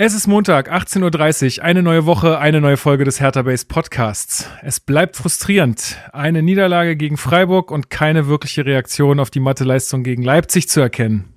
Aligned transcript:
Es 0.00 0.14
ist 0.14 0.28
Montag, 0.28 0.72
18.30 0.72 1.58
Uhr, 1.58 1.64
eine 1.64 1.82
neue 1.82 2.06
Woche, 2.06 2.38
eine 2.38 2.60
neue 2.60 2.76
Folge 2.76 3.04
des 3.04 3.20
Hertha 3.20 3.42
Base 3.42 3.66
Podcasts. 3.66 4.48
Es 4.62 4.78
bleibt 4.78 5.16
frustrierend, 5.16 5.96
eine 6.12 6.40
Niederlage 6.40 6.94
gegen 6.94 7.16
Freiburg 7.16 7.72
und 7.72 7.90
keine 7.90 8.28
wirkliche 8.28 8.64
Reaktion 8.64 9.18
auf 9.18 9.30
die 9.30 9.40
Matheleistung 9.40 10.04
gegen 10.04 10.22
Leipzig 10.22 10.68
zu 10.68 10.78
erkennen. 10.78 11.34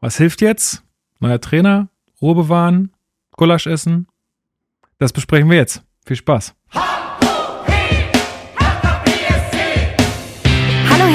Was 0.00 0.16
hilft 0.16 0.40
jetzt? 0.40 0.82
Neuer 1.20 1.40
Trainer? 1.40 1.88
Ruhe 2.20 2.34
bewahren? 2.34 2.92
Gulasch 3.36 3.68
essen? 3.68 4.08
Das 4.98 5.12
besprechen 5.12 5.48
wir 5.48 5.58
jetzt. 5.58 5.84
Viel 6.04 6.16
Spaß. 6.16 6.52
Hallo 6.72 6.82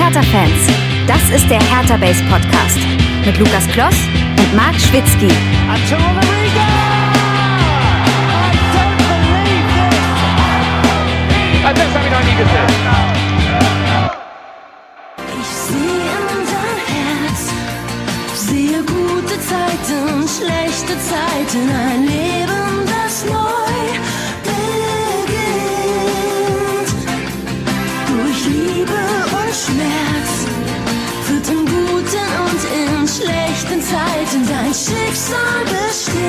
Hertha-Fans, 0.01 0.69
das 1.07 1.29
ist 1.29 1.49
der 1.49 1.59
Hertha 1.59 1.97
Base 1.97 2.23
Podcast 2.29 2.79
mit 3.25 3.37
Lukas 3.37 3.67
Kloss 3.73 3.97
und 4.45 4.55
Marc 4.55 4.75
Schwitzky. 4.79 5.27
Das 11.63 11.93
habe 11.93 12.05
ich 12.05 12.11
noch 12.11 12.23
nie 12.23 12.35
gesehen. 12.35 12.71
Ich 15.41 15.47
sehe 15.47 16.11
in 16.33 16.43
dein 16.51 16.79
Herz, 16.93 17.41
sehe 18.35 18.79
gute 18.83 19.35
Zeiten, 19.41 20.03
schlechte 20.27 20.95
Zeiten, 20.99 21.63
ein 21.69 22.01
Leben, 22.05 22.85
das 22.85 23.25
neu 23.25 23.65
Zeiten 33.95 34.43
dein 34.45 34.73
Schicksal 34.73 35.63
bestimmt. 35.63 36.19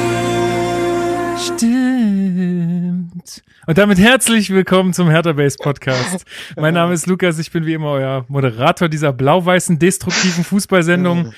Stimmt. 1.59 3.43
Und 3.67 3.77
damit 3.77 3.99
herzlich 3.99 4.51
willkommen 4.51 4.93
zum 4.93 5.11
Hertha 5.11 5.33
Base 5.33 5.57
Podcast. 5.61 6.25
Mein 6.55 6.75
Name 6.75 6.95
ist 6.95 7.09
Lukas, 7.09 7.41
ich 7.41 7.51
bin 7.51 7.67
wie 7.67 7.73
immer 7.75 7.91
euer 7.91 8.25
Moderator 8.29 8.89
dieser 8.89 9.13
blau-weißen 9.13 9.81
destruktiven 9.81 10.45
Fußballsendung. 10.45 11.33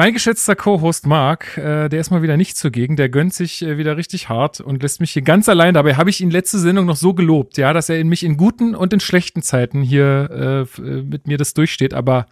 Mein 0.00 0.14
geschätzter 0.14 0.56
Co-Host 0.56 1.06
Marc, 1.06 1.58
äh, 1.58 1.90
der 1.90 2.00
ist 2.00 2.08
mal 2.08 2.22
wieder 2.22 2.38
nicht 2.38 2.56
zugegen, 2.56 2.96
der 2.96 3.10
gönnt 3.10 3.34
sich 3.34 3.60
äh, 3.60 3.76
wieder 3.76 3.98
richtig 3.98 4.30
hart 4.30 4.58
und 4.58 4.82
lässt 4.82 4.98
mich 4.98 5.10
hier 5.10 5.20
ganz 5.20 5.46
allein. 5.46 5.74
Dabei 5.74 5.96
habe 5.96 6.08
ich 6.08 6.22
ihn 6.22 6.30
letzte 6.30 6.58
Sendung 6.58 6.86
noch 6.86 6.96
so 6.96 7.12
gelobt, 7.12 7.58
ja, 7.58 7.74
dass 7.74 7.90
er 7.90 7.98
in 7.98 8.08
mich 8.08 8.24
in 8.24 8.38
guten 8.38 8.74
und 8.74 8.94
in 8.94 9.00
schlechten 9.00 9.42
Zeiten 9.42 9.82
hier 9.82 10.66
äh, 10.80 10.80
äh, 10.80 11.02
mit 11.02 11.26
mir 11.26 11.36
das 11.36 11.52
durchsteht. 11.52 11.92
Aber 11.92 12.24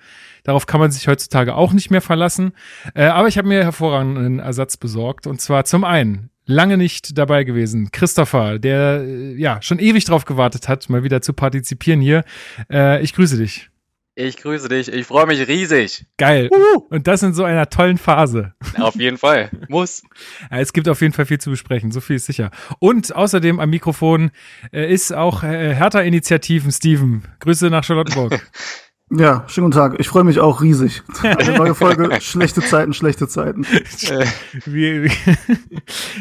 darauf 0.45 0.65
kann 0.65 0.81
man 0.81 0.91
sich 0.91 1.09
heutzutage 1.09 1.57
auch 1.57 1.75
nicht 1.75 1.91
mehr 1.91 2.01
verlassen. 2.01 2.53
Äh, 2.95 3.05
aber 3.05 3.29
ich 3.29 3.37
habe 3.37 3.49
mir 3.49 3.65
hervorragenden 3.65 4.39
Ersatz 4.39 4.79
besorgt. 4.79 5.27
Und 5.27 5.43
zwar 5.43 5.67
zum 5.67 5.85
einen 5.85 6.31
lange 6.47 6.79
nicht 6.79 7.19
dabei 7.19 7.45
gewesen. 7.45 7.91
Christopher, 7.93 8.59
der 8.59 9.03
äh, 9.03 9.35
ja 9.35 9.61
schon 9.61 9.79
ewig 9.79 10.07
drauf 10.07 10.25
gewartet 10.25 10.69
hat, 10.69 10.89
mal 10.89 11.05
wieder 11.05 11.21
zu 11.21 11.35
partizipieren 11.35 12.01
hier. 12.01 12.25
Äh, 12.73 13.03
ich 13.03 13.13
grüße 13.13 13.37
dich. 13.37 13.69
Ich 14.21 14.37
grüße 14.39 14.69
dich. 14.69 14.93
Ich 14.93 15.07
freue 15.07 15.27
mich 15.27 15.47
riesig. 15.47 16.05
Geil. 16.17 16.51
Und 16.89 17.07
das 17.07 17.23
in 17.23 17.35
so 17.35 17.45
einer 17.45 17.71
tollen 17.71 17.99
Phase. 17.99 18.53
Auf 18.77 18.97
jeden 18.97 19.17
Fall. 19.17 19.49
Muss. 19.69 20.03
Es 20.51 20.73
gibt 20.73 20.89
auf 20.89 21.01
jeden 21.03 21.13
Fall 21.13 21.27
viel 21.27 21.39
zu 21.39 21.51
besprechen, 21.51 21.93
so 21.93 22.01
viel 22.01 22.17
ist 22.17 22.27
sicher. 22.27 22.51
Und 22.81 23.15
außerdem 23.15 23.61
am 23.61 23.71
Mikrofon 23.71 24.33
äh, 24.73 24.93
ist 24.93 25.13
auch 25.13 25.45
äh, 25.45 25.73
Hertha-Initiativen 25.73 26.73
Steven. 26.73 27.29
Grüße 27.39 27.71
nach 27.71 27.85
Charlottenburg. 27.85 28.41
Ja, 29.11 29.47
schönen 29.49 29.71
guten 29.71 29.79
Tag. 29.79 29.99
Ich 30.01 30.09
freue 30.09 30.25
mich 30.25 30.39
auch 30.39 30.61
riesig. 30.61 31.03
Eine 31.23 31.57
neue 31.57 31.75
Folge, 31.75 32.11
schlechte 32.21 32.61
Zeiten, 32.61 32.93
schlechte 32.93 33.27
Zeiten. 33.27 33.65
wie, 34.67 35.05
wie, 35.05 35.11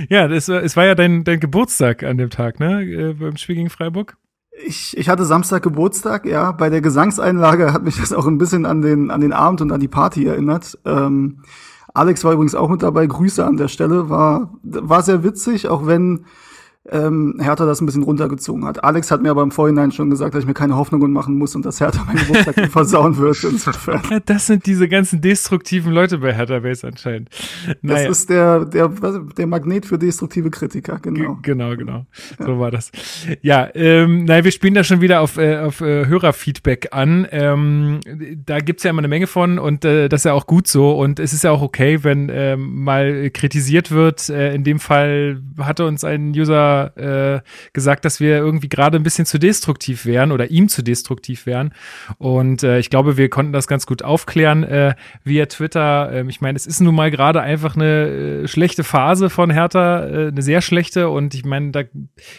ja, 0.09 0.29
das, 0.29 0.47
es 0.47 0.77
war 0.77 0.85
ja 0.85 0.95
dein, 0.95 1.25
dein 1.25 1.41
Geburtstag 1.41 2.03
an 2.03 2.17
dem 2.17 2.29
Tag, 2.29 2.61
ne? 2.61 2.83
Äh, 2.83 3.13
beim 3.15 3.35
Spiel 3.35 3.55
gegen 3.55 3.69
Freiburg. 3.69 4.15
Ich, 4.65 4.97
ich 4.97 5.09
hatte 5.09 5.25
Samstag 5.25 5.63
Geburtstag, 5.63 6.25
ja. 6.25 6.51
Bei 6.51 6.69
der 6.69 6.81
Gesangseinlage 6.81 7.73
hat 7.73 7.83
mich 7.83 7.99
das 7.99 8.13
auch 8.13 8.25
ein 8.25 8.37
bisschen 8.37 8.65
an 8.65 8.81
den, 8.81 9.11
an 9.11 9.21
den 9.21 9.33
Abend 9.33 9.61
und 9.61 9.71
an 9.71 9.79
die 9.79 9.87
Party 9.87 10.25
erinnert. 10.25 10.77
Ähm, 10.85 11.39
Alex 11.93 12.23
war 12.23 12.33
übrigens 12.33 12.55
auch 12.55 12.69
mit 12.69 12.83
dabei. 12.83 13.05
Grüße 13.07 13.45
an 13.45 13.57
der 13.57 13.67
Stelle. 13.67 14.09
War, 14.09 14.53
war 14.63 15.01
sehr 15.01 15.23
witzig, 15.23 15.67
auch 15.67 15.85
wenn 15.85 16.25
ähm, 16.91 17.35
Hertha 17.41 17.65
das 17.65 17.81
ein 17.81 17.85
bisschen 17.85 18.03
runtergezogen 18.03 18.65
hat. 18.65 18.83
Alex 18.83 19.11
hat 19.11 19.21
mir 19.21 19.31
aber 19.31 19.43
im 19.43 19.51
Vorhinein 19.51 19.91
schon 19.91 20.09
gesagt, 20.09 20.33
dass 20.35 20.41
ich 20.43 20.47
mir 20.47 20.53
keine 20.53 20.75
Hoffnungen 20.75 21.11
machen 21.11 21.37
muss 21.37 21.55
und 21.55 21.65
dass 21.65 21.79
Hertha 21.81 22.03
meinen 22.05 22.19
Geburtstag 22.19 22.55
versauen 22.71 23.17
wird. 23.17 23.43
Insofern. 23.43 24.01
Ja, 24.09 24.19
das 24.19 24.47
sind 24.47 24.65
diese 24.65 24.87
ganzen 24.87 25.21
destruktiven 25.21 25.91
Leute 25.91 26.17
bei 26.19 26.33
Hertha 26.33 26.59
Base 26.59 26.87
anscheinend. 26.87 27.29
Das 27.67 27.75
Naja. 27.81 28.09
ist 28.09 28.29
der, 28.29 28.65
der, 28.65 28.89
der 29.37 29.47
Magnet 29.47 29.85
für 29.85 29.97
destruktive 29.97 30.49
Kritiker, 30.49 30.95
G- 30.99 31.11
genau. 31.11 31.37
Genau, 31.41 31.75
genau. 31.75 32.05
So 32.39 32.59
war 32.59 32.71
das. 32.71 32.91
Ja, 33.41 33.67
ähm, 33.73 34.25
nein, 34.25 34.43
wir 34.43 34.51
spielen 34.51 34.73
da 34.73 34.83
schon 34.83 35.01
wieder 35.01 35.21
auf, 35.21 35.37
äh, 35.37 35.57
auf 35.57 35.81
äh, 35.81 36.05
Hörerfeedback 36.05 36.89
an. 36.91 37.27
Ähm, 37.31 37.99
da 38.45 38.59
gibt's 38.59 38.83
ja 38.83 38.91
immer 38.91 38.99
eine 38.99 39.07
Menge 39.07 39.27
von 39.27 39.59
und 39.59 39.83
äh, 39.85 40.09
das 40.09 40.21
ist 40.21 40.25
ja 40.25 40.33
auch 40.33 40.47
gut 40.47 40.67
so. 40.67 40.91
Und 40.97 41.19
es 41.19 41.33
ist 41.33 41.43
ja 41.43 41.51
auch 41.51 41.61
okay, 41.61 42.03
wenn 42.03 42.29
ähm, 42.31 42.83
mal 42.83 43.29
kritisiert 43.31 43.91
wird. 43.91 44.29
Äh, 44.29 44.53
in 44.55 44.63
dem 44.63 44.79
Fall 44.79 45.41
hatte 45.59 45.85
uns 45.85 46.03
ein 46.03 46.29
User 46.31 46.76
äh, 46.95 47.41
gesagt, 47.73 48.05
dass 48.05 48.19
wir 48.19 48.37
irgendwie 48.37 48.69
gerade 48.69 48.97
ein 48.97 49.03
bisschen 49.03 49.25
zu 49.25 49.39
destruktiv 49.39 50.05
wären 50.05 50.31
oder 50.31 50.49
ihm 50.49 50.69
zu 50.69 50.83
destruktiv 50.83 51.45
wären. 51.45 51.73
Und 52.17 52.63
äh, 52.63 52.79
ich 52.79 52.89
glaube, 52.89 53.17
wir 53.17 53.29
konnten 53.29 53.53
das 53.53 53.67
ganz 53.67 53.85
gut 53.85 54.03
aufklären 54.03 54.63
äh, 54.63 54.95
via 55.23 55.45
Twitter. 55.45 56.11
Ähm, 56.13 56.29
ich 56.29 56.41
meine, 56.41 56.55
es 56.55 56.65
ist 56.65 56.79
nun 56.79 56.95
mal 56.95 57.11
gerade 57.11 57.41
einfach 57.41 57.75
eine 57.75 58.43
äh, 58.43 58.47
schlechte 58.47 58.83
Phase 58.83 59.29
von 59.29 59.49
Hertha, 59.49 60.05
äh, 60.05 60.27
eine 60.27 60.41
sehr 60.41 60.61
schlechte. 60.61 61.09
Und 61.09 61.33
ich 61.33 61.45
meine, 61.45 61.71
da, 61.71 61.83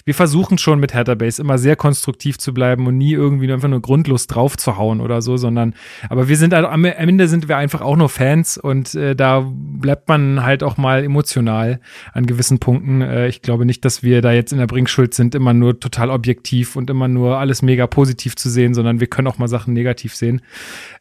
wir 0.05 0.15
versuchen 0.15 0.59
schon 0.59 0.81
mit 0.81 0.95
Hertha 0.95 1.15
Base 1.15 1.41
immer 1.41 1.59
sehr 1.59 1.77
konstruktiv 1.77 2.39
zu 2.39 2.55
bleiben 2.55 2.87
und 2.87 2.97
nie 2.97 3.13
irgendwie 3.13 3.53
einfach 3.53 3.69
nur 3.69 3.83
grundlos 3.83 4.27
drauf 4.27 4.57
zu 4.57 4.77
hauen 4.77 5.01
oder 5.01 5.23
so, 5.23 5.37
sondern 5.37 5.75
aber 6.09 6.29
wir 6.29 6.37
sind 6.37 6.55
am 6.55 6.67
am 6.67 6.85
Ende 6.85 7.29
sind 7.29 7.49
wir 7.49 7.57
einfach 7.57 7.81
auch 7.81 7.97
nur 7.97 8.09
Fans 8.09 8.59
und 8.59 8.95
äh, 8.95 9.15
da 9.15 9.47
bleibt 9.53 10.09
man 10.09 10.43
halt 10.43 10.63
auch 10.63 10.77
mal 10.77 11.05
emotional 11.05 11.81
an 12.13 12.27
gewissen 12.27 12.59
Punkten. 12.59 13.01
Äh, 13.01 13.29
ich 13.29 13.43
glaube 13.43 13.65
nicht, 13.65 13.85
dass 13.85 14.03
wir 14.03 14.23
da 14.23 14.28
jetzt 14.33 14.53
in 14.53 14.59
der 14.59 14.67
Bringschuld 14.67 15.15
sind, 15.15 15.35
immer 15.35 15.53
nur 15.53 15.79
total 15.79 16.11
objektiv 16.11 16.77
und 16.77 16.91
immer 16.91 17.09
nur 17.09 17.39
alles 17.39 17.63
mega 17.63 17.87
positiv 17.87 18.37
zu 18.37 18.51
sehen, 18.51 18.75
sondern 18.75 19.01
wir 19.01 19.07
können 19.07 19.29
auch 19.29 19.39
mal 19.39 19.49
Sachen 19.49 19.75
negativ 19.75 20.15
sehen. 20.15 20.43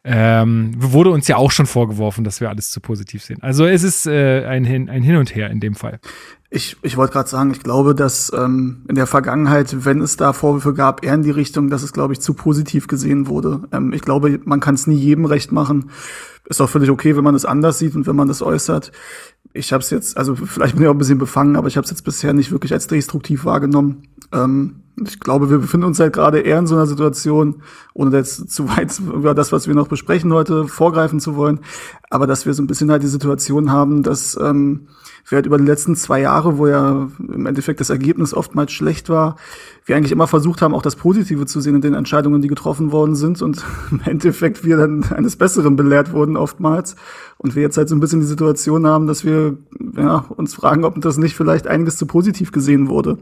Ähm, 0.04 0.72
wurde 0.76 1.10
uns 1.10 1.28
ja 1.28 1.36
auch 1.36 1.50
schon 1.50 1.66
vorgeworfen, 1.66 2.24
dass 2.24 2.40
wir 2.40 2.48
alles 2.48 2.70
zu 2.70 2.80
positiv 2.80 3.22
sehen. 3.22 3.38
Also 3.42 3.66
es 3.66 3.82
ist 3.82 4.06
äh, 4.06 4.44
ein, 4.46 4.64
Hin, 4.64 4.88
ein 4.88 5.02
Hin 5.02 5.16
und 5.16 5.34
Her 5.34 5.50
in 5.50 5.60
dem 5.60 5.74
Fall. 5.74 6.00
Ich, 6.50 6.78
ich 6.80 6.96
wollte 6.96 7.12
gerade 7.12 7.28
sagen, 7.28 7.50
ich 7.50 7.60
glaube, 7.60 7.94
dass 7.94 8.32
ähm, 8.34 8.86
in 8.88 8.94
der 8.94 9.06
Vergangenheit, 9.06 9.84
wenn 9.84 10.00
es 10.00 10.16
da 10.16 10.32
Vorwürfe 10.32 10.72
gab, 10.72 11.04
eher 11.04 11.12
in 11.12 11.22
die 11.22 11.30
Richtung, 11.30 11.68
dass 11.68 11.82
es, 11.82 11.92
glaube 11.92 12.14
ich, 12.14 12.20
zu 12.20 12.32
positiv 12.32 12.86
gesehen 12.86 13.26
wurde. 13.26 13.68
Ähm, 13.70 13.92
ich 13.92 14.00
glaube, 14.00 14.40
man 14.44 14.60
kann 14.60 14.74
es 14.74 14.86
nie 14.86 14.96
jedem 14.96 15.26
recht 15.26 15.52
machen. 15.52 15.90
Ist 16.48 16.62
auch 16.62 16.70
völlig 16.70 16.90
okay, 16.90 17.14
wenn 17.14 17.24
man 17.24 17.34
es 17.34 17.44
anders 17.44 17.78
sieht 17.78 17.94
und 17.94 18.06
wenn 18.06 18.16
man 18.16 18.26
das 18.26 18.40
äußert. 18.40 18.90
Ich 19.52 19.72
habe 19.72 19.82
es 19.82 19.90
jetzt, 19.90 20.16
also 20.16 20.34
vielleicht 20.34 20.74
bin 20.74 20.82
ich 20.82 20.88
auch 20.88 20.94
ein 20.94 20.98
bisschen 20.98 21.18
befangen, 21.18 21.56
aber 21.56 21.68
ich 21.68 21.76
habe 21.76 21.84
es 21.84 21.90
jetzt 21.90 22.04
bisher 22.04 22.32
nicht 22.32 22.50
wirklich 22.50 22.72
als 22.72 22.86
destruktiv 22.86 23.44
wahrgenommen. 23.44 24.08
Ähm, 24.32 24.80
ich 25.06 25.20
glaube, 25.20 25.50
wir 25.50 25.58
befinden 25.58 25.86
uns 25.86 26.00
halt 26.00 26.12
gerade 26.12 26.40
eher 26.40 26.58
in 26.58 26.66
so 26.66 26.74
einer 26.74 26.86
Situation, 26.86 27.62
ohne 27.94 28.16
jetzt 28.16 28.50
zu 28.50 28.68
weit 28.68 28.98
über 28.98 29.34
das, 29.34 29.52
was 29.52 29.66
wir 29.66 29.74
noch 29.74 29.88
besprechen 29.88 30.32
heute, 30.32 30.66
vorgreifen 30.68 31.20
zu 31.20 31.36
wollen, 31.36 31.60
aber 32.10 32.26
dass 32.26 32.46
wir 32.46 32.54
so 32.54 32.62
ein 32.62 32.66
bisschen 32.66 32.90
halt 32.90 33.02
die 33.02 33.08
Situation 33.08 33.70
haben, 33.70 34.02
dass 34.02 34.38
ähm, 34.40 34.88
wir 35.30 35.36
halt 35.36 35.46
über 35.46 35.58
die 35.58 35.64
letzten 35.64 35.94
zwei 35.94 36.20
Jahre, 36.20 36.58
wo 36.58 36.66
ja 36.66 37.08
im 37.18 37.46
Endeffekt 37.46 37.80
das 37.80 37.90
Ergebnis 37.90 38.32
oftmals 38.32 38.72
schlecht 38.72 39.08
war, 39.08 39.36
wir 39.84 39.96
eigentlich 39.96 40.12
immer 40.12 40.26
versucht 40.26 40.62
haben, 40.62 40.74
auch 40.74 40.82
das 40.82 40.96
Positive 40.96 41.46
zu 41.46 41.60
sehen 41.60 41.76
in 41.76 41.80
den 41.80 41.94
Entscheidungen, 41.94 42.40
die 42.40 42.48
getroffen 42.48 42.92
worden 42.92 43.14
sind 43.14 43.42
und 43.42 43.64
im 43.90 44.00
Endeffekt 44.04 44.64
wir 44.64 44.76
dann 44.76 45.04
eines 45.04 45.36
Besseren 45.36 45.76
belehrt 45.76 46.12
wurden 46.12 46.36
oftmals 46.36 46.96
und 47.38 47.54
wir 47.54 47.62
jetzt 47.62 47.78
halt 47.78 47.88
so 47.88 47.94
ein 47.94 48.00
bisschen 48.00 48.20
die 48.20 48.26
Situation 48.26 48.86
haben, 48.86 49.06
dass 49.06 49.24
wir 49.24 49.56
ja, 49.96 50.24
uns 50.36 50.54
fragen, 50.54 50.84
ob 50.84 51.00
das 51.00 51.18
nicht 51.18 51.36
vielleicht 51.36 51.66
einiges 51.66 51.96
zu 51.96 52.06
positiv 52.06 52.52
gesehen 52.52 52.88
wurde. 52.88 53.18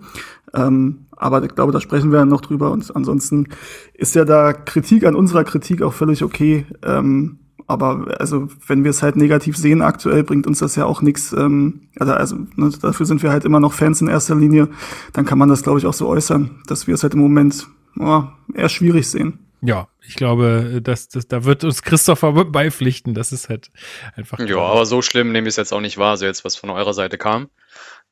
Ähm, 0.54 1.06
aber 1.16 1.42
ich 1.42 1.54
glaube, 1.54 1.72
da 1.72 1.80
sprechen 1.80 2.12
wir 2.12 2.24
noch 2.24 2.40
drüber 2.40 2.72
und 2.72 2.94
ansonsten 2.96 3.48
ist 3.94 4.14
ja 4.14 4.24
da 4.24 4.52
Kritik 4.52 5.04
an 5.06 5.14
unserer 5.14 5.44
Kritik 5.44 5.82
auch 5.82 5.92
völlig 5.92 6.22
okay. 6.24 6.66
Ähm, 6.82 7.38
aber 7.66 8.20
also, 8.20 8.48
wenn 8.66 8.84
wir 8.84 8.90
es 8.90 9.02
halt 9.02 9.16
negativ 9.16 9.56
sehen 9.56 9.82
aktuell, 9.82 10.22
bringt 10.22 10.46
uns 10.46 10.60
das 10.60 10.76
ja 10.76 10.84
auch 10.84 11.02
nichts. 11.02 11.32
Ähm, 11.32 11.88
also, 11.98 12.12
also 12.12 12.36
ne, 12.54 12.70
dafür 12.80 13.06
sind 13.06 13.22
wir 13.22 13.32
halt 13.32 13.44
immer 13.44 13.60
noch 13.60 13.72
Fans 13.72 14.00
in 14.00 14.08
erster 14.08 14.36
Linie. 14.36 14.68
Dann 15.12 15.24
kann 15.24 15.38
man 15.38 15.48
das, 15.48 15.62
glaube 15.62 15.78
ich, 15.78 15.86
auch 15.86 15.92
so 15.92 16.06
äußern, 16.06 16.62
dass 16.66 16.86
wir 16.86 16.94
es 16.94 17.02
halt 17.02 17.14
im 17.14 17.20
Moment 17.20 17.66
oh, 17.98 18.22
eher 18.54 18.68
schwierig 18.68 19.08
sehen. 19.08 19.45
Ja, 19.66 19.88
ich 20.06 20.14
glaube, 20.14 20.80
dass, 20.80 21.08
dass, 21.08 21.26
da 21.26 21.44
wird 21.44 21.64
uns 21.64 21.82
Christopher 21.82 22.44
beipflichten. 22.44 23.14
Das 23.14 23.32
ist 23.32 23.48
halt 23.48 23.72
einfach. 24.14 24.38
Ja, 24.38 24.58
aber 24.58 24.86
so 24.86 25.02
schlimm 25.02 25.32
nehme 25.32 25.48
ich 25.48 25.52
es 25.52 25.56
jetzt 25.56 25.72
auch 25.72 25.80
nicht 25.80 25.98
wahr, 25.98 26.16
so 26.16 26.24
jetzt 26.24 26.44
was 26.44 26.54
von 26.54 26.70
eurer 26.70 26.94
Seite 26.94 27.18
kam. 27.18 27.48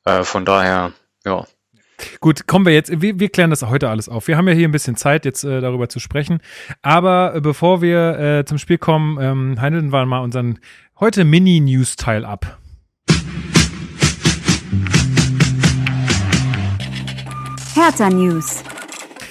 Äh, 0.03 0.23
von 0.23 0.43
daher, 0.43 0.91
ja. 1.25 1.45
Gut, 2.19 2.45
kommen 2.45 2.65
wir 2.65 2.73
jetzt, 2.73 3.01
wir, 3.01 3.21
wir 3.21 3.29
klären 3.29 3.51
das 3.51 3.61
heute 3.61 3.89
alles 3.89 4.09
auf. 4.09 4.27
Wir 4.27 4.35
haben 4.35 4.49
ja 4.49 4.53
hier 4.53 4.67
ein 4.67 4.73
bisschen 4.73 4.97
Zeit, 4.97 5.23
jetzt 5.23 5.45
äh, 5.45 5.61
darüber 5.61 5.87
zu 5.87 5.99
sprechen. 5.99 6.41
Aber 6.81 7.33
äh, 7.35 7.39
bevor 7.39 7.81
wir 7.81 8.19
äh, 8.19 8.45
zum 8.45 8.57
Spiel 8.57 8.77
kommen, 8.77 9.17
ähm, 9.21 9.61
handeln 9.61 9.93
wir 9.93 10.05
mal 10.05 10.19
unseren 10.19 10.59
heute 10.99 11.23
Mini-News-Teil 11.23 12.25
ab. 12.25 12.59
Hertha 17.75 18.09
News. 18.09 18.61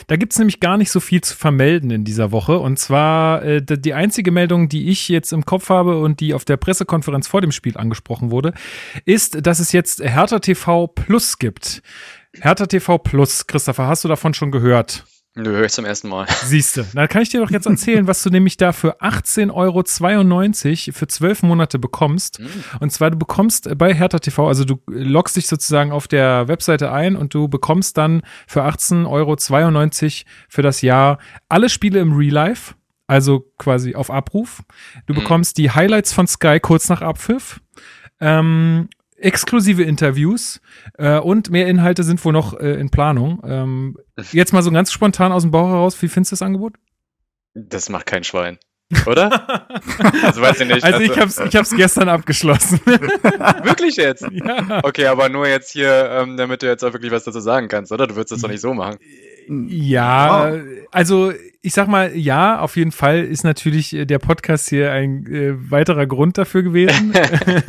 Da 0.06 0.16
gibt's 0.16 0.38
nämlich 0.38 0.60
gar 0.60 0.76
nicht 0.76 0.90
so 0.90 1.00
viel 1.00 1.20
zu 1.20 1.36
vermelden 1.36 1.90
in 1.90 2.04
dieser 2.04 2.32
Woche. 2.32 2.58
Und 2.58 2.78
zwar 2.78 3.42
äh, 3.42 3.62
die 3.62 3.94
einzige 3.94 4.30
Meldung, 4.30 4.68
die 4.68 4.88
ich 4.88 5.08
jetzt 5.08 5.32
im 5.32 5.44
Kopf 5.44 5.68
habe 5.68 6.00
und 6.00 6.20
die 6.20 6.34
auf 6.34 6.44
der 6.44 6.56
Pressekonferenz 6.56 7.28
vor 7.28 7.40
dem 7.40 7.52
Spiel 7.52 7.76
angesprochen 7.76 8.30
wurde, 8.30 8.52
ist, 9.04 9.46
dass 9.46 9.60
es 9.60 9.72
jetzt 9.72 10.02
Hertha 10.02 10.38
TV 10.38 10.86
Plus 10.88 11.38
gibt. 11.38 11.82
Hertha 12.40 12.66
TV 12.66 12.98
Plus, 12.98 13.46
Christopher, 13.46 13.86
hast 13.86 14.04
du 14.04 14.08
davon 14.08 14.34
schon 14.34 14.50
gehört? 14.50 15.04
Nö, 15.36 15.50
höre 15.50 15.64
ich 15.64 15.72
zum 15.72 15.84
ersten 15.84 16.08
Mal. 16.08 16.26
Siehste, 16.44 16.86
dann 16.94 17.08
kann 17.08 17.22
ich 17.22 17.30
dir 17.30 17.40
doch 17.40 17.50
jetzt 17.50 17.66
erzählen, 17.66 18.06
was 18.06 18.22
du 18.22 18.30
nämlich 18.30 18.56
da 18.56 18.72
für 18.72 19.00
18,92 19.00 19.52
Euro 19.52 20.92
für 20.92 21.08
zwölf 21.08 21.42
Monate 21.42 21.80
bekommst. 21.80 22.40
Und 22.78 22.90
zwar, 22.90 23.10
du 23.10 23.18
bekommst 23.18 23.76
bei 23.76 23.92
Hertha 23.92 24.20
TV, 24.20 24.46
also 24.46 24.64
du 24.64 24.80
loggst 24.86 25.34
dich 25.34 25.48
sozusagen 25.48 25.90
auf 25.90 26.06
der 26.06 26.46
Webseite 26.46 26.92
ein 26.92 27.16
und 27.16 27.34
du 27.34 27.48
bekommst 27.48 27.98
dann 27.98 28.22
für 28.46 28.62
18,92 28.62 29.06
Euro 29.08 29.36
für 30.48 30.62
das 30.62 30.82
Jahr 30.82 31.18
alle 31.48 31.68
Spiele 31.68 31.98
im 31.98 32.12
Real 32.16 32.32
Life, 32.32 32.74
also 33.08 33.50
quasi 33.58 33.96
auf 33.96 34.12
Abruf. 34.12 34.62
Du 35.06 35.14
bekommst 35.14 35.58
die 35.58 35.72
Highlights 35.72 36.12
von 36.12 36.28
Sky 36.28 36.60
kurz 36.60 36.88
nach 36.88 37.02
Abpfiff. 37.02 37.60
Ähm, 38.20 38.88
exklusive 39.24 39.82
Interviews 39.82 40.60
äh, 40.98 41.18
und 41.18 41.50
mehr 41.50 41.66
Inhalte 41.66 42.02
sind 42.02 42.24
wohl 42.24 42.32
noch 42.32 42.58
äh, 42.58 42.74
in 42.74 42.90
Planung. 42.90 43.42
Ähm, 43.44 43.96
jetzt 44.32 44.52
mal 44.52 44.62
so 44.62 44.70
ganz 44.70 44.92
spontan 44.92 45.32
aus 45.32 45.42
dem 45.42 45.50
Bauch 45.50 45.68
heraus, 45.68 46.00
wie 46.02 46.08
findest 46.08 46.32
du 46.32 46.34
das 46.34 46.42
Angebot? 46.42 46.74
Das 47.54 47.88
macht 47.88 48.06
kein 48.06 48.24
Schwein. 48.24 48.58
Oder? 49.06 49.48
also 50.22 50.42
weiß 50.42 50.60
ich 50.60 50.68
nicht. 50.68 50.84
Also 50.84 51.00
ich 51.00 51.18
hab's, 51.18 51.38
ich 51.38 51.56
hab's 51.56 51.70
gestern 51.70 52.08
abgeschlossen. 52.08 52.80
Wirklich 52.86 53.96
jetzt? 53.96 54.26
ja. 54.30 54.80
Okay, 54.84 55.06
aber 55.06 55.28
nur 55.28 55.48
jetzt 55.48 55.70
hier, 55.72 56.10
ähm, 56.10 56.36
damit 56.36 56.62
du 56.62 56.66
jetzt 56.66 56.84
auch 56.84 56.92
wirklich 56.92 57.10
was 57.10 57.24
dazu 57.24 57.40
sagen 57.40 57.68
kannst, 57.68 57.92
oder? 57.92 58.06
Du 58.06 58.14
würdest 58.14 58.32
das 58.32 58.40
doch 58.42 58.48
nicht 58.48 58.60
so 58.60 58.74
machen. 58.74 58.98
Ja, 59.48 60.52
also 60.90 61.32
ich 61.66 61.72
sag 61.72 61.88
mal, 61.88 62.14
ja, 62.14 62.60
auf 62.60 62.76
jeden 62.76 62.92
Fall 62.92 63.24
ist 63.24 63.42
natürlich 63.42 63.94
äh, 63.94 64.04
der 64.04 64.18
Podcast 64.18 64.68
hier 64.68 64.92
ein 64.92 65.26
äh, 65.26 65.70
weiterer 65.70 66.06
Grund 66.06 66.36
dafür 66.36 66.62
gewesen. 66.62 67.14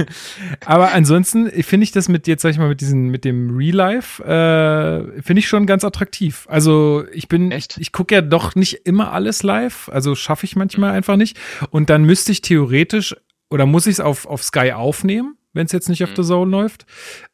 Aber 0.65 0.91
ansonsten 0.91 1.49
finde 1.63 1.85
ich 1.85 1.93
das 1.93 2.09
mit 2.09 2.27
jetzt, 2.27 2.41
sag 2.41 2.49
ich 2.49 2.57
mal, 2.57 2.67
mit 2.67 2.81
diesen, 2.81 3.07
mit 3.07 3.23
dem 3.23 3.55
Real 3.55 3.75
Life, 3.75 4.21
äh, 4.21 5.21
finde 5.21 5.39
ich 5.39 5.47
schon 5.47 5.65
ganz 5.65 5.85
attraktiv. 5.85 6.45
Also 6.49 7.05
ich 7.13 7.29
bin, 7.29 7.51
Echt? 7.51 7.77
ich, 7.79 7.93
gucke 7.93 8.15
ja 8.15 8.21
doch 8.21 8.53
nicht 8.55 8.85
immer 8.85 9.13
alles 9.13 9.43
live, 9.43 9.87
also 9.87 10.13
schaffe 10.13 10.45
ich 10.45 10.57
manchmal 10.57 10.91
einfach 10.91 11.15
nicht. 11.15 11.37
Und 11.69 11.89
dann 11.89 12.03
müsste 12.03 12.33
ich 12.33 12.41
theoretisch 12.41 13.15
oder 13.49 13.65
muss 13.65 13.87
ich 13.87 13.93
es 13.93 13.99
auf, 14.01 14.25
auf 14.25 14.43
Sky 14.43 14.73
aufnehmen, 14.73 15.37
wenn 15.53 15.67
es 15.67 15.71
jetzt 15.71 15.87
nicht 15.87 16.03
auf 16.03 16.09
Mhm. 16.09 16.15
The 16.17 16.23
Zone 16.23 16.51
läuft. 16.51 16.85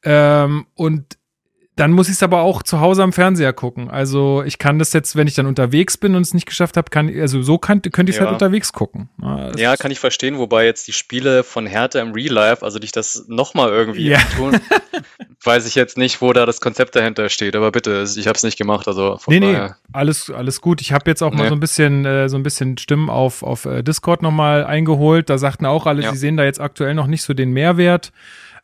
Ähm, 0.04 0.68
und 0.76 1.18
dann 1.78 1.92
muss 1.92 2.08
ich 2.10 2.16
es 2.16 2.24
aber 2.24 2.42
auch 2.42 2.64
zu 2.64 2.82
Hause 2.82 3.02
am 3.02 3.14
Fernseher 3.14 3.54
gucken. 3.54 3.90
Also 3.90 4.44
ich 4.44 4.58
kann 4.58 4.78
das 4.78 4.92
jetzt, 4.94 5.16
wenn 5.16 5.28
ich 5.28 5.36
dann 5.36 5.46
unterwegs 5.46 5.98
bin 5.98 6.16
und 6.16 6.22
es 6.22 6.34
nicht 6.34 6.46
geschafft 6.46 6.76
habe, 6.78 6.90
kann 6.90 7.10
also 7.20 7.42
so 7.42 7.58
kann, 7.58 7.82
könnte 7.82 8.10
ich 8.12 8.18
es 8.18 8.20
Ja. 8.20 8.26
halt 8.26 8.34
unterwegs 8.34 8.74
gucken. 8.74 9.10
Ja, 9.22 9.52
das 9.52 9.62
Ja, 9.62 9.76
kann 9.78 9.90
ich 9.90 10.00
verstehen, 10.00 10.38
wobei 10.38 10.66
jetzt 10.66 10.88
die 10.88 10.94
Spiele 10.94 11.44
von 11.44 11.66
Hertha 11.66 12.00
im 12.02 12.12
Real 12.12 12.34
Life, 12.34 12.64
also 12.66 12.78
dich 12.78 12.92
das 12.92 13.26
nochmal 13.30 13.70
irgendwie 13.70 14.10
Ja. 14.10 14.20
tun, 14.36 14.60
weiß 15.44 15.66
ich 15.66 15.76
jetzt 15.76 15.98
nicht, 15.98 16.22
wo 16.22 16.34
da 16.34 16.46
das 16.46 16.62
Konzept 16.62 16.96
dahinter 16.96 17.30
steht. 17.30 17.56
Aber 17.56 17.72
bitte, 17.72 18.04
ich 18.16 18.28
habe 18.28 18.36
es 18.36 18.44
nicht 18.44 18.58
gemacht, 18.58 18.88
also 18.88 19.18
von 19.18 19.34
Nee, 19.34 19.40
nee, 19.40 19.70
alles, 19.94 20.30
alles 20.30 20.62
gut. 20.62 20.82
Ich 20.82 20.92
habe 20.92 21.10
jetzt 21.10 21.24
auch 21.24 21.32
mal 21.32 21.44
Nee. 21.44 21.50
so 21.50 21.56
ein 21.56 21.60
bisschen, 21.62 22.06
äh, 22.06 22.28
so 22.30 22.38
ein 22.38 22.44
bisschen 22.44 22.78
Stimmen 22.78 23.10
auf, 23.10 23.44
auf 23.44 23.66
äh, 23.66 23.82
Discord 23.82 24.22
nochmal 24.22 24.66
eingeholt. 24.66 25.30
Da 25.30 25.38
sagten 25.38 25.66
auch 25.66 25.88
alle, 25.88 26.04
Ja. 26.04 26.12
sie 26.12 26.18
sehen 26.18 26.38
da 26.38 26.44
jetzt 26.44 26.60
aktuell 26.60 26.94
noch 26.94 27.08
nicht 27.08 27.24
so 27.24 27.34
den 27.34 27.52
Mehrwert. 27.52 28.12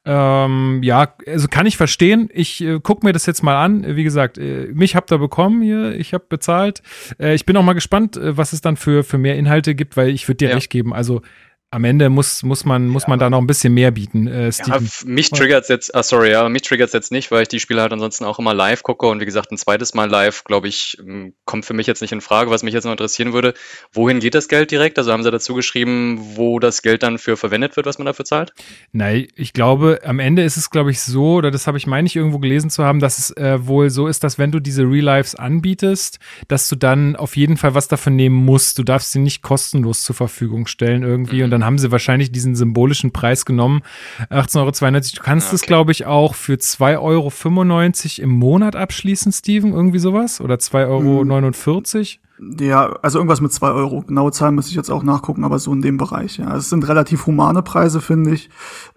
Ähm, 0.09 0.80
ja, 0.83 1.13
also 1.27 1.48
kann 1.50 1.65
ich 1.65 1.75
verstehen. 1.75 2.30
Ich 2.33 2.63
äh, 2.63 2.80
gucke 2.80 3.06
mir 3.06 3.12
das 3.12 3.25
jetzt 3.25 3.44
mal 3.44 3.62
an. 3.62 3.95
Wie 3.98 4.04
gesagt, 4.06 4.38
äh, 4.38 4.69
mich 4.74 4.95
habt 4.95 5.12
ihr 5.12 5.18
bekommen 5.18 5.62
hier, 5.62 5.94
ich 6.00 6.13
habe 6.13 6.24
bezahlt. 6.30 6.81
Äh, 7.19 7.36
ich 7.36 7.45
bin 7.45 7.57
auch 7.57 7.63
mal 7.63 7.74
gespannt, 7.74 8.15
äh, 8.15 8.38
was 8.38 8.54
es 8.54 8.62
dann 8.62 8.77
für, 8.77 9.04
für 9.04 9.18
mehr 9.18 9.36
Inhalte 9.36 9.75
gibt, 9.75 9.98
weil 9.98 10.09
ich 10.09 10.27
würde 10.30 10.38
dir 10.38 10.50
Ja. 10.50 10.56
recht 10.56 10.69
geben. 10.69 10.94
Also 10.94 11.21
am 11.69 11.84
Ende 11.84 12.10
muss, 12.10 12.44
muss 12.44 12.64
man, 12.64 12.88
muss 12.88 13.08
man 13.08 13.19
da 13.19 13.30
noch 13.30 13.40
ein 13.40 13.48
bisschen 13.48 13.74
mehr 13.74 13.92
bieten. 13.92 14.28
Äh, 14.28 14.52
Ja, 14.66 14.80
mich 15.06 15.30
triggert's 15.31 15.68
jetzt, 15.68 15.94
ah, 15.94 16.02
sorry, 16.02 16.31
ja, 16.31 16.48
mich 16.48 16.62
triggert's 16.62 16.94
jetzt 16.94 17.12
nicht, 17.12 17.30
weil 17.30 17.42
ich 17.42 17.50
die 17.50 17.60
Spiele 17.60 17.81
halt 17.81 17.92
ansonsten 17.92 18.24
auch 18.24 18.40
immer 18.40 18.54
live 18.54 18.84
gucke 18.84 19.08
und 19.08 19.19
wie 19.19 19.25
gesagt, 19.25 19.52
ein 19.52 19.58
zweites 19.58 19.94
Mal 19.94 20.10
live, 20.10 20.46
glaube 20.46 20.69
ich, 20.69 20.98
kommt 21.46 21.66
für 21.66 21.74
mich 21.74 21.86
jetzt 21.86 22.02
nicht 22.02 22.14
in 22.14 22.22
Frage. 22.22 22.52
Was 22.52 22.64
mich 22.64 22.74
jetzt 22.74 22.86
noch 22.86 22.92
interessieren 22.92 23.34
würde, 23.34 23.54
wohin 23.92 24.19
geht 24.19 24.34
das 24.34 24.48
Geld 24.48 24.72
direkt? 24.72 24.98
Also 24.98 25.12
haben 25.12 25.24
sie 25.24 25.31
dazu 25.31 25.56
geschrieben, 25.56 26.19
wo 26.36 26.60
das 26.60 26.81
Geld 26.81 27.04
dann 27.04 27.18
für 27.18 27.36
verwendet 27.36 27.75
wird, 27.75 27.86
was 27.86 27.98
man 27.98 28.06
dafür 28.06 28.24
zahlt? 28.24 28.54
Nein, 28.94 29.28
ich 29.36 29.52
glaube, 29.52 30.00
am 30.06 30.19
Ende 30.19 30.44
ist 30.44 30.56
es, 30.56 30.69
glaube 30.69 30.92
ich, 30.92 31.02
so, 31.02 31.36
oder 31.36 31.52
das 31.52 31.68
habe 31.68 31.78
ich, 31.78 31.86
meine 31.86 32.08
ich, 32.08 32.16
irgendwo 32.16 32.40
gelesen 32.40 32.69
zu 32.69 32.86
haben, 32.86 33.02
dass 33.02 33.19
es 33.19 33.31
äh, 33.36 33.68
wohl 33.68 33.90
so 33.90 34.08
ist, 34.08 34.24
dass 34.24 34.40
wenn 34.40 34.52
du 34.52 34.62
diese 34.62 34.84
Real 34.84 35.04
Lives 35.04 35.36
anbietest, 35.36 36.19
dass 36.48 36.69
du 36.69 36.78
dann 36.78 37.16
auf 37.18 37.36
jeden 37.36 37.58
Fall 37.58 37.74
was 37.74 37.88
davon 37.88 38.16
nehmen 38.16 38.36
musst. 38.36 38.80
Du 38.80 38.84
darfst 38.84 39.12
sie 39.12 39.19
nicht 39.19 39.42
kostenlos 39.42 40.04
zur 40.04 40.16
Verfügung 40.16 40.68
stellen 40.68 41.04
irgendwie. 41.04 41.38
Mhm. 41.38 41.44
Und 41.46 41.56
dann 41.57 41.65
haben 41.65 41.77
sie 41.77 41.92
wahrscheinlich 41.92 42.31
diesen 42.31 42.56
symbolischen 42.56 43.12
Preis 43.12 43.45
genommen, 43.45 43.81
18,92 44.30 44.56
Euro. 44.57 44.71
Du 45.15 45.21
kannst 45.24 45.51
Ah, 45.51 45.56
es, 45.56 45.62
okay. 45.62 45.68
glaube 45.68 45.92
ich, 45.92 46.06
auch 46.06 46.36
für 46.36 46.54
2,95 46.54 47.00
Euro 47.01 48.24
im 48.24 48.30
Monat 48.31 48.75
abschließen, 48.75 49.31
Steven, 49.31 49.74
irgendwie 49.74 50.00
sowas. 50.00 50.39
Oder 50.42 50.56
2,49 50.56 52.19
Euro. 52.19 52.63
Ja, 52.63 52.92
also 53.01 53.18
irgendwas 53.18 53.42
mit 53.42 53.51
zwei 53.51 53.71
Euro. 53.71 54.01
Genaue 54.04 54.31
Zahlen 54.31 54.54
müsste 54.56 54.69
ich 54.69 54.75
jetzt 54.75 54.92
auch 54.92 55.01
nachgucken, 55.01 55.44
aber 55.44 55.57
so 55.57 55.74
in 55.74 55.81
dem 55.81 55.98
Bereich. 55.98 56.38
Ja, 56.38 56.56
es 56.56 56.69
sind 56.69 56.88
relativ 56.88 57.25
humane 57.25 57.63
Preise, 57.63 58.00
finde 58.00 58.33
ich. 58.33 58.50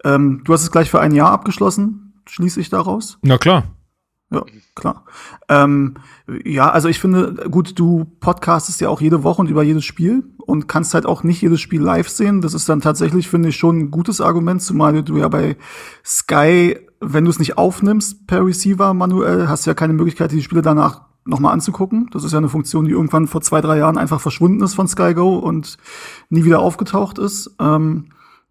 Ähm, 0.03 0.41
du 0.43 0.53
hast 0.53 0.61
es 0.61 0.71
gleich 0.71 0.91
für 0.91 0.99
ein 0.99 1.11
Jahr 1.15 1.31
abgeschlossen, 1.31 2.13
schließe 2.27 2.59
ich 2.61 2.69
daraus. 2.69 3.17
Na 3.23 3.37
klar. 3.39 3.63
Ja, 4.31 4.45
klar. 4.75 5.03
Ähm, 5.49 5.95
ja, 6.45 6.69
also 6.69 6.87
ich 6.87 6.99
finde, 6.99 7.49
gut, 7.51 7.77
du 7.77 8.05
podcastest 8.21 8.79
ja 8.79 8.87
auch 8.87 9.01
jede 9.01 9.23
Woche 9.23 9.41
und 9.41 9.49
über 9.49 9.61
jedes 9.61 9.83
Spiel 9.83 10.23
und 10.37 10.69
kannst 10.69 10.93
halt 10.93 11.05
auch 11.05 11.23
nicht 11.23 11.41
jedes 11.41 11.59
Spiel 11.59 11.81
live 11.81 12.07
sehen. 12.07 12.39
Das 12.39 12.53
ist 12.53 12.69
dann 12.69 12.79
tatsächlich, 12.79 13.27
finde 13.27 13.49
ich, 13.49 13.57
schon 13.57 13.77
ein 13.77 13.91
gutes 13.91 14.21
Argument, 14.21 14.61
zumal 14.61 15.03
du 15.03 15.17
ja 15.17 15.27
bei 15.27 15.57
Sky, 16.05 16.77
wenn 17.01 17.25
du 17.25 17.29
es 17.29 17.39
nicht 17.39 17.57
aufnimmst 17.57 18.25
per 18.25 18.45
Receiver 18.45 18.93
manuell, 18.93 19.49
hast 19.49 19.65
du 19.65 19.71
ja 19.71 19.73
keine 19.73 19.93
Möglichkeit, 19.93 20.31
die 20.31 20.41
Spiele 20.41 20.61
danach 20.61 21.01
nochmal 21.25 21.53
anzugucken. 21.53 22.09
Das 22.13 22.23
ist 22.23 22.31
ja 22.31 22.37
eine 22.37 22.49
Funktion, 22.49 22.85
die 22.85 22.91
irgendwann 22.91 23.27
vor 23.27 23.41
zwei, 23.41 23.59
drei 23.59 23.79
Jahren 23.79 23.97
einfach 23.97 24.21
verschwunden 24.21 24.63
ist 24.63 24.75
von 24.75 24.87
Sky 24.87 25.13
Go 25.13 25.37
und 25.39 25.77
nie 26.29 26.45
wieder 26.45 26.59
aufgetaucht 26.59 27.19
ist. 27.19 27.53
Ähm, 27.59 28.05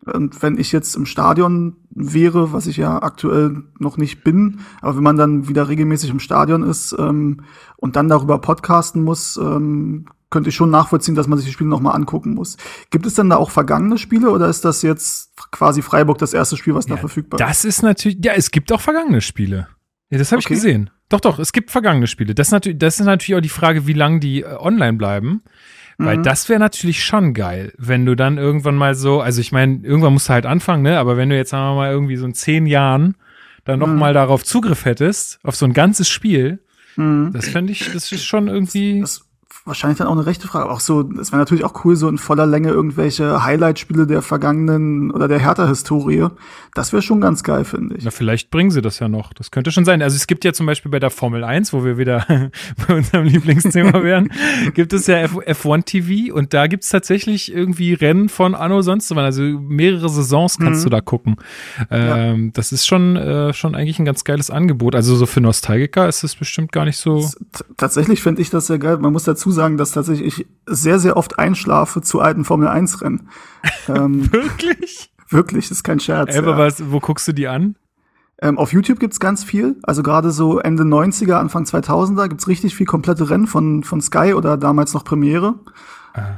und 0.06 0.42
wenn 0.42 0.58
ich 0.58 0.72
jetzt 0.72 0.96
im 0.96 1.06
Stadion 1.06 1.76
wäre, 1.90 2.52
was 2.52 2.66
ich 2.66 2.78
ja 2.78 3.02
aktuell 3.02 3.64
noch 3.78 3.96
nicht 3.96 4.24
bin, 4.24 4.60
aber 4.80 4.96
wenn 4.96 5.02
man 5.02 5.16
dann 5.16 5.48
wieder 5.48 5.68
regelmäßig 5.68 6.10
im 6.10 6.20
Stadion 6.20 6.62
ist 6.62 6.94
ähm, 6.98 7.42
und 7.76 7.96
dann 7.96 8.08
darüber 8.08 8.38
podcasten 8.40 9.02
muss, 9.02 9.36
ähm, 9.36 10.06
könnte 10.30 10.48
ich 10.50 10.54
schon 10.54 10.70
nachvollziehen, 10.70 11.16
dass 11.16 11.26
man 11.26 11.38
sich 11.38 11.46
die 11.48 11.52
Spiele 11.52 11.68
nochmal 11.68 11.96
angucken 11.96 12.34
muss. 12.34 12.56
Gibt 12.90 13.04
es 13.04 13.14
denn 13.14 13.28
da 13.30 13.36
auch 13.36 13.50
vergangene 13.50 13.98
Spiele 13.98 14.30
oder 14.30 14.48
ist 14.48 14.64
das 14.64 14.82
jetzt 14.82 15.32
quasi 15.50 15.82
Freiburg 15.82 16.18
das 16.18 16.32
erste 16.32 16.56
Spiel, 16.56 16.74
was 16.74 16.86
da 16.86 16.96
verfügbar 16.96 17.40
ist? 17.40 17.46
Das 17.46 17.64
ist 17.64 17.82
natürlich, 17.82 18.18
ja, 18.24 18.32
es 18.34 18.50
gibt 18.52 18.72
auch 18.72 18.80
vergangene 18.80 19.20
Spiele. 19.20 19.68
Ja, 20.08 20.18
das 20.18 20.30
habe 20.32 20.40
ich 20.40 20.46
Okay. 20.46 20.54
gesehen. 20.54 20.90
Doch, 21.08 21.20
doch, 21.20 21.40
es 21.40 21.52
gibt 21.52 21.72
vergangene 21.72 22.06
Spiele. 22.06 22.34
Das 22.34 22.48
ist 22.48 22.52
natürlich, 22.52 22.78
das 22.78 23.00
ist 23.00 23.06
natürlich 23.06 23.36
auch 23.36 23.42
die 23.42 23.48
Frage, 23.48 23.88
wie 23.88 23.92
lange 23.92 24.20
die 24.20 24.42
äh, 24.42 24.56
online 24.56 24.96
bleiben. 24.96 25.42
Weil 26.02 26.16
Mhm. 26.18 26.22
das 26.22 26.48
wäre 26.48 26.58
natürlich 26.60 27.04
schon 27.04 27.34
geil, 27.34 27.72
wenn 27.76 28.06
du 28.06 28.14
dann 28.14 28.38
irgendwann 28.38 28.74
mal 28.76 28.94
so, 28.94 29.20
also 29.20 29.40
ich 29.40 29.52
meine, 29.52 29.80
irgendwann 29.84 30.12
musst 30.14 30.28
du 30.28 30.32
halt 30.32 30.46
anfangen, 30.46 30.82
ne? 30.82 30.98
Aber 30.98 31.16
wenn 31.16 31.28
du 31.28 31.36
jetzt, 31.36 31.50
sagen 31.50 31.72
wir 31.72 31.76
mal, 31.76 31.90
irgendwie 31.90 32.16
so 32.16 32.24
in 32.26 32.34
zehn 32.34 32.66
Jahren 32.66 33.16
dann 33.64 33.78
noch 33.80 33.88
Mhm. 33.88 33.98
mal 33.98 34.14
darauf 34.14 34.42
Zugriff 34.44 34.84
hättest, 34.86 35.38
auf 35.42 35.56
so 35.56 35.66
ein 35.66 35.72
ganzes 35.74 36.08
Spiel, 36.08 36.60
Mhm. 36.96 37.30
das 37.32 37.48
fände 37.48 37.72
ich, 37.72 37.90
das 37.92 38.10
ist 38.12 38.24
schon 38.24 38.48
irgendwie. 38.48 39.00
Das 39.00 39.26
wahrscheinlich 39.64 39.98
dann 39.98 40.06
auch 40.06 40.12
eine 40.12 40.26
rechte 40.26 40.48
Frage. 40.48 40.70
Auch 40.70 40.80
so, 40.80 41.00
es 41.20 41.32
wäre 41.32 41.38
natürlich 41.40 41.64
auch 41.64 41.84
cool, 41.84 41.96
so 41.96 42.08
in 42.08 42.18
voller 42.18 42.46
Länge 42.46 42.68
irgendwelche 42.70 43.44
Highlight-Spiele 43.44 44.06
der 44.06 44.22
vergangenen 44.22 45.10
oder 45.10 45.28
der 45.28 45.38
Hertha-Historie. 45.38 46.28
Das 46.74 46.92
wäre 46.92 47.02
schon 47.02 47.20
ganz 47.20 47.42
geil, 47.42 47.64
finde 47.64 47.96
ich. 47.96 48.04
Na, 48.04 48.10
vielleicht 48.10 48.50
bringen 48.50 48.70
sie 48.70 48.80
das 48.82 48.98
ja 49.00 49.08
noch. 49.08 49.32
Das 49.32 49.50
könnte 49.50 49.70
schon 49.72 49.84
sein. 49.84 50.02
Also 50.02 50.16
es 50.16 50.26
gibt 50.26 50.44
ja 50.44 50.52
zum 50.52 50.66
Beispiel 50.66 50.90
bei 50.90 50.98
der 51.00 51.10
Formel 51.10 51.44
1, 51.44 51.72
wo 51.72 51.84
wir 51.84 51.98
wieder 51.98 52.24
bei 52.88 52.94
unserem 52.96 53.24
Lieblingsthema 53.24 54.02
wären, 54.02 54.30
gibt 54.74 54.92
es 54.92 55.06
ja 55.06 55.18
F 55.18 55.36
F1 55.36 55.84
TV 55.84 56.34
und 56.34 56.54
da 56.54 56.66
gibt 56.66 56.84
es 56.84 56.90
tatsächlich 56.90 57.52
irgendwie 57.52 57.92
Rennen 57.94 58.28
von 58.28 58.54
Anno 58.54 58.82
sonst 58.82 59.10
wann. 59.10 59.24
Also 59.24 59.42
mehrere 59.42 60.08
Saisons 60.08 60.58
kannst 60.58 60.80
Mhm. 60.80 60.84
du 60.84 60.90
da 60.90 61.00
gucken. 61.00 61.36
Ähm, 61.90 62.52
Das 62.54 62.72
ist 62.72 62.86
schon, 62.86 63.16
äh, 63.16 63.52
schon 63.52 63.74
eigentlich 63.74 63.98
ein 63.98 64.04
ganz 64.04 64.24
geiles 64.24 64.50
Angebot. 64.50 64.94
Also 64.94 65.16
so 65.16 65.26
für 65.26 65.40
Nostalgiker 65.40 66.08
ist 66.08 66.22
es 66.24 66.36
bestimmt 66.36 66.72
gar 66.72 66.84
nicht 66.84 66.96
so. 66.98 67.20
T- 67.20 67.64
Tatsächlich 67.76 68.22
finde 68.22 68.42
ich 68.42 68.50
das 68.50 68.66
sehr 68.66 68.78
geil. 68.78 68.98
Man 68.98 69.12
muss 69.12 69.24
dazu 69.24 69.39
sagen, 69.50 69.78
dass 69.78 69.92
tatsächlich 69.92 70.40
ich 70.40 70.46
sehr, 70.66 70.98
sehr 70.98 71.16
oft 71.16 71.38
einschlafe 71.38 72.02
zu 72.02 72.20
alten 72.20 72.44
Formel-1-Rennen. 72.44 73.28
ähm, 73.88 74.30
Wirklich? 74.30 75.10
wirklich, 75.30 75.68
das 75.68 75.78
ist 75.78 75.84
kein 75.84 76.00
Scherz. 76.00 76.36
Aber 76.36 76.52
ja. 76.52 76.58
was, 76.58 76.90
wo 76.90 77.00
guckst 77.00 77.26
du 77.28 77.32
die 77.32 77.48
an? 77.48 77.76
Ähm, 78.42 78.58
auf 78.58 78.72
YouTube 78.72 79.00
gibt's 79.00 79.20
ganz 79.20 79.44
viel. 79.44 79.76
Also 79.82 80.02
gerade 80.02 80.30
so 80.30 80.58
Ende 80.58 80.82
90er, 80.82 81.34
Anfang 81.34 81.64
2000er 81.64 82.28
gibt's 82.28 82.48
richtig 82.48 82.74
viel 82.74 82.86
komplette 82.86 83.30
Rennen 83.30 83.46
von, 83.46 83.84
von 83.84 84.00
Sky 84.00 84.34
oder 84.34 84.56
damals 84.56 84.92
noch 84.94 85.04
Premiere. 85.04 85.54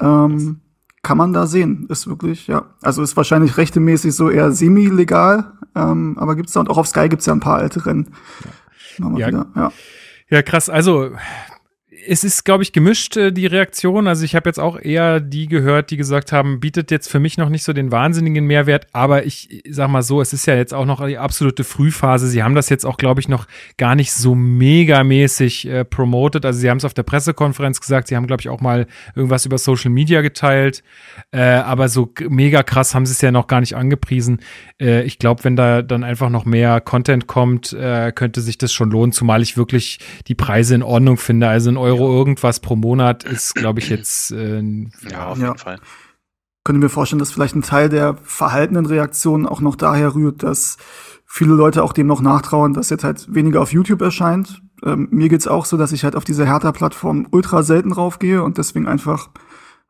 Ähm, 0.01 0.61
kann 1.03 1.19
man 1.19 1.33
da 1.33 1.47
sehen. 1.47 1.87
Ist 1.89 2.07
wirklich, 2.07 2.47
ja. 2.47 2.67
Also 2.83 3.03
ist 3.03 3.17
wahrscheinlich 3.17 3.57
rechtemäßig 3.57 4.15
so 4.15 4.31
eher 4.31 4.53
semi-legal. 4.53 5.53
Ähm, 5.75 6.17
aber 6.19 6.37
gibt's 6.37 6.53
da 6.53 6.61
und 6.61 6.71
auch 6.71 6.79
auf 6.79 6.89
Sky 6.89 7.09
gibt's 7.09 7.27
ja 7.27 7.33
ein 7.33 7.41
paar 7.41 7.57
alte 7.59 7.87
Rennen. 7.87 8.13
Mal 8.99 9.19
Ja. 9.19 9.29
wieder, 9.29 9.47
ja. 9.57 9.73
Ja, 10.29 10.43
krass. 10.43 10.69
Also 10.69 11.11
es 12.07 12.25
ist, 12.25 12.45
glaube 12.45 12.63
ich, 12.63 12.73
gemischt, 12.73 13.17
äh, 13.17 13.33
die 13.33 13.47
Reaktion. 13.47 14.07
Also 14.07 14.25
ich 14.25 14.35
habe 14.35 14.49
jetzt 14.49 14.59
auch 14.59 14.79
eher 14.79 15.21
die 15.21 15.47
gehört, 15.47 15.91
die 15.91 15.97
gesagt 15.97 16.33
haben, 16.33 16.61
bietet 16.61 16.91
jetzt 16.91 17.09
für 17.11 17.21
mich 17.21 17.39
noch 17.39 17.49
nicht 17.49 17.65
so 17.65 17.73
den 17.73 17.93
wahnsinnigen 17.93 18.47
Mehrwert, 18.47 18.87
aber 18.93 19.25
ich 19.25 19.63
sag 19.69 19.89
mal 19.89 20.03
so, 20.03 20.21
es 20.21 20.33
ist 20.33 20.47
ja 20.47 20.55
jetzt 20.55 20.75
auch 20.75 20.85
noch 20.85 21.05
die 21.07 21.19
absolute 21.19 21.65
Frühphase. 21.65 22.29
Sie 22.29 22.43
haben 22.43 22.55
das 22.55 22.69
jetzt 22.69 22.85
auch, 22.85 22.97
glaube 22.97 23.21
ich, 23.21 23.29
noch 23.29 23.47
gar 23.77 23.95
nicht 23.95 24.13
so 24.13 24.35
megamäßig 24.35 25.69
äh, 25.69 25.85
promoted. 25.85 26.45
Also 26.45 26.61
sie 26.61 26.71
haben 26.71 26.79
es 26.79 26.85
auf 26.85 26.95
der 26.95 27.03
Pressekonferenz 27.03 27.81
gesagt, 27.81 28.09
sie 28.09 28.17
haben, 28.17 28.27
glaube 28.27 28.41
ich, 28.41 28.49
auch 28.49 28.61
mal 28.61 28.87
irgendwas 29.15 29.47
über 29.47 29.59
Social 29.59 29.91
Media 29.91 30.23
geteilt, 30.23 30.83
äh, 31.31 31.41
aber 31.41 31.89
so 31.89 32.13
mega 32.29 32.63
krass 32.63 32.95
haben 32.95 33.07
sie 33.07 33.13
es 33.13 33.21
ja 33.21 33.31
noch 33.31 33.47
gar 33.47 33.61
nicht 33.61 33.77
angepriesen. 33.77 34.41
Äh, 34.81 35.03
ich 35.03 35.19
glaube, 35.19 35.45
wenn 35.45 35.57
da 35.57 35.83
dann 35.83 36.05
einfach 36.05 36.31
noch 36.31 36.45
mehr 36.45 36.81
Content 36.81 37.27
kommt, 37.27 37.73
äh, 37.73 38.13
könnte 38.13 38.41
sich 38.41 38.59
das 38.59 38.73
schon 38.73 38.91
lohnen, 38.91 39.13
zumal 39.13 39.43
ich 39.43 39.57
wirklich 39.57 39.99
die 40.27 40.35
Preise 40.35 40.75
in 40.75 40.83
Ordnung 40.83 41.17
finde. 41.17 41.49
Also 41.49 41.71
in 41.71 41.77
Euro 41.77 41.92
irgendwas 42.01 42.61
pro 42.61 42.77
Monat 42.77 43.25
ist, 43.25 43.55
glaube 43.55 43.81
ich, 43.81 43.89
jetzt 43.89 44.31
äh, 44.33 44.61
Ja, 45.11 45.27
auf 45.27 45.39
Ja. 45.39 45.47
jeden 45.49 45.59
Fall. 45.59 45.79
könnte 46.65 46.81
mir 46.81 46.89
vorstellen, 46.89 47.19
dass 47.19 47.33
vielleicht 47.33 47.57
ein 47.57 47.63
Teil 47.63 47.89
der 47.89 48.17
verhaltenen 48.23 48.87
Reaktion 48.87 49.47
auch 49.47 49.61
noch 49.61 49.75
daher 49.77 50.15
rührt, 50.15 50.43
dass 50.45 50.77
viele 51.27 51.55
Leute 51.55 51.83
auch 51.83 51.93
dem 51.93 52.07
noch 52.07 52.21
nachtrauen, 52.21 52.73
dass 52.75 52.91
jetzt 52.91 53.05
halt 53.05 53.35
weniger 53.35 53.61
auf 53.61 53.73
YouTube 53.73 54.01
erscheint. 54.03 54.63
Ähm, 54.85 55.09
mir 55.11 55.29
geht's 55.29 55.49
auch 55.49 55.65
so, 55.65 55.77
dass 55.77 55.93
ich 55.93 56.05
halt 56.05 56.15
auf 56.15 56.25
diese 56.25 56.47
Hertha-Plattform 56.47 57.27
ultra 57.31 57.63
selten 57.63 57.93
raufgehe 57.93 58.43
und 58.43 58.59
deswegen 58.59 58.87
einfach 58.87 59.31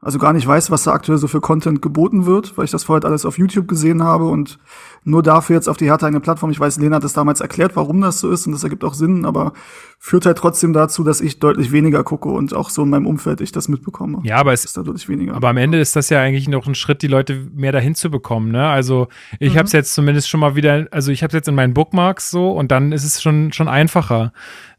also 0.05 0.19
gar 0.19 0.33
nicht 0.33 0.47
weiß, 0.47 0.71
was 0.73 0.83
da 0.83 0.93
aktuell 0.93 1.17
so 1.19 1.29
für 1.29 1.41
Content 1.41 1.81
geboten 1.81 2.27
wird, 2.27 2.59
weil 2.59 2.65
ich 2.65 2.73
das 2.73 2.83
vorher 2.85 3.05
alles 3.09 3.25
auf 3.25 3.39
YouTube 3.39 3.69
gesehen 3.69 4.03
habe 4.03 4.27
und 4.27 4.59
nur 5.05 5.23
dafür 5.23 5.55
jetzt 5.57 5.69
auf 5.69 5.77
die 5.77 5.87
Hertha 5.87 6.07
eigene 6.07 6.21
Plattform. 6.21 6.51
Ich 6.51 6.59
weiß, 6.61 6.79
Lena 6.79 6.97
hat 6.97 7.05
das 7.05 7.13
damals 7.13 7.41
erklärt, 7.41 7.77
warum 7.77 8.01
das 8.01 8.19
so 8.21 8.31
ist 8.31 8.47
und 8.47 8.53
das 8.53 8.65
ergibt 8.65 8.83
auch 8.85 8.95
Sinn, 8.95 9.25
aber 9.25 9.53
führt 10.01 10.27
halt 10.27 10.39
trotzdem 10.39 10.73
dazu, 10.73 11.05
dass 11.05 11.21
ich 11.21 11.39
deutlich 11.39 11.71
weniger 11.71 12.03
gucke 12.03 12.29
und 12.29 12.53
auch 12.53 12.69
so 12.71 12.83
in 12.83 12.91
meinem 12.91 13.07
Umfeld 13.07 13.41
ich 13.41 13.53
das 13.53 13.69
mitbekomme. 13.69 14.19
Ja, 14.25 14.37
aber 14.39 14.53
es 14.53 14.65
ist 14.65 14.77
da 14.77 14.83
deutlich 14.83 15.09
weniger. 15.09 15.35
Aber 15.35 15.49
am 15.49 15.57
Ende 15.57 15.79
ist 15.81 15.95
das 15.95 16.11
ja 16.11 16.21
eigentlich 16.21 16.49
noch 16.49 16.67
ein 16.67 16.75
Schritt, 16.75 17.03
die 17.03 17.07
Leute 17.09 17.49
mehr 17.55 17.71
dahin 17.73 17.95
zu 17.95 18.11
bekommen. 18.11 18.51
Ne? 18.51 18.67
Also 18.67 19.07
ich 19.39 19.55
Mhm. 19.55 19.59
habe 19.59 19.67
es 19.67 19.73
jetzt 19.73 19.95
zumindest 19.95 20.29
schon 20.29 20.41
mal 20.41 20.57
wieder, 20.57 20.89
also 20.91 21.13
ich 21.13 21.23
habe 21.23 21.29
es 21.29 21.35
jetzt 21.35 21.49
in 21.49 21.55
meinen 21.55 21.75
Bookmarks 21.75 22.31
so 22.31 22.51
und 22.51 22.73
dann 22.73 22.91
ist 22.91 23.05
es 23.05 23.23
schon 23.23 23.53
schon 23.53 23.69
einfacher, 23.69 24.33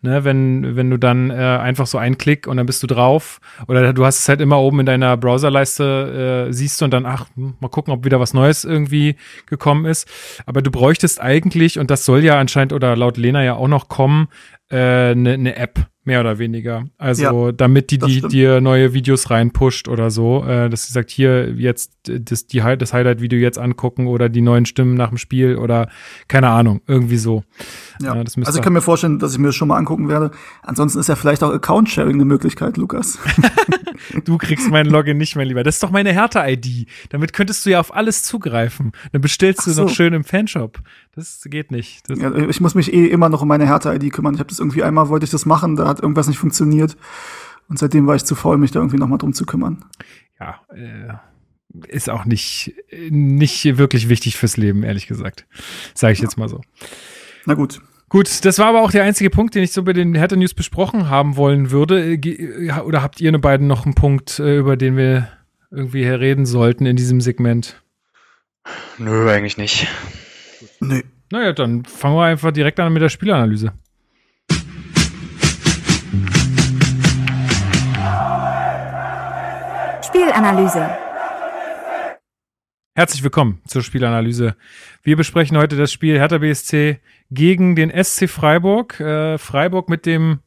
ne? 0.04 0.24
wenn 0.24 0.76
wenn 0.76 0.90
du 0.90 0.98
dann 0.98 1.30
äh, 1.32 1.34
einfach 1.34 1.88
so 1.88 1.98
einen 1.98 2.18
Klick 2.18 2.48
und 2.48 2.58
dann 2.58 2.66
bist 2.66 2.84
du 2.84 2.88
drauf 2.88 3.40
oder 3.68 3.94
du 3.94 4.06
hast 4.06 4.20
es 4.20 4.30
halt 4.30 4.42
immer 4.42 4.60
oben 4.60 4.82
in 4.82 4.86
deiner 4.86 5.18
Browserleiste 5.18 6.48
äh, 6.50 6.54
siehst 6.54 6.84
und 6.84 6.92
dann 6.92 7.06
ach 7.06 7.26
hm, 7.36 7.56
mal 7.60 7.70
gucken, 7.70 7.94
ob 7.94 8.06
wieder 8.06 8.20
was 8.20 8.34
Neues 8.34 8.64
irgendwie 8.64 9.16
gekommen 9.46 9.86
ist. 9.86 10.08
Aber 10.46 10.62
du 10.62 10.72
bräuchtest 10.72 11.20
eigentlich 11.20 11.80
und 11.80 11.90
das 11.90 12.06
soll 12.06 12.24
ja 12.24 12.40
anscheinend 12.40 12.74
oder 12.74 12.96
laut 12.96 13.18
Lena 13.18 13.44
ja 13.44 13.56
auch 13.56 13.68
noch 13.68 13.90
kommen 13.90 14.28
eine 14.70 15.16
ne 15.16 15.38
ne 15.38 15.56
App 15.56 15.93
mehr 16.06 16.20
oder 16.20 16.38
weniger. 16.38 16.86
Also 16.98 17.52
damit 17.52 17.92
die, 17.92 17.98
die 17.98 18.22
dir 18.22 18.60
neue 18.62 18.94
Videos 18.94 19.30
reinpusht 19.30 19.88
oder 19.88 20.12
so, 20.12 20.44
äh, 20.46 20.70
dass 20.70 20.88
sie 20.88 20.94
sagt, 20.94 21.10
hier 21.10 21.54
jetzt 21.56 22.10
äh, 22.10 22.20
das, 22.20 22.46
die, 22.48 22.60
das 22.78 22.94
Highlight-Video 22.94 23.40
jetzt 23.40 23.58
angucken 23.58 24.08
oder 24.08 24.28
die 24.30 24.42
neuen 24.42 24.66
Stimmen 24.66 24.96
nach 24.96 25.10
dem 25.10 25.18
Spiel 25.18 25.56
oder 25.58 25.90
keine 26.28 26.50
Ahnung, 26.50 26.82
irgendwie 26.88 27.18
so. 27.18 27.44
Ja. 28.02 28.16
Ja, 28.16 28.24
das 28.24 28.36
müsste- 28.38 28.48
also 28.50 28.60
ich 28.60 28.64
kann 28.64 28.74
mir 28.74 28.82
vorstellen, 28.82 29.20
dass 29.20 29.34
ich 29.34 29.40
mir 29.40 29.48
das 29.48 29.56
schon 29.56 29.68
mal 29.68 29.78
angucken 29.78 30.10
werde. 30.10 30.32
Ansonsten 30.62 31.00
ist 31.00 31.08
ja 31.10 31.16
vielleicht 31.16 31.44
auch 31.44 31.52
Account-Sharing 31.54 32.16
eine 32.16 32.26
Möglichkeit, 32.26 32.78
Lukas. 32.78 33.18
Du 34.26 34.38
kriegst 34.38 34.70
mein 34.70 34.86
Login 34.86 35.18
nicht, 35.18 35.36
mein 35.36 35.48
Lieber. 35.48 35.64
Das 35.64 35.76
ist 35.76 35.84
doch 35.84 35.92
meine 35.92 36.14
Hertha-ID. 36.14 36.88
Damit 37.10 37.34
könntest 37.34 37.66
du 37.66 37.72
ja 37.72 37.80
auf 37.80 37.94
alles 37.94 38.24
zugreifen. 38.24 38.92
Dann 39.12 39.22
bestellst 39.22 39.66
du 39.66 39.72
noch 39.72 39.90
so. 39.90 39.96
schön 39.96 40.14
im 40.14 40.24
Fanshop. 40.24 40.80
Das 41.16 41.42
geht 41.46 41.72
nicht. 41.72 42.10
Das, 42.10 42.20
ja, 42.20 42.36
ich 42.36 42.62
muss 42.62 42.76
mich 42.76 42.94
eh 42.94 43.08
immer 43.08 43.30
noch 43.30 43.42
um 43.42 43.48
meine 43.48 43.68
Hertha-ID 43.68 44.12
kümmern. 44.12 44.34
Ich 44.34 44.40
habe 44.40 44.50
das 44.50 44.60
irgendwie 44.60 44.84
einmal 44.84 45.10
wollte 45.10 45.26
ich 45.26 45.32
das 45.32 45.46
machen, 45.46 45.76
da 45.76 45.88
hat 45.88 46.02
irgendwas 46.02 46.28
nicht 46.28 46.38
funktioniert. 46.38 46.98
Und 47.70 47.80
seitdem 47.80 48.08
war 48.08 48.16
ich 48.16 48.26
zu 48.26 48.36
faul, 48.36 48.58
mich 48.58 48.72
da 48.72 48.80
irgendwie 48.80 48.98
noch 48.98 49.08
mal 49.08 49.18
drum 49.18 49.34
zu 49.34 49.46
kümmern. 49.46 49.86
ja, 50.40 50.62
äh, 50.76 51.14
ist 51.88 52.10
auch 52.10 52.26
nicht, 52.26 52.74
nicht 53.10 53.78
wirklich 53.78 54.10
wichtig 54.10 54.38
fürs 54.38 54.58
Leben, 54.58 54.84
ehrlich 54.84 55.08
gesagt. 55.08 55.48
Sage 55.96 56.14
ich 56.14 56.20
jetzt 56.20 56.38
mal 56.38 56.48
so. 56.48 56.62
Na 57.46 57.56
gut. 57.56 57.82
Gut, 58.14 58.46
das 58.46 58.60
war 58.60 58.68
aber 58.68 58.84
auch 58.84 58.92
der 58.92 59.02
einzige 59.02 59.32
Punkt, 59.32 59.56
den 59.56 59.64
ich 59.64 59.72
so 59.72 59.82
bei 59.82 59.92
den 59.92 60.14
Hertha 60.14 60.36
News 60.36 60.54
besprochen 60.54 61.10
haben 61.10 61.36
wollen 61.36 61.72
würde. 61.72 62.14
Äh, 62.14 62.64
ja, 62.64 62.84
Oder 62.84 63.02
habt 63.02 63.20
ihr 63.20 63.32
ne 63.32 63.40
beiden 63.40 63.66
noch 63.66 63.86
einen 63.86 63.96
Punkt, 63.96 64.38
äh, 64.38 64.56
über 64.56 64.78
den 64.78 64.96
wir 64.96 65.30
irgendwie 65.72 66.04
hier 66.04 66.20
reden 66.20 66.46
sollten 66.46 66.86
in 66.86 66.96
diesem 66.96 67.22
Segment? 67.22 67.82
Nö, 69.00 69.28
eigentlich 69.32 69.58
nicht. 69.58 69.88
Nö. 70.80 71.02
Naja, 71.32 71.54
dann 71.54 71.86
fangen 71.86 72.16
wir 72.16 72.26
einfach 72.26 72.52
direkt 72.52 72.80
an 72.80 72.94
mit 72.94 73.02
der 73.02 73.10
Spielanalyse. 73.10 73.74
Spielanalyse. 80.04 80.88
Herzlich 82.96 83.24
willkommen 83.24 83.60
zur 83.66 83.82
Spielanalyse. 83.82 84.56
Wir 85.02 85.18
besprechen 85.18 85.58
heute 85.58 85.76
das 85.76 85.92
Spiel 85.92 86.20
Hertha 86.20 86.38
BSC 86.38 87.00
gegen 87.32 87.76
den 87.76 87.90
SC 87.90 88.30
Freiburg. 88.30 89.00
Äh, 89.00 89.40
Freiburg 89.40 89.90
mit 89.90 90.06
dem, 90.06 90.42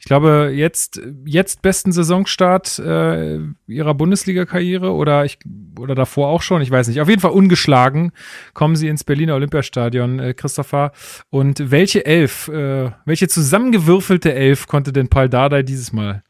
ich 0.00 0.06
glaube, 0.06 0.50
jetzt, 0.52 1.00
jetzt 1.24 1.62
besten 1.62 1.92
Saisonstart 1.92 2.80
äh, 2.80 3.38
ihrer 3.68 3.94
Bundesliga-Karriere 3.94 4.92
oder, 4.92 5.24
ich, 5.24 5.38
oder 5.78 5.94
davor 5.94 6.26
auch 6.26 6.42
schon, 6.42 6.60
ich 6.60 6.72
weiß 6.72 6.88
nicht. 6.88 7.00
Auf 7.00 7.08
jeden 7.08 7.20
Fall 7.20 7.30
ungeschlagen 7.30 8.10
kommen 8.52 8.74
sie 8.74 8.88
ins 8.88 9.04
Berliner 9.04 9.36
Olympiastadion, 9.36 10.18
äh, 10.18 10.34
Christopher. 10.34 10.90
Und 11.30 11.70
welche 11.70 12.04
Elf, 12.04 12.48
äh, 12.48 12.90
welche 13.04 13.28
zusammengewürfelte 13.28 14.34
Elf 14.34 14.66
konnte 14.66 14.92
denn 14.92 15.06
Paul 15.06 15.28
Dardai 15.28 15.62
dieses 15.62 15.92
Mal 15.92 16.24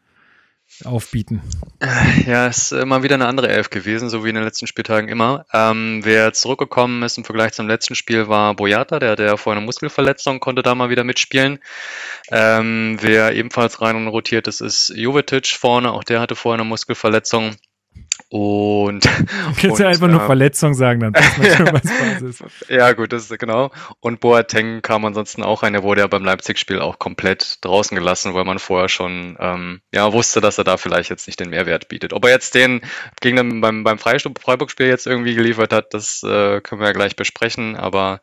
aufbieten? 0.86 1.42
Ja, 2.26 2.46
ist 2.46 2.72
immer 2.72 3.02
wieder 3.02 3.16
eine 3.16 3.26
andere 3.26 3.48
Elf 3.48 3.70
gewesen, 3.70 4.08
so 4.08 4.24
wie 4.24 4.28
in 4.28 4.34
den 4.36 4.44
letzten 4.44 4.66
Spieltagen 4.66 5.08
immer. 5.08 5.46
Ähm, 5.52 6.00
wer 6.04 6.32
zurückgekommen 6.32 7.02
ist 7.02 7.18
im 7.18 7.24
Vergleich 7.24 7.52
zum 7.52 7.66
letzten 7.66 7.94
Spiel 7.94 8.28
war 8.28 8.54
Boyata, 8.54 8.98
der 8.98 9.10
hatte 9.10 9.24
ja 9.24 9.36
vorher 9.36 9.58
eine 9.58 9.66
Muskelverletzung, 9.66 10.40
konnte 10.40 10.62
da 10.62 10.74
mal 10.74 10.90
wieder 10.90 11.04
mitspielen. 11.04 11.58
Ähm, 12.30 12.98
wer 13.00 13.34
ebenfalls 13.34 13.80
rein 13.80 13.96
und 13.96 14.08
rotiert 14.08 14.46
ist, 14.46 14.60
ist 14.60 14.92
Jovetic 14.94 15.48
vorne, 15.48 15.92
auch 15.92 16.04
der 16.04 16.20
hatte 16.20 16.36
vorher 16.36 16.60
eine 16.60 16.68
Muskelverletzung. 16.68 17.56
Und, 18.32 19.04
Du 19.56 19.60
kannst 19.60 19.78
ja 19.78 19.88
einfach 19.88 20.08
nur 20.08 20.22
äh, 20.22 20.24
Verletzung 20.24 20.72
sagen, 20.72 21.00
dann. 21.00 21.12
Ja, 22.68 22.92
gut, 22.94 23.12
das 23.12 23.30
ist 23.30 23.38
genau. 23.38 23.70
Und 24.00 24.20
Boateng 24.20 24.80
kam 24.80 25.04
ansonsten 25.04 25.42
auch 25.42 25.62
rein. 25.62 25.74
Der 25.74 25.82
wurde 25.82 26.00
ja 26.00 26.06
beim 26.06 26.24
Leipzig-Spiel 26.24 26.80
auch 26.80 26.98
komplett 26.98 27.58
draußen 27.62 27.94
gelassen, 27.94 28.32
weil 28.32 28.46
man 28.46 28.58
vorher 28.58 28.88
schon 28.88 29.36
ähm, 29.38 29.82
ja 29.92 30.14
wusste, 30.14 30.40
dass 30.40 30.56
er 30.56 30.64
da 30.64 30.78
vielleicht 30.78 31.10
jetzt 31.10 31.26
nicht 31.26 31.40
den 31.40 31.50
Mehrwert 31.50 31.88
bietet. 31.88 32.14
Ob 32.14 32.24
er 32.24 32.30
jetzt 32.30 32.54
den 32.54 32.80
gegen 33.20 33.36
den, 33.36 33.60
beim, 33.60 33.84
beim 33.84 33.98
Freiburg-Spiel 33.98 34.86
jetzt 34.86 35.06
irgendwie 35.06 35.34
geliefert 35.34 35.74
hat, 35.74 35.92
das 35.92 36.22
äh, 36.22 36.62
können 36.62 36.80
wir 36.80 36.86
ja 36.86 36.94
gleich 36.94 37.16
besprechen. 37.16 37.76
Aber 37.76 38.22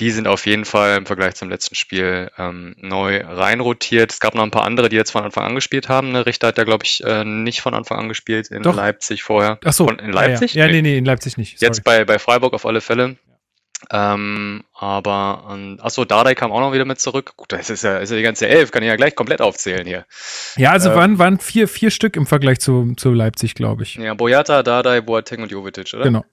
die 0.00 0.10
sind 0.10 0.28
auf 0.28 0.46
jeden 0.46 0.64
Fall 0.64 0.96
im 0.96 1.06
Vergleich 1.06 1.34
zum 1.34 1.48
letzten 1.48 1.74
Spiel 1.74 2.30
ähm, 2.38 2.74
neu 2.78 3.20
reinrotiert. 3.24 4.12
Es 4.12 4.20
gab 4.20 4.34
noch 4.34 4.44
ein 4.44 4.50
paar 4.50 4.64
andere, 4.64 4.88
die 4.88 4.96
jetzt 4.96 5.10
von 5.10 5.24
Anfang 5.24 5.44
an 5.44 5.54
gespielt 5.54 5.88
haben. 5.88 6.12
Ne? 6.12 6.24
Richter 6.24 6.48
hat 6.48 6.58
ja, 6.58 6.64
glaube 6.64 6.84
ich, 6.84 7.02
äh, 7.04 7.24
nicht 7.24 7.60
von 7.60 7.74
Anfang 7.74 7.98
an 7.98 8.08
gespielt 8.08 8.48
in 8.48 8.62
Doch. 8.62 8.76
Leipzig 8.76 9.22
vorher. 9.22 9.58
Ach 9.64 9.72
so. 9.72 9.86
Von, 9.86 9.98
in 9.98 10.12
Leipzig? 10.12 10.54
Ja, 10.54 10.66
ja. 10.66 10.66
ja 10.66 10.72
nee, 10.72 10.82
nee, 10.82 10.98
in 10.98 11.04
Leipzig 11.04 11.36
nicht. 11.36 11.58
Sorry. 11.58 11.68
Jetzt 11.68 11.84
bei, 11.84 12.04
bei 12.04 12.18
Freiburg 12.18 12.54
auf 12.54 12.64
alle 12.64 12.80
Fälle. 12.80 13.16
Ähm, 13.90 14.64
aber, 14.74 15.48
ähm, 15.52 15.78
achso, 15.80 16.04
Dardai 16.04 16.34
kam 16.34 16.50
auch 16.50 16.60
noch 16.60 16.72
wieder 16.72 16.84
mit 16.84 17.00
zurück. 17.00 17.34
Gut, 17.36 17.52
das 17.52 17.70
ist 17.70 17.84
ja, 17.84 17.98
ist 17.98 18.10
ja 18.10 18.16
die 18.16 18.24
ganze 18.24 18.48
Elf, 18.48 18.72
kann 18.72 18.82
ich 18.82 18.88
ja 18.88 18.96
gleich 18.96 19.14
komplett 19.14 19.40
aufzählen 19.40 19.86
hier. 19.86 20.04
Ja, 20.56 20.72
also 20.72 20.90
Ähm, 20.90 20.96
waren, 20.96 21.18
waren 21.18 21.38
vier, 21.38 21.68
vier 21.68 21.90
Stück 21.90 22.16
im 22.16 22.26
Vergleich 22.26 22.58
zu, 22.58 22.94
zu 22.96 23.12
Leipzig, 23.12 23.54
glaube 23.54 23.84
ich. 23.84 23.94
Ja, 23.94 24.14
Boyata, 24.14 24.64
Dardai, 24.64 25.00
Boateng 25.00 25.42
und 25.42 25.52
Jovetic, 25.52 25.94
oder? 25.94 26.04
Genau. 26.04 26.24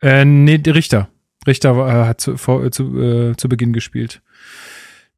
Äh, 0.00 0.24
nee, 0.24 0.60
Richter. 0.66 1.10
Richter 1.46 1.76
war- 1.76 1.88
äh, 1.88 2.06
hat 2.08 2.20
zu, 2.20 2.36
vor, 2.36 2.64
äh, 2.64 2.70
zu, 2.70 3.00
äh, 3.00 3.36
zu 3.36 3.48
Beginn 3.48 3.72
gespielt. 3.72 4.20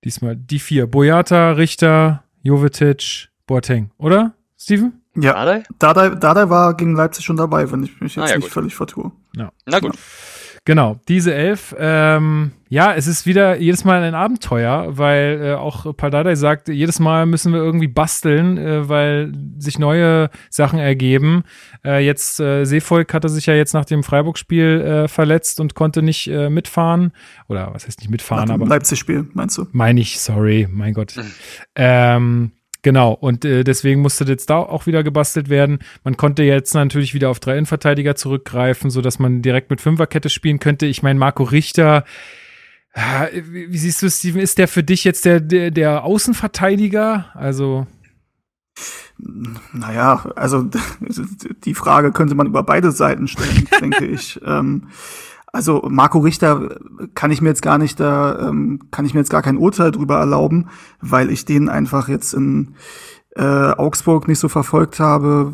Diesmal 0.05 0.37
die 0.37 0.59
vier. 0.59 0.87
Boyata, 0.87 1.53
Richter, 1.53 2.23
Jovetic, 2.43 3.29
Boateng, 3.47 3.91
oder? 3.99 4.35
Steven? 4.59 5.01
Ja, 5.17 5.33
Dardai? 5.33 5.63
Dardai, 5.79 6.09
Dardai 6.11 6.49
war 6.51 6.75
gegen 6.77 6.95
Leipzig 6.95 7.25
schon 7.25 7.37
dabei, 7.37 7.71
wenn 7.73 7.83
ich 7.83 8.01
mich 8.01 8.15
jetzt 8.17 8.25
Ah, 8.25 8.29
ja, 8.29 8.37
nicht 8.37 8.45
gut. 8.45 8.53
völlig 8.53 8.75
vertue. 8.77 9.11
Na 9.35 9.81
gut. 9.81 9.97
Genau, 10.69 11.01
diese 11.09 11.33
elf. 11.33 11.75
Ähm, 11.79 12.53
ja, 12.69 12.93
es 12.93 13.07
ist 13.07 13.25
wieder 13.25 13.57
jedes 13.57 13.87
Mal 13.87 14.03
ein 14.03 14.15
Abenteuer, 14.15 14.99
weil 14.99 15.41
äh, 15.43 15.55
auch 15.55 15.97
Paldadei 15.97 16.35
sagt, 16.35 16.69
jedes 16.69 17.01
Mal 17.01 17.25
müssen 17.25 17.55
wir 17.55 17.61
irgendwie 17.61 17.89
basteln, 17.89 18.59
äh, 18.59 18.87
weil 18.87 19.33
sich 19.57 19.79
neue 19.79 20.29
Sachen 20.51 20.79
ergeben. 20.79 21.45
Äh, 21.87 22.05
jetzt 22.05 22.39
äh, 22.41 22.67
Seevolk 22.67 23.15
hatte 23.15 23.31
sich 23.31 23.47
ja 23.47 23.55
jetzt 23.55 23.73
nach 23.73 23.87
dem 23.87 24.03
Freiburg-Spiel 24.03 24.83
äh, 24.83 25.09
verletzt 25.09 25.59
und 25.59 25.75
konnte 25.75 26.03
nicht 26.03 26.29
äh, 26.29 26.51
mitfahren. 26.51 27.13
Oder 27.49 27.73
was 27.73 27.87
heißt 27.87 28.01
nicht 28.01 28.09
Nach 28.09 28.13
mitfahren, 28.13 28.49
dem 28.49 28.57
aber 28.57 28.67
Leipzig-Spiel, 28.67 29.27
meinst 29.33 29.57
du? 29.57 29.67
meine 29.73 30.03
ich, 30.03 30.21
sorry, 30.21 30.69
mein 30.71 30.93
Gott. 30.93 31.15
Ähm, 31.77 32.53
genau, 32.83 33.13
und 33.13 33.45
äh, 33.45 33.65
deswegen 33.65 34.01
musste 34.03 34.25
jetzt 34.25 34.51
da 34.51 34.59
auch 34.59 34.87
wieder 34.87 35.03
gebastelt 35.03 35.49
werden. 35.49 35.79
Man 36.05 36.17
konnte 36.17 36.43
jetzt 36.43 36.75
natürlich 36.75 37.15
wieder 37.15 37.31
auf 37.31 37.41
drei 37.41 37.53
Innenverteidiger 37.53 38.15
zurückgreifen, 38.17 38.91
sodass 38.91 39.19
man 39.19 39.43
direkt 39.43 39.71
mit 39.71 39.81
Fünferkette 39.81 40.31
spielen 40.31 40.59
könnte. 40.61 40.87
Ich 40.87 41.03
meine, 41.03 41.19
Marco 41.19 41.43
Richter 41.45 42.05
Ja, 42.97 43.29
Wie 43.33 43.73
wie 43.73 43.79
siehst 43.79 44.03
du, 44.03 44.11
Steven? 44.11 44.41
Ist 44.41 44.59
der 44.59 44.69
für 44.69 44.83
dich 44.83 45.05
jetzt 45.05 45.25
der, 45.25 45.41
der, 45.41 45.71
der 45.71 46.05
Außenverteidiger? 46.05 47.27
Also, 47.35 47.87
Naja, 49.73 50.31
also 50.37 50.69
die 51.65 51.75
Frage 51.75 52.13
könnte 52.13 52.35
man 52.35 52.47
über 52.47 52.63
beide 52.63 52.93
Seiten 52.93 53.29
stellen, 53.29 53.69
denke 53.81 54.07
ich. 54.07 54.41
Ähm, 54.45 54.89
also 55.53 55.83
Marco 55.89 56.19
Richter 56.19 56.79
kann 57.15 57.31
ich 57.31 57.41
mir 57.41 57.49
jetzt 57.49 57.63
gar 57.63 57.79
nicht 57.79 57.99
da, 57.99 58.49
ähm, 58.49 58.81
kann 58.91 59.05
ich 59.05 59.15
mir 59.15 59.21
jetzt 59.21 59.31
gar 59.31 59.43
kein 59.43 59.57
Urteil 59.57 59.91
drüber 59.91 60.19
erlauben, 60.19 60.67
weil 61.01 61.31
ich 61.31 61.45
den 61.45 61.69
einfach 61.69 62.09
jetzt 62.09 62.35
in 62.35 62.75
äh, 63.37 63.43
Augsburg 63.43 64.27
nicht 64.27 64.41
so 64.41 64.49
verfolgt 64.49 64.99
habe, 65.01 65.53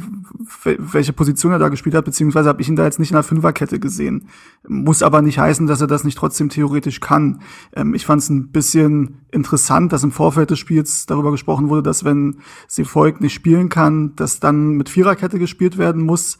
wel- 0.63 0.79
welche 0.79 1.13
Position 1.13 1.53
er 1.53 1.59
da 1.59 1.69
gespielt 1.69 1.95
hat, 1.95 2.05
beziehungsweise 2.05 2.49
habe 2.49 2.63
ich 2.63 2.69
ihn 2.69 2.77
da 2.77 2.85
jetzt 2.85 2.99
nicht 2.99 3.11
in 3.11 3.17
der 3.17 3.23
Fünferkette 3.23 3.79
gesehen. 3.79 4.29
Muss 4.67 5.03
aber 5.03 5.21
nicht 5.23 5.39
heißen, 5.39 5.67
dass 5.67 5.81
er 5.81 5.87
das 5.87 6.03
nicht 6.03 6.17
trotzdem 6.17 6.49
theoretisch 6.49 7.01
kann. 7.01 7.43
Ähm, 7.75 7.95
ich 7.95 8.07
fand 8.07 8.23
es 8.23 8.31
ein 8.31 8.49
bisschen 8.53 9.21
interessant, 9.31 9.93
dass 9.93 10.03
im 10.03 10.13
Vorfeld 10.13 10.51
des 10.51 10.59
Spiels 10.59 11.07
darüber 11.07 11.31
gesprochen 11.31 11.69
wurde, 11.69 11.83
dass 11.83 12.05
wenn 12.05 12.39
Seevolk 12.69 13.21
nicht 13.21 13.35
spielen 13.35 13.69
kann, 13.69 14.17
dass 14.17 14.41
dann 14.41 14.71
mit 14.71 14.89
Viererkette 14.89 15.39
gespielt 15.39 15.77
werden 15.77 16.03
muss 16.03 16.39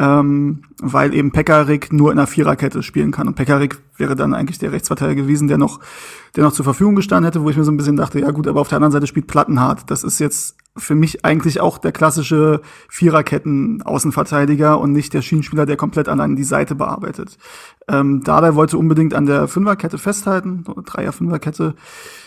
ähm, 0.00 0.62
weil 0.80 1.14
eben 1.14 1.30
Pekarik 1.30 1.92
nur 1.92 2.10
in 2.10 2.18
einer 2.18 2.26
Viererkette 2.26 2.82
spielen 2.82 3.10
kann. 3.10 3.28
Und 3.28 3.34
Pekarik 3.34 3.78
wäre 3.98 4.16
dann 4.16 4.32
eigentlich 4.32 4.58
der 4.58 4.72
Rechtsverteidiger 4.72 5.22
gewesen, 5.22 5.46
der 5.46 5.58
noch, 5.58 5.78
der 6.36 6.44
noch 6.44 6.52
zur 6.52 6.64
Verfügung 6.64 6.94
gestanden 6.94 7.26
hätte, 7.26 7.42
wo 7.42 7.50
ich 7.50 7.56
mir 7.58 7.64
so 7.64 7.70
ein 7.70 7.76
bisschen 7.76 7.96
dachte, 7.96 8.18
ja 8.18 8.30
gut, 8.30 8.48
aber 8.48 8.62
auf 8.62 8.68
der 8.68 8.76
anderen 8.76 8.92
Seite 8.92 9.06
spielt 9.06 9.26
Plattenhardt. 9.26 9.90
Das 9.90 10.02
ist 10.02 10.18
jetzt 10.18 10.56
für 10.74 10.94
mich 10.94 11.26
eigentlich 11.26 11.60
auch 11.60 11.76
der 11.76 11.92
klassische 11.92 12.62
Viererketten-Außenverteidiger 12.88 14.80
und 14.80 14.92
nicht 14.92 15.12
der 15.12 15.20
Schienenspieler, 15.20 15.66
der 15.66 15.76
komplett 15.76 16.08
allein 16.08 16.34
die 16.34 16.44
Seite 16.44 16.74
bearbeitet. 16.74 17.36
Ähm, 17.86 18.22
Dada 18.24 18.54
wollte 18.54 18.78
unbedingt 18.78 19.12
an 19.12 19.26
der 19.26 19.48
Fünferkette 19.48 19.98
festhalten, 19.98 20.64
oder 20.66 20.80
Dreier-Fünferkette, 20.80 21.74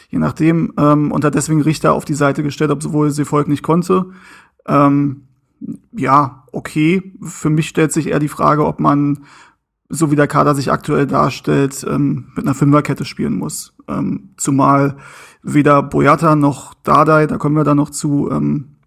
je 0.09 0.19
nachdem, 0.19 0.73
ähm, 0.77 1.11
und 1.11 1.25
hat 1.25 1.33
deswegen 1.33 1.63
Richter 1.63 1.93
auf 1.93 2.05
die 2.05 2.13
Seite 2.13 2.43
gestellt, 2.43 2.69
obwohl 2.69 3.09
Seevolk 3.09 3.47
nicht 3.47 3.63
konnte. 3.63 4.11
Ähm, 4.67 5.23
ja, 5.91 6.43
okay. 6.51 7.13
Für 7.21 7.49
mich 7.49 7.67
stellt 7.67 7.91
sich 7.91 8.07
eher 8.07 8.19
die 8.19 8.27
Frage, 8.27 8.65
ob 8.65 8.79
man, 8.79 9.25
so 9.89 10.11
wie 10.11 10.15
der 10.15 10.27
Kader 10.27 10.55
sich 10.55 10.71
aktuell 10.71 11.07
darstellt, 11.07 11.85
ähm, 11.87 12.31
mit 12.35 12.45
einer 12.45 12.55
Fünferkette 12.55 13.05
spielen 13.05 13.37
muss. 13.37 13.75
Ähm, 13.87 14.29
zumal 14.37 14.97
weder 15.41 15.83
Boyata 15.83 16.35
noch 16.35 16.73
Dardai, 16.83 17.27
da 17.27 17.37
kommen 17.37 17.55
wir 17.55 17.63
dann 17.63 17.77
noch 17.77 17.89
zu, 17.89 18.29
ähm, 18.31 18.77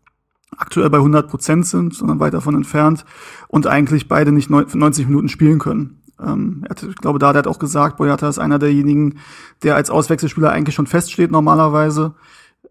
aktuell 0.57 0.91
bei 0.91 0.99
100 0.99 1.29
Prozent 1.29 1.67
sind, 1.67 1.95
sondern 1.95 2.19
weit 2.21 2.35
davon 2.35 2.55
entfernt 2.55 3.05
und 3.49 3.67
eigentlich 3.67 4.09
beide 4.09 4.33
nicht 4.33 4.51
neun- 4.51 4.67
90 4.73 5.07
Minuten 5.07 5.29
spielen 5.29 5.59
können. 5.59 6.01
Ähm, 6.19 6.65
ich 6.71 6.97
glaube, 6.97 7.19
Dardai 7.19 7.41
hat 7.41 7.47
auch 7.47 7.59
gesagt, 7.59 7.99
Boyata 7.99 8.29
ist 8.29 8.39
einer 8.39 8.59
derjenigen, 8.59 9.19
der 9.63 9.77
als 9.77 9.91
Auswechselspieler 9.91 10.51
eigentlich 10.51 10.75
schon 10.75 10.87
feststeht 10.87 11.31
normalerweise. 11.31 12.15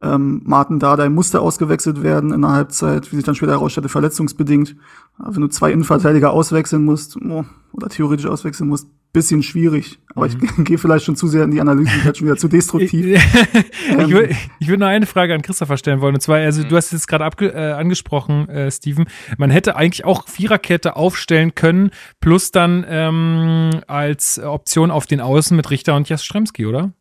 Ähm, 0.01 0.41
Martin 0.45 0.79
Dardai 0.79 1.09
musste 1.09 1.41
ausgewechselt 1.41 2.03
werden 2.03 2.33
in 2.33 2.41
der 2.41 2.51
Halbzeit, 2.51 3.11
wie 3.11 3.15
sich 3.15 3.25
dann 3.25 3.35
später 3.35 3.53
herausstellte, 3.53 3.89
verletzungsbedingt. 3.89 4.75
Aber 5.17 5.35
wenn 5.35 5.41
du 5.41 5.47
zwei 5.47 5.71
Innenverteidiger 5.71 6.31
auswechseln 6.31 6.83
musst, 6.83 7.17
oh, 7.17 7.45
oder 7.71 7.89
theoretisch 7.89 8.25
auswechseln 8.25 8.69
musst, 8.69 8.87
bisschen 9.13 9.41
schwierig. 9.43 9.97
Aber 10.13 10.27
ich 10.27 10.35
gehe 10.65 10.77
vielleicht 10.77 11.05
schon 11.05 11.15
zu 11.15 11.27
sehr 11.27 11.45
in 11.45 11.51
die 11.51 11.61
Analyse, 11.61 11.89
ich 11.97 12.05
werde 12.05 12.17
schon 12.17 12.27
wieder 12.27 12.37
zu 12.37 12.49
destruktiv. 12.49 13.05
ich, 13.53 13.89
Ähm. 13.97 14.09
würde 14.11 14.35
ich 14.59 14.67
würd 14.67 14.79
noch 14.79 14.87
eine 14.87 15.05
Frage 15.05 15.33
an 15.33 15.41
Christopher 15.41 15.77
stellen 15.77 16.01
wollen. 16.01 16.15
Und 16.15 16.21
zwar, 16.21 16.37
also 16.37 16.63
du 16.63 16.75
hast 16.75 16.91
jetzt 16.91 17.07
gerade 17.07 17.23
abge- 17.25 17.53
äh, 17.53 17.71
angesprochen, 17.71 18.49
äh, 18.49 18.69
Steven, 18.69 19.05
man 19.37 19.49
hätte 19.49 19.77
eigentlich 19.77 20.03
auch 20.05 20.27
Viererkette 20.27 20.97
aufstellen 20.97 21.55
können, 21.55 21.91
plus 22.19 22.51
dann 22.51 22.85
ähm, 22.87 23.69
als 23.87 24.37
Option 24.37 24.91
auf 24.91 25.07
den 25.07 25.21
Außen 25.21 25.55
mit 25.55 25.71
Richter 25.71 25.95
und 25.95 26.09
Jastremski, 26.09 26.65
oder? 26.65 26.91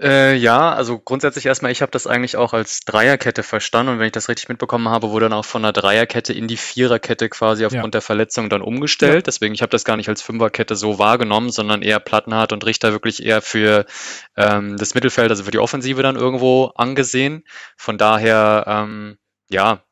Äh, 0.00 0.36
ja, 0.36 0.72
also 0.72 0.98
grundsätzlich 0.98 1.46
erstmal, 1.46 1.72
ich 1.72 1.82
habe 1.82 1.90
das 1.90 2.06
eigentlich 2.06 2.36
auch 2.36 2.52
als 2.52 2.80
Dreierkette 2.80 3.42
verstanden 3.42 3.92
und 3.92 3.98
wenn 3.98 4.06
ich 4.06 4.12
das 4.12 4.28
richtig 4.28 4.48
mitbekommen 4.48 4.88
habe, 4.88 5.10
wurde 5.10 5.28
dann 5.28 5.32
auch 5.38 5.44
von 5.44 5.62
der 5.62 5.72
Dreierkette 5.72 6.32
in 6.32 6.46
die 6.46 6.56
Viererkette 6.56 7.28
quasi 7.28 7.66
aufgrund 7.66 7.94
der 7.94 8.00
Verletzung 8.00 8.48
dann 8.48 8.62
umgestellt. 8.62 9.26
Deswegen, 9.26 9.54
ich 9.54 9.62
habe 9.62 9.70
das 9.70 9.84
gar 9.84 9.96
nicht 9.96 10.08
als 10.08 10.22
Fünferkette 10.22 10.76
so 10.76 11.00
wahrgenommen, 11.00 11.50
sondern 11.50 11.82
eher 11.82 11.98
Plattenhardt 11.98 12.52
und 12.52 12.64
Richter 12.64 12.92
wirklich 12.92 13.24
eher 13.24 13.42
für 13.42 13.86
ähm, 14.36 14.76
das 14.76 14.94
Mittelfeld, 14.94 15.30
also 15.30 15.42
für 15.42 15.50
die 15.50 15.58
Offensive 15.58 16.02
dann 16.02 16.16
irgendwo 16.16 16.66
angesehen. 16.76 17.44
Von 17.76 17.98
daher, 17.98 18.64
ähm, 18.68 19.18
ja, 19.50 19.82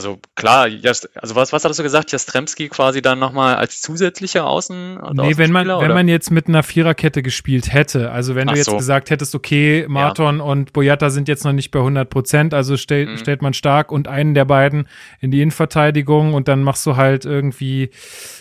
also 0.00 0.18
klar, 0.34 0.66
also 1.14 1.34
was, 1.36 1.52
was 1.52 1.62
hattest 1.64 1.78
du 1.78 1.82
gesagt? 1.82 2.10
Jastremski 2.12 2.68
quasi 2.68 3.02
dann 3.02 3.18
nochmal 3.18 3.56
als 3.56 3.82
zusätzlicher 3.82 4.46
Außen? 4.46 4.94
Nee, 4.94 5.36
wenn 5.36 5.52
man, 5.52 5.68
Außenspieler, 5.70 5.78
wenn 5.80 5.84
oder? 5.86 5.94
man 5.94 6.08
jetzt 6.08 6.30
mit 6.30 6.48
einer 6.48 6.62
Viererkette 6.62 7.22
gespielt 7.22 7.72
hätte, 7.72 8.10
also 8.10 8.34
wenn 8.34 8.46
du 8.46 8.52
Ach 8.54 8.56
jetzt 8.56 8.66
so. 8.70 8.76
gesagt 8.76 9.10
hättest, 9.10 9.34
okay, 9.34 9.84
Marton 9.88 10.40
und 10.40 10.72
Boyata 10.72 11.10
sind 11.10 11.28
jetzt 11.28 11.44
noch 11.44 11.52
nicht 11.52 11.70
bei 11.70 11.80
100 11.80 12.08
Prozent, 12.08 12.54
also 12.54 12.76
stell, 12.76 13.06
Mhm. 13.06 13.16
stellt 13.18 13.42
man 13.42 13.52
stark 13.52 13.92
und 13.92 14.08
einen 14.08 14.34
der 14.34 14.46
beiden 14.46 14.88
in 15.20 15.30
die 15.30 15.42
Innenverteidigung 15.42 16.32
und 16.34 16.48
dann 16.48 16.62
machst 16.62 16.86
du 16.86 16.96
halt 16.96 17.24
irgendwie, 17.26 17.90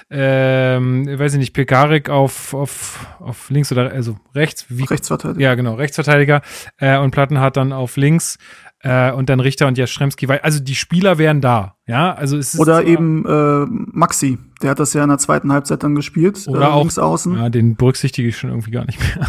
ähm, 0.10 1.06
weiß 1.20 1.34
ich 1.34 1.40
nicht, 1.40 1.54
Pekarik 1.54 2.10
auf, 2.10 2.54
auf, 2.54 3.06
auf 3.20 3.50
links 3.50 3.72
oder 3.72 3.92
also 3.92 4.18
rechts, 4.34 4.66
wie, 4.70 4.86
Rechtsverteidiger. 4.86 5.42
ja 5.42 5.56
genau, 5.56 5.76
Rechtsverteidiger 5.76 6.42
äh, 6.78 6.98
und 6.98 7.12
Plattenhardt 7.12 7.58
dann 7.58 7.74
auf 7.74 7.98
links 7.98 8.38
äh, 8.82 9.12
und 9.12 9.30
dann 9.30 9.40
Richter 9.40 9.68
und 9.68 9.78
Jastremski, 9.78 10.28
weil 10.28 10.40
also 10.40 10.60
die 10.60 10.76
Spieler 10.76 11.18
wären 11.18 11.42
da, 11.42 11.76
ja, 11.86 12.14
also 12.14 12.38
es 12.38 12.54
ist 12.54 12.60
Oder 12.60 12.82
zwar- 12.82 12.86
eben 12.86 13.26
äh, 13.26 13.66
Maxi, 13.92 14.38
der 14.62 14.72
hat 14.72 14.80
das 14.80 14.94
ja 14.94 15.04
in 15.04 15.10
der 15.10 15.18
zweiten 15.18 15.52
Halbzeit 15.52 15.84
dann 15.84 15.96
gespielt. 15.96 16.46
oder 16.48 16.62
äh, 16.62 16.66
auch 16.66 16.98
außen. 16.98 17.36
Ja, 17.36 17.50
den 17.50 17.76
berücksichtige 17.76 18.28
ich 18.28 18.38
schon 18.38 18.50
irgendwie 18.50 18.72
gar 18.72 18.86
nicht 18.86 19.00
mehr. 19.00 19.28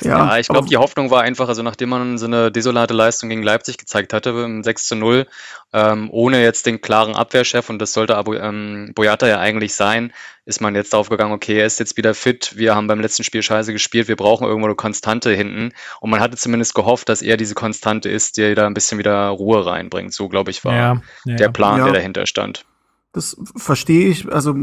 Ja, 0.00 0.38
ich 0.38 0.48
glaube, 0.48 0.68
die 0.68 0.76
Hoffnung 0.76 1.10
war 1.10 1.22
einfach, 1.22 1.48
also 1.48 1.62
nachdem 1.62 1.88
man 1.90 2.18
so 2.18 2.26
eine 2.26 2.50
desolate 2.50 2.94
Leistung 2.94 3.28
gegen 3.28 3.42
Leipzig 3.42 3.78
gezeigt 3.78 4.12
hatte, 4.12 4.30
im 4.30 4.62
6 4.62 4.86
zu 4.88 4.96
0, 4.96 5.26
ähm, 5.72 6.08
ohne 6.10 6.42
jetzt 6.42 6.66
den 6.66 6.80
klaren 6.80 7.14
Abwehrchef, 7.14 7.68
und 7.70 7.78
das 7.78 7.92
sollte 7.92 8.16
Abu, 8.16 8.34
ähm, 8.34 8.92
Boyata 8.94 9.26
ja 9.26 9.38
eigentlich 9.40 9.74
sein, 9.74 10.12
ist 10.46 10.60
man 10.60 10.74
jetzt 10.74 10.92
darauf 10.92 11.08
gegangen, 11.08 11.32
okay, 11.32 11.58
er 11.58 11.66
ist 11.66 11.80
jetzt 11.80 11.96
wieder 11.96 12.14
fit, 12.14 12.52
wir 12.56 12.74
haben 12.74 12.86
beim 12.86 13.00
letzten 13.00 13.24
Spiel 13.24 13.42
scheiße 13.42 13.72
gespielt, 13.72 14.08
wir 14.08 14.16
brauchen 14.16 14.46
irgendwo 14.46 14.66
eine 14.66 14.74
Konstante 14.74 15.30
hinten. 15.32 15.72
Und 16.00 16.10
man 16.10 16.20
hatte 16.20 16.36
zumindest 16.36 16.74
gehofft, 16.74 17.08
dass 17.08 17.22
er 17.22 17.36
diese 17.36 17.54
Konstante 17.54 18.08
ist, 18.08 18.36
die 18.36 18.54
da 18.54 18.66
ein 18.66 18.74
bisschen 18.74 18.98
wieder 18.98 19.28
Ruhe 19.28 19.64
reinbringt. 19.64 20.12
So, 20.12 20.28
glaube 20.28 20.50
ich, 20.50 20.64
war 20.64 20.74
ja, 20.74 21.02
ja, 21.24 21.36
der 21.36 21.46
ja. 21.46 21.52
Plan, 21.52 21.78
Ja. 21.78 21.84
der 21.84 21.94
dahinter 21.94 22.26
stand. 22.26 22.64
Das 23.12 23.36
verstehe 23.56 24.08
ich. 24.08 24.30
Also 24.30 24.54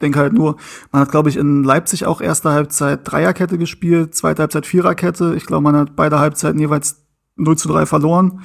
denke 0.00 0.18
halt 0.18 0.32
nur, 0.32 0.56
man 0.92 1.02
hat, 1.02 1.10
glaube 1.10 1.28
ich, 1.28 1.36
in 1.36 1.64
Leipzig 1.64 2.06
auch 2.06 2.20
erste 2.20 2.50
Halbzeit 2.50 3.00
Dreierkette 3.04 3.58
gespielt, 3.58 4.14
zweite 4.14 4.42
Halbzeit 4.42 4.66
Viererkette. 4.66 5.34
Ich 5.36 5.46
glaube, 5.46 5.62
man 5.64 5.76
hat 5.76 5.96
beide 5.96 6.18
Halbzeiten 6.18 6.60
jeweils 6.60 7.04
0 7.36 7.56
zu 7.56 7.68
3 7.68 7.86
verloren. 7.86 8.40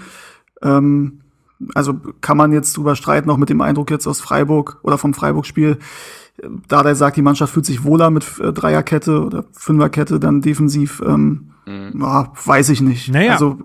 Ähm, 0.61 1.21
also 1.75 1.95
kann 2.21 2.37
man 2.37 2.51
jetzt 2.51 2.75
drüber 2.75 2.95
streiten, 2.95 3.29
auch 3.29 3.37
mit 3.37 3.49
dem 3.49 3.61
Eindruck 3.61 3.91
jetzt 3.91 4.07
aus 4.07 4.19
Freiburg 4.19 4.79
oder 4.83 4.97
vom 4.97 5.13
Freiburg-Spiel. 5.13 5.77
Da 6.67 6.81
der 6.83 6.95
sagt, 6.95 7.15
die 7.17 7.21
Mannschaft 7.21 7.53
fühlt 7.53 7.65
sich 7.65 7.83
wohler 7.83 8.09
mit 8.09 8.25
äh, 8.39 8.51
Dreierkette 8.51 9.23
oder 9.23 9.45
Fünferkette 9.53 10.19
dann 10.19 10.41
defensiv, 10.41 11.01
ähm, 11.05 11.49
Mhm. 11.65 12.01
ja, 12.01 12.33
weiß 12.43 12.69
ich 12.69 12.81
nicht. 12.81 13.09
Naja. 13.09 13.31
Also 13.33 13.57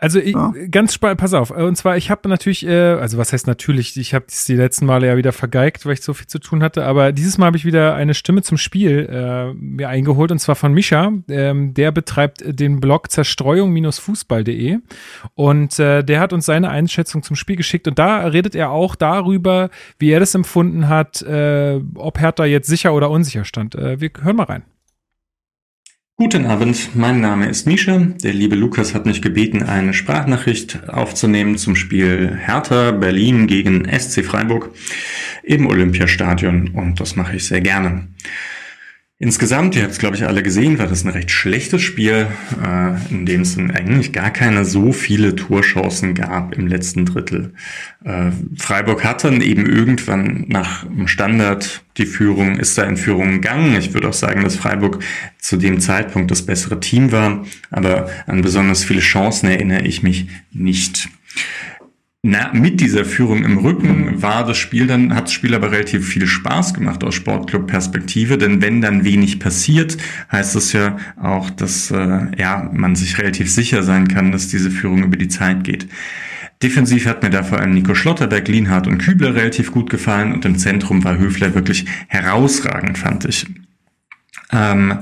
Also 0.00 0.18
ich, 0.18 0.34
Ja. 0.34 0.52
ganz 0.70 0.94
spannend, 0.94 1.20
pass 1.20 1.34
auf. 1.34 1.50
Und 1.50 1.76
zwar, 1.76 1.98
ich 1.98 2.10
habe 2.10 2.26
natürlich, 2.28 2.66
äh, 2.66 2.94
also 2.94 3.18
was 3.18 3.34
heißt 3.34 3.46
natürlich, 3.46 3.98
ich 3.98 4.14
habe 4.14 4.24
die 4.48 4.54
letzten 4.54 4.86
Male 4.86 5.06
ja 5.06 5.16
wieder 5.18 5.32
vergeigt, 5.32 5.84
weil 5.84 5.92
ich 5.92 6.00
so 6.02 6.14
viel 6.14 6.26
zu 6.26 6.38
tun 6.38 6.62
hatte, 6.62 6.84
aber 6.86 7.12
dieses 7.12 7.36
Mal 7.36 7.46
habe 7.46 7.58
ich 7.58 7.66
wieder 7.66 7.94
eine 7.94 8.14
Stimme 8.14 8.40
zum 8.42 8.56
Spiel 8.56 9.06
äh, 9.10 9.52
mir 9.52 9.90
eingeholt 9.90 10.32
und 10.32 10.38
zwar 10.38 10.54
von 10.56 10.72
Mischa. 10.72 11.12
Ähm, 11.28 11.74
der 11.74 11.92
betreibt 11.92 12.42
den 12.46 12.80
Blog 12.80 13.10
zerstreuung-fußball.de 13.10 14.78
und 15.34 15.78
äh, 15.78 16.02
der 16.02 16.20
hat 16.20 16.32
uns 16.32 16.46
seine 16.46 16.70
Einschätzung 16.70 17.22
zum 17.22 17.36
Spiel 17.36 17.56
geschickt 17.56 17.86
und 17.86 17.98
da 17.98 18.20
redet 18.26 18.54
er 18.54 18.70
auch 18.70 18.94
darüber, 18.94 19.68
wie 19.98 20.10
er 20.10 20.20
das 20.20 20.34
empfunden 20.34 20.88
hat, 20.88 21.20
äh, 21.22 21.78
ob 21.94 22.18
Hertha 22.18 22.46
jetzt 22.46 22.68
sicher 22.68 22.94
oder 22.94 23.10
unsicher 23.10 23.44
stand. 23.44 23.74
Äh, 23.74 24.00
wir 24.00 24.10
hören 24.22 24.36
mal 24.36 24.44
rein. 24.44 24.62
Guten 26.20 26.44
Abend, 26.44 26.94
mein 26.94 27.22
Name 27.22 27.48
ist 27.48 27.66
Misha. 27.66 27.96
Der 28.22 28.34
liebe 28.34 28.54
Lukas 28.54 28.92
hat 28.92 29.06
mich 29.06 29.22
gebeten, 29.22 29.62
eine 29.62 29.94
Sprachnachricht 29.94 30.86
aufzunehmen 30.86 31.56
zum 31.56 31.76
Spiel 31.76 32.36
Hertha 32.38 32.90
Berlin 32.90 33.46
gegen 33.46 33.88
SC 33.88 34.22
Freiburg 34.22 34.68
im 35.42 35.66
Olympiastadion 35.66 36.72
und 36.74 37.00
das 37.00 37.16
mache 37.16 37.36
ich 37.36 37.46
sehr 37.46 37.62
gerne. 37.62 38.08
Insgesamt, 39.22 39.76
ihr 39.76 39.82
habt 39.82 39.92
es 39.92 39.98
glaube 39.98 40.16
ich 40.16 40.26
alle 40.26 40.42
gesehen, 40.42 40.78
war 40.78 40.86
das 40.86 41.04
ein 41.04 41.10
recht 41.10 41.30
schlechtes 41.30 41.82
Spiel, 41.82 42.28
äh, 42.64 43.12
in 43.12 43.26
dem 43.26 43.42
es 43.42 43.58
eigentlich 43.58 44.14
gar 44.14 44.30
keine 44.30 44.64
so 44.64 44.92
viele 44.92 45.36
Torchancen 45.36 46.14
gab 46.14 46.54
im 46.54 46.66
letzten 46.66 47.04
Drittel. 47.04 47.52
Äh, 48.02 48.30
Freiburg 48.56 49.04
hat 49.04 49.22
dann 49.22 49.42
eben 49.42 49.66
irgendwann 49.66 50.46
nach 50.48 50.86
dem 50.86 51.06
Standard 51.06 51.82
die 51.98 52.06
Führung, 52.06 52.56
ist 52.56 52.78
da 52.78 52.84
in 52.84 52.96
Führung 52.96 53.32
gegangen. 53.32 53.76
Ich 53.76 53.92
würde 53.92 54.08
auch 54.08 54.14
sagen, 54.14 54.42
dass 54.42 54.56
Freiburg 54.56 55.00
zu 55.38 55.58
dem 55.58 55.80
Zeitpunkt 55.80 56.30
das 56.30 56.46
bessere 56.46 56.80
Team 56.80 57.12
war, 57.12 57.44
aber 57.70 58.08
an 58.26 58.40
besonders 58.40 58.84
viele 58.84 59.00
Chancen 59.00 59.50
erinnere 59.50 59.82
ich 59.82 60.02
mich 60.02 60.28
nicht. 60.50 61.10
Na, 62.22 62.52
mit 62.52 62.82
dieser 62.82 63.06
Führung 63.06 63.44
im 63.44 63.58
Rücken 63.58 64.20
war 64.20 64.44
das 64.44 64.58
Spiel 64.58 64.86
dann, 64.86 65.14
hat 65.14 65.24
das 65.24 65.32
Spiel 65.32 65.54
aber 65.54 65.72
relativ 65.72 66.06
viel 66.06 66.26
Spaß 66.26 66.74
gemacht 66.74 67.02
aus 67.02 67.14
Sportclub-Perspektive, 67.14 68.36
denn 68.36 68.60
wenn 68.60 68.82
dann 68.82 69.04
wenig 69.04 69.40
passiert, 69.40 69.96
heißt 70.30 70.54
das 70.54 70.74
ja 70.74 70.98
auch, 71.16 71.48
dass 71.48 71.90
äh, 71.90 72.26
ja, 72.36 72.68
man 72.74 72.94
sich 72.94 73.16
relativ 73.16 73.50
sicher 73.50 73.82
sein 73.82 74.06
kann, 74.06 74.32
dass 74.32 74.48
diese 74.48 74.70
Führung 74.70 75.02
über 75.02 75.16
die 75.16 75.28
Zeit 75.28 75.64
geht. 75.64 75.88
Defensiv 76.62 77.06
hat 77.06 77.22
mir 77.22 77.30
da 77.30 77.42
vor 77.42 77.58
allem 77.58 77.72
Nico 77.72 77.94
Schlotterberg, 77.94 78.46
Lienhardt 78.48 78.86
und 78.86 78.98
Kübler 78.98 79.34
relativ 79.34 79.72
gut 79.72 79.88
gefallen 79.88 80.34
und 80.34 80.44
im 80.44 80.58
Zentrum 80.58 81.02
war 81.04 81.16
Höfler 81.16 81.54
wirklich 81.54 81.86
herausragend, 82.08 82.98
fand 82.98 83.24
ich. 83.24 83.46
Ähm, 84.52 84.98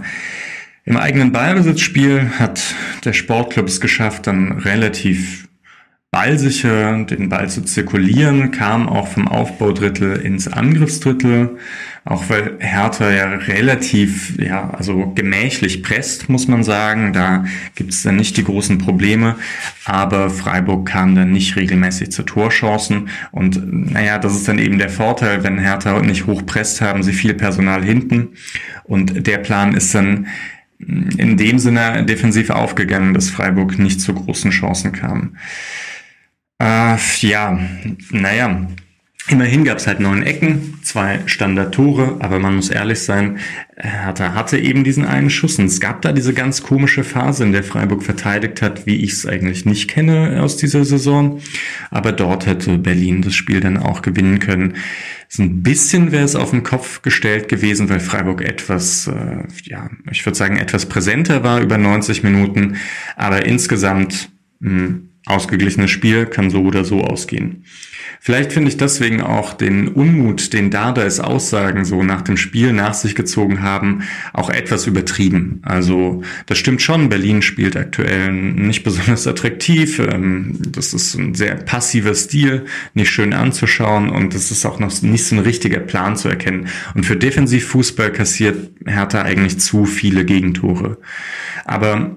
Im 0.85 0.96
eigenen 0.96 1.33
Ballbesitzspiel 1.33 2.31
hat 2.38 2.62
der 3.04 3.12
Sportclub 3.12 3.66
es 3.66 3.81
geschafft, 3.81 4.28
dann 4.28 4.52
relativ 4.52 5.48
ballsicher 6.11 7.05
den 7.05 7.29
Ball 7.29 7.51
zu 7.51 7.62
zirkulieren, 7.62 8.51
kam 8.51 8.88
auch 8.88 9.09
vom 9.09 9.29
Aufbaudrittel 9.29 10.16
ins 10.16 10.49
Angriffsdrittel, 10.49 11.59
auch 12.07 12.31
weil 12.31 12.57
Hertha 12.61 13.11
ja 13.11 13.27
relativ, 13.27 14.38
ja, 14.40 14.71
also 14.71 15.12
gemächlich 15.14 15.83
presst, 15.83 16.31
muss 16.31 16.49
man 16.49 16.64
sagen. 16.64 17.12
Da 17.12 17.44
gibt 17.75 17.92
es 17.92 18.03
dann 18.03 18.16
nicht 18.16 18.38
die 18.38 18.44
großen 18.44 18.79
Probleme, 18.79 19.37
aber 19.85 20.31
Freiburg 20.31 20.88
kam 20.88 21.14
dann 21.14 21.31
nicht 21.31 21.57
regelmäßig 21.57 22.11
zu 22.11 22.23
Torchancen 22.23 23.11
und 23.31 23.92
naja, 23.92 24.18
das 24.18 24.35
ist 24.35 24.49
dann 24.49 24.59
eben 24.59 24.79
der 24.79 24.88
Vorteil, 24.88 25.44
wenn 25.44 25.59
Hertha 25.59 26.01
nicht 26.01 26.27
hoch 26.27 26.47
presst, 26.47 26.81
haben 26.81 27.03
sie 27.03 27.12
viel 27.12 27.35
Personal 27.35 27.85
hinten 27.85 28.29
und 28.85 29.27
der 29.27 29.38
Plan 29.38 29.75
ist 29.75 29.94
dann 29.94 30.27
in 30.79 31.37
dem 31.37 31.59
Sinne 31.59 32.05
defensiv 32.07 32.51
aufgegangen, 32.51 33.12
dass 33.12 33.29
Freiburg 33.29 33.79
nicht 33.79 34.01
zu 34.01 34.14
großen 34.14 34.53
Chancen 34.53 34.92
kam. 34.92 35.37
Äh, 36.59 36.97
ja, 37.21 37.59
naja. 38.11 38.68
Immerhin 39.31 39.64
gab 39.64 39.77
es 39.77 39.87
halt 39.87 40.01
neun 40.01 40.23
Ecken, 40.23 40.79
zwei 40.83 41.21
Standardtore, 41.27 42.16
aber 42.21 42.38
man 42.38 42.57
muss 42.57 42.71
ehrlich 42.71 43.01
sein, 43.01 43.38
Hertha 43.77 44.33
hatte 44.33 44.59
eben 44.59 44.85
diesen 44.85 45.05
einen 45.05 45.29
Schuss. 45.29 45.59
Und 45.59 45.66
es 45.66 45.81
gab 45.81 46.01
da 46.01 46.12
diese 46.12 46.33
ganz 46.33 46.62
komische 46.62 47.05
Phase, 47.05 47.44
in 47.44 47.53
der 47.53 47.62
Freiburg 47.62 48.03
verteidigt 48.03 48.62
hat, 48.62 48.87
wie 48.87 48.97
ich 48.97 49.12
es 49.12 49.27
eigentlich 49.27 49.66
nicht 49.66 49.90
kenne 49.90 50.40
aus 50.42 50.57
dieser 50.57 50.87
Saison. 50.87 51.40
Aber 51.90 52.12
dort 52.12 52.47
hätte 52.47 52.79
Berlin 52.79 53.21
das 53.21 53.35
Spiel 53.35 53.61
dann 53.61 53.77
auch 53.77 54.01
gewinnen 54.01 54.38
können. 54.38 54.77
So 55.29 55.42
ein 55.42 55.62
bisschen 55.62 56.11
wäre 56.11 56.25
es 56.25 56.35
auf 56.35 56.51
den 56.51 56.62
Kopf 56.62 57.03
gestellt 57.03 57.51
gewesen, 57.51 57.90
weil 57.90 58.01
Freiburg 58.01 58.40
etwas, 58.40 59.09
äh, 59.09 59.42
ja, 59.64 59.90
ich 60.11 60.25
würde 60.25 60.38
sagen, 60.38 60.57
etwas 60.57 60.87
präsenter 60.87 61.44
war 61.44 61.61
über 61.61 61.77
90 61.77 62.23
Minuten. 62.23 62.77
Aber 63.14 63.44
insgesamt 63.44 64.31
mh, 64.61 64.71
hm, 64.71 65.08
ausgeglichenes 65.29 65.91
Spiel 65.91 66.27
kann 66.27 66.51
so 66.51 66.62
oder 66.62 66.85
so 66.85 67.03
ausgehen. 67.03 67.64
Vielleicht 68.21 68.53
finde 68.53 68.69
ich 68.69 68.77
deswegen 68.77 69.23
auch 69.23 69.55
den 69.55 69.88
Unmut, 69.88 70.53
den 70.53 70.71
Dardais 70.71 71.21
Aussagen 71.21 71.85
so 71.85 72.03
nach 72.03 72.23
dem 72.23 72.37
Spiel 72.37 72.73
nach 72.73 72.95
sich 72.95 73.14
gezogen 73.14 73.62
haben, 73.62 74.03
auch 74.33 74.51
etwas 74.51 74.87
übertrieben. 74.87 75.61
Also 75.62 76.23
das 76.47 76.59
stimmt 76.59 76.83
schon, 76.83 77.09
Berlin 77.09 77.43
spielt 77.43 77.77
aktuell 77.77 78.33
nicht 78.33 78.83
besonders 78.83 79.27
attraktiv. 79.27 80.01
Ähm, 80.01 80.59
das 80.69 80.95
ist 80.95 81.14
ein 81.14 81.35
sehr 81.35 81.55
passiver 81.55 82.14
Stil, 82.14 82.64
nicht 82.95 83.11
schön 83.11 83.33
anzuschauen 83.33 84.11
und 84.11 84.35
es 84.35 84.51
ist 84.51 84.67
auch 84.67 84.81
noch 84.81 85.01
nicht 85.03 85.25
so 85.25 85.37
ein 85.37 85.43
richtiger 85.43 85.81
Plan 85.81 86.17
zu 86.17 86.29
erkennen. 86.29 86.69
Und 86.95 87.07
für 87.07 87.17
Defensivfußball 87.17 88.12
kassiert 88.12 88.71
Hertha 88.85 89.23
eigentlich 89.23 89.61
zu 89.61 89.85
viele 89.85 90.25
Gegentore. 90.25 90.99
Aber 91.64 92.17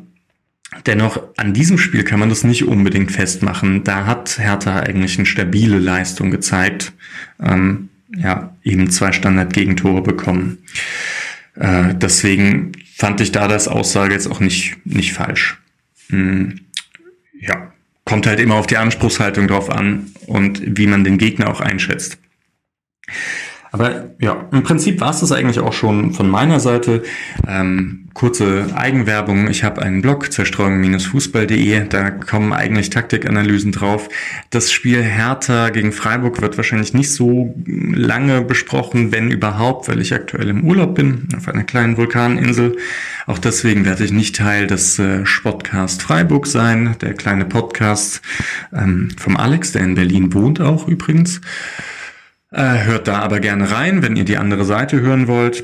Dennoch, 0.85 1.21
an 1.35 1.53
diesem 1.53 1.77
Spiel 1.77 2.03
kann 2.03 2.19
man 2.19 2.29
das 2.29 2.43
nicht 2.43 2.63
unbedingt 2.63 3.11
festmachen. 3.11 3.83
Da 3.83 4.05
hat 4.05 4.39
Hertha 4.39 4.79
eigentlich 4.79 5.17
eine 5.17 5.25
stabile 5.25 5.77
Leistung 5.77 6.31
gezeigt. 6.31 6.93
Ähm, 7.41 7.89
ja, 8.15 8.55
eben 8.63 8.89
zwei 8.89 9.11
Standard-Gegentore 9.11 10.01
bekommen. 10.01 10.59
Äh, 11.55 11.93
deswegen 11.95 12.71
fand 12.95 13.19
ich 13.21 13.31
da 13.31 13.47
das 13.47 13.67
Aussage 13.67 14.13
jetzt 14.13 14.27
auch 14.27 14.39
nicht, 14.39 14.77
nicht 14.85 15.13
falsch. 15.13 15.57
Hm, 16.09 16.61
ja, 17.39 17.73
kommt 18.05 18.27
halt 18.27 18.39
immer 18.39 18.55
auf 18.55 18.67
die 18.67 18.77
Anspruchshaltung 18.77 19.47
drauf 19.47 19.69
an 19.69 20.11
und 20.27 20.61
wie 20.77 20.87
man 20.87 21.03
den 21.03 21.17
Gegner 21.17 21.49
auch 21.49 21.61
einschätzt. 21.61 22.17
Aber 23.71 24.11
ja, 24.19 24.49
im 24.51 24.63
Prinzip 24.63 24.99
war 24.99 25.11
es 25.11 25.21
das 25.21 25.31
eigentlich 25.31 25.59
auch 25.59 25.71
schon 25.71 26.11
von 26.11 26.29
meiner 26.29 26.59
Seite. 26.59 27.03
Ähm, 27.47 28.09
kurze 28.13 28.65
Eigenwerbung. 28.75 29.49
Ich 29.49 29.63
habe 29.63 29.81
einen 29.81 30.01
Blog, 30.01 30.29
zerstreuung-fußball.de. 30.29 31.87
Da 31.87 32.09
kommen 32.09 32.51
eigentlich 32.51 32.89
Taktikanalysen 32.89 33.71
drauf. 33.71 34.09
Das 34.49 34.73
Spiel 34.73 35.01
Hertha 35.01 35.69
gegen 35.69 35.93
Freiburg 35.93 36.41
wird 36.41 36.57
wahrscheinlich 36.57 36.93
nicht 36.93 37.13
so 37.13 37.55
lange 37.65 38.41
besprochen, 38.41 39.13
wenn 39.13 39.31
überhaupt, 39.31 39.87
weil 39.87 40.01
ich 40.01 40.13
aktuell 40.13 40.49
im 40.49 40.65
Urlaub 40.65 40.95
bin, 40.95 41.29
auf 41.37 41.47
einer 41.47 41.63
kleinen 41.63 41.95
Vulkaninsel. 41.95 42.75
Auch 43.25 43.37
deswegen 43.37 43.85
werde 43.85 44.03
ich 44.03 44.11
nicht 44.11 44.35
Teil 44.35 44.67
des 44.67 44.99
äh, 44.99 45.25
Spotcast 45.25 46.01
Freiburg 46.01 46.45
sein, 46.45 46.97
der 46.99 47.13
kleine 47.13 47.45
Podcast 47.45 48.21
ähm, 48.73 49.11
vom 49.17 49.37
Alex, 49.37 49.71
der 49.71 49.83
in 49.83 49.95
Berlin 49.95 50.33
wohnt 50.33 50.59
auch 50.59 50.89
übrigens. 50.89 51.39
Äh, 52.51 52.83
hört 52.83 53.07
da 53.07 53.19
aber 53.19 53.39
gerne 53.39 53.71
rein, 53.71 54.01
wenn 54.01 54.15
ihr 54.15 54.25
die 54.25 54.37
andere 54.37 54.65
Seite 54.65 54.99
hören 54.99 55.27
wollt. 55.27 55.63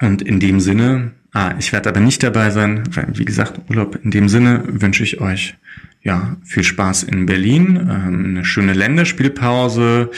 Und 0.00 0.22
in 0.22 0.40
dem 0.40 0.60
Sinne, 0.60 1.12
ah, 1.32 1.54
ich 1.58 1.72
werde 1.72 1.88
aber 1.88 2.00
nicht 2.00 2.22
dabei 2.22 2.50
sein, 2.50 2.84
weil, 2.94 3.08
wie 3.14 3.24
gesagt, 3.24 3.60
Urlaub. 3.68 3.98
In 4.02 4.10
dem 4.10 4.28
Sinne 4.28 4.62
wünsche 4.66 5.02
ich 5.02 5.20
euch 5.20 5.56
ja 6.02 6.36
viel 6.44 6.64
Spaß 6.64 7.02
in 7.04 7.26
Berlin, 7.26 7.76
ähm, 7.76 8.24
eine 8.24 8.44
schöne 8.44 8.72
Länderspielpause. 8.72 10.10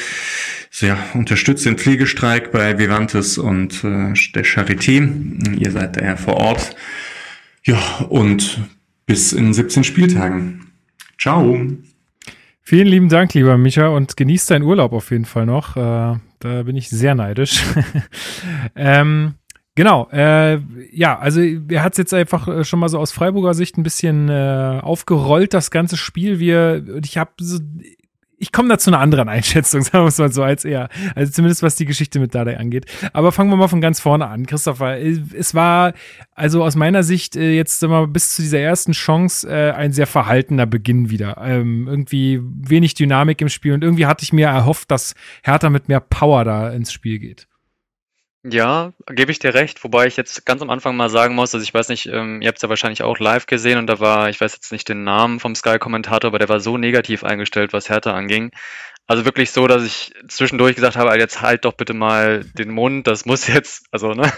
Ja, 0.81 0.99
unterstützt 1.15 1.67
den 1.67 1.77
Pflegestreik 1.77 2.51
bei 2.51 2.79
Vivantes 2.79 3.39
und 3.39 3.85
äh, 3.85 4.15
der 4.35 4.45
Charité. 4.45 5.59
Ihr 5.59 5.71
seid 5.71 5.97
daher 5.97 6.17
vor 6.17 6.35
Ort. 6.35 6.75
Ja, 7.65 7.79
und 8.09 8.61
bis 9.07 9.33
in 9.33 9.53
17 9.53 9.85
Spieltagen. 9.85 10.73
Ciao. 11.19 11.61
Vielen 12.65 12.87
lieben 12.87 13.09
Dank, 13.09 13.35
lieber 13.35 13.59
Micha, 13.59 13.89
und 13.89 14.17
genießt 14.17 14.53
deinen 14.53 14.63
Urlaub 14.63 14.93
auf 14.93 15.11
jeden 15.11 15.25
Fall 15.25 15.47
noch. 15.47 15.77
Äh, 15.77 16.17
da 16.39 16.63
bin 16.63 16.77
ich 16.77 16.89
sehr 16.91 17.17
neidisch. 17.17 17.65
ähm, 18.77 19.35
genau, 19.75 20.09
äh, 20.13 20.61
ja, 20.93 21.19
also 21.19 21.41
er 21.41 21.83
hat 21.83 21.95
es 21.95 21.99
jetzt 21.99 22.15
einfach 22.15 22.47
äh, 22.47 22.65
schon 22.65 22.79
mal 22.79 22.89
so 22.89 23.01
aus 23.01 23.11
Freiburger 23.11 23.55
Sicht 23.55 23.77
ein 23.79 23.83
bisschen 23.83 24.29
äh, 24.29 24.79
aufgerollt, 24.81 25.55
das 25.55 25.73
ganze 25.73 25.97
Spiel. 25.97 26.39
Wir, 26.39 27.01
ich 27.05 27.19
habe 27.19 27.33
so, 27.41 27.59
ich 28.43 28.51
komme 28.51 28.69
da 28.69 28.77
zu 28.77 28.91
einer 28.91 28.99
anderen 28.99 29.29
Einschätzung, 29.29 29.83
sagen 29.83 30.05
wir 30.05 30.09
es 30.09 30.19
mal 30.19 30.33
so, 30.33 30.43
als 30.43 30.65
er. 30.65 30.89
Also 31.15 31.33
zumindest 31.33 31.63
was 31.63 31.77
die 31.77 31.85
Geschichte 31.85 32.19
mit 32.19 32.35
Dardai 32.35 32.59
angeht. 32.59 32.87
Aber 33.13 33.31
fangen 33.31 33.51
wir 33.51 33.57
mal 33.57 33.69
von 33.69 33.81
ganz 33.81 34.01
vorne 34.01 34.27
an. 34.27 34.47
Christopher, 34.47 34.99
es 34.99 35.55
war 35.55 35.93
also 36.35 36.65
aus 36.65 36.75
meiner 36.75 37.05
Sicht 37.05 37.37
äh, 37.37 37.55
jetzt 37.55 37.81
mal 37.83 38.09
bis 38.09 38.35
zu 38.35 38.43
dieser 38.43 38.59
ersten 38.59 38.93
Chance 38.93 39.49
äh, 39.49 39.71
ein 39.71 39.93
sehr 39.93 40.09
verhaltener 40.09 40.67
Beginn 40.67 41.09
wieder. 41.09 41.37
Ähm, 41.41 41.87
irgendwie 41.87 42.41
wenig 42.43 42.95
Dynamik 42.95 43.41
im 43.41 43.49
Spiel 43.49 43.75
und 43.75 43.85
irgendwie 43.85 44.07
hatte 44.07 44.25
ich 44.25 44.33
mir 44.33 44.49
erhofft, 44.49 44.91
dass 44.91 45.15
Hertha 45.45 45.71
mit 45.71 45.89
mehr 45.89 46.01
Power 46.01 46.45
da 46.45 46.71
ins 46.71 46.93
Spiel 46.93 47.21
geht. 47.21 47.47
Ja, 48.45 48.93
gebe 49.07 49.31
ich 49.31 49.39
dir 49.39 49.55
recht, 49.55 49.85
wobei 49.85 50.07
ich 50.09 50.17
jetzt 50.17 50.45
ganz 50.45 50.63
am 50.63 50.71
Anfang 50.71 50.97
mal 50.97 51.09
sagen 51.09 51.37
muss, 51.37 51.55
also 51.55 51.63
ich 51.63 51.73
weiß 51.73 51.89
nicht, 51.89 52.07
ähm, 52.07 52.43
ihr 52.43 52.49
habt 52.49 52.59
es 52.59 52.63
ja 52.63 52.69
wahrscheinlich 52.69 53.05
auch 53.05 53.21
live 53.21 53.47
gesehen 53.47 53.79
und 53.79 53.87
da 53.87 54.01
war, 54.01 54.31
ich 54.31 54.41
weiß 54.41 54.53
jetzt 54.55 54.73
nicht 54.73 54.89
den 54.89 55.05
Namen 55.05 55.39
vom 55.39 55.55
Sky-Kommentator, 55.55 56.27
aber 56.29 56.41
der 56.41 56.49
war 56.49 56.59
so 56.59 56.77
negativ 56.77 57.23
eingestellt, 57.23 57.73
was 57.73 57.89
Hertha 57.89 58.13
anging. 58.13 58.51
Also 59.07 59.25
wirklich 59.25 59.51
so, 59.53 59.67
dass 59.69 59.85
ich 59.85 60.13
zwischendurch 60.29 60.75
gesagt 60.75 60.97
habe, 60.97 61.17
jetzt 61.19 61.41
halt 61.41 61.65
doch 61.65 61.75
bitte 61.75 61.93
mal 61.95 62.45
den 62.55 62.71
Mund, 62.71 63.07
das 63.07 63.27
muss 63.27 63.47
jetzt, 63.47 63.87
also 63.93 64.13
ne, 64.15 64.33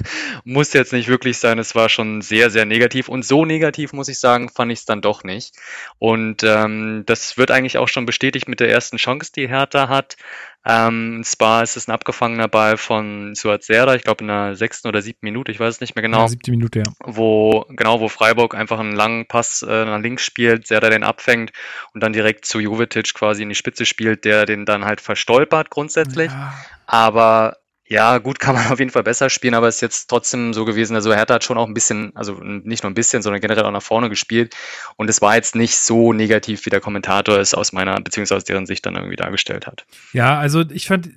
muss 0.44 0.72
jetzt 0.74 0.92
nicht 0.92 1.08
wirklich 1.08 1.38
sein. 1.38 1.58
Es 1.58 1.74
war 1.74 1.88
schon 1.88 2.20
sehr, 2.22 2.50
sehr 2.50 2.66
negativ 2.66 3.08
und 3.08 3.24
so 3.24 3.44
negativ, 3.46 3.92
muss 3.94 4.08
ich 4.08 4.18
sagen, 4.18 4.50
fand 4.50 4.72
ich 4.72 4.80
es 4.80 4.84
dann 4.84 5.00
doch 5.02 5.24
nicht. 5.24 5.54
Und 5.98 6.42
ähm, 6.44 7.04
das 7.06 7.38
wird 7.38 7.50
eigentlich 7.50 7.78
auch 7.78 7.88
schon 7.88 8.06
bestätigt 8.06 8.48
mit 8.48 8.60
der 8.60 8.70
ersten 8.70 8.96
Chance, 8.98 9.32
die 9.34 9.48
Hertha 9.48 9.88
hat. 9.88 10.16
Ähm, 10.66 11.22
zwar 11.24 11.62
ist 11.62 11.76
es 11.76 11.88
ein 11.88 11.92
abgefangener 11.92 12.48
Ball 12.48 12.78
von 12.78 13.34
Suat 13.34 13.64
Serda, 13.64 13.94
ich 13.94 14.02
glaube 14.02 14.24
in 14.24 14.28
der 14.28 14.56
sechsten 14.56 14.88
oder 14.88 15.02
siebten 15.02 15.26
Minute, 15.26 15.52
ich 15.52 15.60
weiß 15.60 15.74
es 15.74 15.80
nicht 15.80 15.94
mehr 15.94 16.02
genau. 16.02 16.22
Ja, 16.22 16.28
siebte 16.28 16.50
Minute, 16.50 16.78
ja. 16.78 16.92
Wo, 17.04 17.66
genau, 17.68 18.00
wo 18.00 18.08
Freiburg 18.08 18.54
einfach 18.54 18.78
einen 18.78 18.94
langen 18.94 19.26
Pass 19.26 19.62
äh, 19.62 19.84
nach 19.84 20.00
links 20.00 20.24
spielt, 20.24 20.66
Serda 20.66 20.88
den 20.88 21.04
abfängt 21.04 21.52
und 21.92 22.02
dann 22.02 22.14
direkt 22.14 22.46
zu 22.46 22.60
Jovetic 22.60 23.12
quasi 23.12 23.42
in 23.42 23.50
die 23.50 23.54
Spitze 23.54 23.84
spielt, 23.84 24.24
der 24.24 24.46
den 24.46 24.64
dann 24.64 24.86
halt 24.86 25.02
verstolpert 25.02 25.68
grundsätzlich. 25.68 26.32
Ja. 26.32 26.54
Aber 26.86 27.58
ja, 27.94 28.18
gut 28.18 28.38
kann 28.40 28.56
man 28.56 28.66
auf 28.70 28.78
jeden 28.80 28.90
Fall 28.90 29.04
besser 29.04 29.30
spielen, 29.30 29.54
aber 29.54 29.68
es 29.68 29.76
ist 29.76 29.80
jetzt 29.80 30.10
trotzdem 30.10 30.52
so 30.52 30.64
gewesen. 30.64 30.96
Also 30.96 31.14
Hertha 31.14 31.34
hat 31.34 31.44
schon 31.44 31.56
auch 31.56 31.66
ein 31.66 31.74
bisschen, 31.74 32.14
also 32.14 32.34
nicht 32.42 32.82
nur 32.82 32.90
ein 32.90 32.94
bisschen, 32.94 33.22
sondern 33.22 33.40
generell 33.40 33.64
auch 33.64 33.70
nach 33.70 33.82
vorne 33.82 34.10
gespielt. 34.10 34.54
Und 34.96 35.08
es 35.08 35.22
war 35.22 35.36
jetzt 35.36 35.54
nicht 35.54 35.76
so 35.76 36.12
negativ, 36.12 36.66
wie 36.66 36.70
der 36.70 36.80
Kommentator 36.80 37.38
es 37.38 37.54
aus 37.54 37.72
meiner, 37.72 38.00
beziehungsweise 38.00 38.38
aus 38.38 38.44
deren 38.44 38.66
Sicht 38.66 38.84
dann 38.84 38.96
irgendwie 38.96 39.16
dargestellt 39.16 39.66
hat. 39.66 39.86
Ja, 40.12 40.38
also 40.38 40.64
ich 40.70 40.88
fand, 40.88 41.08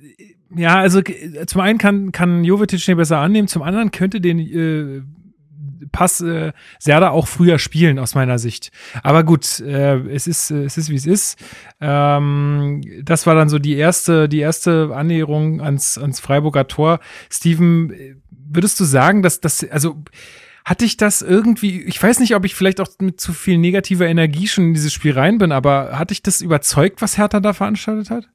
ja, 0.54 0.78
also 0.78 1.02
zum 1.46 1.60
einen 1.60 1.78
kann, 1.78 2.12
kann 2.12 2.44
Jovetic 2.44 2.84
den 2.84 2.96
besser 2.96 3.18
annehmen, 3.18 3.48
zum 3.48 3.62
anderen 3.62 3.90
könnte 3.90 4.20
den 4.20 4.38
äh, 4.38 5.02
Pass 5.92 6.20
äh, 6.20 6.52
Serda 6.78 7.10
auch 7.10 7.28
früher 7.28 7.58
spielen 7.58 7.98
aus 7.98 8.14
meiner 8.14 8.38
Sicht. 8.38 8.70
Aber 9.02 9.24
gut, 9.24 9.60
äh, 9.60 9.98
es 10.08 10.26
ist 10.26 10.50
äh, 10.50 10.64
es 10.64 10.78
ist 10.78 10.90
wie 10.90 10.96
es 10.96 11.06
ist. 11.06 11.38
Ähm, 11.80 12.82
das 13.02 13.26
war 13.26 13.34
dann 13.34 13.48
so 13.48 13.58
die 13.58 13.76
erste 13.76 14.28
die 14.28 14.40
erste 14.40 14.90
Annäherung 14.94 15.60
ans 15.60 15.98
ans 15.98 16.20
Freiburger 16.20 16.68
Tor. 16.68 17.00
Steven, 17.30 18.20
würdest 18.30 18.78
du 18.80 18.84
sagen, 18.84 19.22
dass 19.22 19.40
das 19.40 19.68
also 19.70 19.96
hatte 20.68 20.84
ich 20.84 20.98
das 20.98 21.22
irgendwie, 21.22 21.80
ich 21.80 22.02
weiß 22.02 22.20
nicht, 22.20 22.34
ob 22.34 22.44
ich 22.44 22.54
vielleicht 22.54 22.80
auch 22.80 22.88
mit 22.98 23.18
zu 23.18 23.32
viel 23.32 23.56
negativer 23.56 24.06
Energie 24.06 24.46
schon 24.46 24.64
in 24.64 24.74
dieses 24.74 24.92
Spiel 24.92 25.12
rein 25.12 25.38
bin, 25.38 25.50
aber 25.50 25.98
hatte 25.98 26.12
ich 26.12 26.22
das 26.22 26.42
überzeugt, 26.42 27.00
was 27.00 27.16
Hertha 27.16 27.40
da 27.40 27.54
veranstaltet 27.54 28.10
hat? 28.10 28.28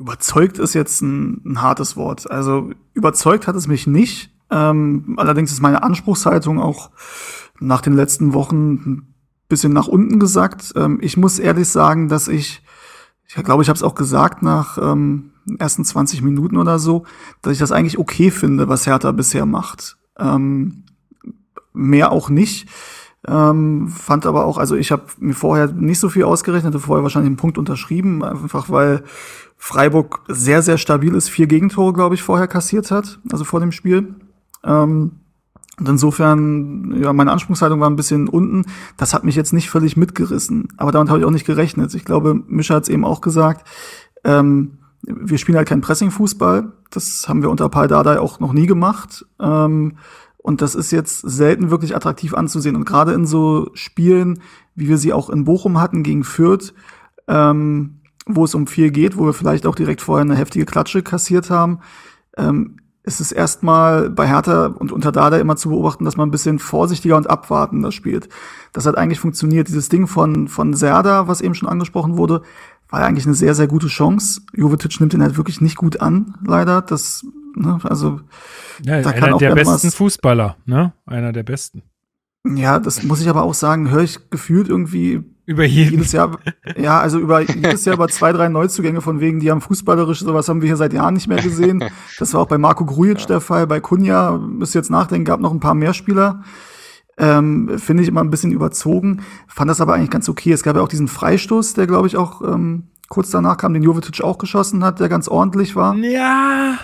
Überzeugt 0.00 0.58
ist 0.58 0.74
jetzt 0.74 1.00
ein, 1.00 1.40
ein 1.44 1.62
hartes 1.62 1.96
Wort. 1.96 2.28
Also 2.28 2.72
überzeugt 2.94 3.46
hat 3.46 3.54
es 3.54 3.68
mich 3.68 3.86
nicht. 3.86 4.31
Ähm, 4.52 5.14
allerdings 5.16 5.50
ist 5.50 5.62
meine 5.62 5.82
Anspruchshaltung 5.82 6.60
auch 6.60 6.90
nach 7.58 7.80
den 7.80 7.94
letzten 7.94 8.34
Wochen 8.34 8.72
ein 8.74 9.14
bisschen 9.48 9.72
nach 9.72 9.88
unten 9.88 10.20
gesackt. 10.20 10.74
Ähm, 10.76 10.98
ich 11.00 11.16
muss 11.16 11.38
ehrlich 11.38 11.68
sagen, 11.68 12.08
dass 12.08 12.28
ich, 12.28 12.62
ich 13.26 13.34
glaube, 13.34 13.62
ich 13.62 13.70
habe 13.70 13.76
es 13.76 13.82
auch 13.82 13.94
gesagt 13.94 14.42
nach 14.42 14.76
ähm, 14.76 15.30
ersten 15.58 15.84
20 15.84 16.22
Minuten 16.22 16.58
oder 16.58 16.78
so, 16.78 17.04
dass 17.40 17.54
ich 17.54 17.58
das 17.58 17.72
eigentlich 17.72 17.98
okay 17.98 18.30
finde, 18.30 18.68
was 18.68 18.86
Hertha 18.86 19.10
bisher 19.12 19.46
macht. 19.46 19.96
Ähm, 20.18 20.84
mehr 21.72 22.12
auch 22.12 22.28
nicht. 22.28 22.68
Ähm, 23.26 23.88
fand 23.88 24.26
aber 24.26 24.44
auch, 24.44 24.58
also 24.58 24.74
ich 24.74 24.90
habe 24.92 25.04
mir 25.18 25.34
vorher 25.34 25.68
nicht 25.68 26.00
so 26.00 26.08
viel 26.08 26.24
ausgerechnet, 26.24 26.74
hatte 26.74 26.84
vorher 26.84 27.04
wahrscheinlich 27.04 27.28
einen 27.28 27.36
Punkt 27.36 27.56
unterschrieben, 27.56 28.24
einfach 28.24 28.68
weil 28.68 29.04
Freiburg 29.56 30.24
sehr, 30.26 30.60
sehr 30.60 30.76
stabil 30.76 31.14
ist, 31.14 31.28
vier 31.28 31.46
Gegentore, 31.46 31.92
glaube 31.92 32.16
ich, 32.16 32.22
vorher 32.22 32.48
kassiert 32.48 32.90
hat, 32.90 33.20
also 33.30 33.44
vor 33.44 33.60
dem 33.60 33.70
Spiel. 33.70 34.16
Ähm, 34.64 35.12
und 35.78 35.88
insofern, 35.88 36.94
ja, 37.02 37.12
meine 37.12 37.32
Anspruchshaltung 37.32 37.80
war 37.80 37.88
ein 37.88 37.96
bisschen 37.96 38.28
unten. 38.28 38.66
Das 38.96 39.14
hat 39.14 39.24
mich 39.24 39.36
jetzt 39.36 39.52
nicht 39.52 39.70
völlig 39.70 39.96
mitgerissen. 39.96 40.68
Aber 40.76 40.92
damit 40.92 41.08
habe 41.08 41.18
ich 41.20 41.24
auch 41.24 41.30
nicht 41.30 41.46
gerechnet. 41.46 41.94
Ich 41.94 42.04
glaube, 42.04 42.34
Mischa 42.46 42.74
hat 42.74 42.84
es 42.84 42.88
eben 42.88 43.04
auch 43.04 43.20
gesagt. 43.20 43.66
Ähm, 44.22 44.78
wir 45.02 45.38
spielen 45.38 45.56
halt 45.56 45.68
keinen 45.68 45.80
Pressing-Fußball. 45.80 46.72
Das 46.90 47.24
haben 47.26 47.42
wir 47.42 47.50
unter 47.50 47.68
Paul 47.68 47.88
Dardai 47.88 48.20
auch 48.20 48.38
noch 48.38 48.52
nie 48.52 48.66
gemacht. 48.66 49.26
Ähm, 49.40 49.96
und 50.36 50.60
das 50.60 50.74
ist 50.74 50.90
jetzt 50.90 51.20
selten 51.20 51.70
wirklich 51.70 51.96
attraktiv 51.96 52.34
anzusehen. 52.34 52.76
Und 52.76 52.84
gerade 52.84 53.12
in 53.12 53.26
so 53.26 53.70
Spielen, 53.74 54.40
wie 54.74 54.88
wir 54.88 54.98
sie 54.98 55.12
auch 55.12 55.30
in 55.30 55.44
Bochum 55.44 55.80
hatten 55.80 56.02
gegen 56.02 56.24
Fürth, 56.24 56.74
ähm, 57.28 58.00
wo 58.26 58.44
es 58.44 58.54
um 58.54 58.66
viel 58.66 58.90
geht, 58.90 59.16
wo 59.16 59.24
wir 59.24 59.32
vielleicht 59.32 59.66
auch 59.66 59.74
direkt 59.74 60.00
vorher 60.00 60.24
eine 60.24 60.36
heftige 60.36 60.66
Klatsche 60.66 61.02
kassiert 61.02 61.50
haben, 61.50 61.80
ähm, 62.36 62.76
ist 63.04 63.20
es 63.20 63.32
erstmal 63.32 64.10
bei 64.10 64.28
Hertha 64.28 64.66
und 64.66 64.92
unter 64.92 65.10
Dada 65.10 65.38
immer 65.38 65.56
zu 65.56 65.70
beobachten, 65.70 66.04
dass 66.04 66.16
man 66.16 66.28
ein 66.28 66.30
bisschen 66.30 66.58
vorsichtiger 66.58 67.16
und 67.16 67.28
abwartender 67.28 67.90
spielt. 67.90 68.28
Das 68.72 68.86
hat 68.86 68.96
eigentlich 68.96 69.18
funktioniert. 69.18 69.68
Dieses 69.68 69.88
Ding 69.88 70.06
von, 70.06 70.46
von 70.46 70.74
Serda, 70.74 71.26
was 71.26 71.40
eben 71.40 71.54
schon 71.54 71.68
angesprochen 71.68 72.16
wurde, 72.16 72.42
war 72.88 73.00
ja 73.00 73.06
eigentlich 73.06 73.26
eine 73.26 73.34
sehr, 73.34 73.54
sehr 73.54 73.66
gute 73.66 73.88
Chance. 73.88 74.42
Jovetic 74.54 75.00
nimmt 75.00 75.14
ihn 75.14 75.22
halt 75.22 75.36
wirklich 75.36 75.60
nicht 75.60 75.76
gut 75.76 76.00
an, 76.00 76.36
leider. 76.46 76.80
Das, 76.80 77.26
ne, 77.56 77.80
also, 77.82 78.20
ja, 78.82 79.00
da 79.00 79.10
einer 79.10 79.38
der 79.38 79.54
besten 79.54 79.90
Fußballer, 79.90 80.56
ne? 80.66 80.92
Einer 81.06 81.32
der 81.32 81.42
besten. 81.42 81.82
Ja, 82.46 82.78
das 82.78 83.02
muss 83.02 83.20
ich 83.20 83.28
aber 83.28 83.42
auch 83.42 83.54
sagen, 83.54 83.90
höre 83.90 84.02
ich 84.02 84.30
gefühlt 84.30 84.68
irgendwie 84.68 85.24
über 85.44 85.64
jeden. 85.64 85.92
jedes 85.92 86.12
Jahr, 86.12 86.38
ja, 86.76 87.00
also 87.00 87.18
über 87.18 87.40
jedes 87.40 87.84
Jahr 87.84 87.96
über 87.96 88.08
zwei, 88.08 88.32
drei 88.32 88.48
Neuzugänge 88.48 89.00
von 89.00 89.20
wegen, 89.20 89.40
die 89.40 89.50
haben 89.50 89.60
fußballerisch, 89.60 90.20
sowas 90.20 90.48
haben 90.48 90.62
wir 90.62 90.68
hier 90.68 90.76
seit 90.76 90.92
Jahren 90.92 91.14
nicht 91.14 91.28
mehr 91.28 91.42
gesehen. 91.42 91.84
Das 92.18 92.34
war 92.34 92.42
auch 92.42 92.48
bei 92.48 92.58
Marco 92.58 92.84
Grujic 92.84 93.20
ja. 93.20 93.26
der 93.26 93.40
Fall, 93.40 93.66
bei 93.66 93.80
Kunja, 93.80 94.38
müsst 94.38 94.74
ihr 94.74 94.80
jetzt 94.80 94.90
nachdenken, 94.90 95.24
gab 95.24 95.40
noch 95.40 95.52
ein 95.52 95.60
paar 95.60 95.74
mehr 95.74 95.94
Spieler. 95.94 96.42
Ähm, 97.18 97.78
Finde 97.78 98.02
ich 98.02 98.08
immer 98.08 98.22
ein 98.22 98.30
bisschen 98.30 98.52
überzogen, 98.52 99.22
fand 99.46 99.70
das 99.70 99.80
aber 99.80 99.94
eigentlich 99.94 100.10
ganz 100.10 100.28
okay. 100.28 100.52
Es 100.52 100.62
gab 100.62 100.76
ja 100.76 100.82
auch 100.82 100.88
diesen 100.88 101.08
Freistoß, 101.08 101.74
der 101.74 101.86
glaube 101.86 102.06
ich 102.06 102.16
auch 102.16 102.40
ähm, 102.42 102.84
kurz 103.08 103.30
danach 103.30 103.58
kam, 103.58 103.74
den 103.74 103.82
Jovetic 103.82 104.22
auch 104.22 104.38
geschossen 104.38 104.82
hat, 104.82 105.00
der 105.00 105.08
ganz 105.08 105.28
ordentlich 105.28 105.76
war. 105.76 105.94
Ja, 105.96 106.78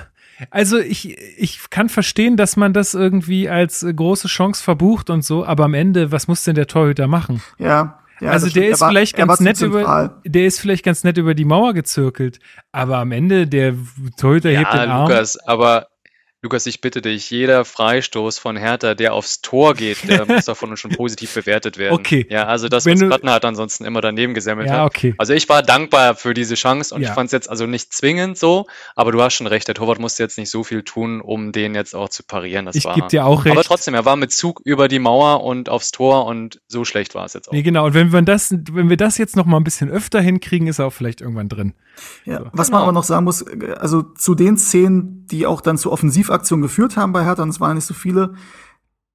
also 0.50 0.78
ich, 0.78 1.16
ich 1.36 1.70
kann 1.70 1.88
verstehen, 1.88 2.36
dass 2.36 2.56
man 2.56 2.72
das 2.72 2.94
irgendwie 2.94 3.48
als 3.48 3.84
große 3.84 4.28
Chance 4.28 4.62
verbucht 4.62 5.10
und 5.10 5.24
so, 5.24 5.44
aber 5.44 5.64
am 5.64 5.74
Ende, 5.74 6.12
was 6.12 6.28
muss 6.28 6.44
denn 6.44 6.54
der 6.54 6.66
Torhüter 6.66 7.06
machen? 7.06 7.42
Ja. 7.58 8.00
Ja, 8.20 8.30
also 8.30 8.48
der 8.48 8.68
ist 8.68 8.80
war, 8.80 8.88
vielleicht 8.88 9.16
ganz 9.16 9.40
nett 9.40 9.60
über, 9.60 10.20
der 10.24 10.46
ist 10.46 10.60
vielleicht 10.60 10.84
ganz 10.84 11.04
nett 11.04 11.18
über 11.18 11.34
die 11.34 11.44
Mauer 11.44 11.72
gezirkelt, 11.74 12.40
aber 12.72 12.98
am 12.98 13.12
Ende 13.12 13.46
der 13.46 13.74
Torhüter 14.16 14.50
ja, 14.50 14.60
hebt 14.60 14.72
den 14.72 14.90
Arm. 14.90 15.08
Lukas, 15.08 15.38
aber 15.46 15.88
Lukas, 16.40 16.66
ich 16.66 16.80
bitte 16.80 17.02
dich, 17.02 17.30
jeder 17.30 17.64
Freistoß 17.64 18.38
von 18.38 18.56
Hertha, 18.56 18.94
der 18.94 19.12
aufs 19.12 19.40
Tor 19.40 19.74
geht, 19.74 20.08
der 20.08 20.24
muss 20.28 20.44
davon 20.44 20.76
schon 20.76 20.92
positiv 20.92 21.34
bewertet 21.34 21.78
werden. 21.78 21.94
Okay. 21.94 22.26
Ja, 22.30 22.44
also 22.46 22.68
das, 22.68 22.86
was 22.86 23.00
Platten 23.00 23.28
hat 23.28 23.44
ansonsten 23.44 23.84
immer 23.84 24.00
daneben 24.00 24.34
gesammelt 24.34 24.68
ja, 24.68 24.74
hat. 24.78 24.86
okay. 24.86 25.14
Also 25.18 25.32
ich 25.32 25.48
war 25.48 25.62
dankbar 25.62 26.14
für 26.14 26.34
diese 26.34 26.54
Chance 26.54 26.94
und 26.94 27.02
Ja. 27.02 27.08
ich 27.08 27.14
fand 27.14 27.26
es 27.26 27.32
jetzt 27.32 27.50
also 27.50 27.66
nicht 27.66 27.92
zwingend 27.92 28.38
so, 28.38 28.66
aber 28.94 29.10
du 29.10 29.20
hast 29.20 29.34
schon 29.34 29.48
recht, 29.48 29.66
der 29.66 29.74
Torwart 29.74 29.98
musste 29.98 30.22
jetzt 30.22 30.38
nicht 30.38 30.50
so 30.50 30.62
viel 30.62 30.84
tun, 30.84 31.20
um 31.20 31.50
den 31.50 31.74
jetzt 31.74 31.96
auch 31.96 32.08
zu 32.08 32.22
parieren. 32.22 32.66
Das 32.66 32.76
Ich 32.76 32.84
war. 32.84 32.94
geb 32.94 33.08
dir 33.08 33.26
auch 33.26 33.44
recht. 33.44 33.56
Aber 33.56 33.64
trotzdem, 33.64 33.94
er 33.94 34.04
war 34.04 34.14
mit 34.14 34.30
Zug 34.30 34.60
über 34.64 34.86
die 34.86 35.00
Mauer 35.00 35.42
und 35.42 35.68
aufs 35.68 35.90
Tor 35.90 36.26
und 36.26 36.60
so 36.68 36.84
schlecht 36.84 37.16
war 37.16 37.24
es 37.24 37.32
jetzt 37.32 37.48
auch. 37.48 37.52
Nee, 37.52 37.62
genau. 37.62 37.86
Und 37.86 37.94
wenn 37.94 38.12
wir 38.12 38.22
das, 38.22 38.54
wenn 38.70 38.88
wir 38.88 38.96
das 38.96 39.18
jetzt 39.18 39.34
noch 39.34 39.44
mal 39.44 39.56
ein 39.56 39.64
bisschen 39.64 39.90
öfter 39.90 40.20
hinkriegen, 40.20 40.68
ist 40.68 40.78
er 40.78 40.86
auch 40.86 40.92
vielleicht 40.92 41.20
irgendwann 41.20 41.48
drin. 41.48 41.74
Ja, 42.24 42.44
was 42.52 42.70
man 42.70 42.82
aber 42.82 42.92
noch 42.92 43.02
sagen 43.02 43.24
muss, 43.24 43.44
also 43.78 44.02
zu 44.02 44.36
den 44.36 44.56
Szenen, 44.56 45.26
die 45.26 45.46
auch 45.46 45.60
dann 45.60 45.76
zu 45.76 45.90
Offensivaktionen 46.28 46.62
geführt 46.62 46.96
haben 46.96 47.12
bei 47.12 47.24
Hertha, 47.24 47.42
und 47.42 47.50
es 47.50 47.60
waren 47.60 47.74
nicht 47.74 47.86
so 47.86 47.94
viele, 47.94 48.34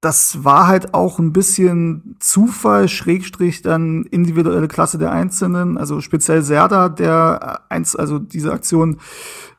das 0.00 0.44
war 0.44 0.66
halt 0.66 0.92
auch 0.92 1.18
ein 1.18 1.32
bisschen 1.32 2.16
Zufall, 2.20 2.88
Schrägstrich 2.88 3.62
dann 3.62 4.04
individuelle 4.04 4.68
Klasse 4.68 4.98
der 4.98 5.12
Einzelnen, 5.12 5.78
also 5.78 6.00
speziell 6.00 6.42
Serda, 6.42 6.88
der 6.90 7.62
äh, 7.70 7.74
eins, 7.74 7.96
also 7.96 8.18
diese 8.18 8.52
Aktion, 8.52 8.98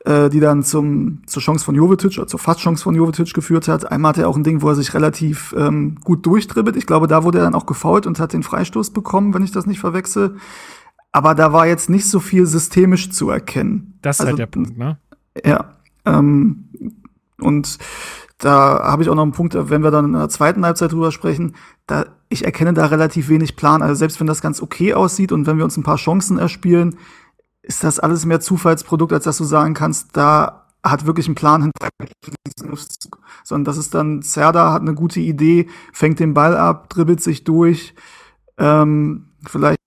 äh, 0.06 0.30
die 0.30 0.39
dann 0.39 0.62
zum, 0.62 1.24
zur 1.26 1.41
Chance 1.41 1.65
von 1.65 1.74
Jovetic, 1.74 2.18
oder 2.18 2.28
zur 2.28 2.39
Fastchance 2.39 2.84
von 2.84 2.94
Jovetic 2.94 3.34
geführt 3.34 3.68
hat. 3.68 3.91
Einmal 3.91 4.10
hat 4.10 4.18
er 4.20 4.30
auch 4.30 4.38
ein 4.38 4.44
Ding, 4.44 4.62
wo 4.62 4.70
er 4.70 4.76
sich 4.76 4.94
relativ 4.94 5.56
ähm, 5.58 5.96
gut 6.04 6.26
durchdribbelt. 6.26 6.76
Ich 6.76 6.86
glaube, 6.86 7.08
da 7.08 7.24
wurde 7.24 7.39
er 7.39 7.46
dann 7.46 7.56
auch 7.56 7.65
gefault 7.65 8.06
und 8.06 8.20
hat 8.20 8.34
den 8.34 8.44
Freistoß 8.44 8.91
bekommen, 8.91 9.34
wenn 9.34 9.44
ich 9.44 9.52
das 9.52 9.65
nicht 9.65 9.80
verwechsel. 9.80 10.36
Aber 11.12 11.34
da 11.34 11.54
war 11.54 11.65
jetzt 11.65 11.89
nicht 11.89 12.08
so 12.08 12.20
viel 12.20 12.46
systemisch 12.46 13.10
zu 13.10 13.30
erkennen. 13.30 13.98
Das 14.02 14.18
ist 14.18 14.20
Also, 14.20 14.30
halt 14.32 14.39
der 14.39 14.46
Punkt, 14.48 14.78
ne? 14.78 15.00
Ja. 15.44 15.72
Ähm, 16.06 16.65
und 17.39 17.78
da 18.38 18.84
habe 18.84 19.02
ich 19.02 19.10
auch 19.10 19.15
noch 19.15 19.24
einen 19.24 19.32
Punkt, 19.32 19.56
wenn 19.56 19.84
wir 19.84 19.91
dann 19.91 20.06
in 20.06 20.13
der 20.13 20.30
zweiten 20.30 20.65
Halbzeit 20.65 20.91
drüber 20.91 21.12
sprechen, 21.12 21.56
da 21.88 22.06
ich 22.28 22.43
erkenne 22.43 22.74
da 22.74 22.86
relativ 22.88 23.30
wenig 23.30 23.56
Plan. 23.56 23.82
Also 23.82 23.95
selbst 23.95 24.19
wenn 24.19 24.28
das 24.28 24.41
ganz 24.41 24.62
okay 24.62 24.93
aussieht 24.93 25.32
und 25.32 25.48
wenn 25.48 25.58
wir 25.58 25.63
uns 25.63 25.78
ein 25.78 25.84
paar 25.84 25.95
Chancen 25.95 26.38
erspielen, 26.38 26.98
ist 27.62 27.84
das 27.84 28.00
alles 28.00 28.26
mehr 28.26 28.41
Zufallsprodukt, 28.41 29.13
als 29.13 29.24
dass 29.24 29.38
du 29.38 29.43
sagen 29.45 29.74
kannst, 29.74 30.17
da 30.17 30.65
hat 30.84 31.06
wirklich 31.06 31.28
ein 31.28 31.36
Plan 31.36 31.62
hinter. 31.62 31.89
Sondern 33.43 33.65
das 33.65 33.78
ist 33.78 33.93
dann, 33.93 34.21
Serda 34.21 34.74
hat 34.74 34.82
eine 34.82 34.93
gute 34.93 35.19
Idee, 35.19 35.67
fängt 35.93 36.19
den 36.19 36.34
Ball 36.34 36.56
ab, 36.56 36.89
dribbelt 36.89 37.21
sich 37.21 37.43
durch, 37.43 37.95
ähm, 38.58 39.30
vielleicht 39.48 39.80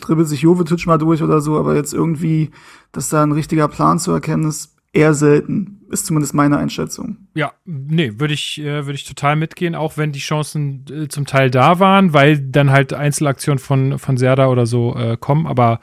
dribbelt 0.00 0.28
sich 0.28 0.42
Jovetic 0.42 0.86
mal 0.86 0.98
durch 0.98 1.22
oder 1.22 1.40
so, 1.40 1.58
aber 1.58 1.74
jetzt 1.74 1.92
irgendwie, 1.92 2.50
dass 2.92 3.08
da 3.08 3.22
ein 3.22 3.32
richtiger 3.32 3.68
Plan 3.68 3.98
zu 3.98 4.12
erkennen 4.12 4.44
ist, 4.44 4.76
eher 4.92 5.14
selten. 5.14 5.79
Ist 5.90 6.06
zumindest 6.06 6.34
meine 6.34 6.56
Einschätzung. 6.56 7.28
Ja, 7.34 7.52
nee, 7.64 8.12
würde 8.20 8.32
ich, 8.32 8.60
äh, 8.60 8.86
würde 8.86 8.94
ich 8.94 9.04
total 9.04 9.34
mitgehen, 9.36 9.74
auch 9.74 9.96
wenn 9.96 10.12
die 10.12 10.20
Chancen 10.20 10.84
äh, 10.88 11.08
zum 11.08 11.26
Teil 11.26 11.50
da 11.50 11.80
waren, 11.80 12.12
weil 12.14 12.38
dann 12.38 12.70
halt 12.70 12.92
Einzelaktionen 12.92 13.58
von, 13.58 13.98
von 13.98 14.16
Serda 14.16 14.46
oder 14.46 14.66
so 14.66 14.94
äh, 14.96 15.16
kommen, 15.16 15.46
aber 15.48 15.80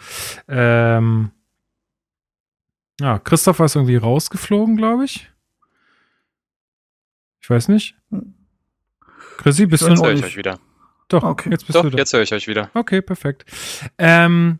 ähm, 0.47 1.31
ja, 3.01 3.19
Christopher 3.19 3.65
ist 3.65 3.75
irgendwie 3.75 3.97
rausgeflogen, 3.97 4.77
glaube 4.77 5.05
ich. 5.05 5.29
Ich 7.41 7.49
weiß 7.49 7.67
nicht. 7.67 7.95
Chrissy, 9.37 9.65
bist 9.67 9.83
du 9.83 9.87
weiß 9.87 9.99
Jetzt 9.99 10.03
höre 10.05 10.13
ich 10.13 10.23
euch 10.23 10.37
wieder. 10.37 10.59
Doch, 11.09 11.23
Okay. 11.23 11.49
jetzt 11.51 11.67
bist 11.67 11.75
Doch, 11.75 11.83
du 11.83 11.89
da. 11.91 11.97
jetzt 11.97 12.11
höre 12.13 12.21
ich 12.21 12.33
euch 12.33 12.47
wieder. 12.47 12.69
Okay, 12.73 13.01
perfekt. 13.01 13.45
Ähm, 13.97 14.59